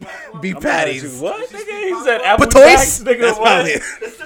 I'm 0.56 0.62
mad 0.62 0.86
at 0.88 0.94
you. 0.94 1.00
patties. 1.00 1.18
What? 1.18 1.48
Nigga, 1.50 1.88
he 1.88 2.04
said 2.04 2.20
apple 2.20 2.46
Patois? 2.46 2.60
jacks, 2.66 2.98
nigga. 3.02 3.20
That's 3.20 3.38
what? 3.38 3.46
probably 3.46 3.70
it. 3.72 4.18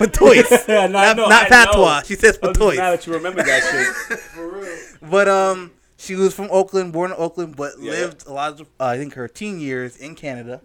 Patois. 0.50 0.64
Yeah, 0.68 0.86
no, 0.88 0.92
not 0.92 1.16
know, 1.16 1.28
not 1.28 1.52
I 1.52 1.64
know. 1.64 1.66
patois. 1.70 2.02
She 2.02 2.14
says 2.16 2.36
I'm 2.42 2.48
just 2.48 2.58
patois. 2.60 2.74
mad 2.76 2.90
that 2.90 3.06
you 3.06 3.12
remember 3.14 3.42
that 3.44 3.62
shit. 4.08 4.18
For 4.34 4.48
real. 4.48 4.76
But 5.08 5.28
um, 5.28 5.70
she 5.98 6.16
was 6.16 6.34
from 6.34 6.48
Oakland, 6.50 6.92
born 6.92 7.12
in 7.12 7.16
Oakland, 7.16 7.54
but 7.54 7.74
Yeah. 7.78 7.92
lived 7.92 8.26
a 8.26 8.32
lot 8.32 8.60
of, 8.60 8.66
uh, 8.80 8.84
I 8.86 8.98
think, 8.98 9.14
her 9.14 9.28
teen 9.28 9.60
years 9.60 9.96
in 9.96 10.16
Canada. 10.16 10.60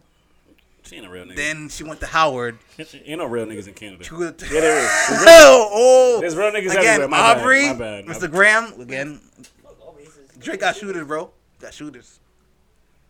She 0.83 0.95
ain't 0.95 1.05
a 1.05 1.09
real 1.09 1.25
nigga. 1.25 1.35
Then 1.35 1.69
she 1.69 1.83
went 1.83 1.99
to 1.99 2.07
Howard. 2.07 2.57
ain't 2.79 3.19
no 3.19 3.25
real 3.27 3.45
niggas 3.45 3.67
in 3.67 3.75
Canada. 3.75 4.03
She 4.03 4.15
went 4.15 4.39
to- 4.39 4.45
Yeah, 4.47 4.61
there 4.61 4.79
is. 4.79 5.09
Real, 5.11 5.27
oh, 5.29 6.17
There's 6.21 6.35
real 6.35 6.51
niggas 6.51 6.71
again, 6.71 7.01
everywhere. 7.01 7.07
My 7.07 7.35
bad, 7.35 7.43
my 7.45 7.73
bad, 7.77 8.05
my 8.07 8.13
Mr. 8.15 8.31
Graham, 8.31 8.81
again. 8.81 9.21
Fuck 9.63 9.77
all 9.79 9.93
races. 9.95 10.17
Drake 10.39 10.59
got 10.61 10.75
shooters, 10.75 11.05
bro. 11.05 11.29
Got 11.61 11.73
shooters. 11.73 12.19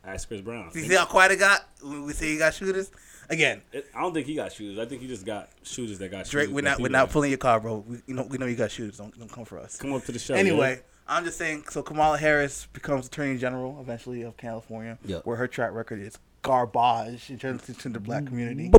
Ask 0.04 0.28
Chris 0.28 0.42
Brown. 0.42 0.72
You 0.74 0.82
see 0.84 0.96
how 0.96 1.06
quiet 1.06 1.32
it 1.34 1.40
got 1.40 1.68
when 1.82 2.06
we 2.06 2.14
say 2.14 2.32
he 2.32 2.38
got 2.38 2.54
shooters? 2.54 2.92
Again, 3.30 3.62
It- 3.72 3.88
I 3.96 4.02
don't 4.02 4.14
think 4.14 4.26
he 4.28 4.36
got 4.36 4.52
shooters. 4.52 4.80
I 4.80 4.86
think 4.86 5.02
he 5.02 5.08
just 5.08 5.26
got 5.26 5.50
shooters 5.64 6.00
that 6.00 6.10
got 6.10 6.26
Drake, 6.26 6.46
shooters. 6.46 6.54
we're 6.56 6.62
not 6.64 6.80
we're 6.80 6.90
not 6.90 7.10
pulling 7.12 7.30
your 7.30 7.38
car, 7.38 7.60
bro. 7.60 7.78
We 7.88 8.02
you 8.08 8.16
know 8.16 8.24
we 8.24 8.38
know 8.38 8.46
you 8.48 8.56
got 8.56 8.72
shooters. 8.72 8.98
Don't 8.98 9.18
don't 9.18 9.32
come 9.32 9.46
for 9.46 9.60
us. 9.60 9.78
Come 9.78 9.94
up 9.94 10.04
to 10.06 10.12
the 10.12 10.20
show. 10.20 10.34
Anyway, 10.34 10.82
I'm 11.08 11.24
just 11.24 11.38
saying. 11.38 11.66
So 11.70 11.82
Kamala 11.84 12.18
Harris 12.18 12.68
becomes 12.74 13.08
Attorney 13.08 13.38
General 13.38 13.80
eventually 13.80 14.24
of 14.24 14.36
California, 14.38 14.98
Yeah. 15.06 15.20
where 15.24 15.38
her 15.38 15.48
track 15.48 15.72
record 15.74 16.02
is 16.02 16.18
garbage 16.42 17.30
in 17.30 17.38
terms 17.38 17.70
of 17.70 17.94
the 17.94 18.00
black 18.00 18.26
community. 18.26 18.72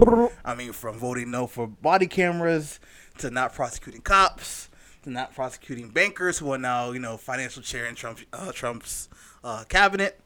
I 0.45 0.55
mean, 0.57 0.73
from 0.73 0.99
voting 0.99 1.31
no 1.31 1.47
for 1.47 1.67
body 1.69 2.09
cameras 2.09 2.81
to 3.19 3.31
not 3.31 3.55
prosecuting 3.55 4.01
cops 4.03 4.69
to 5.05 5.11
not 5.11 5.35
prosecuting 5.35 5.89
bankers 5.89 6.39
who 6.39 6.53
are 6.53 6.59
now 6.59 6.91
you 6.91 6.99
know 6.99 7.17
financial 7.17 7.63
chair 7.63 7.87
in 7.87 7.95
Trump 7.95 8.19
uh, 8.33 8.51
Trump's 8.53 9.09
uh, 9.45 9.65
cabinet. 9.69 10.19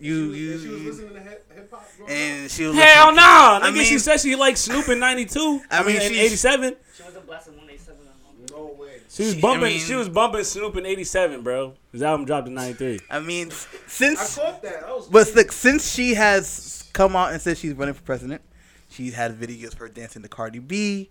You 0.00 0.32
She 0.34 0.46
was, 0.48 0.52
and 0.52 0.62
she 0.62 0.68
was 0.68 0.82
you 0.82 0.90
listening 0.90 1.14
to 1.14 1.20
hip 1.20 1.52
hip 1.54 1.70
hop. 1.72 1.84
and 2.08 2.50
she 2.50 2.66
was 2.66 2.76
Hell 2.76 3.06
listening- 3.06 3.16
no! 3.16 3.58
I 3.62 3.70
Nigga, 3.72 3.84
she 3.84 3.98
said 3.98 4.20
she 4.20 4.36
liked 4.36 4.58
Snoop 4.58 4.88
in 4.88 5.00
'92. 5.00 5.60
I 5.70 5.78
I 5.78 5.82
mean, 5.82 5.86
mean, 5.86 5.96
in 5.96 6.12
she's- 6.12 6.24
'87. 6.44 6.76
She 6.96 7.02
wasn't 7.02 7.26
blasting 7.26 7.54
187 7.56 8.00
on 8.06 8.44
up. 8.44 8.50
No 8.50 8.76
way. 8.80 9.00
She 9.10 9.22
was 9.24 9.32
She- 9.32 9.38
I 9.38 9.40
bumping. 9.40 9.62
mean- 9.68 9.80
she 9.80 9.94
was 9.96 10.08
bumping 10.08 10.44
Snoop 10.44 10.76
in 10.76 10.86
'87, 10.86 11.42
bro. 11.42 11.74
His 11.90 12.02
album 12.02 12.26
dropped 12.26 12.46
in 12.46 12.54
'93. 12.54 13.00
I 13.10 13.18
mean, 13.18 13.50
since 13.50 14.20
I 14.20 14.24
since 14.24 14.34
caught 14.36 14.62
that. 14.62 14.84
I 14.84 14.92
was. 14.92 15.08
But 15.08 15.34
look, 15.34 15.50
since 15.50 15.92
she 15.92 16.14
has 16.14 16.84
come 16.92 17.16
out 17.16 17.32
and 17.32 17.42
said 17.42 17.58
she's 17.58 17.72
running 17.74 17.94
for 17.94 18.02
president, 18.02 18.42
she's 18.88 19.14
had 19.14 19.36
videos 19.38 19.72
of 19.72 19.78
her 19.78 19.88
dancing 19.88 20.22
to 20.22 20.28
Cardi 20.28 20.60
B. 20.60 21.10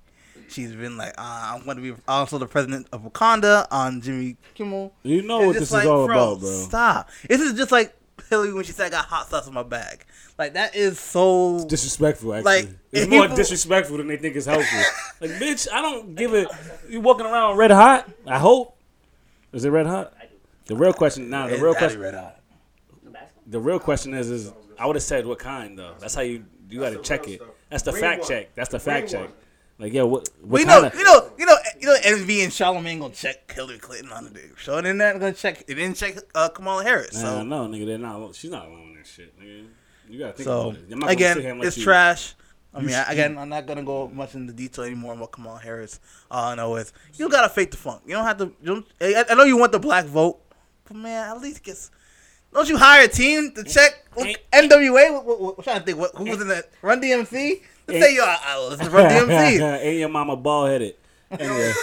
She's 0.49 0.73
been 0.73 0.97
like, 0.97 1.13
uh, 1.17 1.53
I'm 1.55 1.63
going 1.65 1.77
to 1.77 1.83
be 1.83 2.01
also 2.07 2.37
the 2.37 2.47
president 2.47 2.87
of 2.91 3.03
Wakanda 3.03 3.67
on 3.71 4.01
Jimmy 4.01 4.37
Kimmel. 4.55 4.93
You 5.03 5.21
know 5.21 5.39
It's 5.41 5.47
what 5.47 5.59
this 5.59 5.71
like, 5.71 5.83
is 5.83 5.89
all 5.89 6.05
bro, 6.07 6.15
about, 6.31 6.39
bro. 6.41 6.49
Stop. 6.49 7.09
This 7.27 7.41
is 7.41 7.53
just 7.53 7.71
like 7.71 7.95
Hillary 8.29 8.53
when 8.53 8.63
she 8.63 8.71
said 8.71 8.87
I 8.87 8.89
got 8.89 9.05
hot 9.05 9.29
sauce 9.29 9.47
in 9.47 9.53
my 9.53 9.63
bag. 9.63 10.05
Like 10.37 10.53
that 10.53 10.75
is 10.75 10.99
so. 10.99 11.65
Disrespectful, 11.67 12.33
actually. 12.33 12.63
Like, 12.63 12.69
it's 12.91 13.09
more 13.09 13.23
people- 13.23 13.35
disrespectful 13.37 13.97
than 13.97 14.07
they 14.07 14.17
think 14.17 14.35
it's 14.35 14.45
helpful. 14.45 14.79
like, 15.21 15.31
bitch, 15.31 15.67
I 15.71 15.81
don't 15.81 16.15
give 16.15 16.33
it. 16.33 16.47
You 16.89 17.01
walking 17.01 17.25
around 17.25 17.57
red 17.57 17.71
hot? 17.71 18.09
I 18.25 18.37
hope. 18.39 18.77
Is 19.53 19.65
it 19.65 19.69
red 19.69 19.85
hot? 19.87 20.13
The 20.65 20.75
real 20.75 20.93
question, 20.93 21.29
nah. 21.29 21.47
The 21.47 21.57
real 21.57 21.73
question, 21.73 22.01
Red 22.01 22.13
Hot. 22.13 22.39
The 23.47 23.59
real 23.59 23.79
question 23.79 24.13
is, 24.13 24.29
is 24.29 24.51
I 24.77 24.85
would 24.85 24.97
have 24.97 25.03
said 25.03 25.25
what 25.25 25.39
kind 25.39 25.79
though. 25.79 25.93
That's 25.99 26.13
how 26.13 26.21
you 26.21 26.43
you 26.69 26.81
got 26.81 26.89
to 26.89 27.01
check 27.01 27.27
it. 27.29 27.41
That's 27.69 27.83
the 27.83 27.93
fact 27.93 28.27
check. 28.27 28.53
That's 28.55 28.69
the 28.69 28.79
fact 28.79 29.09
check. 29.09 29.29
Like, 29.79 29.93
yeah, 29.93 30.01
what 30.03 30.27
what 30.41 30.65
kind 30.65 30.83
know, 30.85 30.91
you 30.97 31.05
know, 31.05 31.29
you 31.37 31.45
know, 31.45 31.55
you 31.79 31.87
know. 31.87 31.95
Envy 32.03 32.41
and 32.41 32.51
Charlamagne 32.51 32.99
gonna 32.99 33.13
check 33.13 33.51
Hillary 33.51 33.77
Clinton 33.77 34.11
on 34.11 34.23
the 34.23 34.29
day 34.31 34.45
show, 34.57 34.77
and 34.77 34.87
then 34.87 34.97
they're 34.97 35.13
gonna 35.19 35.33
check. 35.33 35.61
It 35.67 35.75
didn't 35.75 35.97
check 35.97 36.17
uh, 36.33 36.49
Kamala 36.49 36.83
Harris. 36.83 37.13
Nah, 37.13 37.19
So, 37.21 37.43
no, 37.43 37.67
nigga, 37.67 37.85
they're 37.85 37.97
not. 37.99 38.33
She's 38.33 38.49
not 38.49 38.65
alone 38.65 38.89
in 38.89 38.95
that 38.95 39.05
shit, 39.05 39.39
nigga. 39.39 39.67
You 40.09 40.19
gotta 40.19 40.33
think 40.33 40.45
so 40.45 40.69
about 40.71 40.75
it. 40.81 40.91
I'm 40.93 40.99
not 40.99 41.07
gonna 41.07 41.09
sit 41.09 41.13
again, 41.17 41.41
here 41.41 41.51
and 41.51 41.59
let 41.59 41.67
it's 41.67 41.77
you- 41.77 41.83
trash. 41.83 42.33
I 42.73 42.81
mean, 42.81 42.93
I, 42.95 43.11
again, 43.11 43.37
I'm 43.37 43.49
not 43.49 43.65
gonna 43.65 43.83
go 43.83 44.07
much 44.07 44.35
into 44.35 44.53
detail 44.53 44.85
anymore 44.85 45.13
about 45.13 45.31
Kamala 45.31 45.59
Harris. 45.59 45.99
All 46.29 46.49
I 46.51 46.55
know 46.55 46.75
is 46.75 46.91
you 47.13 47.29
gotta 47.29 47.49
fake 47.49 47.71
the 47.71 47.77
funk. 47.77 48.01
You 48.05 48.13
don't 48.13 48.25
have 48.25 48.37
to. 48.39 48.45
You 48.61 48.65
don't, 48.65 48.85
I, 48.99 49.25
I 49.29 49.35
know 49.35 49.43
you 49.43 49.57
want 49.57 49.71
the 49.73 49.79
black 49.79 50.05
vote, 50.05 50.39
but 50.85 50.95
man, 50.97 51.29
at 51.29 51.39
least 51.41 51.63
get. 51.63 51.77
Don't 52.53 52.67
you 52.69 52.77
hire 52.77 53.03
a 53.05 53.07
team 53.07 53.51
to 53.51 53.63
check 53.63 54.05
Ain't- 54.17 54.39
NWA? 54.51 55.23
What, 55.23 55.55
I'm 55.57 55.63
trying 55.63 55.79
to 55.79 55.85
think. 55.85 55.97
What, 55.99 56.15
who 56.15 56.23
was 56.25 56.41
in 56.41 56.47
that? 56.47 56.69
Run 56.81 56.99
DMC. 57.01 57.61
Let's 57.87 58.05
say 58.05 58.13
you. 58.13 58.21
I, 58.23 58.37
I 58.45 58.67
listen 58.69 58.85
to 58.85 58.91
Run 58.91 59.09
DMC. 59.11 59.79
Ain't 59.81 59.99
your 59.99 60.09
mama 60.09 60.35
bald 60.35 60.69
headed? 60.69 60.95
Anyway. 61.31 61.73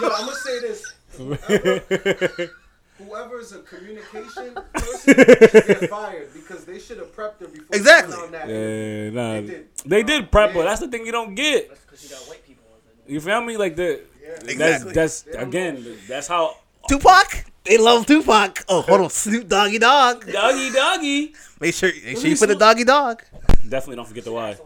Yo, 0.00 0.08
I'm 0.08 0.26
gonna 0.26 0.34
say 0.34 0.60
this. 0.60 0.92
Whoever, 1.16 2.50
whoever's 2.98 3.52
a 3.52 3.58
communication 3.60 4.54
person 4.74 5.14
should 5.14 5.66
get 5.66 5.90
fired 5.90 6.32
because 6.32 6.64
they 6.64 6.78
should 6.78 6.98
have 6.98 7.14
prepped 7.14 7.40
her 7.40 7.48
before. 7.48 7.66
they 7.70 7.78
Exactly. 7.78 8.14
went 8.14 8.26
on 8.26 8.32
that. 8.32 8.48
Yeah, 8.48 9.10
nah. 9.10 9.32
They 9.34 9.46
did. 9.46 9.68
They 9.84 10.02
did 10.02 10.30
prep 10.30 10.50
her. 10.52 10.58
Yeah. 10.60 10.64
That's 10.64 10.80
the 10.80 10.88
thing 10.88 11.04
you 11.06 11.12
don't 11.12 11.34
get. 11.34 11.68
That's 11.68 11.80
because 11.82 12.02
you 12.04 12.10
got 12.10 12.28
white 12.28 12.46
people. 12.46 12.64
You 13.06 13.20
feel 13.20 13.40
me? 13.42 13.56
Like 13.56 13.76
the 13.76 14.00
Exactly. 14.44 14.54
that's 14.56 14.84
that's 14.94 15.22
They 15.22 15.32
again 15.38 15.84
that's 16.08 16.28
how 16.28 16.56
Tupac. 16.88 17.44
They 17.64 17.76
love 17.78 18.06
Tupac. 18.06 18.64
Oh, 18.68 18.80
hold 18.82 19.02
on, 19.02 19.10
Snoop 19.10 19.48
Doggy 19.48 19.78
Dogg. 19.78 20.24
doggy 20.32 20.70
doggy. 20.72 21.34
Make 21.60 21.74
sure, 21.74 21.90
make 21.92 22.16
sure 22.16 22.22
he 22.22 22.30
you 22.30 22.36
put 22.36 22.46
the 22.48 22.54
smoke? 22.54 22.58
doggy 22.58 22.84
dog. 22.84 23.22
Definitely 23.68 23.96
don't 23.96 24.08
forget 24.08 24.24
the 24.24 24.30
She 24.30 24.34
why. 24.34 24.56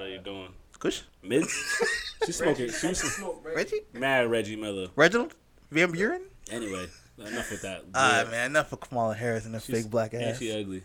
She 0.00 0.02
was 0.02 0.02
What 0.02 0.04
like, 0.04 0.06
are 0.06 0.08
you 0.08 0.18
doing? 0.18 0.52
Kush, 0.78 1.02
Mid? 1.22 1.44
She's 2.26 2.36
smoking. 2.36 2.66
Reggie, 2.66 2.78
She's 2.78 3.00
smoke, 3.14 3.40
Reggie. 3.44 3.56
Reggie, 3.56 3.80
mad 3.92 4.30
Reggie 4.30 4.56
Miller. 4.56 4.88
Reginald, 4.96 5.34
Van 5.70 5.90
Buren. 5.90 6.22
Anyway, 6.50 6.86
enough 7.18 7.50
with 7.50 7.62
that. 7.62 7.84
Ah 7.94 8.22
Yeah. 8.24 8.30
man, 8.30 8.46
enough 8.50 8.72
of 8.72 8.80
Kamala 8.80 9.14
Harris 9.14 9.44
and 9.44 9.54
her 9.54 9.60
She's- 9.60 9.82
fake 9.82 9.90
black 9.90 10.12
And 10.14 10.22
ass. 10.22 10.38
she 10.38 10.50
ugly. 10.58 10.82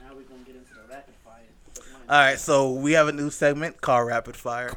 now 0.00 0.14
we're 0.14 0.22
going 0.22 0.40
to 0.44 0.46
get 0.46 0.56
into 0.56 0.74
the 0.74 0.80
rapid 0.88 1.14
fire. 1.24 1.42
All 2.08 2.18
right, 2.18 2.38
so 2.38 2.72
we 2.72 2.92
have 2.92 3.08
a 3.08 3.12
new 3.12 3.30
segment 3.30 3.80
called 3.80 4.06
Rapid 4.08 4.36
Fire. 4.36 4.70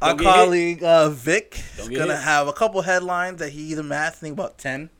Our 0.00 0.10
Don't 0.10 0.18
get 0.18 0.26
hit. 0.26 0.34
colleague 0.34 0.84
uh, 0.84 1.08
Vic 1.10 1.56
is 1.72 1.76
Don't 1.78 1.88
get 1.90 1.98
gonna 1.98 2.14
hit. 2.16 2.22
have 2.22 2.46
a 2.48 2.52
couple 2.52 2.80
headlines 2.82 3.38
that 3.40 3.50
he 3.50 3.62
either 3.72 3.82
math, 3.82 4.14
I 4.16 4.18
think 4.18 4.34
about 4.34 4.56
ten, 4.58 4.90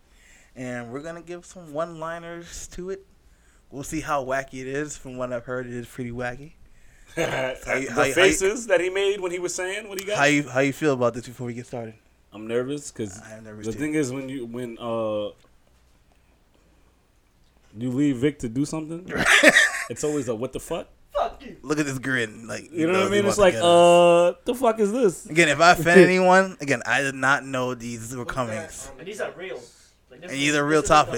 and 0.56 0.90
we're 0.90 1.02
gonna 1.02 1.22
give 1.22 1.46
some 1.46 1.72
one-liners 1.72 2.66
to 2.72 2.90
it. 2.90 3.06
We'll 3.70 3.84
see 3.84 4.00
how 4.00 4.24
wacky 4.24 4.60
it 4.60 4.66
is. 4.66 4.96
From 4.96 5.16
what 5.16 5.32
I've 5.32 5.44
heard, 5.44 5.66
it 5.68 5.72
is 5.74 5.86
pretty 5.86 6.10
wacky. 6.10 6.52
you- 7.16 7.24
the 7.26 7.58
how 7.66 7.74
you- 7.74 7.90
how 7.90 8.02
you- 8.04 8.14
faces 8.14 8.66
that 8.68 8.80
he 8.80 8.90
made 8.90 9.20
when 9.20 9.30
he 9.32 9.38
was 9.38 9.54
saying 9.54 9.88
what 9.88 9.98
he 10.00 10.06
got. 10.06 10.18
How 10.18 10.24
you 10.24 10.48
how 10.48 10.60
you 10.60 10.72
feel 10.72 10.92
about 10.94 11.14
this 11.14 11.26
before 11.26 11.46
we 11.46 11.54
get 11.54 11.66
started? 11.66 11.94
I'm 12.32 12.46
nervous 12.46 12.90
because 12.92 13.20
I 13.22 13.38
am 13.38 13.44
nervous 13.44 13.66
the 13.66 13.72
too. 13.72 13.78
thing 13.78 13.94
is 13.94 14.12
when 14.12 14.28
you 14.28 14.44
when 14.46 14.76
uh 14.78 15.30
you 17.76 17.90
leave 17.90 18.16
Vic 18.16 18.38
to 18.40 18.48
do 18.48 18.64
something, 18.64 19.04
it's 19.90 20.02
always 20.04 20.28
a 20.28 20.34
what 20.34 20.52
the 20.52 20.60
fuck. 20.60 20.88
Fuck 21.14 21.42
you. 21.44 21.56
Look 21.62 21.78
at 21.78 21.86
this 21.86 21.98
grin. 21.98 22.46
Like 22.46 22.70
You 22.72 22.86
know 22.86 22.98
what 23.00 23.08
I 23.08 23.10
mean? 23.10 23.24
It's 23.26 23.38
like 23.38 23.54
to 23.54 23.60
get 23.60 23.64
us. 23.64 24.34
uh, 24.36 24.40
the 24.44 24.54
fuck 24.54 24.78
is 24.80 24.92
this? 24.92 25.26
Again, 25.26 25.48
if 25.48 25.60
I 25.60 25.72
offend 25.72 26.00
anyone, 26.10 26.56
again, 26.60 26.82
I 26.86 27.02
did 27.02 27.14
not 27.14 27.44
know 27.44 27.74
these 27.74 28.14
were 28.16 28.24
coming. 28.24 28.58
And 28.98 29.06
these 29.06 29.20
are 29.20 29.30
real. 29.32 29.60
Like, 30.10 30.20
this 30.20 30.30
And 30.30 30.32
is- 30.32 30.38
these 30.38 30.54
are 30.54 30.64
real 30.66 30.80
this 30.82 30.90
is 30.90 30.90
like 30.90 31.08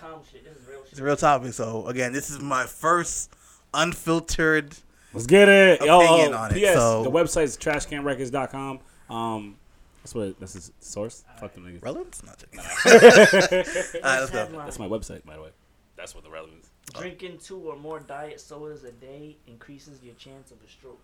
topics. 0.00 0.30
Shit. 0.32 0.44
This 0.44 0.56
is 0.56 0.68
real 0.68 0.78
shit. 0.82 0.90
It's 0.92 1.00
a 1.00 1.04
real 1.04 1.16
topic. 1.16 1.52
So 1.52 1.86
again, 1.86 2.12
this 2.12 2.30
is 2.30 2.40
my 2.40 2.64
first 2.66 3.30
unfiltered. 3.74 4.76
Let's 5.16 5.26
get 5.26 5.48
it. 5.48 5.80
Yo, 5.80 6.00
Opinion 6.00 6.34
oh, 6.34 6.38
on 6.38 6.50
it, 6.50 6.54
P.S. 6.54 6.76
so- 6.76 7.02
The 7.02 7.10
website's 7.10 7.56
trashcanrecords.com. 7.56 8.80
Um, 9.08 9.56
that's 10.02 10.14
what 10.14 10.38
that's 10.38 10.52
his 10.52 10.72
source. 10.78 11.24
Fuck 11.40 11.54
them 11.54 11.64
niggas. 11.64 11.82
Relevance? 11.82 12.22
Not 12.22 12.38
checking. 12.38 12.60
All 12.60 14.10
right, 14.10 14.20
let's 14.20 14.30
go. 14.30 14.46
That's 14.46 14.78
my 14.78 14.86
website, 14.86 15.24
by 15.24 15.34
the 15.34 15.42
way. 15.42 15.48
That's 15.96 16.14
what 16.14 16.22
the 16.22 16.30
relevance. 16.30 16.70
Drinking 16.94 17.38
two 17.38 17.58
or 17.58 17.76
more 17.76 17.98
diet 18.00 18.40
sodas 18.40 18.84
a 18.84 18.92
day 18.92 19.36
increases 19.48 20.02
your 20.04 20.14
chance 20.14 20.50
of 20.52 20.58
a 20.64 20.70
stroke. 20.70 21.00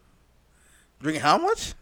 Drinking 1.01 1.23
how 1.23 1.39
much? 1.39 1.75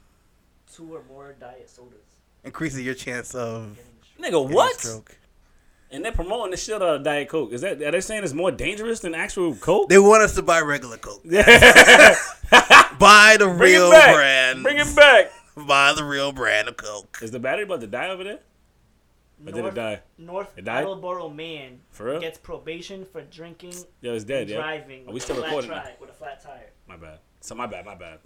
Two 0.74 0.94
or 0.94 1.02
more 1.08 1.34
diet 1.38 1.68
sodas. 1.68 1.98
Increases 2.44 2.80
your 2.80 2.94
chance 2.94 3.34
of 3.34 3.76
Getting 3.76 3.90
a 4.00 4.30
stroke. 4.30 4.48
Nigga, 4.48 4.54
what? 4.54 4.76
stroke. 4.80 5.18
And 5.92 6.04
they're 6.04 6.12
promoting 6.12 6.52
the 6.52 6.56
shit 6.56 6.76
out 6.76 6.82
of 6.82 7.02
Diet 7.02 7.28
Coke. 7.28 7.52
Is 7.52 7.62
that 7.62 7.82
are 7.82 7.90
they 7.90 8.00
saying 8.00 8.22
it's 8.22 8.32
more 8.32 8.52
dangerous 8.52 9.00
than 9.00 9.14
actual 9.14 9.54
Coke? 9.56 9.88
They 9.88 9.98
want 9.98 10.22
us 10.22 10.34
to 10.36 10.42
buy 10.42 10.60
regular 10.60 10.96
Coke. 10.98 11.20
Yeah. 11.24 11.44
Buy 12.98 13.36
the 13.38 13.46
Bring 13.56 13.58
real 13.72 13.86
it 13.88 13.92
back. 13.92 14.14
brand. 14.14 14.62
Bring 14.62 14.76
it 14.78 14.94
back. 14.96 15.32
Buy 15.66 15.92
the 15.96 16.04
real 16.04 16.32
brand 16.32 16.68
of 16.68 16.76
Coke. 16.76 17.18
Is 17.22 17.30
the 17.30 17.38
battery 17.40 17.64
about 17.64 17.80
to 17.80 17.86
die 17.86 18.08
over 18.10 18.22
there? 18.24 18.38
Or 19.42 19.46
did 19.52 19.56
it 19.56 19.62
North, 19.62 19.74
die? 19.74 20.00
North 20.18 20.48
It 20.58 20.64
died? 20.66 20.82
Attleboro 20.82 21.28
man 21.30 21.80
For 21.90 22.04
real? 22.06 22.20
gets 22.20 22.36
probation 22.38 23.06
for 23.10 23.22
drinking 23.22 23.72
Yeah, 24.02 24.12
it's 24.12 24.24
dead. 24.24 24.42
and 24.42 24.50
Yeah. 24.50 24.56
driving 24.58 25.08
Are 25.08 25.12
we 25.14 25.20
still 25.20 25.38
a 25.38 25.42
recording? 25.42 25.70
tri- 25.70 25.94
with 25.98 26.10
a 26.10 26.12
flat 26.12 26.42
tire. 26.42 26.70
My 26.86 26.96
bad. 26.96 27.18
So 27.40 27.54
my 27.54 27.66
bad. 27.66 27.86
My 27.86 27.94
bad. 27.94 28.18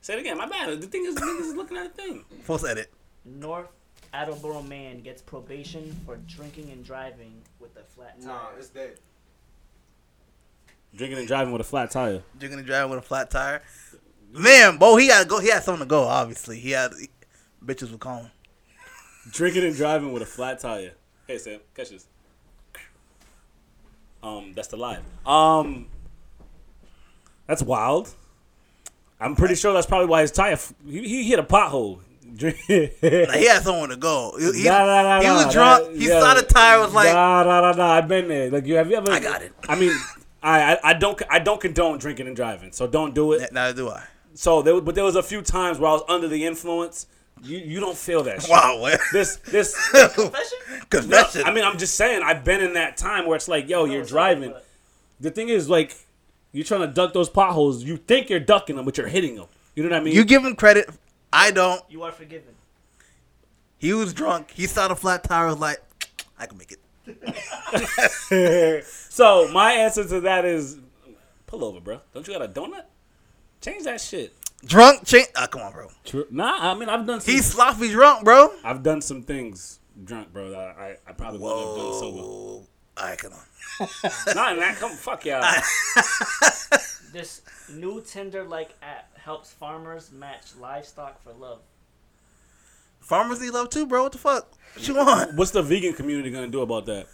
Say 0.00 0.14
it 0.14 0.20
again. 0.20 0.38
My 0.38 0.46
bad. 0.46 0.80
The 0.80 0.86
thing 0.86 1.04
is, 1.04 1.14
niggas 1.16 1.40
is 1.50 1.54
looking 1.54 1.76
at 1.76 1.94
the 1.94 2.02
thing. 2.02 2.24
Post 2.46 2.64
edit. 2.66 2.90
North 3.26 3.68
Attleboro 4.14 4.62
man 4.62 5.00
gets 5.00 5.20
probation 5.20 5.94
for 6.06 6.16
drinking 6.28 6.70
and 6.70 6.84
driving 6.84 7.34
with 7.58 7.76
a 7.76 7.82
flat 7.82 8.20
tire. 8.20 8.28
Nah, 8.28 8.48
it's 8.56 8.68
dead. 8.68 8.98
Drinking 10.94 11.18
and 11.18 11.26
driving 11.26 11.52
with 11.52 11.60
a 11.60 11.64
flat 11.64 11.90
tire. 11.90 12.22
Drinking 12.38 12.60
and 12.60 12.66
driving 12.66 12.90
with 12.90 13.00
a 13.00 13.02
flat 13.02 13.28
tire. 13.28 13.60
Man, 14.32 14.76
Bo, 14.78 14.96
he 14.96 15.08
had 15.08 15.24
to 15.24 15.28
go. 15.28 15.40
He 15.40 15.50
had 15.50 15.64
something 15.64 15.84
to 15.84 15.88
go. 15.88 16.04
Obviously, 16.04 16.60
he 16.60 16.70
had 16.70 16.92
bitches 17.64 17.90
would 17.90 17.98
call 17.98 18.18
him. 18.20 18.30
Drinking 19.30 19.64
and 19.64 19.74
driving 19.74 20.12
with 20.12 20.22
a 20.22 20.26
flat 20.26 20.60
tire. 20.60 20.92
Hey 21.26 21.38
Sam, 21.38 21.60
catch 21.74 21.90
this. 21.90 22.06
Um, 24.22 24.52
that's 24.54 24.68
the 24.68 24.76
lie. 24.76 25.00
Um, 25.26 25.86
that's 27.46 27.62
wild. 27.62 28.14
I'm 29.18 29.34
pretty 29.34 29.54
sure 29.54 29.72
that's 29.72 29.86
probably 29.86 30.06
why 30.06 30.20
his 30.20 30.30
tire. 30.30 30.52
F- 30.52 30.74
he, 30.86 31.06
he 31.06 31.24
hit 31.24 31.38
a 31.38 31.42
pothole. 31.42 32.00
Like, 32.40 32.60
he 33.38 33.46
had 33.46 33.62
someone 33.62 33.90
to 33.90 33.96
go. 33.96 34.34
He, 34.38 34.62
he, 34.62 34.64
Nah, 34.64 34.84
nah, 34.86 35.02
nah, 35.02 35.20
he 35.20 35.30
was 35.30 35.52
drunk. 35.52 35.86
that- 35.86 35.96
he 35.96 36.08
yeah. 36.08 36.20
saw 36.20 36.34
the 36.34 36.42
tire. 36.42 36.78
Was 36.80 36.92
like, 36.92 37.12
nah, 37.12 37.42
nah, 37.44 37.60
nah, 37.60 37.72
nah. 37.72 37.92
I've 37.92 38.08
been 38.08 38.28
there. 38.28 38.50
Like, 38.50 38.66
you 38.66 38.74
have 38.76 38.90
you 38.90 38.96
ever? 38.96 39.10
I 39.10 39.20
got 39.20 39.42
it. 39.42 39.52
I 39.68 39.76
mean, 39.78 39.92
I, 40.42 40.74
I, 40.74 40.78
I 40.90 40.92
don't, 40.94 41.20
I 41.30 41.38
don't 41.38 41.60
condone 41.60 41.98
drinking 41.98 42.26
and 42.26 42.36
driving. 42.36 42.72
So 42.72 42.86
don't 42.86 43.14
do 43.14 43.32
it. 43.32 43.52
neither 43.52 43.74
do 43.76 43.88
I. 43.90 44.04
So 44.34 44.62
there, 44.62 44.80
but 44.80 44.94
there 44.94 45.04
was 45.04 45.16
a 45.16 45.22
few 45.22 45.42
times 45.42 45.78
where 45.78 45.90
I 45.90 45.92
was 45.94 46.02
under 46.08 46.28
the 46.28 46.44
influence. 46.44 47.06
You, 47.42 47.58
you 47.58 47.80
don't 47.80 47.96
feel 47.96 48.22
that. 48.24 48.42
Shit. 48.42 48.50
Wow. 48.50 48.78
what? 48.80 49.00
This, 49.12 49.36
this. 49.36 49.74
Confession? 49.90 50.58
No, 50.70 50.80
Confession. 50.90 51.42
I 51.44 51.52
mean, 51.52 51.64
I'm 51.64 51.78
just 51.78 51.94
saying. 51.94 52.22
I've 52.24 52.44
been 52.44 52.60
in 52.62 52.74
that 52.74 52.96
time 52.96 53.26
where 53.26 53.36
it's 53.36 53.48
like, 53.48 53.68
yo, 53.68 53.84
No, 53.86 53.92
you're 53.92 54.04
driving. 54.04 54.50
but 54.52 54.64
The 55.20 55.30
thing 55.30 55.48
is, 55.50 55.68
like, 55.68 55.94
you're 56.52 56.64
trying 56.64 56.80
to 56.82 56.86
duck 56.86 57.12
those 57.12 57.28
potholes. 57.28 57.82
You 57.84 57.96
think 57.96 58.30
you're 58.30 58.40
ducking 58.40 58.76
them, 58.76 58.84
but 58.84 58.96
you're 58.96 59.08
hitting 59.08 59.34
them. 59.36 59.46
You 59.74 59.82
know 59.82 59.90
what 59.90 60.00
I 60.00 60.04
mean? 60.04 60.14
you 60.14 60.24
give 60.24 60.44
him 60.44 60.54
credit. 60.54 60.88
I 61.34 61.50
don't. 61.50 61.82
You 61.90 62.02
are 62.04 62.12
forgiven. 62.12 62.54
He 63.76 63.92
was 63.92 64.14
drunk. 64.14 64.52
He 64.52 64.66
saw 64.66 64.86
the 64.88 64.94
flat 64.94 65.24
tire. 65.24 65.46
Was 65.46 65.58
like, 65.58 65.78
I 66.38 66.46
can 66.46 66.56
make 66.56 66.72
it. 66.72 66.80
so 69.10 69.48
my 69.52 69.72
answer 69.72 70.04
to 70.04 70.20
that 70.20 70.44
is, 70.44 70.78
pull 71.46 71.64
over, 71.64 71.80
bro. 71.80 72.00
Don't 72.14 72.26
you 72.26 72.32
got 72.32 72.42
a 72.42 72.48
donut? 72.48 72.84
Change 73.60 73.82
that 73.84 74.00
shit. 74.00 74.32
Drunk. 74.64 75.04
Change. 75.04 75.26
Ah, 75.36 75.48
come 75.48 75.62
on, 75.62 75.72
bro. 75.72 75.88
True. 76.04 76.26
Nah, 76.30 76.70
I 76.72 76.74
mean, 76.74 76.88
I've 76.88 77.04
done. 77.04 77.20
Some, 77.20 77.34
He's 77.34 77.46
sloppy 77.46 77.90
drunk, 77.90 78.24
bro. 78.24 78.52
I've 78.62 78.82
done 78.84 79.02
some 79.02 79.22
things 79.22 79.80
drunk, 80.04 80.32
bro. 80.32 80.50
That 80.50 80.76
I, 80.78 80.96
I 81.06 81.12
probably 81.12 81.40
wouldn't 81.40 81.66
have 81.66 81.76
done 81.76 81.92
sober. 81.94 82.66
Whoa. 82.96 83.02
All 83.02 83.08
right, 83.08 83.18
come 83.18 83.32
on. 83.32 84.34
Nah, 84.34 84.54
man, 84.54 84.74
come 84.76 84.92
fuck 84.92 85.24
y'all. 85.24 85.44
This 87.12 87.42
new 87.72 88.00
Tinder-like 88.04 88.70
app 88.82 89.16
helps 89.16 89.52
farmers 89.52 90.10
match 90.10 90.56
livestock 90.60 91.22
for 91.22 91.32
love. 91.32 91.60
Farmers 93.00 93.40
need 93.40 93.50
love 93.50 93.70
too, 93.70 93.86
bro. 93.86 94.02
What 94.02 94.10
the 94.10 94.18
fuck? 94.18 94.52
What 94.74 94.88
you 94.88 94.94
want? 94.96 95.36
What's 95.36 95.52
the 95.52 95.62
vegan 95.62 95.92
community 95.92 96.32
gonna 96.32 96.48
do 96.48 96.62
about 96.62 96.86
that? 96.86 97.06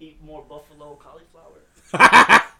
Eat 0.00 0.18
more 0.24 0.42
buffalo 0.42 0.98
cauliflower. 1.00 2.40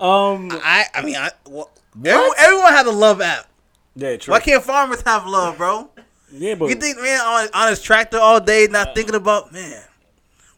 Um, 0.00 0.50
I. 0.52 0.86
I 0.92 1.02
mean, 1.02 1.14
I. 1.14 1.30
Well, 1.48 1.70
everyone, 2.04 2.36
everyone 2.38 2.72
has 2.72 2.86
a 2.88 2.90
love 2.90 3.20
app. 3.20 3.46
yeah, 3.94 4.16
true. 4.16 4.32
Why 4.32 4.40
can't 4.40 4.62
farmers 4.62 5.02
have 5.02 5.24
love, 5.24 5.56
bro? 5.56 5.88
Yeah, 6.32 6.56
but 6.56 6.68
You 6.68 6.74
think 6.74 6.98
man 7.00 7.20
on, 7.20 7.48
on 7.54 7.68
his 7.70 7.80
tractor 7.80 8.18
all 8.18 8.40
day, 8.40 8.66
not 8.68 8.96
thinking 8.96 9.14
about 9.14 9.52
man? 9.52 9.84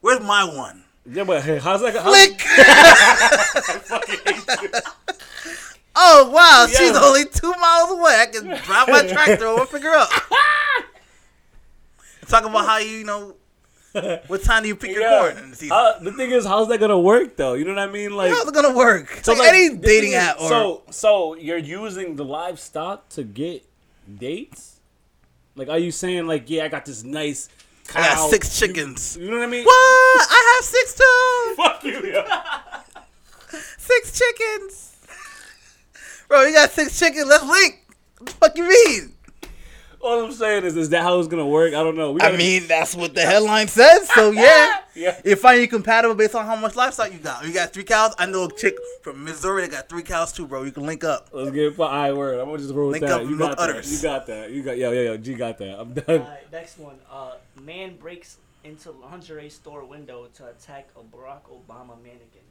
Where's 0.01 0.21
my 0.21 0.45
one? 0.45 0.85
Yeah, 1.11 1.25
but 1.25 1.43
hey, 1.43 1.59
how's 1.59 1.81
that? 1.83 1.95
How's, 1.97 2.15
Flick. 2.17 2.41
fucking 3.87 4.19
hate 4.27 4.63
you. 4.63 4.71
Oh 5.99 6.31
wow, 6.31 6.67
Yeah. 6.71 6.77
she's 6.79 6.97
only 6.97 7.25
two 7.25 7.53
miles 7.61 7.91
away. 7.91 8.17
I 8.21 8.27
can 8.27 8.45
drive 8.65 8.89
my 8.89 9.07
tractor 9.07 9.47
over, 9.47 9.65
pick 9.67 9.83
her 9.83 9.97
up. 9.97 10.11
Talk 12.29 12.45
about 12.45 12.67
how 12.67 12.79
you, 12.79 12.91
you 12.99 13.05
know, 13.05 13.35
what 14.27 14.43
time 14.43 14.63
do 14.63 14.69
you 14.69 14.77
pick 14.77 14.91
your 14.95 15.09
corn 15.09 15.53
the? 15.59 15.71
Uh, 15.73 15.99
the 16.01 16.13
thing 16.13 16.31
is, 16.33 16.45
how's 16.45 16.69
that 16.69 16.79
gonna 16.81 16.99
work 16.99 17.37
though? 17.37 17.55
You 17.55 17.65
know 17.65 17.73
what 17.75 17.89
I 17.89 17.91
mean? 17.91 18.15
Like, 18.15 18.31
How's 18.31 18.47
it 18.49 18.53
gonna 18.55 18.77
work? 18.77 19.21
so 19.23 19.33
like, 19.33 19.41
like, 19.41 19.49
any 19.51 19.77
dating 19.77 20.11
is- 20.11 20.17
app 20.17 20.41
or 20.41 20.49
so 20.49 20.83
so 20.91 21.35
you're 21.37 21.57
using 21.57 22.17
the 22.17 22.25
livestock 22.25 23.09
to 23.11 23.23
get 23.23 23.65
dates? 24.19 24.81
Like, 25.55 25.69
are 25.71 25.79
you 25.79 25.91
saying 25.93 26.27
like, 26.27 26.51
yeah, 26.51 26.65
I 26.65 26.69
got 26.69 26.85
this 26.85 27.05
nice 27.05 27.49
cow. 27.87 28.01
I 28.01 28.15
got 28.15 28.31
six 28.31 28.59
chickens. 28.59 29.17
You 29.21 29.31
know 29.31 29.39
what 29.39 29.49
I 29.49 29.51
mean? 29.51 29.65
What? 29.65 29.73
I 29.73 30.57
have 30.57 30.65
six 30.65 30.95
too. 30.95 31.55
Fuck 31.57 31.85
you, 31.85 32.13
yeah. 32.13 32.81
Six 33.79 34.19
chickens. 34.19 34.97
Bro, 36.29 36.43
you 36.45 36.53
got 36.55 36.71
six 36.71 36.99
chickens. 36.99 37.27
Let's 37.27 37.45
link. 37.45 37.87
What 38.19 38.27
the 38.27 38.33
fuck 38.33 38.57
you 38.57 38.69
mean? 38.69 39.13
All 40.01 40.25
I'm 40.25 40.33
saying 40.33 40.65
is, 40.65 40.77
is 40.77 40.89
that 40.91 41.03
how 41.03 41.19
it's 41.19 41.27
gonna 41.29 41.47
work? 41.47 41.75
I 41.75 41.83
don't 41.83 41.97
know. 41.97 42.13
We 42.13 42.21
I 42.21 42.27
gotta- 42.27 42.39
mean, 42.39 42.67
that's 42.69 42.95
what 42.95 43.15
the 43.15 43.23
headline 43.27 43.67
says. 43.69 44.09
So 44.13 44.31
yeah, 44.33 44.81
Yeah. 44.95 45.21
you 45.25 45.35
find 45.37 45.61
you 45.61 45.67
compatible 45.69 46.15
based 46.15 46.35
on 46.35 46.47
how 46.47 46.55
much 46.57 46.77
livestock 46.77 47.13
you 47.13 47.19
got. 47.19 47.45
You 47.45 47.53
got 47.53 47.73
three 47.73 47.83
cows. 47.85 48.15
I 48.19 48.27
know 48.27 48.45
a 48.45 48.53
chick 48.53 48.77
from 49.03 49.25
Missouri 49.25 49.63
that 49.63 49.71
got 49.71 49.89
three 49.89 50.03
cows 50.03 50.33
too, 50.33 50.47
bro. 50.47 50.63
You 50.63 50.71
can 50.73 50.85
link 50.87 51.03
up. 51.03 51.29
Let's 51.33 51.51
get 51.51 51.75
for 51.75 51.87
I 51.89 52.13
word. 52.13 52.39
I'm 52.39 52.47
gonna 52.47 52.59
just 52.59 52.75
roll 52.75 52.89
with 52.89 53.01
Link 53.01 53.07
that. 53.11 53.23
up 53.23 53.29
You 53.29 53.37
got 53.39 53.49
look 53.51 53.59
that. 53.59 53.71
udders. 53.71 53.93
You 53.93 54.03
got 54.09 54.27
that. 54.27 54.51
You 54.53 54.63
got 54.63 54.79
yo 54.79 54.93
yo 54.93 55.03
yo. 55.03 55.17
G 55.17 55.35
got 55.35 55.59
that. 55.59 55.81
I'm 55.81 55.93
done. 55.95 56.05
Alright, 56.21 56.53
next 56.53 56.79
one. 56.79 56.97
Uh, 57.11 57.33
man 57.63 57.97
breaks 57.97 58.37
into 58.65 58.91
lingerie 58.93 59.49
store 59.51 59.85
window 59.85 60.27
to 60.35 60.47
attack 60.49 60.89
a 60.97 61.01
Barack 61.17 61.43
Obama 61.51 61.97
mannequin. 62.03 62.43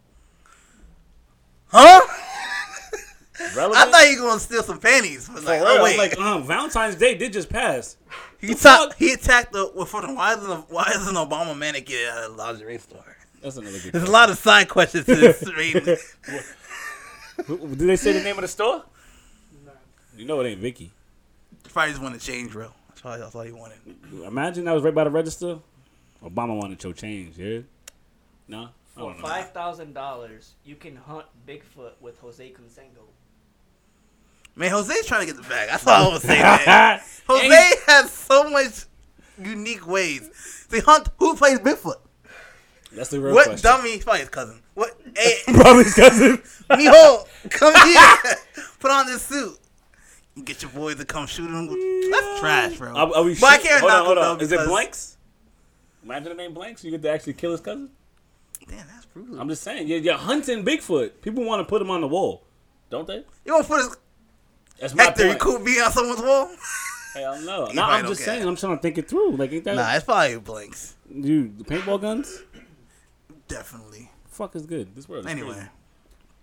Huh? 1.67 2.01
Relevant? 3.55 3.75
I 3.87 3.91
thought 3.91 4.09
you 4.09 4.21
were 4.21 4.29
gonna 4.29 4.39
steal 4.39 4.63
some 4.63 4.79
panties. 4.79 5.27
But 5.27 5.43
like, 5.43 5.59
For 5.61 5.67
oh 5.67 5.73
real, 5.75 5.83
wait, 5.83 5.97
like 5.97 6.17
um, 6.19 6.45
Valentine's 6.45 6.95
Day 6.95 7.15
did 7.15 7.33
just 7.33 7.49
pass. 7.49 7.97
he, 8.39 8.47
the 8.47 8.55
ta- 8.55 8.91
he 8.97 9.11
attacked 9.13 9.51
the. 9.51 9.71
Well, 9.75 9.85
for 9.85 10.01
the 10.01 10.13
why 10.13 10.33
isn't 10.33 10.49
a, 10.49 10.55
why 10.69 10.91
isn't 10.95 11.15
Obama 11.15 11.57
mannequin 11.57 11.97
at 12.11 12.23
a 12.25 12.27
lingerie 12.29 12.77
store? 12.77 13.03
That's 13.41 13.57
another 13.57 13.79
good. 13.79 13.91
There's 13.93 14.07
a 14.07 14.11
lot 14.11 14.29
of 14.29 14.37
side 14.37 14.69
questions 14.69 15.05
to 15.05 15.15
this. 15.15 15.43
Raven. 15.57 15.83
Did 17.47 17.77
they 17.79 17.95
say 17.97 18.13
the 18.13 18.23
name 18.23 18.37
of 18.37 18.41
the 18.43 18.47
store? 18.47 18.83
Nah. 19.65 19.71
You 20.17 20.25
know 20.25 20.39
it 20.41 20.47
ain't 20.49 20.61
Vicky. 20.61 20.91
Probably 21.69 21.91
just 21.91 22.01
wanted 22.01 22.21
to 22.21 22.25
change, 22.25 22.53
bro. 22.53 22.69
That's 22.89 23.03
all, 23.05 23.17
that's 23.19 23.35
all 23.35 23.41
he 23.41 23.51
wanted. 23.51 23.77
Imagine 24.25 24.63
that 24.65 24.73
was 24.73 24.83
right 24.83 24.95
by 24.95 25.03
the 25.03 25.09
register. 25.09 25.59
Obama 26.23 26.57
wanted 26.57 26.81
your 26.81 26.93
change, 26.93 27.37
yeah? 27.37 27.59
No? 28.47 28.69
For 28.95 29.13
five 29.15 29.51
thousand 29.51 29.93
dollars, 29.93 30.53
you 30.63 30.75
can 30.75 30.95
hunt 30.95 31.25
Bigfoot 31.45 31.91
with 31.99 32.17
Jose 32.19 32.49
Canseco. 32.49 33.03
Man, 34.55 34.71
Jose's 34.71 35.05
trying 35.05 35.21
to 35.21 35.25
get 35.33 35.35
the 35.35 35.47
bag. 35.47 35.69
That's 35.69 35.85
all 35.85 36.09
I 36.11 36.13
was 36.13 36.21
saying, 36.23 36.41
man. 36.65 37.01
Jose 37.27 37.71
has 37.87 38.11
so 38.11 38.49
much 38.49 38.85
unique 39.37 39.85
ways. 39.87 40.29
See, 40.69 40.79
Hunt, 40.79 41.09
who 41.17 41.35
plays 41.35 41.59
Bigfoot? 41.59 41.95
That's 42.93 43.09
the 43.09 43.19
real 43.19 43.33
What 43.35 43.47
question. 43.47 43.63
dummy? 43.63 43.91
He's 43.91 44.03
probably 44.05 44.21
his 44.21 44.29
cousin. 44.29 44.61
What? 44.73 44.97
Hey, 45.17 45.35
Probably 45.53 45.83
his 45.85 45.93
cousin. 45.93 46.37
mijo, 46.69 47.25
come 47.49 47.73
here. 47.87 48.35
Put 48.79 48.91
on 48.91 49.05
this 49.07 49.21
suit. 49.21 49.57
You 50.35 50.43
get 50.43 50.61
your 50.61 50.71
boys 50.71 50.95
to 50.97 51.05
come 51.05 51.25
shoot 51.27 51.49
him. 51.49 51.67
That's 52.11 52.39
trash, 52.41 52.77
bro. 52.77 52.93
Are, 52.93 53.15
are 53.15 53.23
we 53.23 53.35
but 53.35 53.45
I 53.45 53.57
can't 53.57 53.79
hold 53.79 53.91
knock 53.91 53.99
on, 54.01 54.05
hold 54.05 54.17
him 54.17 54.23
on. 54.23 54.41
Is 54.41 54.51
it 54.51 54.67
blanks? 54.67 55.17
Imagine 56.03 56.29
the 56.29 56.35
name 56.35 56.53
blanks. 56.53 56.83
You 56.83 56.91
get 56.91 57.01
to 57.03 57.09
actually 57.09 57.33
kill 57.33 57.51
his 57.51 57.61
cousin. 57.61 57.89
Damn, 58.69 58.85
that's 58.87 59.05
brutal. 59.05 59.39
I'm 59.39 59.47
just 59.47 59.63
saying. 59.63 59.87
You're, 59.87 59.99
you're 59.99 60.17
hunting 60.17 60.65
Bigfoot. 60.65 61.21
People 61.21 61.45
want 61.45 61.61
to 61.61 61.69
put 61.69 61.81
him 61.81 61.89
on 61.89 62.01
the 62.01 62.07
wall, 62.07 62.43
don't 62.89 63.07
they? 63.07 63.23
you 63.45 63.53
want 63.53 63.65
to 63.65 63.71
put 63.71 63.77
his 63.83 63.95
That's 64.79 64.93
my 64.93 65.03
Hector? 65.03 65.23
You 65.23 65.29
point. 65.29 65.39
cool 65.41 65.59
being 65.59 65.81
on 65.81 65.91
someone's 65.91 66.21
wall? 66.21 66.49
Hell 67.13 67.41
no. 67.41 67.65
He 67.69 67.73
No, 67.73 67.83
I'm 67.83 68.05
just 68.07 68.23
care. 68.23 68.35
saying. 68.35 68.47
I'm 68.47 68.55
trying 68.55 68.75
to 68.77 68.81
think 68.81 68.97
it 68.97 69.07
through. 69.09 69.31
Like, 69.37 69.51
ain't 69.53 69.63
that 69.65 69.75
Nah, 69.75 69.93
it's 69.93 70.03
probably 70.05 70.37
blanks. 70.39 70.95
dude? 71.09 71.57
The 71.59 71.63
paintball 71.63 72.01
guns. 72.01 72.43
Definitely. 73.47 74.11
Fuck 74.29 74.55
is 74.55 74.65
good. 74.65 74.95
This 74.95 75.07
world. 75.07 75.25
Is 75.25 75.31
Anyway, 75.31 75.53
crazy. 75.53 75.67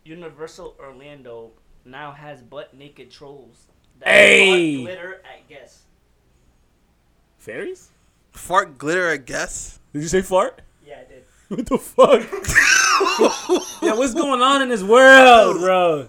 Universal 0.05 0.77
Orlando 0.81 1.51
now 1.85 2.13
has 2.13 2.43
butt 2.43 2.75
naked 2.75 3.11
trolls 3.11 3.67
that 4.01 4.09
Hey! 4.09 4.77
fart 4.85 4.87
glitter 4.97 5.15
at 5.25 5.49
guests. 5.49 5.83
fairies. 7.39 7.91
fart 8.31 8.79
glitter. 8.79 9.11
I 9.11 9.17
guess. 9.19 9.79
Did 9.93 10.03
you 10.03 10.09
say 10.09 10.23
fart? 10.23 10.63
Yeah, 10.87 11.01
I 11.01 11.13
did. 11.13 11.25
What 11.49 11.67
the 11.67 11.77
fuck? 11.77 12.23
yeah, 13.83 13.95
what's 13.95 14.15
going 14.15 14.41
on 14.41 14.63
in 14.63 14.69
this 14.71 14.83
world, 14.83 15.59
bro? 15.61 16.09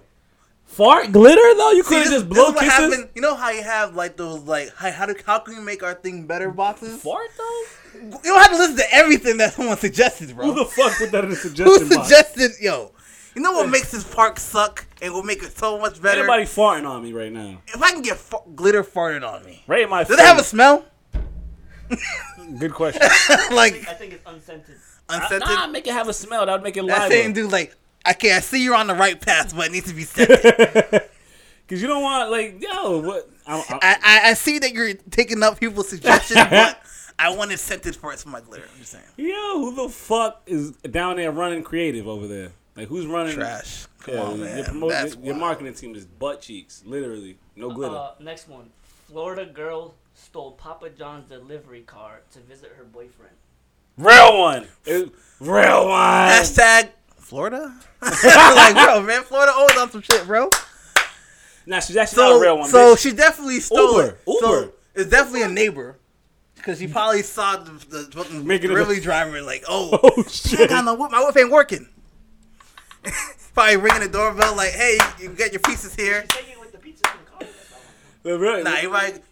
Fart 0.76 1.12
glitter 1.12 1.54
though? 1.56 1.72
You 1.72 1.84
couldn't 1.84 2.12
just 2.12 2.28
blow 2.30 2.48
is 2.50 2.54
what 2.56 2.64
kisses. 2.64 2.74
happened. 2.94 3.10
You 3.16 3.22
know 3.22 3.36
how 3.36 3.50
you 3.52 3.64
have 3.64 3.96
like 3.96 4.18
those 4.18 4.42
like 4.44 4.74
how, 4.76 4.92
how, 4.92 5.06
do, 5.06 5.16
how 5.26 5.40
can 5.40 5.56
we 5.58 5.62
make 5.64 5.84
our 5.84 5.94
thing 5.94 6.26
better 6.26 6.50
boxes? 6.52 7.02
Fart 7.02 7.30
though? 7.38 7.64
You 8.02 8.10
don't 8.24 8.40
have 8.42 8.52
to 8.52 8.58
listen 8.58 8.76
to 8.78 8.94
everything 8.94 9.38
that 9.38 9.54
someone 9.54 9.78
suggested, 9.78 10.36
bro. 10.36 10.46
Who 10.52 10.56
the 10.56 10.66
fuck 10.66 10.98
put 10.98 11.12
that 11.12 11.24
in 11.24 11.30
the 11.30 11.36
Who 11.36 11.42
suggestion 11.50 11.90
box? 11.90 12.08
suggested? 12.08 12.52
Yo, 12.60 12.92
you 13.36 13.42
know 13.42 13.52
what 13.52 13.70
makes 13.70 13.92
this 13.92 14.04
park 14.04 14.40
suck 14.40 14.86
and 15.02 15.14
will 15.14 15.24
make 15.24 15.44
it 15.44 15.56
so 15.58 15.78
much 15.80 16.02
better? 16.02 16.20
Everybody 16.22 16.44
farting 16.44 16.90
on 16.90 17.04
me 17.04 17.14
right 17.14 17.32
now. 17.32 17.62
if 17.68 17.82
I 17.82 17.92
can 17.92 18.02
get 18.02 18.18
fa- 18.18 18.38
glitter 18.56 18.84
farted 18.84 19.28
on 19.28 19.46
me, 19.46 19.64
Right 19.68 19.84
in 19.84 19.90
my 19.90 20.04
does 20.04 20.18
it 20.18 20.24
have 20.26 20.40
a 20.40 20.44
smell? 20.44 20.86
Good 22.60 22.74
question. 22.74 23.02
like 23.52 23.88
I 23.88 23.94
think 23.94 24.14
it's 24.14 24.24
unscented. 24.26 24.76
unscented? 25.10 25.44
Uh, 25.44 25.54
nah, 25.56 25.68
make 25.68 25.86
it 25.88 25.94
have 25.94 26.08
a 26.10 26.14
smell. 26.14 26.46
That 26.46 26.54
would 26.54 26.64
make 26.64 26.78
it 26.78 26.86
that 26.88 27.00
live. 27.04 27.12
same 27.12 27.34
dude, 27.34 27.52
like, 27.52 27.76
okay, 28.10 28.34
I 28.34 28.40
see 28.40 28.64
you're 28.64 28.76
on 28.76 28.88
the 28.88 28.96
right 28.96 29.20
path, 29.20 29.56
but 29.56 29.68
it 29.68 29.72
needs 29.72 29.88
to 29.90 29.94
be 29.96 30.04
scented. 30.04 31.02
Cause 31.70 31.82
you 31.82 31.88
don't 31.88 32.04
want 32.04 32.30
like 32.30 32.62
yo 32.62 33.00
what? 33.00 33.30
I, 33.48 33.56
I, 33.58 33.64
I, 33.82 33.98
I, 34.04 34.30
I 34.30 34.34
see 34.34 34.60
that 34.60 34.74
you're 34.74 34.94
taking 35.12 35.42
up 35.42 35.60
people's 35.60 35.88
suggestions, 35.90 36.40
but 36.50 36.80
I 37.18 37.34
wanted 37.36 37.58
scented 37.58 38.00
parts 38.02 38.22
for 38.24 38.30
my 38.30 38.42
glitter. 38.42 38.66
I'm 38.72 38.80
just 38.80 38.92
saying. 38.92 39.04
yo, 39.18 39.60
who 39.60 39.74
the 39.76 39.90
fuck 39.90 40.42
is 40.46 40.72
down 40.72 41.16
there 41.16 41.32
running 41.32 41.64
creative 41.64 42.08
over 42.08 42.28
there? 42.28 42.52
Like 42.76 42.90
who's 42.90 43.06
running? 43.06 43.34
Trash. 43.36 43.88
Come 44.02 44.14
Yeah, 44.16 44.22
on, 44.22 44.38
your, 44.40 44.46
man. 44.48 44.64
promo- 44.66 44.90
That's 44.90 45.16
your, 45.16 45.26
your 45.26 45.36
marketing 45.36 45.74
team 45.74 45.96
is 45.96 46.06
butt 46.06 46.42
cheeks, 46.42 46.84
literally, 46.86 47.38
no 47.56 47.70
glitter. 47.72 47.96
Uh, 47.96 48.12
next 48.20 48.50
one. 48.50 48.70
Florida 49.08 49.46
girl 49.46 49.94
stole 50.14 50.52
Papa 50.52 50.90
John's 50.90 51.30
delivery 51.30 51.82
car 51.82 52.22
to 52.34 52.40
visit 52.40 52.74
her 52.78 52.84
boyfriend. 52.84 53.36
real 53.98 54.38
one, 54.40 54.68
It- 54.86 55.12
real 55.40 55.88
one. 55.88 56.30
Hashtag 56.30 56.90
Florida. 57.34 57.74
like, 58.02 58.76
bro, 58.76 59.02
man, 59.02 59.24
Florida 59.24 59.52
owns 59.58 59.76
on 59.76 59.90
some 59.90 60.04
shit, 60.04 60.24
bro. 60.28 60.52
Nah, 61.66 61.80
she's 61.80 61.98
actually 61.98 62.18
So, 62.18 62.30
not 62.30 62.38
a 62.38 62.40
real 62.42 62.58
one. 62.60 62.70
so 62.70 62.94
bitch. 62.94 63.00
she 63.00 63.12
definitely 63.12 63.60
stole 63.60 63.94
Uber, 63.98 64.08
it. 64.10 64.20
So 64.40 64.54
Uber. 64.60 64.72
it's 64.94 65.10
definitely 65.10 65.42
a 65.42 65.48
neighbor. 65.48 65.98
Because 66.54 66.78
she 66.78 66.86
probably 66.88 67.24
saw 67.24 67.56
the, 67.58 67.72
the 67.72 68.04
fucking 68.14 68.46
Making 68.46 68.70
it 68.70 68.74
a- 68.74 68.76
delivery 68.76 69.00
driver 69.00 69.42
like, 69.42 69.64
oh, 69.68 69.98
Oh 70.04 70.24
I 70.24 70.30
shit! 70.30 70.70
got 70.70 70.86
no 70.86 70.94
whip. 70.94 71.10
My 71.10 71.24
whip 71.26 71.36
ain't 71.36 71.50
working. 71.50 71.88
probably 73.56 73.78
ringing 73.78 74.02
the 74.02 74.10
doorbell 74.10 74.56
like, 74.56 74.74
hey, 74.74 75.00
you 75.20 75.30
get 75.30 75.54
your 75.54 75.62
pieces 75.62 75.96
here. 75.96 76.22
She's 76.32 76.40
taking 76.40 76.60
with 76.60 76.72
the 76.72 76.78
pizza 76.78 77.02
from 77.10 77.20
the 77.26 77.32
car. 77.32 77.40
That's 77.40 77.74
all. 77.74 78.32
The 78.32 78.38
real- 78.40 78.64
Nah, 78.64 78.78
you 78.78 78.92
might. 78.92 79.24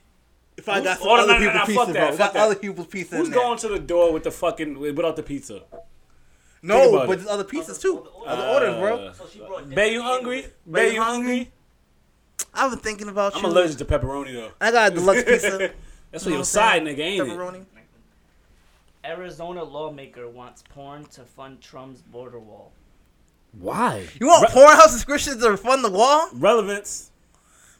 If 0.57 0.67
I 0.67 0.81
got 0.81 0.97
some 0.97 1.07
Oh, 1.07 1.17
other 1.17 1.27
no, 1.33 1.33
no, 1.33 1.39
people's 1.39 1.53
no, 1.53 1.65
pieces, 1.65 1.75
fuck 1.75 1.85
bro. 1.93 1.93
that, 1.93 2.17
Got 2.17 2.33
that. 2.33 2.41
other 2.45 2.55
people's 2.55 2.87
pieces. 2.87 3.11
Who's 3.15 3.27
in 3.27 3.33
there. 3.33 3.41
going 3.43 3.59
to 3.59 3.67
the 3.67 3.79
door 3.79 4.11
with 4.11 4.23
the 4.23 4.31
fucking 4.31 4.79
without 4.79 5.15
the 5.15 5.23
pizza? 5.23 5.61
Think 6.61 6.73
No, 6.73 6.91
but 7.07 7.09
it. 7.13 7.15
there's 7.17 7.27
other 7.29 7.43
pieces 7.43 7.79
too. 7.79 8.07
other 8.25 8.41
Other 8.43 8.47
orders, 8.69 8.75
bro. 8.79 9.05
Uh, 9.07 9.13
So 9.13 9.25
she 9.31 9.39
brought 9.39 9.69
Bay, 9.69 9.93
you 9.93 10.01
hungry? 10.03 10.41
Bay, 10.41 10.49
Bay, 10.89 10.93
you 10.93 11.01
hungry? 11.01 11.51
I've 12.53 12.71
been 12.71 12.79
thinking 12.79 13.07
about 13.09 13.35
I'm 13.35 13.43
you. 13.43 13.49
allergic 13.49 13.77
to 13.79 13.85
pepperoni 13.85 14.33
though. 14.33 14.51
I 14.61 14.71
got 14.71 14.91
a 14.91 14.95
deluxe 14.95 15.23
pizza. 15.27 15.71
That's 16.11 16.25
You 16.25 16.31
what 16.31 16.31
know 16.31 16.35
your 16.37 16.43
side 16.45 16.81
I'm 16.81 16.87
nigga, 16.87 16.99
ain't 16.99 17.27
it? 17.27 17.31
Pepperoni. 17.31 17.65
Arizona 19.03 19.63
lawmaker 19.63 20.29
wants 20.29 20.63
porn 20.69 21.05
to 21.05 21.23
fund 21.23 21.59
Trump's 21.61 22.01
border 22.01 22.39
wall. 22.39 22.71
Why? 23.53 24.07
You 24.19 24.27
want 24.27 24.47
Re- 24.53 24.61
Pornhub 24.61 24.87
subscriptions 24.89 25.41
to 25.41 25.57
fund 25.57 25.83
the 25.83 25.89
wall? 25.89 26.29
relevance? 26.33 27.09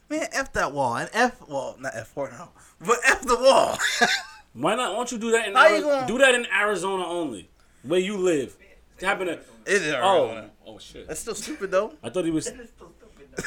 Man, 0.10 0.28
F 0.34 0.52
that 0.54 0.74
wall. 0.74 0.96
And 0.98 1.10
F, 1.14 1.36
well, 1.48 1.76
not 1.80 1.94
F 1.96 2.14
Pornhub, 2.16 2.50
but 2.86 2.98
F 3.06 3.22
the 3.22 3.36
wall. 3.38 3.78
Why 4.54 4.76
not? 4.76 4.92
Why 4.92 4.98
don't 4.98 5.12
you 5.12 5.18
do 5.18 5.32
that 5.32 5.48
in 5.48 5.54
How 5.54 5.68
you 5.68 5.82
gonna- 5.84 6.08
do 6.08 6.18
that 6.18 6.36
in 6.36 6.46
Arizona 6.48 7.06
only, 7.06 7.50
where 7.84 8.00
you 8.00 8.18
live? 8.18 8.58
It 9.02 9.06
happened 9.06 9.30
to 9.30 9.34
It 9.72 9.82
is 9.82 9.94
oh 9.94 10.28
Arizona. 10.30 10.50
oh 10.68 10.78
shit. 10.80 11.08
That's 11.08 11.20
still 11.20 11.36
stupid, 11.36 11.72
though. 11.72 11.94
I 12.04 12.10
thought 12.10 12.26
he 12.26 12.32
was. 12.32 12.46
Still 12.52 12.58
stupid 12.66 13.28
though. 13.36 13.44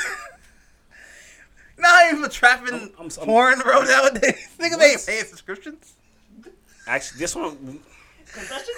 Not 1.79 2.13
even 2.15 2.31
trapping 2.31 2.75
I'm- 2.75 2.93
I'm- 2.99 3.11
I'm- 3.19 3.27
porn, 3.27 3.59
bro, 3.61 3.83
nowadays. 3.83 4.49
Niggas 4.59 4.81
ain't 4.83 5.07
paying 5.07 5.25
subscriptions. 5.25 5.95
Actually, 6.87 7.19
this 7.19 7.35
one. 7.37 7.81
Confession? 8.33 8.75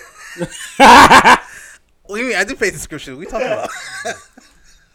What 2.06 2.16
do 2.18 2.22
you 2.22 2.28
mean? 2.28 2.36
I 2.36 2.44
do 2.44 2.54
pay 2.56 2.70
subscription. 2.70 3.16
We 3.18 3.26
talking 3.26 3.46
about? 3.48 3.70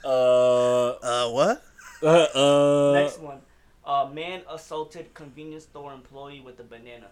Uh, 0.04 0.88
uh, 1.04 1.30
what? 1.30 1.64
uh, 2.02 2.08
uh. 2.08 2.92
Next 2.94 3.20
one. 3.20 3.38
Uh, 3.86 4.10
man 4.12 4.42
assaulted 4.50 5.14
convenience 5.14 5.66
store 5.66 5.94
employee 5.94 6.40
with 6.42 6.60
a 6.60 6.64
banana. 6.64 7.06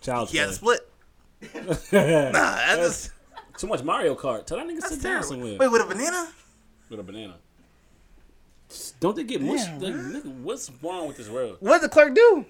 Child 0.00 0.30
He 0.30 0.38
had 0.38 0.50
a 0.50 0.52
split. 0.52 0.88
Nah, 1.42 1.48
that's, 1.90 2.76
just, 2.76 3.10
Too 3.58 3.66
much 3.66 3.82
Mario 3.82 4.14
Kart. 4.14 4.46
Tell 4.46 4.58
that 4.58 4.66
nigga 4.66 4.82
sit 4.82 5.02
down 5.02 5.22
somewhere 5.22 5.56
Wait, 5.58 5.70
with 5.70 5.82
a 5.82 5.86
banana? 5.86 6.28
with 6.88 7.00
a 7.00 7.02
banana. 7.02 7.34
Don't 9.00 9.14
they 9.14 9.24
get 9.24 9.40
mush? 9.40 9.64
Damn, 9.64 9.80
like, 9.80 9.94
nigga, 9.94 10.40
what's 10.40 10.70
wrong 10.82 11.08
with 11.08 11.16
this 11.16 11.28
world? 11.28 11.56
What 11.60 11.80
did 11.80 11.90
the 11.90 11.92
clerk 11.92 12.14
do? 12.14 12.44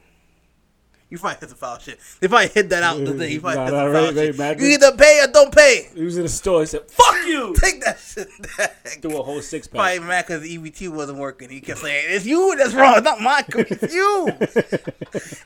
You 1.09 1.18
probably 1.18 1.38
hit 1.38 1.48
the 1.50 1.54
foul 1.54 1.78
shit. 1.78 2.00
They 2.18 2.26
probably 2.26 2.48
hit 2.48 2.68
that 2.70 2.82
out. 2.82 2.98
The 2.98 3.12
thing. 3.14 3.30
You 3.32 3.40
probably 3.40 3.59
Nah, 3.59 3.64
hit 3.66 3.72
nah, 3.72 3.84
the 3.84 3.90
right, 3.90 3.94
foul 3.94 4.14
right, 4.16 4.26
shit. 4.26 4.38
Mac. 4.38 4.61
You 4.61 4.66
either 4.66 4.96
pay 4.96 5.20
or 5.22 5.28
don't 5.30 5.54
pay. 5.54 5.88
He 5.94 6.02
was 6.02 6.16
in 6.16 6.24
the 6.24 6.28
store. 6.28 6.61
He 6.61 6.66
said, 6.66 6.90
"Fuck 6.90 7.14
you." 7.26 7.54
Take 7.61 7.80
that 7.84 8.00
shit 8.00 8.28
back. 8.57 8.98
Threw 9.02 9.16
a 9.16 9.22
whole 9.22 9.40
six 9.40 9.68
pack. 9.68 9.74
Probably 9.76 10.00
mad 10.00 10.26
because 10.26 10.42
the 10.42 10.59
EBT 10.59 10.88
wasn't 10.88 11.18
working. 11.18 11.48
He 11.48 11.61
kept 11.61 11.78
saying, 11.78 12.07
"It's 12.09 12.26
you 12.26 12.57
that's 12.57 12.74
wrong. 12.74 12.94
It's 12.96 13.04
not 13.04 13.20
my 13.20 13.42
code. 13.50 13.68
It's 13.70 13.94
you." 13.94 14.28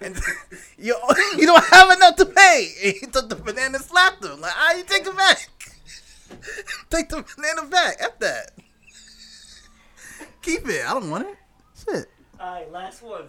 and 0.00 0.16
you 0.78 0.96
you 1.36 1.44
don't 1.46 1.64
have 1.64 1.90
enough 1.90 2.16
to 2.16 2.24
pay. 2.26 2.72
And 2.82 2.94
he 2.98 3.06
took 3.06 3.28
the 3.28 3.36
banana 3.36 3.76
and 3.76 3.84
slapped 3.84 4.24
him. 4.24 4.40
Like, 4.40 4.52
ah, 4.56 4.72
you 4.72 4.84
take 4.84 5.06
it 5.06 5.14
back. 5.16 5.46
take 6.88 7.10
the 7.10 7.22
banana 7.36 7.68
back. 7.68 7.96
F 8.00 8.18
that. 8.20 8.52
Keep 10.40 10.68
it. 10.68 10.86
I 10.88 10.94
don't 10.94 11.10
want 11.10 11.26
it. 11.28 11.36
Shit. 11.86 12.06
Alright, 12.40 12.72
last 12.72 13.02
one. 13.02 13.24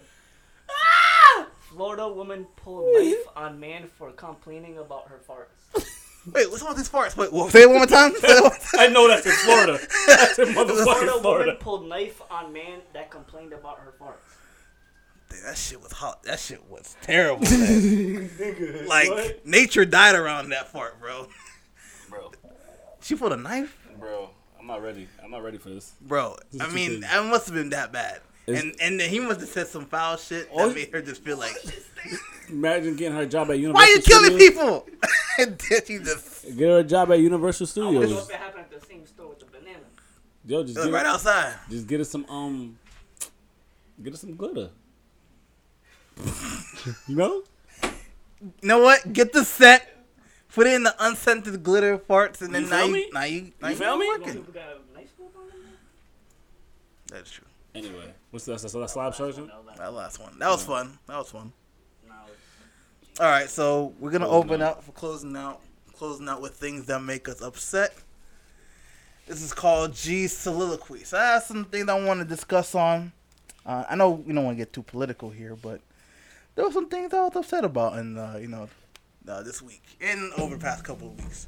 Ah! 0.69 1.47
Florida 1.73 2.07
woman 2.07 2.45
pulled 2.57 2.93
knife 2.93 3.15
on 3.35 3.59
man 3.59 3.87
for 3.97 4.11
complaining 4.11 4.77
about 4.77 5.07
her 5.07 5.19
farts. 5.27 5.85
Wait, 6.33 6.49
what's 6.51 6.61
all 6.61 6.73
these 6.75 6.89
farts? 6.89 7.17
Wait, 7.17 7.31
what, 7.33 7.51
say 7.51 7.63
it 7.63 7.69
one 7.69 7.77
more 7.77 7.85
time. 7.87 8.13
Say 8.15 8.27
it 8.27 8.41
one 8.43 8.51
more 8.51 8.51
time. 8.51 8.59
I 8.79 8.87
know 8.87 9.07
that's 9.07 9.25
in 9.25 9.31
Florida. 9.31 9.79
That's 10.07 10.37
in 10.39 10.53
Florida 10.53 10.73
motherfucking 10.73 11.23
woman 11.23 11.55
pulled 11.57 11.87
knife 11.89 12.21
on 12.29 12.53
man 12.53 12.81
that 12.93 13.09
complained 13.09 13.53
about 13.53 13.79
her 13.79 13.93
farts. 13.99 14.17
Dude, 15.29 15.39
that 15.45 15.57
shit 15.57 15.81
was 15.81 15.91
hot. 15.93 16.21
That 16.23 16.39
shit 16.39 16.61
was 16.69 16.95
terrible. 17.01 17.43
Man. 17.49 18.87
like 18.87 19.09
what? 19.09 19.45
nature 19.47 19.85
died 19.85 20.13
around 20.15 20.49
that 20.49 20.71
fart, 20.71 20.99
bro. 20.99 21.27
Bro, 22.09 22.33
She 23.01 23.15
pulled 23.15 23.31
a 23.33 23.37
knife. 23.37 23.75
bro, 23.97 24.29
I'm 24.59 24.67
not 24.67 24.83
ready. 24.83 25.07
I'm 25.23 25.31
not 25.31 25.41
ready 25.41 25.57
for 25.57 25.69
this. 25.69 25.93
Bro, 26.01 26.35
This 26.51 26.61
I 26.61 26.67
is 26.67 26.73
mean, 26.73 26.87
crazy. 26.89 27.01
that 27.01 27.25
must 27.25 27.45
have 27.47 27.55
been 27.55 27.69
that 27.69 27.91
bad. 27.91 28.19
It's- 28.51 28.63
and 28.63 28.81
and 28.81 28.99
then 28.99 29.09
he 29.09 29.19
must 29.19 29.39
have 29.41 29.49
said 29.49 29.67
some 29.67 29.85
foul 29.85 30.17
shit 30.17 30.49
Oh, 30.53 30.67
that 30.69 30.75
made 30.75 30.91
her 30.91 31.01
just 31.01 31.23
feel 31.23 31.37
like, 31.37 31.55
Imagine 32.49 32.95
getting 32.95 33.15
her 33.17 33.25
job 33.25 33.49
at 33.51 33.59
Universal. 33.59 33.73
why 33.73 33.93
you 33.95 34.01
killing 34.01 34.31
Studios. 34.39 34.49
people? 34.49 34.87
and 35.39 35.57
then 35.69 35.81
she 35.85 35.97
just 35.99 36.57
Get 36.57 36.67
her 36.69 36.79
a 36.79 36.83
job 36.83 37.11
at 37.11 37.19
Universal 37.19 37.67
I 37.81 37.85
wonder 37.85 38.01
Studios. 38.07 38.23
if 38.27 38.29
it 38.33 38.35
happened 38.37 38.65
at 38.71 38.79
the 38.81 38.85
same 38.87 39.05
store 39.05 39.29
with 39.29 39.39
the 39.39 39.45
banana. 39.45 39.77
Yo, 40.45 40.63
just 40.63 40.75
it 40.77 40.79
was 40.79 40.87
get, 40.87 40.93
right 40.93 41.05
outside. 41.05 41.53
just 41.69 41.87
get 41.87 41.99
her 41.99 42.03
some 42.03 42.25
um, 42.29 42.77
get 44.03 44.13
her 44.13 44.17
some 44.17 44.35
glitter. 44.35 44.69
you 47.07 47.15
know? 47.15 47.43
You 47.83 48.51
know 48.63 48.79
what? 48.79 49.13
Get 49.13 49.33
the 49.33 49.43
scent. 49.45 49.83
Put 50.53 50.67
it 50.67 50.73
in 50.73 50.83
the 50.83 50.93
unscented 50.99 51.63
glitter 51.63 51.97
farts, 51.97 52.41
and 52.41 52.53
then 52.53 52.63
You 52.63 52.69
now 52.69 52.83
you, 52.83 53.11
now 53.13 53.23
you, 53.23 53.51
now 53.61 53.69
You 53.69 53.75
feel 53.75 53.97
me? 53.97 54.07
Most 54.07 54.19
Working. 54.19 54.33
people 54.39 54.53
got 54.53 54.63
a 54.63 54.97
nice 54.97 55.09
scoop 55.11 55.31
on 55.37 55.47
them. 55.47 55.57
That's 57.07 57.31
true. 57.31 57.45
Anyway, 57.73 58.13
what's 58.31 58.45
that? 58.45 58.59
That's 58.59 58.73
that 58.73 58.89
slab 58.89 59.15
sergeant. 59.15 59.47
No, 59.47 59.61
that- 59.67 59.77
That 59.77 59.93
last 59.93 60.19
one. 60.19 60.37
That 60.39 60.49
was 60.49 60.63
fun. 60.65 60.97
That 61.07 61.17
was 61.17 61.31
fun. 61.31 61.53
All 63.19 63.27
right, 63.27 63.49
so 63.49 63.93
we're 63.99 64.09
gonna 64.11 64.25
Closing 64.25 64.49
open 64.51 64.61
out. 64.61 64.77
up 64.77 64.83
for 64.83 64.93
closing 64.93 65.35
out, 65.35 65.59
closing 65.93 66.27
out 66.29 66.41
with 66.41 66.55
things 66.55 66.85
that 66.85 67.01
make 67.01 67.27
us 67.27 67.41
upset. 67.41 67.93
This 69.27 69.41
is 69.41 69.53
called 69.53 69.93
G's 69.93 70.35
soliloquy. 70.35 71.03
So 71.03 71.17
I 71.17 71.33
have 71.33 71.43
some 71.43 71.65
things 71.65 71.87
I 71.89 72.03
want 72.03 72.19
to 72.21 72.25
discuss 72.25 72.73
on. 72.73 73.11
Uh, 73.65 73.83
I 73.89 73.95
know 73.95 74.11
we 74.11 74.33
don't 74.33 74.45
want 74.45 74.57
to 74.57 74.61
get 74.63 74.73
too 74.73 74.81
political 74.83 75.29
here, 75.29 75.55
but 75.55 75.81
there 76.55 76.65
were 76.65 76.71
some 76.71 76.87
things 76.89 77.13
I 77.13 77.21
was 77.23 77.35
upset 77.35 77.63
about 77.65 77.99
in 77.99 78.17
uh, 78.17 78.37
you 78.41 78.47
know 78.47 78.69
uh, 79.27 79.43
this 79.43 79.61
week 79.61 79.83
and 79.99 80.33
over 80.33 80.55
the 80.55 80.61
past 80.61 80.83
couple 80.83 81.09
of 81.09 81.21
weeks. 81.23 81.47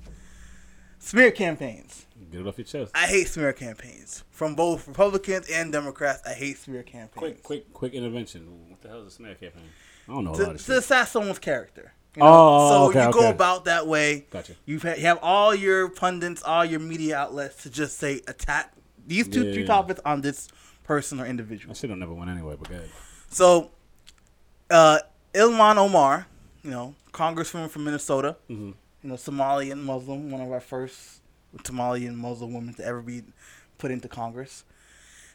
Smear 1.03 1.31
campaigns. 1.31 2.05
Get 2.31 2.41
it 2.41 2.47
off 2.47 2.57
your 2.57 2.63
chest. 2.65 2.91
I 2.95 3.07
hate 3.07 3.27
smear 3.27 3.51
campaigns 3.51 4.23
from 4.31 4.55
both 4.55 4.88
Republicans 4.88 5.49
and 5.49 5.71
Democrats. 5.71 6.21
I 6.25 6.34
hate 6.34 6.57
smear 6.57 6.81
campaigns. 6.81 7.17
Quick, 7.17 7.43
quick, 7.43 7.73
quick 7.73 7.93
intervention. 7.93 8.69
What 8.69 8.81
the 8.81 8.88
hell 8.88 9.01
is 9.01 9.07
a 9.07 9.11
smear 9.11 9.35
campaign? 9.35 9.63
I 10.07 10.13
don't 10.13 10.23
know 10.23 10.31
a 10.31 10.31
lot 10.31 10.38
to, 10.38 10.51
of 10.51 10.65
to 10.65 10.77
assess 10.77 11.11
someone's 11.11 11.39
character. 11.39 11.91
Oh, 12.21 12.69
so 12.69 12.89
okay, 12.89 13.05
you 13.05 13.11
go 13.11 13.19
okay. 13.19 13.30
about 13.31 13.65
that 13.65 13.85
way. 13.85 14.25
Gotcha. 14.30 14.53
You 14.65 14.80
ha- 14.80 14.93
you 14.95 15.01
have 15.05 15.19
all 15.21 15.53
your 15.53 15.89
pundits, 15.89 16.41
all 16.41 16.63
your 16.63 16.80
media 16.80 17.17
outlets 17.17 17.63
to 17.63 17.69
just 17.69 17.97
say 17.99 18.21
attack 18.27 18.71
these 19.05 19.27
two, 19.27 19.45
Yeah. 19.47 19.53
three 19.53 19.65
topics 19.65 19.99
on 20.05 20.21
this 20.21 20.47
person 20.85 21.19
or 21.19 21.25
individual. 21.25 21.71
I 21.71 21.75
should 21.75 21.89
have 21.89 21.99
never 21.99 22.13
went 22.13 22.31
anyway, 22.31 22.55
but 22.57 22.69
good. 22.69 22.89
So, 23.30 23.71
uh, 24.69 24.99
Ilhan 25.34 25.77
Omar, 25.77 26.27
you 26.63 26.71
know, 26.71 26.95
congresswoman 27.11 27.69
from 27.69 27.84
Minnesota, 27.84 28.38
Mm-hmm. 28.49 28.71
You 29.03 29.09
know, 29.09 29.15
Somalian 29.15 29.84
Muslim, 29.84 30.31
one 30.31 30.41
of 30.41 30.51
our 30.51 30.61
first 30.61 31.21
Somalian 31.57 32.15
Muslim 32.15 32.53
women 32.53 32.73
to 32.75 32.85
ever 32.85 33.01
be 33.01 33.23
put 33.77 33.91
into 33.91 34.07
Congress, 34.07 34.63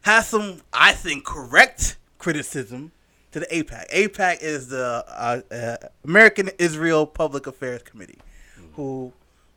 has 0.02 0.26
some, 0.28 0.62
I 0.72 0.92
think, 0.92 1.24
correct 1.24 1.98
criticism 2.18 2.92
to 3.32 3.40
the 3.40 3.46
AIPAC. 3.46 3.90
AIPAC 3.90 4.38
is 4.40 4.68
the 4.68 5.04
uh, 5.06 5.40
uh, 5.52 5.76
American 6.04 6.50
Israel 6.58 7.06
Public 7.06 7.46
Affairs 7.46 7.82
Committee, 7.82 8.18
who 8.72 9.12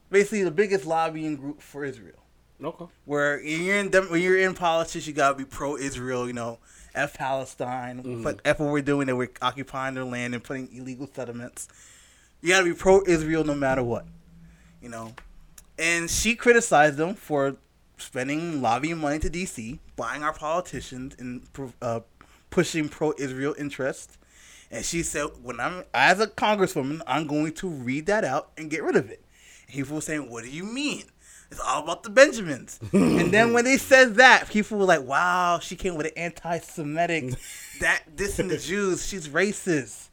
basically 0.10 0.44
the 0.44 0.52
biggest 0.52 0.86
lobbying 0.86 1.38
group 1.38 1.62
for 1.62 1.86
Israel. 1.86 2.18
Okay. 2.64 2.86
Where 3.06 3.42
you're 3.42 3.78
in 3.78 3.92
when 4.10 4.22
you're 4.22 4.38
in 4.38 4.54
politics, 4.54 5.08
you 5.08 5.14
gotta 5.14 5.36
be 5.36 5.46
pro-Israel. 5.46 6.28
You 6.28 6.34
know, 6.34 6.60
f 6.94 7.16
Palestine, 7.16 8.22
fuck 8.22 8.40
f 8.46 8.60
what 8.60 8.72
we're 8.72 8.82
doing. 8.84 9.08
That 9.08 9.16
we're 9.16 9.32
occupying 9.42 9.96
their 9.96 10.04
land 10.04 10.36
and 10.36 10.44
putting 10.44 10.70
illegal 10.76 11.10
settlements. 11.12 11.68
You 12.42 12.50
gotta 12.50 12.66
be 12.66 12.74
pro-Israel 12.74 13.44
no 13.44 13.56
matter 13.56 13.84
what. 13.84 14.06
You 14.82 14.90
know, 14.90 15.14
and 15.78 16.10
she 16.10 16.36
criticized 16.36 16.98
them 16.98 17.14
for 17.14 17.56
spending 17.98 18.62
lobbying 18.62 18.98
money 18.98 19.20
to 19.20 19.30
DC, 19.30 19.80
buying 19.96 20.24
our 20.24 20.34
politicians, 20.34 21.16
and 21.20 21.44
uh, 21.82 22.02
pushing 22.50 22.90
pro-Israel 22.90 23.56
interests. 23.58 24.18
And 24.72 24.84
she 24.84 25.04
said, 25.04 25.28
"When 25.44 25.60
I'm 25.60 25.84
as 25.94 26.20
a 26.20 26.28
congresswoman, 26.28 27.02
I'm 27.06 27.28
going 27.28 27.54
to 27.54 27.68
read 27.68 28.08
that 28.08 28.24
out 28.24 28.52
and 28.58 28.70
get 28.70 28.84
rid 28.84 28.96
of 28.96 29.10
it." 29.10 29.24
And 29.68 29.76
people 29.76 29.96
were 29.96 30.02
saying, 30.02 30.30
"What 30.30 30.44
do 30.44 30.50
you 30.50 30.64
mean? 30.64 31.04
It's 31.52 31.60
all 31.60 31.84
about 31.84 32.04
the 32.04 32.10
Benjamins." 32.10 32.80
and 32.94 33.32
then 33.32 33.54
when 33.54 33.66
they 33.66 33.78
said 33.78 34.16
that, 34.16 34.50
people 34.50 34.80
were 34.80 34.86
like, 34.86 35.04
"Wow, 35.04 35.60
she 35.60 35.76
came 35.76 35.96
with 35.96 36.08
an 36.08 36.14
anti-Semitic, 36.18 37.36
that 37.82 38.04
this 38.16 38.40
and 38.40 38.50
the 38.50 38.58
Jews, 38.70 39.06
she's 39.06 39.28
racist." 39.28 40.08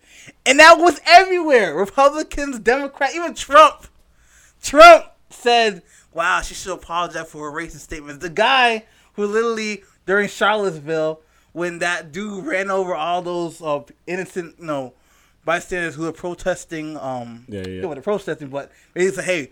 And 0.47 0.59
that 0.59 0.79
was 0.79 1.01
everywhere. 1.07 1.75
Republicans, 1.75 2.59
Democrats, 2.59 3.15
even 3.15 3.35
Trump. 3.35 3.87
Trump 4.63 5.05
said, 5.31 5.83
"Wow, 6.13 6.41
she 6.41 6.55
should 6.55 6.73
apologize 6.75 7.31
for 7.31 7.51
her 7.51 7.57
racist 7.57 7.81
statements." 7.81 8.23
The 8.23 8.31
guy 8.31 8.85
who 9.15 9.27
literally 9.27 9.85
during 10.07 10.29
Charlottesville, 10.29 11.21
when 11.53 11.79
that 11.81 12.13
dude 12.13 12.45
ran 12.47 12.71
over 12.71 12.95
all 12.95 13.23
those 13.23 13.61
uh, 13.63 13.83
innocent, 14.07 14.57
you 14.59 14.67
know, 14.67 14.95
bystanders 15.45 15.95
who 15.95 16.03
were 16.03 16.13
protesting, 16.13 16.97
um, 16.97 17.45
Yeah, 17.49 17.61
yeah. 17.67 17.81
they 17.83 17.87
were 17.87 18.01
protesting, 18.01 18.49
but 18.49 18.73
they 18.95 19.11
said, 19.11 19.25
"Hey, 19.25 19.51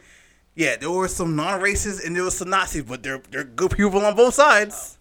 yeah, 0.55 0.77
there 0.77 0.91
were 0.91 1.09
some 1.09 1.37
non-racists 1.37 2.05
and 2.05 2.17
there 2.17 2.25
were 2.25 2.31
some 2.31 2.51
Nazis, 2.51 2.83
but 2.83 3.03
they're 3.03 3.23
they're 3.31 3.45
good 3.45 3.71
people 3.73 4.05
on 4.05 4.17
both 4.17 4.35
sides." 4.35 4.99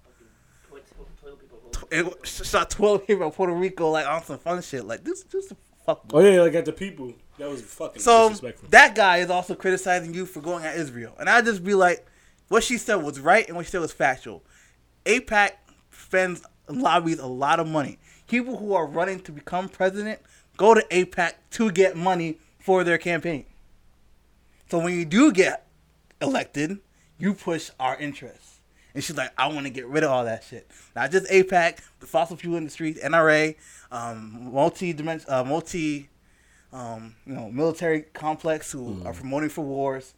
People 1.90 2.12
vote. 2.12 2.26
Shot 2.28 2.70
twelve 2.70 3.06
people 3.06 3.26
in 3.26 3.32
Puerto 3.32 3.54
Rico 3.54 3.90
like 3.92 4.08
on 4.08 4.24
some 4.24 4.40
fun 4.40 4.62
shit. 4.62 4.86
Like 4.86 5.04
this, 5.04 5.24
this 5.24 5.52
fuck. 5.86 6.02
Oh 6.14 6.20
yeah, 6.20 6.42
like 6.42 6.54
at 6.56 6.66
the 6.66 6.74
people. 6.74 7.14
That 7.38 7.50
was 7.50 7.62
fucking 7.62 8.02
So 8.02 8.30
disrespectful. 8.30 8.70
that 8.70 8.96
guy 8.96 9.18
is 9.18 9.30
also 9.30 9.56
criticizing 9.56 10.14
you 10.14 10.26
for 10.26 10.40
going 10.42 10.64
at 10.64 10.78
Israel, 10.78 11.14
and 11.20 11.30
I 11.30 11.42
just 11.42 11.64
be 11.64 11.74
like, 11.74 12.06
what 12.48 12.64
she 12.64 12.78
said 12.78 12.96
was 12.96 13.20
right 13.20 13.46
and 13.48 13.58
what 13.58 13.66
she 13.66 13.72
said 13.72 13.82
was 13.82 13.92
factual. 13.92 14.44
AIPAC 15.06 15.52
spends 15.92 16.44
lobbies 16.70 17.20
a 17.20 17.28
lot 17.28 17.60
of 17.60 17.68
money. 17.68 18.00
People 18.28 18.58
who 18.58 18.74
are 18.74 18.88
running 18.88 19.20
to 19.22 19.32
become 19.32 19.68
president 19.70 20.20
go 20.58 20.74
to 20.74 20.82
AIPAC 20.90 21.34
to 21.52 21.72
get 21.72 21.96
money 21.98 22.40
for 22.60 22.84
their 22.84 22.98
campaign. 22.98 23.46
So 24.72 24.80
when 24.80 24.94
you 24.98 25.06
do 25.06 25.32
get 25.32 25.68
elected, 26.22 26.80
you 27.20 27.34
push 27.34 27.70
our 27.80 27.96
interests. 27.98 28.55
And 28.96 29.04
she's 29.04 29.18
like, 29.18 29.32
I 29.38 29.48
want 29.48 29.66
to 29.66 29.70
get 29.70 29.86
rid 29.88 30.06
of 30.06 30.10
all 30.10 30.24
that 30.24 30.46
shit. 30.46 30.72
Not 30.96 31.12
just 31.12 31.30
AIPAC, 31.30 31.80
the 32.00 32.08
fossil 32.08 32.38
fuel 32.38 32.56
industry, 32.56 32.94
NRA, 32.94 33.56
um, 33.92 34.54
multi 34.54 34.98
uh, 35.28 35.44
multi, 35.44 36.10
um, 36.72 37.16
you 37.26 37.34
know, 37.34 37.52
military 37.52 38.04
complex 38.14 38.72
who 38.72 39.02
are 39.06 39.14
promoting 39.14 39.50
for 39.50 39.66
wars. 39.66 40.14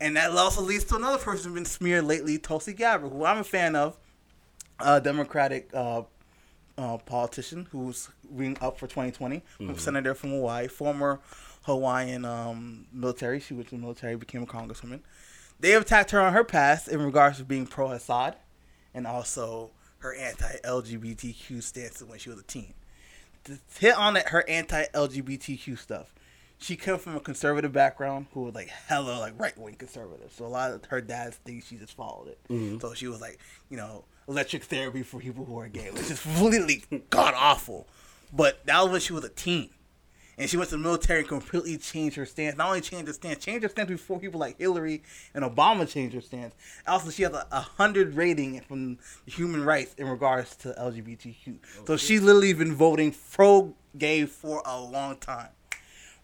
And 0.00 0.16
that 0.16 0.30
also 0.30 0.62
leads 0.62 0.84
to 0.84 0.96
another 0.96 1.18
person 1.18 1.50
who's 1.50 1.54
been 1.54 1.64
smeared 1.66 2.04
lately, 2.04 2.38
Tulsi 2.38 2.72
Gabbard, 2.72 3.12
who 3.12 3.24
I'm 3.24 3.38
a 3.38 3.44
fan 3.44 3.76
of, 3.76 3.98
a 4.80 5.00
Democratic 5.00 5.70
uh, 5.74 6.02
uh, 6.78 6.96
politician 6.98 7.68
who's 7.70 8.08
being 8.36 8.56
up 8.60 8.78
for 8.78 8.86
2020, 8.86 9.42
senator 9.78 10.14
from 10.14 10.30
Hawaii, 10.30 10.68
former 10.68 11.20
Hawaiian 11.62 12.24
um, 12.24 12.86
military. 12.92 13.40
She 13.40 13.54
was 13.54 13.66
in 13.72 13.78
the 13.78 13.82
military, 13.82 14.16
became 14.16 14.42
a 14.42 14.46
congresswoman. 14.46 15.00
They 15.60 15.70
have 15.70 15.82
attacked 15.82 16.10
her 16.10 16.20
on 16.20 16.32
her 16.32 16.44
past 16.44 16.88
in 16.88 17.00
regards 17.02 17.38
to 17.38 17.44
being 17.44 17.66
pro 17.66 17.90
Assad 17.90 18.36
and 18.92 19.06
also 19.06 19.70
her 19.98 20.14
anti 20.14 20.56
LGBTQ 20.64 21.62
stance 21.62 22.02
when 22.02 22.18
she 22.18 22.30
was 22.30 22.38
a 22.38 22.42
teen. 22.42 22.74
To 23.44 23.58
hit 23.78 23.96
on 23.96 24.14
that, 24.14 24.28
her 24.28 24.48
anti 24.48 24.84
LGBTQ 24.94 25.78
stuff. 25.78 26.14
She 26.58 26.76
came 26.76 26.98
from 26.98 27.16
a 27.16 27.20
conservative 27.20 27.72
background 27.72 28.26
who 28.32 28.42
was 28.42 28.54
like 28.54 28.68
hella 28.68 29.18
like 29.18 29.38
right 29.38 29.56
wing 29.58 29.74
conservative. 29.74 30.32
So 30.32 30.46
a 30.46 30.48
lot 30.48 30.70
of 30.70 30.84
her 30.86 31.00
dad's 31.00 31.36
things 31.36 31.66
she 31.66 31.76
just 31.76 31.96
followed 31.96 32.28
it. 32.28 32.38
Mm-hmm. 32.48 32.78
So 32.78 32.94
she 32.94 33.06
was 33.06 33.20
like, 33.20 33.38
you 33.68 33.76
know, 33.76 34.04
electric 34.28 34.64
therapy 34.64 35.02
for 35.02 35.20
people 35.20 35.44
who 35.44 35.58
are 35.58 35.68
gay, 35.68 35.90
which 35.90 36.10
is 36.10 36.20
completely 36.22 36.84
god 37.10 37.34
awful. 37.36 37.86
But 38.32 38.64
that 38.66 38.80
was 38.82 38.90
when 38.90 39.00
she 39.00 39.12
was 39.12 39.24
a 39.24 39.28
teen. 39.28 39.70
And 40.36 40.50
she 40.50 40.56
went 40.56 40.70
to 40.70 40.76
the 40.76 40.82
military 40.82 41.20
and 41.20 41.28
completely 41.28 41.76
changed 41.78 42.16
her 42.16 42.26
stance. 42.26 42.56
Not 42.56 42.66
only 42.68 42.80
changed 42.80 43.06
her 43.06 43.12
stance, 43.12 43.44
changed 43.44 43.62
her 43.62 43.68
stance 43.68 43.88
before 43.88 44.18
people 44.18 44.40
like 44.40 44.58
Hillary 44.58 45.02
and 45.32 45.44
Obama 45.44 45.88
changed 45.88 46.14
her 46.14 46.20
stance. 46.20 46.54
Also, 46.86 47.10
she 47.10 47.22
has 47.22 47.32
a, 47.32 47.46
a 47.52 47.60
hundred 47.60 48.14
rating 48.14 48.60
from 48.62 48.98
human 49.26 49.64
rights 49.64 49.94
in 49.94 50.08
regards 50.08 50.56
to 50.56 50.74
LGBTQ. 50.78 51.58
So 51.86 51.96
she's 51.96 52.20
literally 52.22 52.52
been 52.52 52.74
voting 52.74 53.14
pro 53.32 53.74
gay 53.96 54.26
for 54.26 54.62
a 54.66 54.80
long 54.80 55.16
time. 55.18 55.48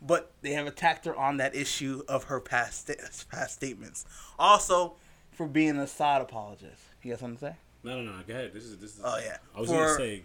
But 0.03 0.33
they 0.41 0.53
have 0.53 0.67
attacked 0.67 1.05
her 1.05 1.15
on 1.15 1.37
that 1.37 1.55
issue 1.55 2.03
of 2.09 2.25
her 2.25 2.41
past 2.41 2.89
sta- 2.89 3.27
past 3.31 3.55
statements. 3.55 4.07
Also, 4.39 4.95
for 5.31 5.47
being 5.47 5.71
an 5.71 5.79
Assad 5.81 6.23
apologist. 6.23 6.83
You 7.03 7.11
got 7.13 7.21
something 7.21 7.37
to 7.39 7.45
say? 7.53 7.57
No, 7.85 8.01
no, 8.03 8.13
no. 8.13 8.23
Go 8.27 8.35
ahead. 8.35 8.53
This 8.53 8.65
is 8.65 8.79
this 8.79 8.95
is. 8.97 9.01
Oh, 9.05 9.19
yeah. 9.25 9.37
I 9.55 9.61
was 9.61 9.69
For- 9.71 9.77
gonna 9.77 9.95
say. 9.97 10.23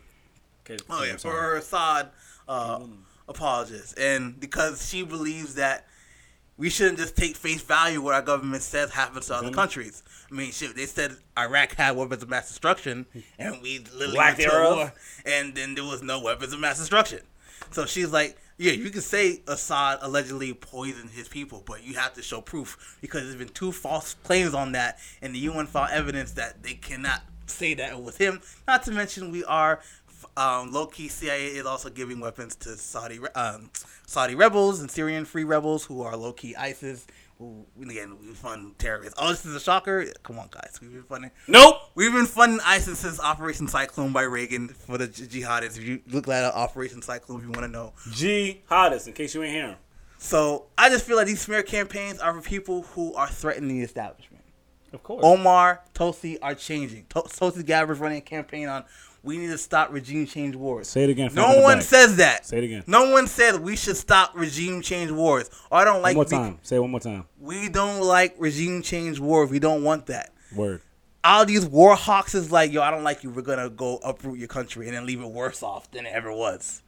Okay, 0.68 0.78
Oh 0.90 1.04
yeah, 1.04 1.16
for 1.18 1.32
her 1.32 1.58
Assad 1.58 2.10
uh, 2.48 2.80
apologist, 3.28 3.98
and 3.98 4.40
because 4.40 4.88
she 4.88 5.04
believes 5.04 5.56
that 5.56 5.88
we 6.58 6.70
shouldn't 6.70 6.98
just 6.98 7.18
take 7.18 7.36
face 7.36 7.62
value 7.62 8.02
what 8.02 8.14
our 8.16 8.22
government 8.22 8.64
says 8.64 8.92
happens 8.92 9.26
to 9.28 9.36
other 9.36 9.50
Mhm. 9.50 9.54
countries. 9.54 10.04
I 10.32 10.34
mean, 10.36 10.52
shit, 10.54 10.76
they 10.76 10.86
said 10.86 11.18
Iraq 11.38 11.74
had 11.76 11.96
weapons 11.98 12.24
of 12.24 12.30
mass 12.30 12.48
destruction, 12.48 13.06
and 13.38 13.62
we 13.62 13.80
literally 13.80 14.18
went 14.18 14.40
to 14.40 14.50
war, 14.50 14.94
and 15.26 15.54
then 15.54 15.76
there 15.76 15.84
was 15.84 16.02
no 16.02 16.20
weapons 16.22 16.54
of 16.54 16.60
mass 16.60 16.78
destruction. 16.78 17.22
So 17.72 17.86
she's 17.86 18.08
like, 18.10 18.38
yeah, 18.58 18.72
you 18.72 18.90
can 18.90 19.02
say 19.02 19.42
Assad 19.48 20.00
allegedly 20.02 20.54
poisoned 20.54 21.10
his 21.10 21.28
people, 21.28 21.62
but 21.66 21.84
you 21.84 21.96
have 21.96 22.14
to 22.14 22.22
show 22.22 22.40
proof 22.40 22.96
because 23.02 23.24
there's 23.24 23.36
been 23.36 23.50
two 23.50 23.74
false 23.74 24.16
claims 24.24 24.54
on 24.54 24.72
that, 24.72 24.98
and 25.22 25.36
the 25.36 25.40
UN 25.40 25.68
found 25.68 25.92
evidence 25.92 26.32
that 26.34 26.64
they 26.64 26.76
cannot 26.76 27.22
say 27.48 27.74
that 27.74 27.92
it 27.92 28.00
was 28.02 28.16
him. 28.16 28.42
Not 28.66 28.84
to 28.84 28.92
mention, 28.92 29.30
we 29.30 29.44
are 29.44 29.82
um, 30.38 30.72
low 30.72 30.86
key. 30.88 31.08
CIA 31.08 31.48
is 31.48 31.66
also 31.66 31.90
giving 31.90 32.20
weapons 32.20 32.56
to 32.58 32.76
Saudi 32.78 33.20
um, 33.36 33.70
Saudi 34.06 34.36
rebels 34.36 34.80
and 34.80 34.90
Syrian 34.90 35.26
free 35.26 35.44
rebels 35.44 35.86
who 35.86 36.02
are 36.02 36.16
low 36.16 36.34
key 36.34 36.56
ISIS. 36.56 37.08
Who 37.40 37.66
again 37.82 38.18
we 38.22 38.34
fund 38.34 38.80
terrorists. 38.80 39.16
Oh, 39.18 39.30
this 39.30 39.46
is 39.46 39.54
a 39.56 39.60
shocker. 39.60 40.06
Come 40.24 40.40
on, 40.40 40.48
guys, 40.50 40.80
we've 40.82 40.94
been 40.94 41.04
funding. 41.04 41.32
Nope. 41.48 41.76
We've 41.94 42.14
been 42.14 42.28
funding 42.28 42.62
ISIS 42.66 43.00
since 43.00 43.20
Operation 43.20 43.68
Cyclone 43.68 44.14
by 44.14 44.22
Reagan 44.22 44.70
for 44.70 44.98
the 44.98 45.08
jihadists. 45.08 45.78
If 45.78 45.84
you 45.84 46.00
look 46.08 46.30
at 46.30 46.54
Operation 46.54 47.02
Cyclone, 47.02 47.40
if 47.40 47.46
you 47.46 47.52
want 47.52 47.64
to 47.64 47.68
know. 47.68 47.92
Jihadists, 48.10 49.08
in 49.08 49.14
case 49.14 49.36
you 49.36 49.44
ain't 49.44 49.54
hearing. 49.54 49.76
So 50.18 50.68
I 50.78 50.90
just 50.90 51.06
feel 51.06 51.18
like 51.18 51.28
these 51.28 51.42
smear 51.42 51.62
campaigns 51.62 52.20
are 52.20 52.34
for 52.34 52.42
people 52.42 52.84
who 52.84 53.14
are 53.16 53.28
threatening 53.28 53.80
the 53.80 53.84
establishment. 53.84 54.44
Of 54.94 55.04
course. 55.04 55.22
Omar, 55.24 55.82
Tosi 55.94 56.38
are 56.42 56.56
changing. 56.56 57.06
To- 57.10 57.26
Tulsi 57.30 57.64
Gabbard's 57.64 58.00
running 58.00 58.20
a 58.20 58.22
campaign 58.22 58.70
on 58.70 58.86
we 59.26 59.38
need 59.38 59.48
to 59.48 59.58
stop 59.58 59.92
regime 59.92 60.26
change 60.28 60.56
wars. 60.56 60.88
Say 60.88 61.04
it 61.04 61.10
again. 61.10 61.32
No 61.34 61.62
one 61.62 61.82
says 61.82 62.18
that. 62.18 62.46
Say 62.46 62.60
it 62.60 62.64
again. 62.64 62.84
No 62.88 63.12
one 63.12 63.28
said 63.28 63.60
we 63.60 63.76
should 63.76 63.98
stop 63.98 64.32
regime 64.36 64.82
change 64.82 65.12
wars. 65.12 65.50
Or 65.72 65.80
I 65.80 65.84
don't 65.84 65.96
One 65.96 66.02
like. 66.04 66.16
more 66.16 66.26
be- 66.26 66.30
time. 66.32 66.60
Say 66.62 66.76
it 66.78 66.80
one 66.80 66.92
more 66.92 67.00
time. 67.00 67.26
we 67.40 67.68
don't 67.70 68.02
like 68.02 68.36
regime 68.38 68.82
change 68.82 69.20
wars. 69.20 69.50
We 69.50 69.60
don't 69.60 69.84
want 69.84 70.06
that. 70.08 70.32
Word. 70.56 70.82
All 71.24 71.44
these 71.46 71.66
war 71.66 71.96
hawks 71.96 72.36
is 72.36 72.52
like, 72.52 72.72
yo, 72.72 72.82
I 72.84 72.92
don't 72.92 73.04
like 73.04 73.24
you. 73.24 73.32
We're 73.32 73.42
gonna 73.42 73.70
go 73.70 73.98
uproot 73.98 74.38
your 74.38 74.48
country 74.48 74.88
and 74.88 74.96
then 74.96 75.06
leave 75.08 75.22
it 75.22 75.28
worse 75.28 75.64
off 75.64 75.90
than 75.92 76.06
it 76.06 76.14
ever 76.14 76.32
was. 76.32 76.84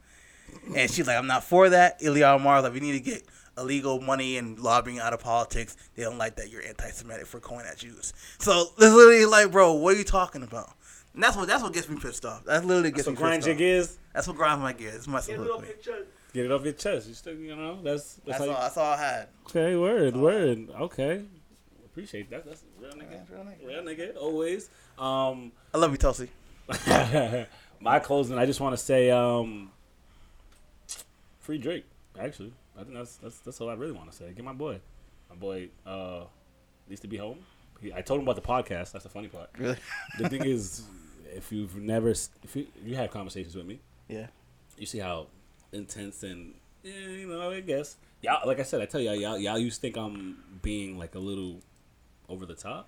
And 0.75 0.89
she's 0.89 1.07
like, 1.07 1.17
I'm 1.17 1.27
not 1.27 1.43
for 1.43 1.69
that. 1.69 1.99
Ilhan 2.01 2.35
Omar's 2.35 2.63
like, 2.63 2.73
we 2.73 2.79
need 2.79 2.93
to 2.93 2.99
get 2.99 3.23
illegal 3.57 3.99
money 3.99 4.37
and 4.37 4.59
lobbying 4.59 4.99
out 4.99 5.11
of 5.13 5.19
politics. 5.19 5.75
They 5.95 6.03
don't 6.03 6.19
like 6.19 6.35
that 6.35 6.49
you're 6.51 6.61
anti-Semitic 6.61 7.25
for 7.25 7.39
going 7.39 7.65
at 7.65 7.79
Jews. 7.79 8.13
So 8.39 8.65
literally 8.77 9.25
like, 9.25 9.51
bro, 9.51 9.73
what 9.73 9.95
are 9.95 9.97
you 9.97 10.03
talking 10.03 10.43
about? 10.43 10.71
And 11.17 11.23
that's 11.23 11.35
what 11.35 11.47
that's 11.47 11.63
what 11.63 11.73
gets 11.73 11.89
me 11.89 11.97
pissed 11.99 12.23
off. 12.27 12.45
That 12.45 12.63
literally 12.63 12.91
gets 12.91 13.05
So 13.05 13.09
me 13.09 13.17
grind 13.17 13.37
pissed 13.37 13.47
your 13.47 13.55
off. 13.55 13.57
gears. 13.57 13.97
That's 14.13 14.27
what 14.27 14.37
grinds 14.37 14.61
my 14.61 14.71
gears. 14.71 14.93
It's 14.97 15.07
my 15.07 15.19
Get 15.19 15.39
it 15.39 15.49
off 15.49 15.65
your 15.65 15.73
chest. 15.77 16.07
Get 16.31 16.45
it 16.45 16.51
off 16.51 16.63
your 16.63 16.73
chest. 16.73 17.07
You 17.07 17.13
still, 17.15 17.33
you 17.33 17.55
know, 17.55 17.81
that's 17.81 18.13
that's, 18.23 18.25
That's 18.25 18.37
how 18.37 18.45
you, 18.45 18.51
all. 18.51 18.61
That's 18.61 18.77
all 18.77 18.93
I 18.93 18.97
had. 18.97 19.27
Okay, 19.47 19.75
word, 19.75 20.15
word. 20.15 20.69
Okay. 20.79 21.23
Appreciate 21.87 22.29
that. 22.29 22.45
That's 22.45 22.63
real 22.79 22.91
nigga. 22.91 23.13
Yeah, 23.13 23.35
real 23.35 23.45
nigga. 23.45 23.67
Real 23.67 23.81
nigga, 23.81 24.15
always. 24.15 24.69
Um 24.99 25.51
I 25.73 25.79
love 25.79 25.89
you, 25.89 25.97
Tulsi. 25.97 26.29
my 27.79 27.97
closing, 27.97 28.37
I 28.37 28.45
just 28.45 28.59
want 28.59 28.77
to 28.77 28.77
say 28.77 29.09
um 29.09 29.71
free 31.39 31.57
Drake, 31.57 31.85
actually. 32.19 32.53
I 32.79 32.83
think 32.83 32.93
that's 32.93 33.15
that's 33.15 33.39
that's 33.39 33.59
all 33.59 33.69
I 33.71 33.73
really 33.73 33.93
want 33.93 34.11
to 34.11 34.15
say. 34.15 34.31
Get 34.35 34.45
my 34.45 34.53
boy. 34.53 34.79
My 35.31 35.35
boy 35.35 35.69
uh 35.83 36.25
needs 36.87 37.01
to 37.01 37.07
be 37.07 37.17
home. 37.17 37.39
He, 37.81 37.91
I 37.91 38.01
told 38.01 38.19
him 38.19 38.27
about 38.27 38.35
the 38.35 38.47
podcast. 38.47 38.91
That's 38.91 39.03
the 39.03 39.09
funny 39.09 39.29
part. 39.29 39.49
Really? 39.57 39.77
The 40.19 40.29
thing 40.29 40.45
is 40.45 40.83
if 41.35 41.51
you've 41.51 41.75
never 41.77 42.09
if 42.09 42.55
you, 42.55 42.67
you 42.85 42.95
have 42.95 43.11
conversations 43.11 43.55
with 43.55 43.65
me, 43.65 43.79
Yeah. 44.07 44.27
you 44.77 44.85
see 44.85 44.99
how 44.99 45.27
intense 45.71 46.23
and 46.23 46.53
yeah, 46.83 46.93
you 46.93 47.27
know, 47.27 47.51
I 47.51 47.59
guess 47.61 47.97
y'all. 48.21 48.47
Like 48.47 48.59
I 48.59 48.63
said, 48.63 48.81
I 48.81 48.85
tell 48.85 49.01
y'all, 49.01 49.15
y'all, 49.15 49.37
y'all 49.37 49.57
used 49.57 49.77
to 49.77 49.81
think 49.81 49.97
I'm 49.97 50.37
being 50.61 50.97
like 50.97 51.15
a 51.15 51.19
little 51.19 51.61
over 52.29 52.45
the 52.45 52.55
top. 52.55 52.87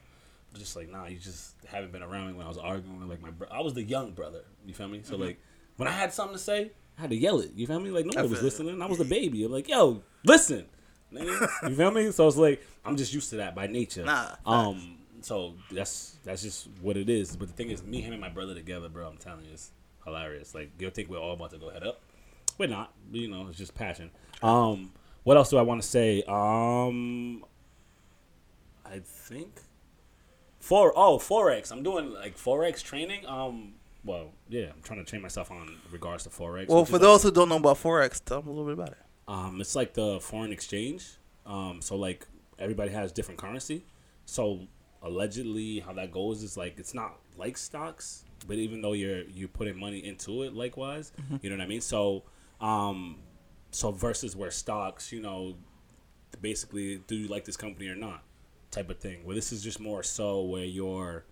Just 0.56 0.76
like 0.76 0.90
nah, 0.90 1.06
you 1.06 1.18
just 1.18 1.53
haven't 1.68 1.91
been 1.91 2.02
around 2.03 2.28
me 2.28 2.34
when 2.34 2.45
I 2.45 2.49
was 2.49 2.57
arguing 2.57 2.99
with 3.02 3.10
like 3.10 3.22
my. 3.22 3.30
Bro- 3.30 3.49
I 3.52 3.61
was 3.61 3.74
the 3.74 3.84
young 3.84 4.11
brother. 4.11 4.44
You 4.66 4.74
feel 4.74 4.88
me? 4.88 5.02
So 5.03 5.16
like 5.18 5.40
when 5.78 5.88
I 5.88 5.91
had 5.91 6.14
something 6.14 6.36
to 6.38 6.41
say, 6.41 6.72
I 6.98 7.02
had 7.02 7.10
to 7.11 7.16
yell 7.16 7.40
it. 7.40 7.52
You 7.56 7.68
feel 7.68 7.80
me? 7.80 7.91
Like 7.91 8.06
nobody 8.06 8.28
was 8.30 8.41
listening. 8.41 8.82
I 8.82 8.86
was 8.88 8.98
the 8.98 9.06
baby. 9.06 9.44
I'm 9.44 9.52
like, 9.52 9.68
yo, 9.68 10.02
listen. 10.24 10.66
You 11.11 11.76
feel 11.76 11.90
me? 11.91 12.11
So 12.11 12.28
it's 12.28 12.38
like 12.38 12.64
I'm 12.86 12.95
just 12.95 13.14
used 13.14 13.32
to 13.32 13.38
that 13.38 13.56
by 13.56 13.66
nature. 13.68 14.06
Nah, 14.06 14.36
Um. 14.45 14.99
So 15.22 15.54
that's 15.72 16.18
that's 16.24 16.41
just 16.41 16.68
what 16.82 16.98
it 16.98 17.10
is. 17.10 17.36
But 17.36 17.48
the 17.48 17.54
thing 17.54 17.70
is, 17.70 17.84
me, 17.84 18.02
him, 18.02 18.14
and 18.14 18.22
my 18.22 18.30
brother 18.30 18.54
together, 18.54 18.90
bro. 18.90 19.08
I'm 19.08 19.18
telling 19.18 19.46
you, 19.46 19.52
it's 19.54 19.72
hilarious. 20.06 20.56
Like 20.56 20.72
you'll 20.80 20.91
think 20.91 21.10
we're 21.10 21.20
all 21.20 21.34
about 21.34 21.52
to 21.52 21.58
go 21.58 21.70
head 21.70 21.84
up. 21.84 22.02
We're 22.58 22.70
not. 22.70 22.94
You 23.12 23.30
know, 23.30 23.48
it's 23.50 23.58
just 23.58 23.76
passion. 23.76 24.12
Um. 24.41 24.91
What 25.24 25.38
else 25.38 25.50
do 25.50 25.58
I 25.58 25.62
want 25.62 25.82
to 25.82 25.88
say? 25.88 26.24
Um. 26.28 27.44
I 28.86 29.00
think. 29.04 29.62
For 30.60 30.91
oh 30.96 31.18
forex, 31.20 31.72
I'm 31.72 31.84
doing 31.84 32.14
like 32.14 32.38
forex 32.38 32.84
training. 32.84 33.26
Um. 33.26 33.74
Well, 34.04 34.32
yeah, 34.48 34.68
I'm 34.74 34.82
trying 34.82 35.04
to 35.04 35.10
train 35.10 35.22
myself 35.22 35.52
on 35.52 35.76
regards 35.91 36.24
to 36.24 36.30
forex. 36.30 36.68
Well, 36.70 36.86
for 36.86 36.90
is, 36.90 36.94
like, 36.94 37.02
those 37.02 37.24
who 37.24 37.32
don't 37.32 37.50
know 37.50 37.58
about 37.58 37.78
forex, 37.78 38.24
tell 38.24 38.41
them 38.41 38.50
a 38.50 38.52
little 38.52 38.66
bit 38.66 38.74
about 38.74 38.90
it. 38.90 38.98
um, 39.28 39.62
it's 39.62 39.76
like 39.76 39.94
the 39.94 40.20
foreign 40.20 40.52
exchange. 40.52 41.06
Um, 41.46 41.82
so 41.82 41.96
like 41.96 42.28
everybody 42.58 42.91
has 42.91 43.12
different 43.12 43.40
currency. 43.40 43.84
So 44.26 44.68
allegedly, 45.02 45.80
how 45.80 45.94
that 45.94 46.12
goes 46.12 46.44
is 46.44 46.58
like 46.58 46.80
it's 46.80 46.94
not 46.94 47.18
like 47.38 47.58
stocks, 47.58 48.26
but 48.48 48.58
even 48.58 48.82
though 48.82 48.94
you're 48.94 49.24
you're 49.24 49.48
putting 49.50 49.80
money 49.80 50.00
into 50.00 50.44
it, 50.44 50.54
likewise, 50.54 51.12
you 51.42 51.50
know 51.50 51.58
what 51.58 51.64
I 51.64 51.68
mean. 51.68 51.82
So, 51.82 52.24
um, 52.62 53.18
so 53.72 53.92
versus 53.92 54.36
where 54.36 54.52
stocks, 54.52 55.12
you 55.12 55.22
know, 55.22 55.56
basically, 56.42 57.02
do 57.08 57.16
you 57.16 57.28
like 57.28 57.46
this 57.46 57.58
company 57.58 57.88
or 57.88 57.96
not, 57.96 58.24
type 58.72 58.90
of 58.90 59.00
thing. 59.00 59.26
Where 59.26 59.36
this 59.36 59.52
is 59.52 59.64
just 59.64 59.80
more 59.80 60.04
so 60.04 60.42
where 60.44 60.66
you're 60.66 61.26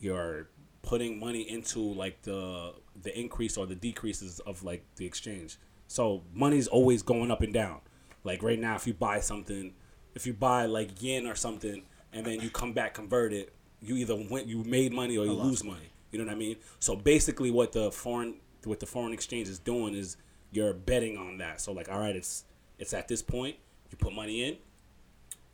you're 0.00 0.48
putting 0.82 1.20
money 1.20 1.42
into 1.42 1.80
like 1.80 2.22
the 2.22 2.74
the 3.02 3.18
increase 3.18 3.56
or 3.56 3.66
the 3.66 3.74
decreases 3.74 4.40
of 4.40 4.62
like 4.62 4.84
the 4.96 5.06
exchange. 5.06 5.58
So 5.86 6.22
money's 6.32 6.68
always 6.68 7.02
going 7.02 7.30
up 7.30 7.40
and 7.42 7.52
down. 7.52 7.80
Like 8.22 8.42
right 8.42 8.58
now, 8.58 8.76
if 8.76 8.86
you 8.86 8.94
buy 8.94 9.20
something, 9.20 9.74
if 10.14 10.26
you 10.26 10.32
buy 10.32 10.66
like 10.66 11.02
yen 11.02 11.26
or 11.26 11.34
something, 11.34 11.82
and 12.12 12.24
then 12.24 12.40
you 12.40 12.50
come 12.50 12.72
back 12.72 12.94
convert 12.94 13.32
it, 13.32 13.52
you 13.80 13.96
either 13.96 14.16
went 14.30 14.46
you 14.46 14.62
made 14.64 14.92
money 14.92 15.16
or 15.16 15.24
you 15.26 15.32
lose 15.32 15.64
money. 15.64 15.92
You 16.12 16.18
know 16.18 16.24
what 16.24 16.32
I 16.32 16.38
mean? 16.38 16.56
So 16.80 16.96
basically, 16.96 17.50
what 17.50 17.72
the 17.72 17.90
foreign 17.90 18.36
what 18.64 18.80
the 18.80 18.86
foreign 18.86 19.12
exchange 19.12 19.48
is 19.48 19.58
doing 19.58 19.94
is 19.94 20.16
you're 20.52 20.74
betting 20.74 21.16
on 21.16 21.38
that. 21.38 21.60
So 21.60 21.72
like, 21.72 21.90
all 21.90 22.00
right, 22.00 22.16
it's 22.16 22.44
it's 22.78 22.92
at 22.92 23.08
this 23.08 23.22
point. 23.22 23.56
You 23.90 23.96
put 23.96 24.12
money 24.12 24.44
in, 24.44 24.56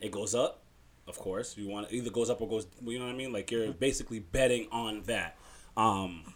it 0.01 0.11
goes 0.11 0.35
up. 0.35 0.63
Of 1.07 1.19
course, 1.19 1.57
you 1.57 1.69
want 1.69 1.87
it 1.91 1.95
either 1.95 2.11
goes 2.11 2.31
up 2.31 2.41
or 2.41 2.49
goes. 2.49 2.67
You 2.83 2.99
know 2.99 3.07
what 3.07 3.15
I 3.15 3.17
mean? 3.17 3.33
Like 3.33 3.51
you're 3.51 3.73
basically 3.73 4.19
betting 4.19 4.69
on 4.73 5.03
that. 5.03 5.37
Um, 5.77 6.35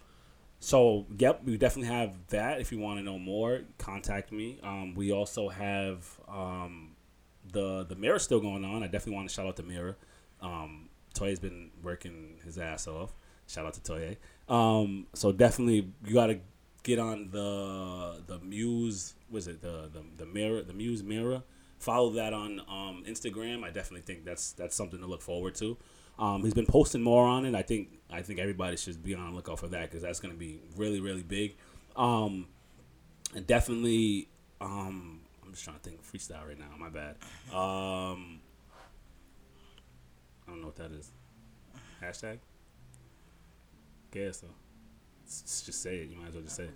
so 0.60 1.06
yep, 1.18 1.42
we 1.44 1.56
definitely 1.56 1.92
have 1.92 2.14
that. 2.28 2.60
If 2.60 2.70
you 2.70 2.78
want 2.78 2.98
to 2.98 3.04
know 3.04 3.18
more, 3.18 3.62
contact 3.78 4.30
me. 4.30 4.60
Um, 4.62 4.94
we 4.94 5.10
also 5.10 5.48
have 5.48 6.20
um, 6.28 6.90
the 7.52 7.84
the 7.84 7.96
mirror 7.96 8.18
still 8.18 8.40
going 8.40 8.64
on. 8.64 8.82
I 8.82 8.86
definitely 8.86 9.14
want 9.14 9.28
to 9.28 9.34
shout 9.34 9.46
out 9.46 9.56
the 9.56 9.62
mirror. 9.62 9.96
Um, 10.42 10.88
Toye's 11.14 11.38
been 11.38 11.70
working 11.82 12.38
his 12.44 12.58
ass 12.58 12.86
off. 12.86 13.12
Shout 13.46 13.66
out 13.66 13.74
to 13.74 13.82
Toye. 13.82 14.16
Um, 14.48 15.06
so 15.14 15.32
definitely 15.32 15.92
you 16.04 16.14
got 16.14 16.28
to 16.28 16.40
get 16.82 16.98
on 16.98 17.28
the 17.30 18.22
the 18.26 18.38
Muse. 18.38 19.14
Was 19.30 19.48
it 19.48 19.60
the 19.60 19.90
the 19.92 20.02
the 20.16 20.26
mirror 20.26 20.62
the 20.62 20.72
Muse 20.72 21.02
mirror? 21.02 21.42
Follow 21.78 22.10
that 22.10 22.32
on 22.32 22.60
um, 22.60 23.04
Instagram. 23.08 23.64
I 23.64 23.70
definitely 23.70 24.02
think 24.02 24.24
that's 24.24 24.52
that's 24.52 24.76
something 24.76 25.00
to 25.00 25.06
look 25.06 25.22
forward 25.22 25.54
to. 25.56 25.76
Um, 26.18 26.42
he's 26.42 26.54
been 26.54 26.66
posting 26.66 27.02
more 27.02 27.26
on 27.26 27.46
it. 27.46 27.54
I 27.54 27.62
think 27.62 27.88
I 28.10 28.22
think 28.22 28.38
everybody 28.38 28.76
should 28.76 29.02
be 29.02 29.14
on 29.14 29.30
the 29.30 29.36
lookout 29.36 29.58
for 29.58 29.68
that 29.68 29.82
because 29.90 30.02
that's 30.02 30.20
going 30.20 30.34
to 30.34 30.38
be 30.38 30.60
really 30.76 31.00
really 31.00 31.22
big. 31.22 31.56
Um, 31.96 32.46
and 33.34 33.46
definitely, 33.46 34.28
um, 34.60 35.20
I'm 35.44 35.52
just 35.52 35.64
trying 35.64 35.76
to 35.76 35.82
think 35.82 36.02
freestyle 36.04 36.46
right 36.46 36.58
now. 36.58 36.66
My 36.78 36.88
bad. 36.88 37.16
Um, 37.54 38.40
I 40.50 40.52
don't 40.54 40.62
know 40.62 40.66
what 40.68 40.76
that 40.76 40.90
is. 40.92 41.12
Hashtag. 42.02 42.38
Guess 44.10 44.40
so. 44.40 44.46
S- 45.26 45.42
s- 45.46 45.62
Just 45.64 45.80
say 45.82 45.98
it. 45.98 46.10
You 46.10 46.16
might 46.16 46.28
as 46.28 46.34
well 46.34 46.42
just 46.42 46.56
say 46.56 46.64
it. 46.64 46.70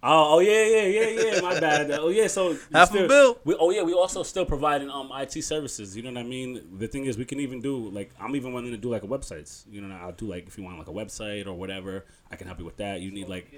Oh, 0.00 0.36
oh 0.36 0.38
yeah, 0.38 0.64
yeah, 0.64 0.84
yeah, 0.84 1.32
yeah. 1.34 1.40
My 1.40 1.58
bad. 1.66 1.90
Oh 1.90 2.08
yeah. 2.08 2.28
So 2.28 2.50
we 2.52 2.58
Half 2.72 2.94
a 2.94 3.08
bill. 3.08 3.38
We, 3.44 3.56
oh 3.58 3.70
yeah, 3.70 3.82
we 3.82 3.92
also 3.94 4.22
still 4.22 4.46
providing 4.46 4.90
um 4.90 5.10
IT 5.12 5.42
services. 5.42 5.96
You 5.96 6.04
know 6.04 6.12
what 6.12 6.20
I 6.20 6.22
mean? 6.22 6.78
The 6.78 6.86
thing 6.86 7.06
is, 7.06 7.18
we 7.18 7.24
can 7.24 7.40
even 7.40 7.60
do 7.60 7.88
like 7.90 8.12
I'm 8.20 8.36
even 8.36 8.52
willing 8.52 8.70
to 8.70 8.76
do 8.76 8.90
like 8.90 9.02
a 9.02 9.08
websites. 9.08 9.64
You 9.68 9.80
know, 9.80 9.96
I'll 9.96 10.12
do 10.12 10.26
like 10.26 10.46
if 10.46 10.56
you 10.56 10.62
want 10.62 10.78
like 10.78 10.86
a 10.86 10.92
website 10.92 11.46
or 11.48 11.54
whatever, 11.54 12.04
I 12.30 12.36
can 12.36 12.46
help 12.46 12.60
you 12.60 12.64
with 12.64 12.76
that. 12.76 13.00
You 13.00 13.10
need 13.10 13.28
like 13.28 13.52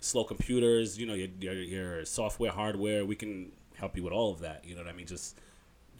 slow 0.00 0.24
computers, 0.24 0.98
you 0.98 1.06
know, 1.06 1.14
your, 1.14 1.28
your, 1.40 1.54
your 1.54 2.04
software, 2.04 2.50
hardware, 2.50 3.04
we 3.04 3.16
can 3.16 3.52
help 3.74 3.96
you 3.96 4.02
with 4.02 4.12
all 4.12 4.32
of 4.32 4.40
that. 4.40 4.64
You 4.64 4.74
know 4.74 4.82
what 4.82 4.90
I 4.90 4.94
mean? 4.96 5.06
Just 5.06 5.36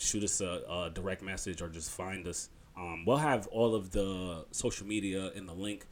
shoot 0.01 0.25
us 0.25 0.41
a, 0.41 0.63
a 0.69 0.91
direct 0.93 1.23
message 1.23 1.63
or 1.63 1.69
just 1.69 1.91
find 1.91 2.27
us. 2.27 2.49
Um, 2.77 3.05
we'll 3.07 3.19
have 3.19 3.47
all 3.49 3.75
of 3.75 3.91
the 3.91 4.47
social 4.51 4.87
media 4.87 5.31
in 5.35 5.47
the 5.47 5.53
link. 5.53 5.87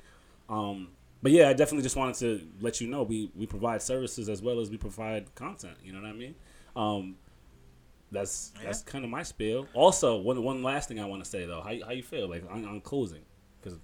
Um, 0.49 0.89
but 1.23 1.33
yeah, 1.33 1.49
I 1.49 1.53
definitely 1.53 1.83
just 1.83 1.97
wanted 1.97 2.15
to 2.17 2.49
let 2.61 2.81
you 2.81 2.87
know 2.87 3.03
we, 3.03 3.31
we 3.37 3.47
provide 3.47 3.83
services 3.83 4.29
as 4.29 4.41
well 4.41 4.61
as 4.61 4.71
we 4.71 4.77
provide 4.77 5.35
content. 5.35 5.77
You 5.83 5.93
know 5.93 6.01
what 6.01 6.09
I 6.09 6.13
mean? 6.13 6.35
Um, 6.75 7.17
that's 8.11 8.53
that's 8.65 8.81
kind 8.83 9.05
of 9.05 9.11
my 9.11 9.23
spiel. 9.23 9.67
Also, 9.75 10.17
one 10.17 10.43
one 10.43 10.63
last 10.63 10.89
thing 10.89 10.99
I 10.99 11.05
want 11.05 11.23
to 11.23 11.29
say 11.29 11.45
though, 11.45 11.61
how 11.61 11.75
how 11.85 11.93
you 11.93 12.03
feel 12.03 12.29
like 12.29 12.45
on, 12.51 12.65
on 12.65 12.81
closing? 12.81 13.21
Because 13.61 13.79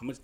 how 0.00 0.06
much? 0.06 0.16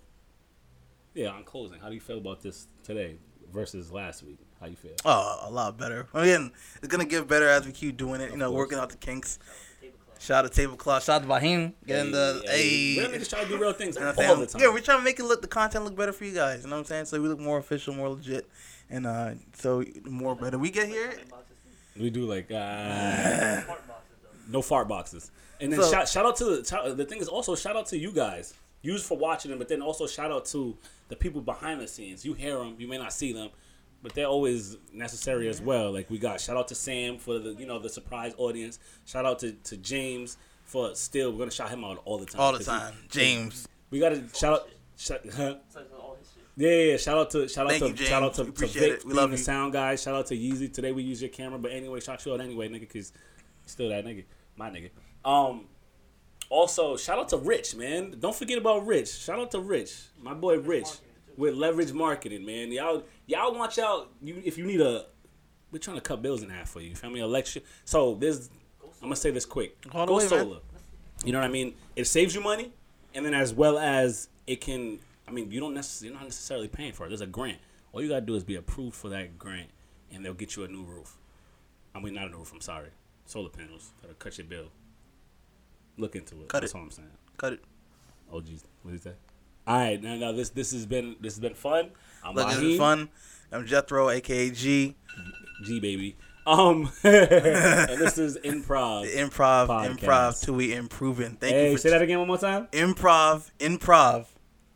Yeah, 1.13 1.29
on 1.29 1.43
closing, 1.45 1.79
how 1.79 1.87
do 1.87 1.93
you 1.93 2.01
feel 2.01 2.17
about 2.17 2.41
this 2.41 2.67
today 2.83 3.15
versus 3.53 3.91
last 3.93 4.23
week? 4.23 4.39
How 4.65 4.69
you 4.71 4.77
feel? 4.77 4.93
Oh, 5.05 5.41
a 5.43 5.51
lot 5.51 5.77
better. 5.77 6.07
Again, 6.11 6.51
it's 6.77 6.87
gonna 6.87 7.05
get 7.05 7.27
better 7.27 7.47
as 7.47 7.67
we 7.67 7.71
keep 7.71 7.97
doing 7.97 8.19
it. 8.19 8.31
You 8.31 8.37
know, 8.37 8.49
course. 8.49 8.57
working 8.57 8.79
out 8.79 8.89
the 8.89 8.97
kinks. 8.97 9.37
Shout 10.19 10.43
out 10.43 10.51
to 10.51 10.59
tablecloth. 10.59 11.03
Shout 11.03 11.21
out 11.21 11.27
to 11.27 11.27
Bahim. 11.27 11.73
Getting 11.85 12.11
the 12.11 12.41
hey, 12.47 12.95
hey. 12.95 12.99
real 13.01 13.11
niggas 13.11 13.29
try 13.29 13.43
to 13.43 13.47
do 13.47 13.59
real 13.59 13.73
things 13.73 13.95
all 13.95 14.11
the 14.11 14.47
time. 14.47 14.59
Yeah, 14.59 14.73
we're 14.73 14.79
trying 14.79 14.97
to 14.97 15.03
make 15.03 15.19
it 15.19 15.23
look 15.25 15.43
the 15.43 15.47
content 15.47 15.85
look 15.85 15.95
better 15.95 16.11
for 16.13 16.25
you 16.25 16.33
guys. 16.33 16.63
You 16.63 16.69
know 16.71 16.77
what 16.77 16.79
I'm 16.79 16.85
saying? 16.85 17.05
So 17.05 17.21
we 17.21 17.27
look 17.27 17.37
more 17.37 17.59
official, 17.59 17.93
more 17.93 18.09
legit, 18.09 18.49
and 18.89 19.05
uh, 19.05 19.33
so 19.53 19.83
more 20.03 20.35
better 20.35 20.57
we 20.57 20.71
get 20.71 20.87
here. 20.87 21.13
we 21.95 22.09
do 22.09 22.25
like 22.25 22.49
uh, 22.49 23.61
no 24.49 24.63
fart 24.63 24.87
boxes. 24.87 25.29
And 25.61 25.71
then 25.71 25.79
So- 25.79 25.91
shout, 25.91 26.09
shout 26.09 26.25
out 26.25 26.37
to 26.37 26.45
the 26.45 26.65
shout, 26.65 26.97
the 26.97 27.05
thing 27.05 27.21
is 27.21 27.27
also 27.27 27.53
shout 27.55 27.75
out 27.75 27.85
to 27.87 27.97
you 27.99 28.11
guys. 28.11 28.55
Use 28.81 29.05
for 29.05 29.15
watching 29.15 29.51
them, 29.51 29.59
but 29.59 29.67
then 29.67 29.83
also 29.83 30.07
shout 30.07 30.31
out 30.31 30.45
to 30.45 30.75
the 31.09 31.15
people 31.15 31.41
behind 31.41 31.81
the 31.81 31.87
scenes. 31.87 32.25
You 32.25 32.33
hear 32.33 32.57
them, 32.57 32.75
you 32.79 32.87
may 32.87 32.97
not 32.97 33.13
see 33.13 33.31
them, 33.31 33.49
but 34.05 34.13
they're 34.13 34.27
always 34.27 34.77
necessary 34.93 35.49
as 35.49 35.59
well. 35.59 35.91
Like 35.91 36.11
we 36.11 36.19
got 36.19 36.39
shout 36.39 36.55
out 36.55 36.67
to 36.67 36.75
Sam 36.75 37.17
for 37.17 37.39
the 37.39 37.55
you 37.55 37.65
know 37.65 37.79
the 37.79 37.89
surprise 37.89 38.33
audience. 38.37 38.77
Shout 39.05 39.25
out 39.25 39.39
to, 39.39 39.53
to 39.53 39.77
James 39.77 40.37
for 40.63 40.93
still 40.93 41.31
we're 41.31 41.39
gonna 41.39 41.49
shout 41.49 41.69
him 41.71 41.83
out 41.83 41.99
all 42.05 42.19
the 42.19 42.27
time. 42.27 42.39
All 42.39 42.51
the 42.51 42.59
'cause 42.59 42.67
he- 42.67 42.71
time, 42.71 42.93
James. 43.09 43.67
we 43.89 43.97
gotta 43.99 44.23
shout 44.35 44.53
out. 44.53 44.69
Shout, 44.95 45.21
huh? 45.35 45.55
Yeah, 46.55 46.69
yeah. 46.69 46.97
Shout 46.97 47.17
out 47.17 47.31
to 47.31 47.47
shout 47.49 47.65
out 47.65 47.79
to 47.79 47.89
you, 47.89 47.95
shout 47.97 48.21
out 48.23 48.33
to, 48.35 48.43
We 48.43 48.51
to 48.51 48.67
Vic. 48.67 49.03
We 49.05 49.13
love 49.13 49.31
the 49.31 49.37
sound 49.39 49.73
guy. 49.73 49.95
Shout 49.95 50.13
out 50.13 50.27
to 50.27 50.37
Yeezy. 50.37 50.71
Today 50.71 50.91
we 50.91 51.01
use 51.01 51.19
your 51.19 51.29
camera, 51.31 51.57
but 51.57 51.71
anyway, 51.71 51.99
shout 51.99 52.23
you 52.27 52.33
out 52.33 52.41
anyway, 52.41 52.69
nigga, 52.69 52.81
because 52.81 53.11
still 53.65 53.89
that 53.89 54.05
nigga, 54.05 54.23
my 54.55 54.69
nigga. 54.69 54.91
Um, 55.25 55.65
also 56.49 56.95
shout 56.95 57.17
out 57.19 57.29
to 57.29 57.37
Rich, 57.37 57.75
man. 57.75 58.15
Don't 58.19 58.35
forget 58.35 58.57
about 58.59 58.85
Rich. 58.85 59.09
Shout 59.17 59.39
out 59.39 59.49
to 59.51 59.59
Rich, 59.59 59.93
my 60.21 60.33
boy 60.35 60.59
Rich, 60.59 60.87
with 61.37 61.55
Leverage 61.55 61.93
Marketing, 61.93 62.45
man. 62.45 62.71
Y'all 62.71 63.03
y'all 63.25 63.53
want 63.53 63.77
y'all 63.77 64.07
you 64.21 64.41
if 64.43 64.57
you 64.57 64.65
need 64.65 64.81
a. 64.81 65.05
We're 65.71 65.79
trying 65.79 65.97
to 65.97 66.01
cut 66.01 66.21
bills 66.21 66.41
in 66.43 66.49
half 66.49 66.69
for 66.69 66.79
you. 66.79 66.95
Family 66.95 67.19
election. 67.19 67.63
So 67.83 68.15
there's. 68.15 68.49
I'm 69.01 69.09
gonna 69.09 69.15
say 69.15 69.31
this 69.31 69.45
quick. 69.45 69.81
The 69.81 69.89
Go 69.89 70.17
man. 70.17 70.27
solar. 70.27 70.59
You 71.23 71.31
know 71.33 71.39
what 71.39 71.45
I 71.49 71.51
mean? 71.51 71.73
It 71.95 72.05
saves 72.05 72.33
you 72.35 72.41
money, 72.41 72.71
and 73.13 73.25
then 73.25 73.33
as 73.33 73.53
well 73.53 73.77
as 73.77 74.29
it 74.47 74.61
can. 74.61 74.99
I 75.27 75.31
mean, 75.31 75.51
you 75.51 75.59
don't 75.59 75.73
necessarily 75.73 76.11
you're 76.11 76.19
not 76.19 76.25
necessarily 76.25 76.67
paying 76.67 76.93
for 76.93 77.05
it. 77.05 77.09
There's 77.09 77.21
a 77.21 77.27
grant. 77.27 77.57
All 77.91 78.01
you 78.01 78.09
gotta 78.09 78.21
do 78.21 78.35
is 78.35 78.43
be 78.43 78.55
approved 78.55 78.95
for 78.95 79.09
that 79.09 79.37
grant, 79.39 79.69
and 80.13 80.23
they'll 80.23 80.33
get 80.33 80.55
you 80.55 80.63
a 80.63 80.67
new 80.67 80.83
roof. 80.83 81.17
I 81.93 81.99
mean, 81.99 82.13
not 82.13 82.27
a 82.27 82.29
new 82.29 82.37
roof. 82.37 82.51
I'm 82.53 82.61
sorry. 82.61 82.89
Solar 83.25 83.49
panels. 83.49 83.91
That'll 84.01 84.15
cut 84.17 84.37
your 84.37 84.45
bill. 84.45 84.67
Look 85.97 86.15
into 86.15 86.35
it. 86.41 86.49
Cut 86.49 86.61
That's 86.61 86.73
it. 86.73 86.77
all 86.77 86.83
I'm 86.83 86.91
saying. 86.91 87.07
Cut 87.37 87.53
it. 87.53 87.63
Oh, 88.31 88.41
geez. 88.41 88.63
What 88.83 88.91
did 88.91 88.97
he 88.97 89.03
say? 89.03 89.15
All 89.67 89.77
right, 89.79 90.01
now, 90.01 90.15
now 90.15 90.31
this 90.31 90.49
this 90.49 90.71
has 90.73 90.85
been 90.85 91.15
this 91.19 91.33
has 91.33 91.39
been 91.39 91.55
fun. 91.55 91.89
I'm 92.23 92.35
Look, 92.35 92.47
Raheem. 92.47 92.77
fun. 92.77 93.09
I'm 93.51 93.65
Jethro, 93.65 94.09
aka 94.09 94.49
G. 94.51 94.95
G 95.63 95.79
baby. 95.79 96.15
Um, 96.45 96.91
and 97.03 97.99
this 97.99 98.19
is 98.19 98.37
improv. 98.37 99.11
Improv, 99.11 99.67
Podcast. 99.67 99.97
improv 99.97 100.43
till 100.43 100.53
we 100.53 100.73
improving. 100.73 101.37
Thank 101.37 101.55
hey, 101.55 101.71
you 101.71 101.77
for 101.77 101.81
say 101.81 101.89
that 101.89 102.03
again 102.03 102.19
one 102.19 102.27
more 102.27 102.37
time. 102.37 102.67
improv, 102.73 103.49
improv 103.59 104.27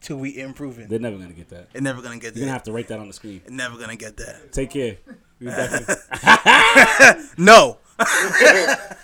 till 0.01 0.17
we 0.17 0.39
improving. 0.39 0.87
They're 0.87 0.97
never 0.97 1.17
gonna 1.17 1.33
get 1.33 1.49
that. 1.49 1.71
They're 1.71 1.83
never 1.83 2.01
gonna 2.01 2.17
get 2.17 2.33
that. 2.33 2.39
You're 2.39 2.45
gonna 2.47 2.53
have 2.53 2.63
to 2.63 2.71
write 2.71 2.87
that 2.87 2.97
on 2.99 3.07
the 3.07 3.13
screen. 3.13 3.41
They're 3.45 3.55
Never 3.55 3.77
gonna 3.77 3.95
get 3.95 4.17
that. 4.17 4.51
Take 4.51 4.71
care. 4.71 4.97
No. 7.37 7.77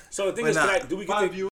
so 0.10 0.28
the 0.28 0.34
thing 0.34 0.44
We're 0.46 0.50
is. 0.50 0.58
I, 0.58 0.80
do 0.80 0.96
we 0.98 1.06
get 1.06 1.14
Five 1.14 1.28
to, 1.28 1.34
views. 1.34 1.44